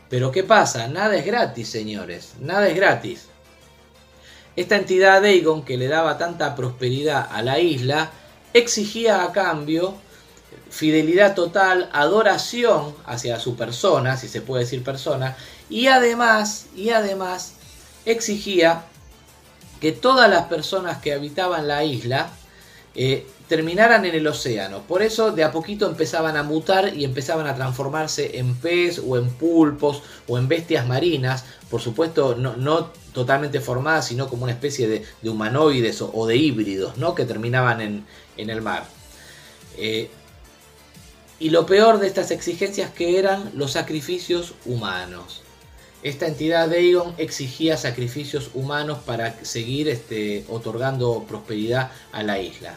Pero 0.09 0.33
¿qué 0.33 0.43
pasa? 0.43 0.89
Nada 0.89 1.17
es 1.17 1.27
gratis, 1.27 1.69
señores, 1.69 2.33
nada 2.41 2.67
es 2.67 2.75
gratis. 2.75 3.27
Esta 4.57 4.77
entidad 4.77 5.21
Dagon 5.21 5.67
que 5.67 5.77
le 5.77 5.89
daba 5.89 6.17
tanta 6.17 6.57
prosperidad 6.57 7.29
a 7.31 7.43
la 7.43 7.59
isla, 7.59 8.11
exigía 8.55 9.23
a 9.23 9.33
cambio 9.33 9.97
fidelidad 10.71 11.35
total, 11.35 11.91
adoración 11.93 12.95
hacia 13.05 13.39
su 13.39 13.55
persona, 13.55 14.17
si 14.17 14.29
se 14.29 14.41
puede 14.41 14.65
decir 14.65 14.83
persona, 14.83 15.37
y 15.69 15.89
además, 15.89 16.69
y 16.75 16.89
además 16.89 17.53
exigía 18.07 18.87
que 19.81 19.93
todas 19.93 20.31
las 20.31 20.45
personas 20.45 20.99
que 20.99 21.13
habitaban 21.13 21.67
la 21.67 21.85
isla 21.85 22.31
eh, 22.95 23.27
terminaran 23.49 24.05
en 24.05 24.15
el 24.15 24.27
océano. 24.27 24.83
Por 24.83 25.03
eso 25.03 25.33
de 25.33 25.43
a 25.43 25.51
poquito 25.51 25.89
empezaban 25.89 26.37
a 26.37 26.43
mutar 26.43 26.95
y 26.95 27.05
empezaban 27.05 27.47
a 27.47 27.55
transformarse 27.55 28.39
en 28.39 28.55
pez 28.55 29.01
o 29.05 29.17
en 29.17 29.31
pulpos 29.31 30.03
o 30.29 30.39
en 30.39 30.49
bestias 30.49 30.87
marinas. 30.87 31.45
Por 31.69 31.81
supuesto, 31.81 32.37
no, 32.37 32.91
totalmente 33.13 33.61
formadas, 33.61 34.07
sino 34.07 34.29
como 34.29 34.45
una 34.45 34.53
especie 34.53 34.87
de, 34.87 35.05
de 35.23 35.31
humanoides 35.31 36.01
o, 36.01 36.27
de 36.27 36.37
híbridos, 36.37 36.97
¿no? 36.97 37.15
Que 37.15 37.25
terminaban 37.25 37.81
en, 37.81 38.07
en 38.37 38.51
el 38.51 38.63
mar. 38.63 38.85
Eh, 39.77 40.11
y 41.41 41.51
lo 41.51 41.65
peor 41.67 41.99
de 41.99 42.07
estas 42.07 42.31
exigencias 42.31 42.91
que 42.91 43.19
eran 43.19 43.51
los 43.55 43.73
sacrificios 43.73 44.55
humanos. 44.67 45.43
Esta 46.03 46.27
entidad 46.27 46.71
Dagon 46.71 47.15
exigía 47.19 47.77
sacrificios 47.77 48.51
humanos 48.55 48.99
para 49.05 49.45
seguir 49.45 49.89
este, 49.89 50.45
otorgando 50.49 51.25
prosperidad 51.29 51.91
a 52.13 52.23
la 52.23 52.41
isla. 52.41 52.75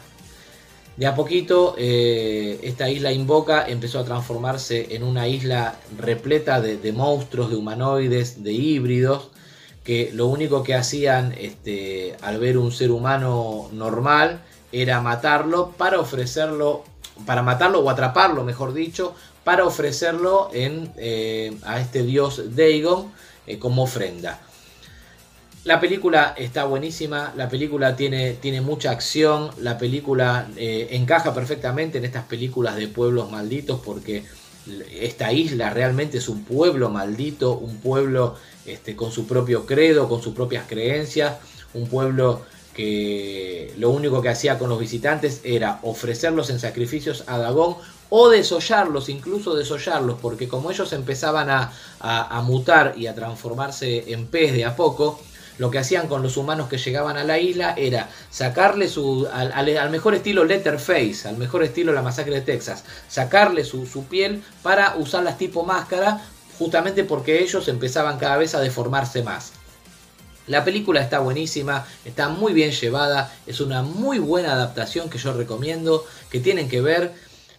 De 0.96 1.06
a 1.06 1.14
poquito 1.14 1.74
eh, 1.78 2.60
esta 2.62 2.88
isla 2.88 3.12
Invoca 3.12 3.66
empezó 3.66 3.98
a 3.98 4.04
transformarse 4.04 4.94
en 4.94 5.02
una 5.02 5.26
isla 5.26 5.76
repleta 5.98 6.60
de, 6.60 6.76
de, 6.76 6.92
monstruos, 6.92 7.50
de 7.50 7.56
humanoides, 7.56 8.44
de 8.44 8.52
híbridos, 8.52 9.30
que 9.82 10.10
lo 10.14 10.26
único 10.26 10.62
que 10.62 10.74
hacían 10.74 11.34
este, 11.38 12.16
al 12.22 12.38
ver 12.38 12.58
un 12.58 12.72
ser 12.72 12.90
humano 12.90 13.68
normal 13.72 14.42
era 14.70 15.00
matarlo 15.00 15.72
para 15.76 15.98
ofrecerlo, 15.98 16.84
para 17.26 17.42
matarlo 17.42 17.80
o 17.80 17.90
atraparlo, 17.90 18.44
mejor 18.44 18.72
dicho, 18.72 19.14
para 19.44 19.66
ofrecerlo 19.66 20.50
eh, 20.52 21.56
a 21.64 21.80
este 21.80 22.02
dios 22.02 22.56
Dagon 22.56 23.12
eh, 23.46 23.58
como 23.58 23.84
ofrenda. 23.84 24.40
La 25.64 25.80
película 25.80 26.34
está 26.36 26.64
buenísima, 26.64 27.32
la 27.36 27.48
película 27.48 27.96
tiene, 27.96 28.34
tiene 28.34 28.60
mucha 28.60 28.90
acción, 28.90 29.50
la 29.60 29.78
película 29.78 30.46
eh, 30.56 30.88
encaja 30.90 31.32
perfectamente 31.32 31.98
en 31.98 32.04
estas 32.04 32.24
películas 32.24 32.76
de 32.76 32.88
pueblos 32.88 33.30
malditos 33.30 33.80
porque 33.80 34.24
esta 34.92 35.32
isla 35.32 35.70
realmente 35.70 36.18
es 36.18 36.28
un 36.28 36.44
pueblo 36.44 36.90
maldito, 36.90 37.56
un 37.56 37.78
pueblo 37.78 38.36
este, 38.66 38.94
con 38.94 39.10
su 39.10 39.26
propio 39.26 39.64
credo, 39.64 40.08
con 40.08 40.22
sus 40.22 40.34
propias 40.34 40.66
creencias, 40.68 41.36
un 41.72 41.86
pueblo 41.88 42.42
que 42.74 43.72
lo 43.78 43.90
único 43.90 44.20
que 44.20 44.28
hacía 44.28 44.58
con 44.58 44.68
los 44.68 44.78
visitantes 44.78 45.40
era 45.44 45.78
ofrecerlos 45.82 46.50
en 46.50 46.58
sacrificios 46.58 47.24
a 47.26 47.38
Dagón 47.38 47.76
o 48.16 48.28
desollarlos, 48.28 49.08
incluso 49.08 49.56
desollarlos, 49.56 50.20
porque 50.22 50.46
como 50.46 50.70
ellos 50.70 50.92
empezaban 50.92 51.50
a, 51.50 51.72
mutar 52.44 52.94
y 52.96 53.08
a 53.08 53.14
transformarse 53.16 54.12
en 54.12 54.28
pez 54.28 54.52
de 54.52 54.64
a 54.64 54.76
poco, 54.76 55.20
lo 55.58 55.68
que 55.68 55.80
hacían 55.80 56.06
con 56.06 56.22
los 56.22 56.36
humanos 56.36 56.68
que 56.68 56.78
llegaban 56.78 57.16
a 57.16 57.24
la 57.24 57.40
isla 57.40 57.74
era 57.76 58.08
sacarle 58.30 58.86
su, 58.88 59.26
al, 59.32 59.90
mejor 59.90 60.14
estilo 60.14 60.44
Letterface, 60.44 61.26
al 61.26 61.38
mejor 61.38 61.64
estilo 61.64 61.92
la 61.92 62.02
masacre 62.02 62.36
de 62.36 62.42
Texas, 62.42 62.84
sacarle 63.08 63.64
su 63.64 64.06
piel 64.08 64.44
para 64.62 64.94
usarlas 64.94 65.36
tipo 65.36 65.64
máscara, 65.64 66.22
justamente 66.56 67.02
porque 67.02 67.42
ellos 67.42 67.66
empezaban 67.66 68.18
cada 68.18 68.36
vez 68.36 68.54
a 68.54 68.60
deformarse 68.60 69.24
más. 69.24 69.54
La 70.46 70.62
película 70.62 71.00
está 71.00 71.20
buenísima, 71.20 71.86
está 72.04 72.28
muy 72.28 72.52
bien 72.52 72.70
llevada, 72.70 73.32
es 73.46 73.60
una 73.60 73.82
muy 73.82 74.18
buena 74.18 74.52
adaptación 74.52 75.08
que 75.08 75.16
yo 75.16 75.32
recomiendo, 75.32 76.04
que 76.30 76.38
tienen 76.38 76.68
que 76.68 76.82
ver. 76.82 77.14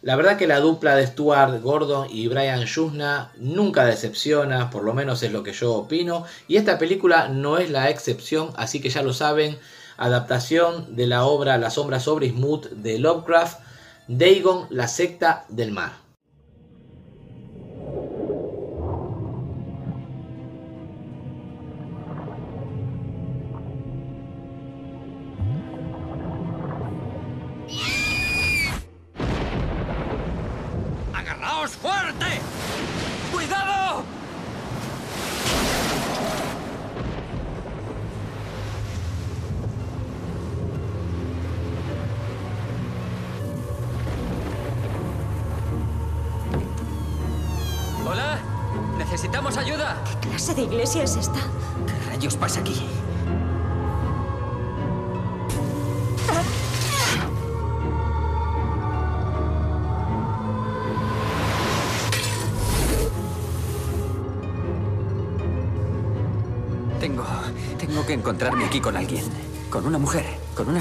La 0.06 0.16
verdad 0.16 0.38
que 0.38 0.46
la 0.46 0.60
dupla 0.60 0.96
de 0.96 1.08
Stuart 1.08 1.64
Gordon 1.64 2.08
y 2.12 2.28
Brian 2.28 2.64
Yuzna 2.64 3.32
nunca 3.38 3.86
decepciona, 3.86 4.70
por 4.70 4.84
lo 4.84 4.94
menos 4.94 5.24
es 5.24 5.32
lo 5.32 5.42
que 5.42 5.52
yo 5.52 5.74
opino. 5.74 6.26
Y 6.48 6.58
esta 6.58 6.78
película 6.78 7.28
no 7.28 7.58
es 7.58 7.72
la 7.72 7.90
excepción, 7.90 8.52
así 8.56 8.80
que 8.80 8.92
ya 8.92 9.02
lo 9.02 9.14
saben. 9.14 9.58
Adaptación 9.98 10.96
de 10.96 11.08
la 11.08 11.26
obra 11.26 11.58
La 11.58 11.72
sombra 11.72 12.00
sobre 12.00 12.28
Ismut 12.28 12.70
de 12.70 13.00
Lovecraft, 13.00 13.62
Dagon, 14.08 14.68
la 14.70 14.88
secta 14.88 15.46
del 15.50 15.72
mar. 15.72 16.05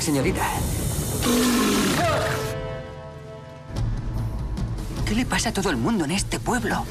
Señorita. 0.04 0.46
¿Qué 5.06 5.14
le 5.14 5.24
pasa 5.24 5.48
a 5.48 5.52
todo 5.52 5.70
el 5.70 5.78
mundo 5.78 6.04
en 6.04 6.10
este 6.10 6.38
pueblo? 6.38 6.84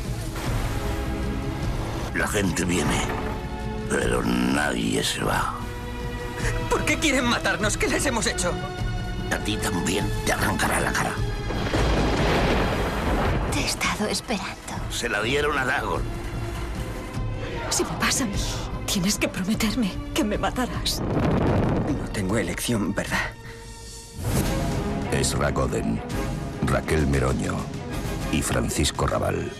La 2.15 2.27
gente 2.27 2.65
viene, 2.65 3.01
pero 3.87 4.23
nadie 4.23 5.03
se 5.03 5.23
va. 5.23 5.53
¿Por 6.71 6.83
qué 6.85 6.97
quieren 6.97 7.25
matarnos? 7.25 7.77
¿Qué 7.77 7.87
les 7.87 8.03
hemos 8.07 8.25
hecho? 8.25 8.51
A 9.31 9.37
ti 9.37 9.57
también 9.57 10.11
te 10.25 10.33
arrancará 10.33 10.79
la 10.79 10.91
cara. 10.91 11.13
Te 13.51 13.59
he 13.59 13.65
estado 13.65 14.07
esperando. 14.07 14.73
Se 14.89 15.07
la 15.07 15.21
dieron 15.21 15.57
a 15.59 15.65
Dagon. 15.65 16.01
Si 17.69 17.83
me 17.83 17.91
pasa 17.91 18.23
a 18.23 18.27
mí, 18.27 18.33
tienes 18.93 19.17
que 19.17 19.27
prometerme 19.27 19.91
que 20.13 20.23
me 20.23 20.37
matarás. 20.37 21.01
No 21.01 22.07
tengo 22.11 22.37
elección, 22.37 22.93
¿verdad? 22.93 23.31
Es 25.11 25.35
Ragoden, 25.35 25.99
Raquel 26.67 27.07
Meroño 27.07 27.55
y 28.31 28.43
Francisco 28.43 29.07
Raval, 29.07 29.51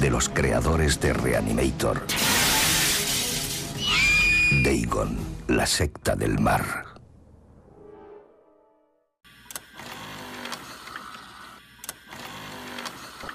de 0.00 0.10
los 0.10 0.28
creadores 0.28 0.98
de 0.98 1.12
Reanimator. 1.12 2.02
Dagon, 4.64 5.16
la 5.46 5.66
secta 5.66 6.16
del 6.16 6.40
mar. 6.40 6.86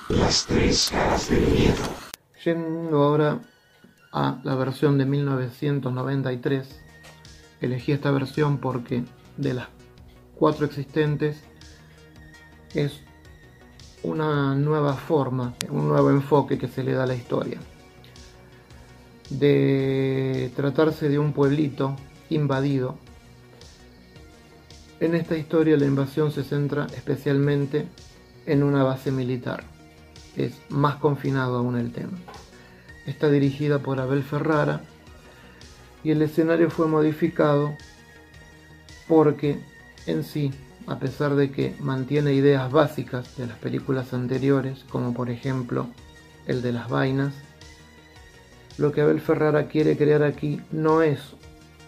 Las 0.10 0.46
tres 0.48 0.90
caras 0.92 1.30
del 1.30 1.48
miedo. 1.48 1.84
Yendo 2.44 3.02
ahora 3.02 3.40
a 4.16 4.40
la 4.46 4.56
versión 4.56 4.98
de 4.98 5.06
1993, 5.06 6.80
elegí 7.60 7.92
esta 7.92 8.12
versión 8.12 8.60
porque 8.60 9.04
de 9.36 9.54
las 9.54 9.68
cuatro 10.36 10.66
existentes 10.66 11.44
es 12.74 13.02
una 14.04 14.56
nueva 14.56 14.94
forma, 14.94 15.54
un 15.70 15.90
nuevo 15.90 16.12
enfoque 16.12 16.58
que 16.58 16.70
se 16.70 16.82
le 16.82 16.94
da 16.94 17.04
a 17.04 17.08
la 17.08 17.16
historia. 17.16 17.60
De 19.30 20.50
tratarse 20.56 21.10
de 21.10 21.20
un 21.20 21.34
pueblito 21.34 21.98
invadido, 22.30 22.98
en 25.02 25.14
esta 25.14 25.36
historia 25.36 25.76
la 25.76 25.88
invasión 25.88 26.32
se 26.32 26.46
centra 26.46 26.88
especialmente 26.96 27.86
en 28.46 28.64
una 28.64 28.82
base 28.84 29.12
militar. 29.12 29.66
Es 30.38 30.54
más 30.70 30.96
confinado 30.96 31.58
aún 31.58 31.76
el 31.76 31.92
tema. 31.92 32.18
Está 33.06 33.30
dirigida 33.30 33.80
por 33.80 34.00
Abel 34.00 34.24
Ferrara. 34.24 34.82
Y 36.04 36.12
el 36.12 36.22
escenario 36.22 36.70
fue 36.70 36.88
modificado 36.88 37.76
porque 39.08 39.60
en 40.08 40.24
sí 40.24 40.52
a 40.88 41.00
pesar 41.00 41.36
de 41.36 41.52
que 41.52 41.76
mantiene 41.80 42.34
ideas 42.34 42.72
básicas 42.72 43.38
de 43.38 43.48
las 43.48 43.58
películas 43.58 44.14
anteriores, 44.14 44.86
como 44.90 45.14
por 45.14 45.30
ejemplo 45.30 45.88
el 46.48 46.62
de 46.62 46.72
las 46.72 46.90
vainas, 46.90 47.34
lo 48.78 48.92
que 48.92 49.02
Abel 49.02 49.22
Ferrara 49.22 49.68
quiere 49.68 49.98
crear 49.98 50.24
aquí 50.24 50.62
no 50.72 51.02
es 51.02 51.20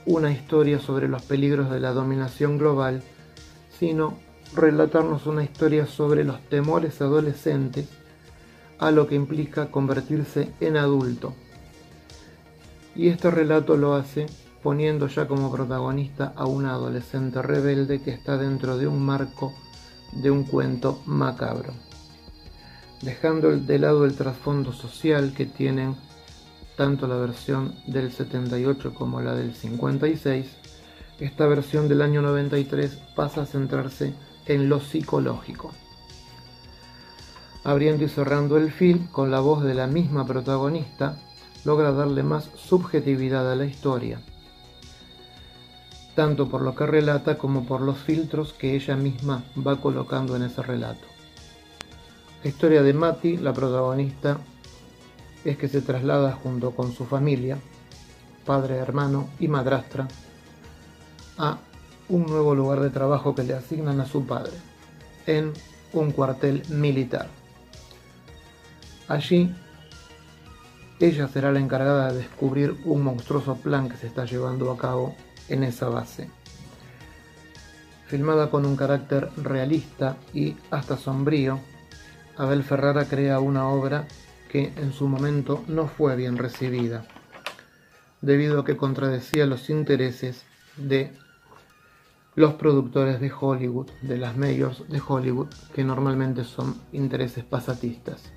una 0.06 0.31
historia 0.31 0.80
sobre 0.80 1.07
los 1.07 1.22
peligros 1.22 1.69
de 1.69 1.80
la 1.80 1.91
dominación 1.91 2.57
global, 2.57 3.03
sino 3.77 4.18
relatarnos 4.56 5.27
una 5.27 5.44
historia 5.44 5.85
sobre 5.85 6.23
los 6.23 6.41
temores 6.49 7.02
adolescentes 7.02 7.89
a 8.80 8.91
lo 8.91 9.08
que 9.08 9.16
implica 9.16 9.72
convertirse 9.72 10.52
en 10.60 10.78
adulto. 10.78 11.34
Y 12.95 13.10
este 13.10 13.30
relato 13.32 13.78
lo 13.78 13.95
hace 13.95 14.26
poniendo 14.64 15.08
ya 15.08 15.28
como 15.28 15.52
protagonista 15.52 16.34
a 16.36 16.45
una 16.45 16.72
adolescente 16.72 17.41
rebelde 17.41 18.02
que 18.02 18.12
está 18.12 18.38
dentro 18.38 18.78
de 18.78 18.88
un 18.88 19.06
marco 19.06 19.54
de 20.14 20.32
un 20.32 20.44
cuento 20.44 21.02
macabro, 21.06 21.74
dejando 23.02 23.56
de 23.56 23.80
lado 23.80 24.06
el 24.06 24.16
trasfondo 24.16 24.74
social 24.74 25.34
que 25.34 25.45
tienen 25.45 25.95
tanto 26.76 27.08
la 27.08 27.18
versión 27.18 27.76
del 27.88 28.12
78 28.12 28.94
como 28.94 29.22
la 29.22 29.36
del 29.36 29.54
56, 29.54 30.45
esta 31.20 31.48
versión 31.48 31.88
del 31.88 32.02
año 32.02 32.22
93 32.22 32.91
pasa 33.16 33.41
a 33.41 33.45
centrarse 33.45 34.14
en 34.45 34.70
lo 34.70 34.80
psicológico. 34.80 35.74
Abriendo 37.68 38.06
y 38.06 38.07
cerrando 38.07 38.56
el 38.56 38.72
film 38.72 39.07
con 39.07 39.30
la 39.30 39.41
voz 39.41 39.61
de 39.61 39.73
la 39.73 39.88
misma 39.88 40.26
protagonista, 40.26 41.18
logra 41.65 41.91
darle 41.91 42.23
más 42.23 42.49
subjetividad 42.56 43.52
a 43.52 43.57
la 43.57 43.65
historia, 43.65 44.22
tanto 46.15 46.48
por 46.48 46.61
lo 46.61 46.76
que 46.76 46.85
relata 46.85 47.38
como 47.38 47.65
por 47.65 47.81
los 47.81 47.98
filtros 47.98 48.53
que 48.53 48.73
ella 48.73 48.95
misma 48.95 49.44
va 49.68 49.81
colocando 49.81 50.38
en 50.38 50.44
ese 50.44 50.61
relato. 50.61 51.06
La 52.41 52.49
historia 52.49 52.84
de 52.84 52.94
Mati, 52.94 53.35
la 53.35 53.52
protagonista, 53.52 54.38
es 55.44 55.57
que 55.57 55.68
se 55.68 55.81
traslada 55.81 56.39
junto 56.41 56.72
con 56.72 56.94
su 56.94 57.03
familia, 57.03 57.57
padre, 58.45 58.77
hermano 58.77 59.27
y 59.41 59.49
madrastra, 59.49 60.07
a 61.38 61.57
un 62.07 62.27
nuevo 62.27 62.56
lugar 62.56 62.80
de 62.80 62.91
trabajo 62.91 63.35
que 63.35 63.44
le 63.44 63.56
asignan 63.56 63.99
a 63.99 64.06
su 64.06 64.26
padre, 64.26 64.53
en 65.26 65.52
un 65.91 66.11
cuartel 66.11 66.64
militar. 66.69 67.27
Allí, 69.08 69.54
ella 71.00 71.28
será 71.28 71.52
la 71.52 71.60
encargada 71.60 72.12
de 72.12 72.18
descubrir 72.18 72.76
un 72.84 73.04
monstruoso 73.04 73.56
plan 73.56 73.88
que 73.88 73.98
se 73.98 74.08
está 74.08 74.26
llevando 74.26 74.72
a 74.72 74.78
cabo 74.78 75.16
en 75.48 75.64
esa 75.64 75.90
base. 75.90 76.30
Filmada 78.08 78.50
con 78.50 78.66
un 78.66 78.76
carácter 78.76 79.30
realista 79.38 80.18
y 80.34 80.56
hasta 80.72 80.98
sombrío, 80.98 81.60
Abel 82.36 82.64
Ferrara 82.64 83.06
crea 83.06 83.40
una 83.40 83.70
obra 83.70 84.08
que 84.50 84.74
en 84.76 84.92
su 84.92 85.08
momento 85.08 85.64
no 85.68 85.88
fue 85.88 86.16
bien 86.16 86.38
recibida, 86.38 87.06
debido 88.22 88.62
a 88.62 88.66
que 88.66 88.78
contradecía 88.78 89.46
los 89.46 89.70
intereses 89.70 90.44
de 90.78 91.14
los 92.36 92.54
productores 92.54 93.20
de 93.20 93.32
Hollywood, 93.32 93.90
de 94.02 94.18
las 94.18 94.38
mayors 94.38 94.88
de 94.88 95.02
Hollywood, 95.06 95.48
que 95.74 95.84
normalmente 95.84 96.44
son 96.44 96.80
intereses 96.92 97.44
pasatistas. 97.44 98.32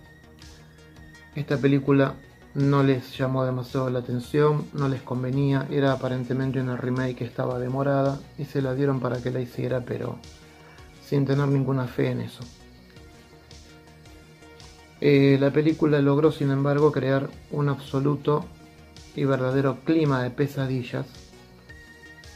Esta 1.35 1.57
película 1.57 2.15
no 2.55 2.83
les 2.83 3.17
llamó 3.17 3.45
demasiado 3.45 3.89
la 3.91 4.01
atención, 4.01 4.67
no 4.73 4.89
les 4.89 5.03
convenía, 5.03 5.67
era 5.71 5.93
aparentemente 5.93 6.61
una 6.61 6.77
remake 6.77 7.17
que 7.17 7.25
estaba 7.25 7.59
demorada 7.59 8.19
y 8.37 8.45
se 8.45 8.61
la 8.61 8.75
dieron 8.75 8.99
para 8.99 9.23
que 9.23 9.31
la 9.31 9.41
hiciera, 9.41 9.81
pero 9.81 10.19
sin 11.05 11.27
tener 11.27 11.47
ninguna 11.47 11.87
fe 11.87 12.11
en 12.11 12.23
eso. 12.23 12.43
Eh, 15.01 15.39
la 15.41 15.51
película 15.51 16.01
logró, 16.01 16.33
sin 16.33 16.51
embargo, 16.51 16.93
crear 16.93 17.31
un 17.53 17.69
absoluto 17.69 18.45
y 19.15 19.25
verdadero 19.25 19.79
clima 19.85 20.23
de 20.23 20.31
pesadillas 20.31 21.07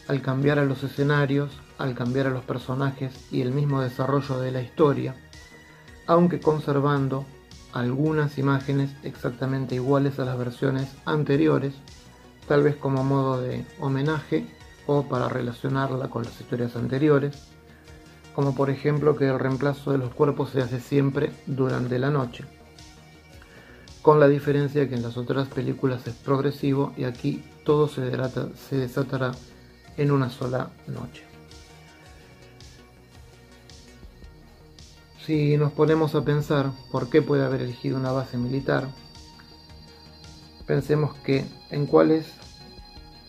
al 0.06 0.22
cambiar 0.22 0.58
a 0.58 0.64
los 0.64 0.82
escenarios, 0.82 1.50
al 1.78 1.94
cambiar 1.94 2.28
a 2.28 2.30
los 2.30 2.44
personajes 2.44 3.12
y 3.32 3.40
el 3.40 3.52
mismo 3.52 3.80
desarrollo 3.82 4.38
de 4.38 4.52
la 4.52 4.62
historia, 4.62 5.14
aunque 6.06 6.40
conservando 6.40 7.26
algunas 7.74 8.38
imágenes 8.38 8.90
exactamente 9.02 9.74
iguales 9.74 10.18
a 10.20 10.24
las 10.24 10.38
versiones 10.38 10.88
anteriores, 11.04 11.74
tal 12.46 12.62
vez 12.62 12.76
como 12.76 13.02
modo 13.02 13.40
de 13.40 13.66
homenaje 13.80 14.46
o 14.86 15.02
para 15.08 15.28
relacionarla 15.28 16.08
con 16.08 16.22
las 16.22 16.40
historias 16.40 16.76
anteriores, 16.76 17.48
como 18.34 18.54
por 18.54 18.70
ejemplo 18.70 19.16
que 19.16 19.28
el 19.28 19.40
reemplazo 19.40 19.90
de 19.90 19.98
los 19.98 20.14
cuerpos 20.14 20.50
se 20.50 20.62
hace 20.62 20.80
siempre 20.80 21.32
durante 21.46 21.98
la 21.98 22.10
noche, 22.10 22.44
con 24.02 24.20
la 24.20 24.28
diferencia 24.28 24.88
que 24.88 24.94
en 24.94 25.02
las 25.02 25.16
otras 25.16 25.48
películas 25.48 26.06
es 26.06 26.14
progresivo 26.14 26.92
y 26.96 27.04
aquí 27.04 27.42
todo 27.64 27.88
se, 27.88 28.02
desatará 28.76 29.32
en 29.96 30.12
una 30.12 30.30
sola 30.30 30.70
noche. 30.86 31.33
Si 35.24 35.56
nos 35.56 35.72
ponemos 35.72 36.14
a 36.14 36.22
pensar 36.22 36.70
por 36.90 37.08
qué 37.08 37.22
puede 37.22 37.46
haber 37.46 37.62
elegido 37.62 37.96
una 37.96 38.12
base 38.12 38.36
militar, 38.36 38.88
pensemos 40.66 41.14
que 41.24 41.46
en 41.70 41.86
cuáles 41.86 42.26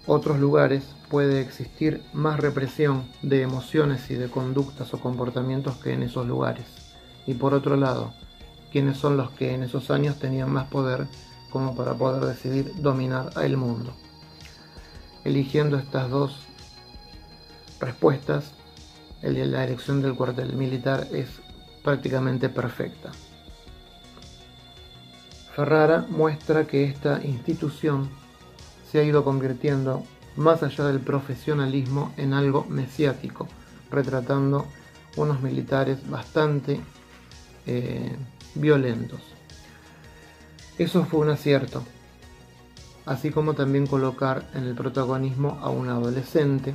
otros 0.06 0.38
lugares 0.38 0.84
puede 1.10 1.40
existir 1.40 2.04
más 2.12 2.42
represión 2.42 3.10
de 3.22 3.44
emociones 3.44 4.12
y 4.12 4.16
de 4.16 4.30
conductas 4.30 4.94
o 4.94 5.00
comportamientos 5.00 5.78
que 5.78 5.94
en 5.94 6.04
esos 6.04 6.28
lugares. 6.28 6.66
Y 7.26 7.36
por 7.36 7.54
otro 7.54 7.78
lado, 7.78 8.14
quiénes 8.74 8.98
son 8.98 9.16
los 9.16 9.32
que 9.32 9.54
en 9.54 9.64
esos 9.64 9.90
años 9.90 10.20
tenían 10.20 10.52
más 10.52 10.68
poder 10.68 11.08
como 11.50 11.78
para 11.78 11.94
poder 11.94 12.26
decidir 12.26 12.74
dominar 12.76 13.30
el 13.42 13.56
mundo. 13.56 13.94
Eligiendo 15.24 15.78
estas 15.78 16.10
dos 16.10 16.42
respuestas, 17.80 18.52
la 19.22 19.64
elección 19.64 20.02
del 20.02 20.16
cuartel 20.16 20.58
militar 20.58 21.08
es 21.14 21.45
prácticamente 21.86 22.50
perfecta. 22.50 23.12
Ferrara 25.56 26.06
muestra 26.10 26.66
que 26.66 26.84
esta 26.84 27.24
institución 27.24 28.10
se 28.92 29.00
ha 29.00 29.04
ido 29.04 29.24
convirtiendo 29.24 30.04
más 30.36 30.64
allá 30.64 30.86
del 30.86 31.00
profesionalismo 31.00 32.12
en 32.18 32.34
algo 32.34 32.66
mesiático, 32.68 33.48
retratando 33.92 34.66
unos 35.16 35.42
militares 35.42 36.10
bastante 36.10 36.82
eh, 37.68 38.18
violentos. 38.56 39.22
Eso 40.78 41.06
fue 41.06 41.20
un 41.22 41.30
acierto, 41.30 41.84
así 43.06 43.30
como 43.30 43.54
también 43.54 43.86
colocar 43.86 44.50
en 44.56 44.64
el 44.64 44.74
protagonismo 44.74 45.60
a 45.62 45.70
un 45.70 45.88
adolescente 45.88 46.74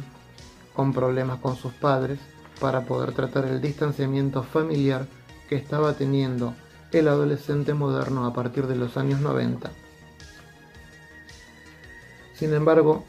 con 0.72 0.94
problemas 0.94 1.40
con 1.40 1.56
sus 1.56 1.72
padres 1.72 2.20
para 2.60 2.82
poder 2.82 3.12
tratar 3.12 3.46
el 3.46 3.60
distanciamiento 3.60 4.42
familiar 4.42 5.06
que 5.48 5.56
estaba 5.56 5.94
teniendo 5.94 6.54
el 6.92 7.08
adolescente 7.08 7.74
moderno 7.74 8.26
a 8.26 8.32
partir 8.32 8.66
de 8.66 8.76
los 8.76 8.96
años 8.96 9.20
90. 9.20 9.70
Sin 12.34 12.54
embargo, 12.54 13.04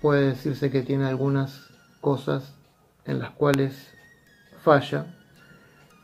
puede 0.00 0.28
decirse 0.28 0.70
que 0.70 0.82
tiene 0.82 1.06
algunas 1.06 1.68
cosas 2.00 2.54
en 3.04 3.18
las 3.18 3.30
cuales 3.30 3.88
falla 4.62 5.14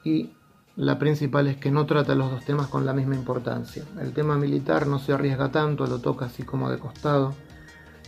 y 0.05 0.33
la 0.77 0.99
principal 0.99 1.49
es 1.49 1.57
que 1.57 1.71
no 1.71 1.87
trata 1.87 2.15
los 2.15 2.31
dos 2.31 2.45
temas 2.45 2.69
con 2.69 2.87
la 2.87 2.93
misma 2.93 3.17
importancia. 3.17 3.85
El 4.01 4.13
tema 4.13 4.37
militar 4.37 4.87
no 4.87 4.99
se 4.99 5.13
arriesga 5.13 5.51
tanto, 5.51 5.87
lo 5.87 5.99
toca 5.99 6.27
así 6.27 6.45
como 6.45 6.71
de 6.71 6.79
costado, 6.79 7.35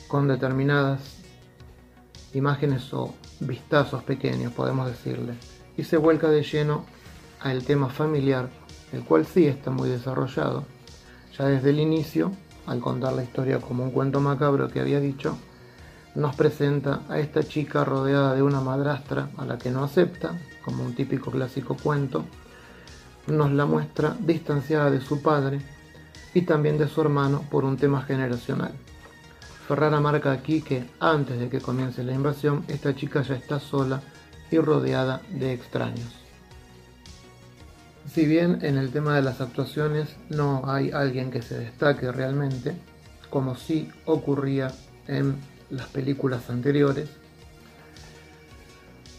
con 0.06 0.28
determinadas 0.28 1.19
imágenes 2.34 2.92
o 2.92 3.14
vistazos 3.40 4.02
pequeños, 4.04 4.52
podemos 4.52 4.86
decirle, 4.86 5.34
y 5.76 5.84
se 5.84 5.96
vuelca 5.96 6.28
de 6.28 6.42
lleno 6.42 6.84
al 7.40 7.64
tema 7.64 7.88
familiar, 7.88 8.48
el 8.92 9.02
cual 9.02 9.26
sí 9.26 9.46
está 9.46 9.70
muy 9.70 9.88
desarrollado. 9.88 10.64
Ya 11.38 11.46
desde 11.46 11.70
el 11.70 11.80
inicio, 11.80 12.32
al 12.66 12.80
contar 12.80 13.12
la 13.14 13.24
historia 13.24 13.60
como 13.60 13.84
un 13.84 13.90
cuento 13.90 14.20
macabro 14.20 14.68
que 14.68 14.80
había 14.80 15.00
dicho, 15.00 15.36
nos 16.14 16.34
presenta 16.34 17.02
a 17.08 17.18
esta 17.18 17.42
chica 17.42 17.84
rodeada 17.84 18.34
de 18.34 18.42
una 18.42 18.60
madrastra 18.60 19.30
a 19.36 19.44
la 19.44 19.58
que 19.58 19.70
no 19.70 19.84
acepta, 19.84 20.38
como 20.64 20.84
un 20.84 20.94
típico 20.94 21.30
clásico 21.30 21.76
cuento, 21.76 22.24
nos 23.26 23.52
la 23.52 23.64
muestra 23.64 24.16
distanciada 24.18 24.90
de 24.90 25.00
su 25.00 25.22
padre 25.22 25.60
y 26.34 26.42
también 26.42 26.78
de 26.78 26.88
su 26.88 27.00
hermano 27.00 27.44
por 27.50 27.64
un 27.64 27.76
tema 27.76 28.02
generacional. 28.02 28.72
Ferrara 29.70 30.00
marca 30.00 30.32
aquí 30.32 30.62
que 30.62 30.84
antes 30.98 31.38
de 31.38 31.48
que 31.48 31.60
comience 31.60 32.02
la 32.02 32.12
invasión, 32.12 32.64
esta 32.66 32.92
chica 32.96 33.22
ya 33.22 33.36
está 33.36 33.60
sola 33.60 34.02
y 34.50 34.58
rodeada 34.58 35.22
de 35.30 35.52
extraños. 35.52 36.12
Si 38.12 38.26
bien 38.26 38.58
en 38.62 38.78
el 38.78 38.90
tema 38.90 39.14
de 39.14 39.22
las 39.22 39.40
actuaciones 39.40 40.08
no 40.28 40.62
hay 40.66 40.90
alguien 40.90 41.30
que 41.30 41.40
se 41.40 41.56
destaque 41.56 42.10
realmente, 42.10 42.74
como 43.30 43.54
sí 43.54 43.88
ocurría 44.06 44.72
en 45.06 45.36
las 45.70 45.86
películas 45.86 46.50
anteriores, 46.50 47.08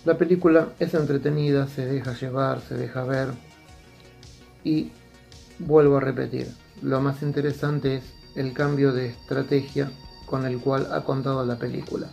la 0.03 0.17
película 0.17 0.73
es 0.79 0.93
entretenida, 0.93 1.67
se 1.67 1.85
deja 1.85 2.11
llevar, 2.11 2.59
se 2.59 2.75
deja 2.75 3.05
ver 3.05 3.29
y 4.65 4.91
vuelvo 5.59 5.95
a 5.95 6.01
repetir, 6.01 6.49
lo 6.81 6.99
más 6.99 7.21
interesante 7.21 7.95
es 7.95 8.03
el 8.35 8.51
cambio 8.51 8.91
de 8.91 9.07
estrategia 9.07 9.89
con 10.31 10.45
el 10.45 10.59
cual 10.59 10.87
ha 10.93 11.01
contado 11.01 11.45
la 11.45 11.57
película. 11.57 12.07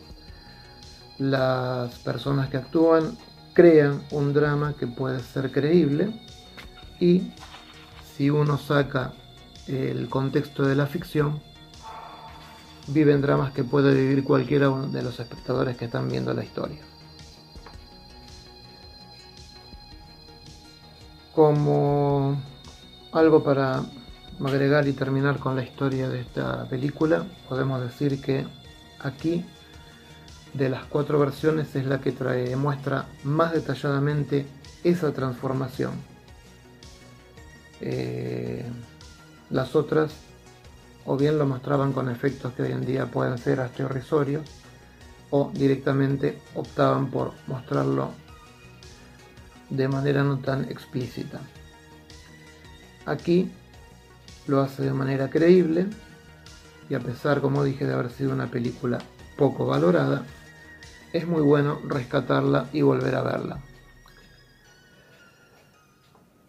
Las 1.19 1.95
personas 2.01 2.51
que 2.51 2.59
actúan 2.59 3.17
crean 3.55 4.03
un 4.11 4.35
drama 4.35 4.75
que 4.79 4.89
puede 4.89 5.21
ser 5.21 5.53
creíble 5.53 6.21
y 7.01 7.33
si 8.17 8.29
uno 8.29 8.59
saca 8.59 9.13
el 9.69 10.09
contexto 10.09 10.65
de 10.65 10.75
la 10.75 10.87
ficción, 10.87 11.41
viven 12.89 13.21
dramas 13.21 13.53
que 13.53 13.63
puede 13.63 13.95
vivir 13.95 14.25
cualquiera 14.25 14.69
de 14.69 15.03
los 15.03 15.21
espectadores 15.21 15.77
que 15.77 15.85
están 15.85 16.09
viendo 16.09 16.35
la 16.35 16.43
historia. 16.43 16.81
Como 21.35 22.43
algo 23.13 23.45
para 23.45 23.85
agregar 24.45 24.87
y 24.87 24.93
terminar 24.93 25.39
con 25.39 25.57
la 25.57 25.63
historia 25.63 26.09
de 26.09 26.21
esta 26.21 26.69
película, 26.69 27.27
podemos 27.49 27.81
decir 27.81 28.21
que 28.21 28.47
aquí 29.01 29.45
de 30.55 30.69
las 30.69 30.85
cuatro 30.87 31.19
versiones 31.19 31.75
es 31.75 31.87
la 31.87 32.01
que 32.01 32.13
trae, 32.13 32.57
muestra 32.57 33.07
más 33.25 33.53
detalladamente 33.53 34.47
esa 34.85 35.13
transformación. 35.13 35.93
Eh, 37.81 38.65
las 39.51 39.75
otras 39.77 40.13
o 41.05 41.17
bien 41.17 41.39
lo 41.39 41.47
mostraban 41.47 41.93
con 41.93 42.11
efectos 42.11 42.53
que 42.53 42.63
hoy 42.63 42.73
en 42.73 42.85
día 42.85 43.07
pueden 43.07 43.39
ser 43.39 43.61
hasta 43.61 43.85
irrisorios 43.85 44.43
o 45.31 45.51
directamente 45.55 46.39
optaban 46.55 47.11
por 47.11 47.33
mostrarlo 47.47 48.11
de 49.71 49.89
manera 49.89 50.23
no 50.23 50.39
tan 50.39 50.65
explícita. 50.65 51.41
Aquí 53.07 53.51
lo 54.49 54.61
hace 54.61 54.83
de 54.83 54.93
manera 54.93 55.31
creíble 55.31 55.87
y 56.91 56.95
a 56.95 57.01
pesar, 57.01 57.41
como 57.41 57.63
dije, 57.65 57.87
de 57.87 57.95
haber 57.95 58.11
sido 58.11 58.33
una 58.33 58.47
película 58.47 58.99
poco 59.37 59.67
valorada, 59.67 60.25
es 61.13 61.27
muy 61.27 61.43
bueno 61.43 61.79
rescatarla 61.87 62.67
y 62.73 62.83
volver 62.83 63.15
a 63.15 63.23
verla. 63.23 63.59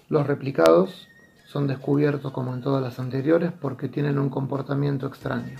Los 0.07 0.26
replicados 0.26 1.07
son 1.45 1.67
descubiertos 1.67 2.31
como 2.31 2.53
en 2.53 2.61
todas 2.61 2.81
las 2.81 2.99
anteriores 2.99 3.51
porque 3.51 3.89
tienen 3.89 4.17
un 4.17 4.30
comportamiento 4.30 5.07
extraño. 5.07 5.57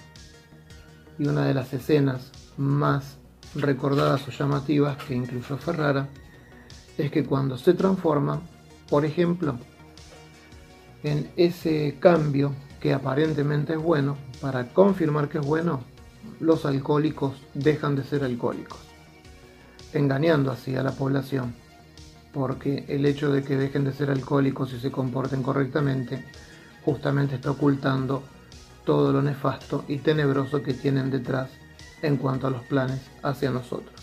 Y 1.18 1.28
una 1.28 1.46
de 1.46 1.54
las 1.54 1.74
escenas 1.74 2.32
más 2.58 3.18
recordadas 3.56 4.28
o 4.28 4.32
llamativas 4.32 4.98
que 5.04 5.16
incluyó 5.16 5.58
Ferrara 5.58 6.08
es 6.98 7.12
que 7.12 7.26
cuando 7.26 7.58
se 7.58 7.74
transforma, 7.74 8.42
por 8.90 9.06
ejemplo, 9.06 9.58
en 11.04 11.30
ese 11.38 11.98
cambio 12.00 12.54
que 12.80 12.94
aparentemente 12.94 13.74
es 13.74 13.80
bueno, 13.80 14.18
para 14.42 14.70
confirmar 14.70 15.30
que 15.30 15.40
es 15.40 15.46
bueno, 15.46 15.82
los 16.40 16.66
alcohólicos 16.66 17.34
dejan 17.54 17.96
de 17.96 18.04
ser 18.04 18.24
alcohólicos, 18.24 18.80
engañando 19.94 20.52
así 20.52 20.76
a 20.76 20.84
la 20.84 20.92
población, 20.92 21.54
porque 22.34 22.86
el 22.88 23.06
hecho 23.06 23.32
de 23.32 23.44
que 23.44 23.58
dejen 23.58 23.84
de 23.84 23.94
ser 23.94 24.10
alcohólicos 24.10 24.74
y 24.74 24.80
se 24.80 24.92
comporten 24.92 25.44
correctamente, 25.44 26.24
justamente 26.86 27.36
está 27.36 27.52
ocultando 27.52 28.24
todo 28.86 29.12
lo 29.12 29.22
nefasto 29.22 29.84
y 29.88 29.98
tenebroso 29.98 30.64
que 30.64 30.74
tienen 30.74 31.12
detrás 31.12 31.50
en 32.02 32.18
cuanto 32.18 32.48
a 32.48 32.50
los 32.50 32.64
planes 32.64 33.02
hacia 33.24 33.52
nosotros. 33.52 33.99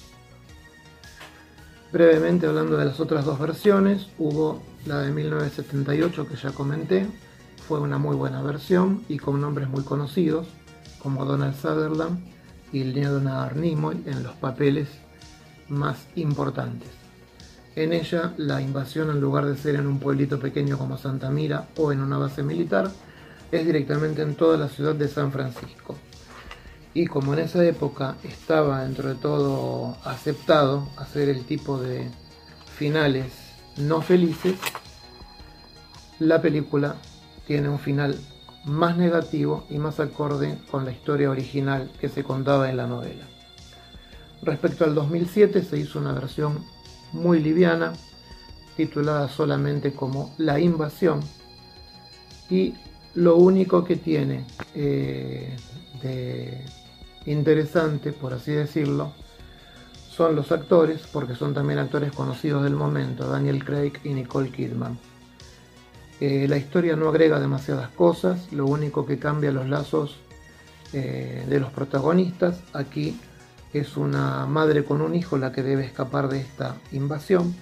Brevemente 1.93 2.47
hablando 2.47 2.77
de 2.77 2.85
las 2.85 2.99
otras 2.99 3.25
dos 3.25 3.39
versiones, 3.39 4.09
hubo 4.19 4.61
la 4.87 5.01
de 5.01 5.13
1978 5.13 6.27
que 6.27 6.37
ya 6.37 6.51
comenté, 6.51 7.07
fue 7.69 7.81
una 7.81 7.97
muy 7.97 8.17
buena 8.17 8.43
versión 8.43 9.05
y 9.09 9.19
con 9.19 9.41
nombres 9.41 9.69
muy 9.69 9.85
conocidos 9.85 10.49
como 11.01 11.25
Donald 11.25 11.55
Sutherland 11.55 12.25
y 12.73 12.85
Leonard 12.85 13.57
Nimoy 13.57 14.03
en 14.07 14.25
los 14.25 14.35
papeles 14.35 14.89
más 15.69 16.07
importantes. 16.17 16.89
En 17.77 17.93
ella, 17.93 18.33
la 18.37 18.61
invasión, 18.61 19.11
en 19.11 19.21
lugar 19.21 19.47
de 19.47 19.57
ser 19.57 19.77
en 19.77 19.87
un 19.87 19.99
pueblito 19.99 20.41
pequeño 20.41 20.79
como 20.79 20.99
Santa 20.99 21.31
Mira 21.31 21.69
o 21.77 21.93
en 21.93 22.01
una 22.01 22.19
base 22.19 22.43
militar, 22.43 22.91
es 23.53 23.65
directamente 23.65 24.23
en 24.23 24.35
toda 24.35 24.57
la 24.57 24.69
ciudad 24.69 24.95
de 24.95 25.09
San 25.09 25.31
Francisco 25.31 25.97
y 26.97 27.07
como 27.07 27.35
en 27.35 27.41
esa 27.41 27.63
época 27.63 28.17
estaba 28.23 28.83
dentro 28.83 29.11
de 29.11 29.17
todo 29.17 29.99
aceptado 30.03 30.89
hacer 30.97 31.29
el 31.29 31.45
tipo 31.45 31.79
de 31.79 32.09
finales 32.75 33.35
no 33.77 34.01
felices, 34.01 34.55
la 36.19 36.41
película 36.41 36.97
tiene 37.47 37.69
un 37.69 37.79
final 37.79 38.19
más 38.65 38.97
negativo 38.97 39.67
y 39.69 39.77
más 39.77 40.01
acorde 40.01 40.59
con 40.71 40.87
la 40.87 40.91
historia 40.91 41.29
original 41.29 41.93
que 42.01 42.09
se 42.09 42.25
contaba 42.25 42.71
en 42.71 42.79
la 42.79 42.87
novela. 42.87 43.27
Respecto 44.41 44.85
al 44.85 44.95
2007 44.95 45.65
se 45.65 45.79
hizo 45.79 45.99
una 45.99 46.15
versión 46.15 46.65
muy 47.13 47.41
liviana, 47.41 47.93
titulada 48.75 49.29
solamente 49.29 49.93
como 49.93 50.35
La 50.39 50.59
Invasión, 50.59 51.21
y 52.49 52.73
lo 53.15 53.37
único 53.37 53.85
que 53.85 53.97
tiene 53.97 54.47
eh, 54.75 55.55
de 56.03 56.65
interesante, 57.27 58.13
por 58.13 58.35
así 58.35 58.53
decirlo, 58.53 59.13
son 60.11 60.35
los 60.35 60.51
actores, 60.51 61.03
porque 61.13 61.35
son 61.35 61.53
también 61.53 61.79
actores 61.79 62.13
conocidos 62.13 62.65
del 62.65 62.75
momento, 62.75 63.29
Daniel 63.29 63.65
Craig 63.65 63.93
y 64.03 64.15
Nicole 64.15 64.51
Kidman. 64.51 64.99
Eh, 66.21 66.47
la 66.49 66.57
historia 66.57 66.97
no 66.97 67.09
agrega 67.09 67.39
demasiadas 67.39 67.91
cosas, 67.91 68.51
lo 68.51 68.65
único 68.67 69.05
que 69.05 69.19
cambia 69.19 69.53
los 69.53 69.69
lazos 69.69 70.17
eh, 70.95 71.45
de 71.47 71.61
los 71.61 71.71
protagonistas. 71.71 72.61
Aquí 72.73 73.21
es 73.75 73.99
una 73.99 74.47
madre 74.47 74.85
con 74.85 75.03
un 75.03 75.15
hijo 75.15 75.37
la 75.37 75.53
que 75.53 75.63
debe 75.63 75.85
escapar 75.85 76.29
de 76.29 76.41
esta 76.41 76.77
invasión. 76.93 77.55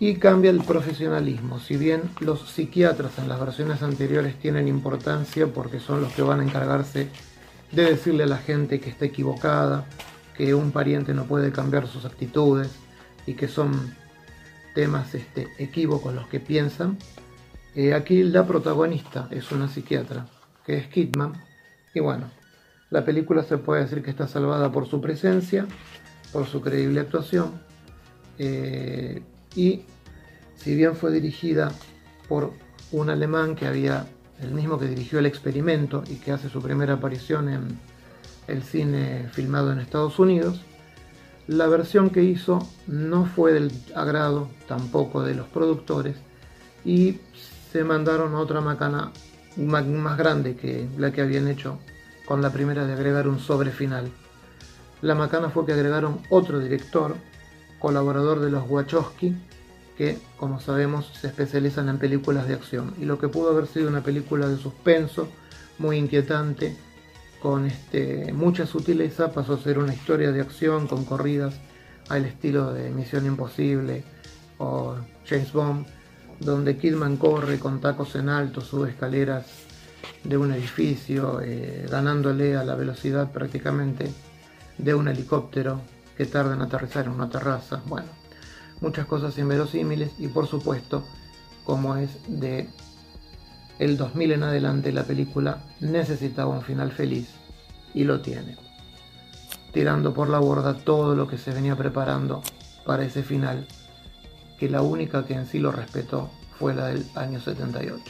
Y 0.00 0.16
cambia 0.16 0.50
el 0.50 0.64
profesionalismo. 0.64 1.60
Si 1.60 1.76
bien 1.76 2.10
los 2.18 2.50
psiquiatras 2.50 3.18
en 3.18 3.28
las 3.28 3.38
versiones 3.38 3.82
anteriores 3.84 4.36
tienen 4.40 4.66
importancia 4.66 5.46
porque 5.46 5.78
son 5.78 6.00
los 6.00 6.12
que 6.12 6.22
van 6.22 6.40
a 6.40 6.42
encargarse 6.42 7.08
de 7.72 7.84
decirle 7.84 8.24
a 8.24 8.26
la 8.26 8.38
gente 8.38 8.80
que 8.80 8.90
está 8.90 9.06
equivocada, 9.06 9.86
que 10.36 10.54
un 10.54 10.72
pariente 10.72 11.14
no 11.14 11.24
puede 11.24 11.52
cambiar 11.52 11.86
sus 11.86 12.04
actitudes 12.04 12.70
y 13.26 13.34
que 13.34 13.48
son 13.48 13.94
temas 14.74 15.14
este, 15.14 15.48
equívocos 15.58 16.14
los 16.14 16.26
que 16.28 16.40
piensan. 16.40 16.98
Eh, 17.74 17.94
aquí 17.94 18.22
la 18.22 18.46
protagonista 18.46 19.28
es 19.30 19.50
una 19.52 19.68
psiquiatra, 19.68 20.26
que 20.64 20.76
es 20.76 20.86
Kidman, 20.88 21.32
y 21.94 22.00
bueno, 22.00 22.30
la 22.90 23.04
película 23.04 23.42
se 23.42 23.58
puede 23.58 23.82
decir 23.82 24.02
que 24.02 24.10
está 24.10 24.28
salvada 24.28 24.70
por 24.70 24.86
su 24.86 25.00
presencia, 25.00 25.66
por 26.32 26.46
su 26.46 26.60
creíble 26.60 27.00
actuación, 27.00 27.52
eh, 28.38 29.22
y 29.54 29.82
si 30.56 30.74
bien 30.74 30.96
fue 30.96 31.10
dirigida 31.12 31.72
por 32.28 32.52
un 32.92 33.10
alemán 33.10 33.54
que 33.54 33.66
había, 33.66 34.06
el 34.42 34.52
mismo 34.52 34.78
que 34.78 34.86
dirigió 34.86 35.18
El 35.18 35.26
Experimento 35.26 36.02
y 36.08 36.16
que 36.16 36.32
hace 36.32 36.48
su 36.48 36.60
primera 36.60 36.94
aparición 36.94 37.48
en 37.48 37.78
el 38.48 38.62
cine 38.62 39.28
filmado 39.32 39.72
en 39.72 39.78
Estados 39.78 40.18
Unidos, 40.18 40.60
la 41.46 41.66
versión 41.66 42.10
que 42.10 42.22
hizo 42.22 42.66
no 42.86 43.24
fue 43.24 43.52
del 43.52 43.72
agrado 43.94 44.48
tampoco 44.66 45.22
de 45.22 45.34
los 45.34 45.46
productores 45.46 46.16
y 46.84 47.18
se 47.72 47.84
mandaron 47.84 48.34
otra 48.34 48.60
macana 48.60 49.12
más 49.56 50.16
grande 50.18 50.56
que 50.56 50.88
la 50.98 51.12
que 51.12 51.20
habían 51.20 51.48
hecho 51.48 51.78
con 52.26 52.42
la 52.42 52.50
primera 52.50 52.86
de 52.86 52.92
agregar 52.92 53.28
un 53.28 53.38
sobre 53.38 53.70
final. 53.70 54.10
La 55.00 55.14
macana 55.14 55.50
fue 55.50 55.66
que 55.66 55.72
agregaron 55.72 56.20
otro 56.30 56.60
director, 56.60 57.16
colaborador 57.78 58.40
de 58.40 58.50
los 58.50 58.68
Wachowski, 58.68 59.34
que, 59.96 60.18
como 60.36 60.60
sabemos, 60.60 61.10
se 61.20 61.28
especializan 61.28 61.88
en 61.88 61.98
películas 61.98 62.48
de 62.48 62.54
acción. 62.54 62.94
Y 63.00 63.04
lo 63.04 63.18
que 63.18 63.28
pudo 63.28 63.50
haber 63.50 63.66
sido 63.66 63.88
una 63.88 64.02
película 64.02 64.48
de 64.48 64.56
suspenso, 64.56 65.28
muy 65.78 65.96
inquietante, 65.96 66.76
con 67.42 67.66
este, 67.66 68.32
mucha 68.32 68.66
sutileza, 68.66 69.32
pasó 69.32 69.54
a 69.54 69.58
ser 69.58 69.78
una 69.78 69.92
historia 69.92 70.30
de 70.30 70.40
acción 70.40 70.86
con 70.86 71.04
corridas 71.04 71.54
al 72.08 72.24
estilo 72.24 72.72
de 72.72 72.90
Misión 72.90 73.26
Imposible 73.26 74.04
o 74.58 74.94
James 75.26 75.52
Bond, 75.52 75.86
donde 76.38 76.76
Kidman 76.76 77.16
corre 77.16 77.58
con 77.58 77.80
tacos 77.80 78.14
en 78.14 78.28
alto, 78.28 78.60
sube 78.60 78.90
escaleras 78.90 79.46
de 80.24 80.36
un 80.36 80.52
edificio, 80.52 81.40
eh, 81.42 81.86
ganándole 81.90 82.56
a 82.56 82.64
la 82.64 82.74
velocidad 82.74 83.32
prácticamente 83.32 84.12
de 84.78 84.94
un 84.94 85.08
helicóptero 85.08 85.80
que 86.16 86.26
tarda 86.26 86.54
en 86.54 86.62
aterrizar 86.62 87.06
en 87.06 87.12
una 87.12 87.28
terraza. 87.28 87.82
Bueno, 87.86 88.08
muchas 88.82 89.06
cosas 89.06 89.38
inverosímiles 89.38 90.12
y 90.18 90.28
por 90.28 90.46
supuesto, 90.46 91.04
como 91.64 91.96
es 91.96 92.10
de 92.28 92.68
el 93.78 93.96
2000 93.96 94.32
en 94.32 94.42
adelante, 94.42 94.92
la 94.92 95.04
película 95.04 95.62
necesitaba 95.80 96.50
un 96.50 96.62
final 96.62 96.92
feliz 96.92 97.30
y 97.94 98.04
lo 98.04 98.20
tiene, 98.20 98.56
tirando 99.72 100.12
por 100.12 100.28
la 100.28 100.38
borda 100.38 100.74
todo 100.74 101.14
lo 101.14 101.26
que 101.26 101.38
se 101.38 101.52
venía 101.52 101.76
preparando 101.76 102.42
para 102.84 103.04
ese 103.04 103.22
final, 103.22 103.66
que 104.58 104.68
la 104.68 104.82
única 104.82 105.24
que 105.24 105.34
en 105.34 105.46
sí 105.46 105.58
lo 105.58 105.72
respetó 105.72 106.30
fue 106.58 106.74
la 106.74 106.88
del 106.88 107.06
año 107.14 107.40
78. 107.40 108.02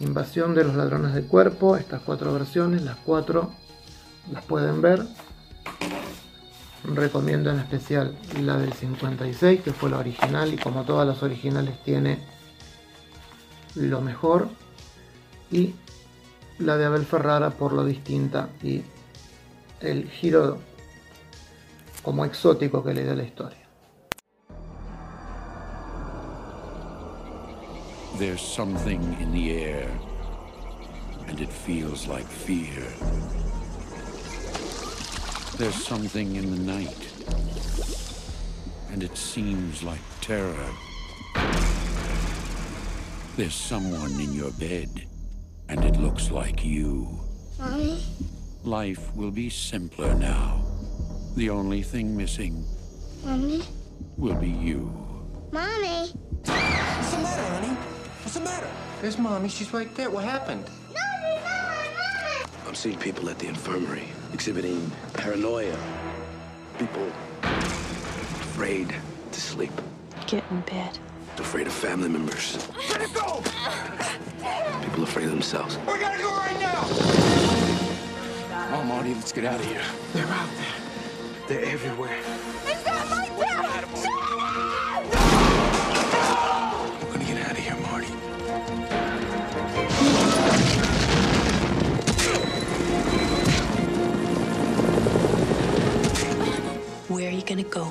Invasión 0.00 0.54
de 0.54 0.64
los 0.64 0.76
ladrones 0.76 1.12
del 1.12 1.26
cuerpo, 1.26 1.76
estas 1.76 2.02
cuatro 2.02 2.32
versiones, 2.32 2.82
las 2.82 2.96
cuatro 2.96 3.52
las 4.32 4.44
pueden 4.44 4.80
ver. 4.80 5.04
Recomiendo 6.84 7.50
en 7.50 7.58
especial 7.58 8.16
la 8.40 8.56
del 8.56 8.72
56, 8.72 9.62
que 9.62 9.72
fue 9.72 9.90
la 9.90 9.98
original 9.98 10.54
y 10.54 10.56
como 10.56 10.84
todas 10.84 11.06
las 11.06 11.22
originales 11.22 11.82
tiene 11.82 12.18
lo 13.74 14.00
mejor. 14.00 14.48
Y 15.50 15.74
la 16.58 16.76
de 16.76 16.86
Abel 16.86 17.04
Ferrara 17.04 17.50
por 17.50 17.72
lo 17.72 17.84
distinta 17.84 18.48
y 18.62 18.82
el 19.80 20.08
giro 20.08 20.58
como 22.02 22.24
exótico 22.24 22.82
que 22.82 22.94
le 22.94 23.04
da 23.04 23.14
la 23.14 23.24
historia. 23.24 23.68
There's 28.18 28.40
something 28.40 29.00
in 29.20 29.30
the 29.30 29.52
air, 29.52 29.88
and 31.28 31.38
it 31.38 31.50
feels 31.50 32.08
like 32.08 32.26
fear. 32.26 32.82
There's 35.58 35.74
something 35.74 36.36
in 36.36 36.52
the 36.52 36.72
night, 36.72 37.12
and 38.92 39.02
it 39.02 39.16
seems 39.16 39.82
like 39.82 39.98
terror. 40.20 40.70
There's 43.36 43.56
someone 43.56 44.12
in 44.20 44.32
your 44.34 44.52
bed, 44.52 45.08
and 45.68 45.84
it 45.84 45.96
looks 45.96 46.30
like 46.30 46.64
you. 46.64 47.08
Mommy? 47.58 48.04
Life 48.62 49.12
will 49.16 49.32
be 49.32 49.50
simpler 49.50 50.14
now. 50.14 50.64
The 51.34 51.50
only 51.50 51.82
thing 51.82 52.16
missing 52.16 52.64
Mommy? 53.24 53.62
will 54.16 54.36
be 54.36 54.50
you. 54.50 54.94
Mommy? 55.50 56.12
What's 56.44 57.10
the 57.10 57.18
matter, 57.18 57.54
honey? 57.54 57.74
What's 58.22 58.34
the 58.34 58.44
matter? 58.44 58.70
There's 59.02 59.18
Mommy. 59.18 59.48
She's 59.48 59.72
right 59.72 59.92
there. 59.96 60.08
What 60.08 60.22
happened? 60.22 60.70
Mommy, 60.94 61.34
mommy, 61.42 61.88
mommy! 61.98 62.68
I'm 62.68 62.76
seeing 62.76 62.96
people 62.98 63.28
at 63.28 63.40
the 63.40 63.48
infirmary 63.48 64.06
exhibiting 64.32 64.90
paranoia. 65.14 65.76
People 66.78 67.06
afraid 67.42 68.94
to 69.32 69.40
sleep. 69.40 69.72
Get 70.26 70.44
in 70.50 70.60
bed. 70.62 70.98
Afraid 71.38 71.66
of 71.66 71.72
family 71.72 72.08
members. 72.08 72.68
Let 72.90 73.02
it 73.02 73.14
go! 73.14 73.42
People 74.82 75.04
afraid 75.04 75.26
of 75.26 75.30
themselves. 75.30 75.78
We 75.78 75.98
gotta 75.98 76.18
go 76.18 76.30
right 76.30 76.58
now! 76.58 76.84
Oh, 78.74 78.84
Marty, 78.86 79.14
let's 79.14 79.32
get 79.32 79.44
out 79.44 79.60
of 79.60 79.66
here. 79.66 79.82
They're 80.12 80.26
out 80.26 80.48
there. 80.56 80.74
They're 81.48 81.72
everywhere. 81.72 82.18
Where 97.18 97.30
are 97.30 97.32
you 97.32 97.42
gonna 97.42 97.64
go? 97.64 97.86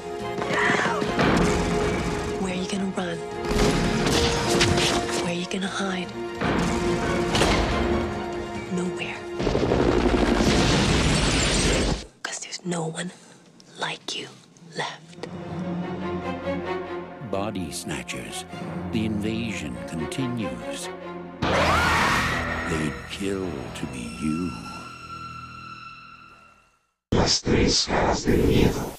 Where 2.40 2.54
are 2.54 2.56
you 2.56 2.70
gonna 2.70 2.86
run? 2.96 3.18
Where 5.20 5.34
are 5.34 5.34
you 5.34 5.46
gonna 5.48 5.68
hide? 5.68 6.08
Nowhere. 8.72 9.18
Because 12.24 12.40
there's 12.40 12.66
no 12.66 12.88
one 12.88 13.12
like 13.82 14.18
you 14.18 14.30
left. 14.78 15.28
Body 17.30 17.70
snatchers. 17.74 18.46
The 18.94 19.06
invasion 19.06 19.76
continues. 19.90 20.88
They'd 21.42 22.94
kill 23.12 23.52
to 23.76 23.86
be 23.92 24.08
you. 24.22 24.52
Las 27.12 27.42
tres 27.42 27.88
caras 27.88 28.24
del 28.24 28.38
miedo. 28.44 28.98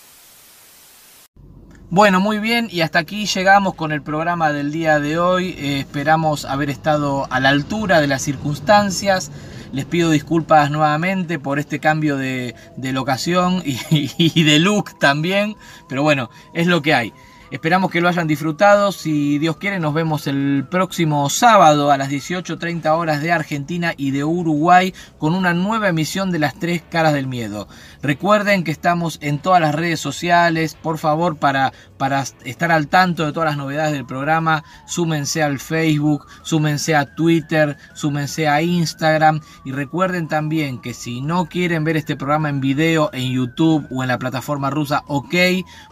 Bueno, 1.91 2.21
muy 2.21 2.39
bien, 2.39 2.69
y 2.71 2.83
hasta 2.83 2.99
aquí 2.99 3.25
llegamos 3.25 3.75
con 3.75 3.93
el 3.93 4.03
programa 4.03 4.53
del 4.53 4.71
día 4.73 5.01
de 5.01 5.19
hoy. 5.19 5.55
Eh, 5.57 5.81
esperamos 5.81 6.45
haber 6.45 6.69
estado 6.69 7.27
a 7.31 7.41
la 7.41 7.49
altura 7.49 8.03
de 8.03 8.07
las 8.07 8.21
circunstancias. 8.21 9.31
Les 9.73 9.87
pido 9.87 10.11
disculpas 10.11 10.71
nuevamente 10.71 11.39
por 11.39 11.59
este 11.59 11.81
cambio 11.81 12.19
de, 12.19 12.55
de 12.77 12.93
locación 12.93 13.63
y, 13.65 13.79
y 14.19 14.43
de 14.43 14.59
look 14.59 14.99
también, 14.99 15.57
pero 15.89 16.03
bueno, 16.03 16.29
es 16.53 16.67
lo 16.67 16.83
que 16.83 16.93
hay. 16.93 17.15
Esperamos 17.51 17.91
que 17.91 18.03
lo 18.03 18.09
hayan 18.09 18.27
disfrutado. 18.27 18.93
Si 18.93 19.39
Dios 19.39 19.57
quiere, 19.57 19.81
nos 19.81 19.95
vemos 19.95 20.27
el 20.27 20.67
próximo 20.71 21.31
sábado 21.31 21.91
a 21.91 21.97
las 21.97 22.11
18.30 22.11 22.87
horas 22.91 23.23
de 23.23 23.33
Argentina 23.33 23.95
y 23.97 24.11
de 24.11 24.23
Uruguay 24.23 24.93
con 25.17 25.35
una 25.35 25.55
nueva 25.55 25.89
emisión 25.89 26.31
de 26.31 26.41
Las 26.41 26.59
Tres 26.59 26.83
Caras 26.91 27.15
del 27.15 27.27
Miedo. 27.27 27.67
Recuerden 28.03 28.65
que 28.65 28.71
estamos 28.71 29.19
en 29.23 29.39
todas 29.39 29.63
las 29.63 29.75
redes 29.75 29.99
sociales. 29.99 30.75
Por 30.75 30.99
favor, 30.99 31.37
para, 31.37 31.73
para 31.99 32.23
estar 32.45 32.73
al 32.73 32.89
tanto 32.89 33.27
de 33.27 33.33
todas 33.33 33.51
las 33.51 33.57
novedades 33.59 33.93
del 33.93 34.07
programa, 34.07 34.65
súmense 34.87 35.43
al 35.43 35.59
Facebook, 35.59 36.27
súmense 36.43 36.95
a 36.95 37.15
Twitter, 37.15 37.77
súmense 37.95 38.49
a 38.49 38.63
Instagram. 38.63 39.41
Y 39.65 39.73
recuerden 39.73 40.29
también 40.29 40.81
que 40.81 40.95
si 40.95 41.21
no 41.21 41.47
quieren 41.47 41.85
ver 41.85 41.97
este 41.97 42.17
programa 42.17 42.49
en 42.49 42.61
video 42.61 43.11
en 43.13 43.33
YouTube 43.33 43.87
o 43.91 44.03
en 44.03 44.09
la 44.09 44.19
plataforma 44.19 44.71
rusa 44.71 45.03
OK, 45.07 45.35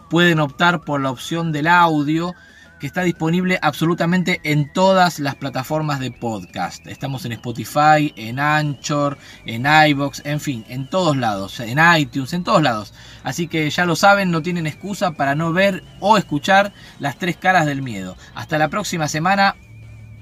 pueden 0.09 0.39
optar 0.39 0.81
por 0.81 1.01
la 1.01 1.11
opción 1.11 1.51
del 1.51 1.67
audio 1.67 2.33
que 2.79 2.87
está 2.87 3.03
disponible 3.03 3.59
absolutamente 3.61 4.39
en 4.43 4.71
todas 4.71 5.19
las 5.19 5.35
plataformas 5.35 5.99
de 5.99 6.11
podcast. 6.11 6.85
Estamos 6.87 7.25
en 7.25 7.33
Spotify, 7.33 8.13
en 8.15 8.39
Anchor, 8.39 9.17
en 9.45 9.65
iBox, 9.89 10.21
en 10.25 10.39
fin, 10.39 10.65
en 10.69 10.89
todos 10.89 11.17
lados, 11.17 11.59
en 11.59 11.79
iTunes, 11.97 12.33
en 12.33 12.43
todos 12.43 12.61
lados. 12.61 12.93
Así 13.23 13.47
que 13.47 13.69
ya 13.69 13.85
lo 13.85 13.95
saben, 13.95 14.31
no 14.31 14.41
tienen 14.41 14.67
excusa 14.67 15.11
para 15.11 15.35
no 15.35 15.53
ver 15.53 15.83
o 15.99 16.17
escuchar 16.17 16.73
las 16.99 17.17
tres 17.17 17.37
caras 17.37 17.65
del 17.65 17.81
miedo. 17.81 18.15
Hasta 18.35 18.57
la 18.57 18.69
próxima 18.69 19.07
semana. 19.07 19.55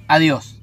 Adiós. 0.07 0.54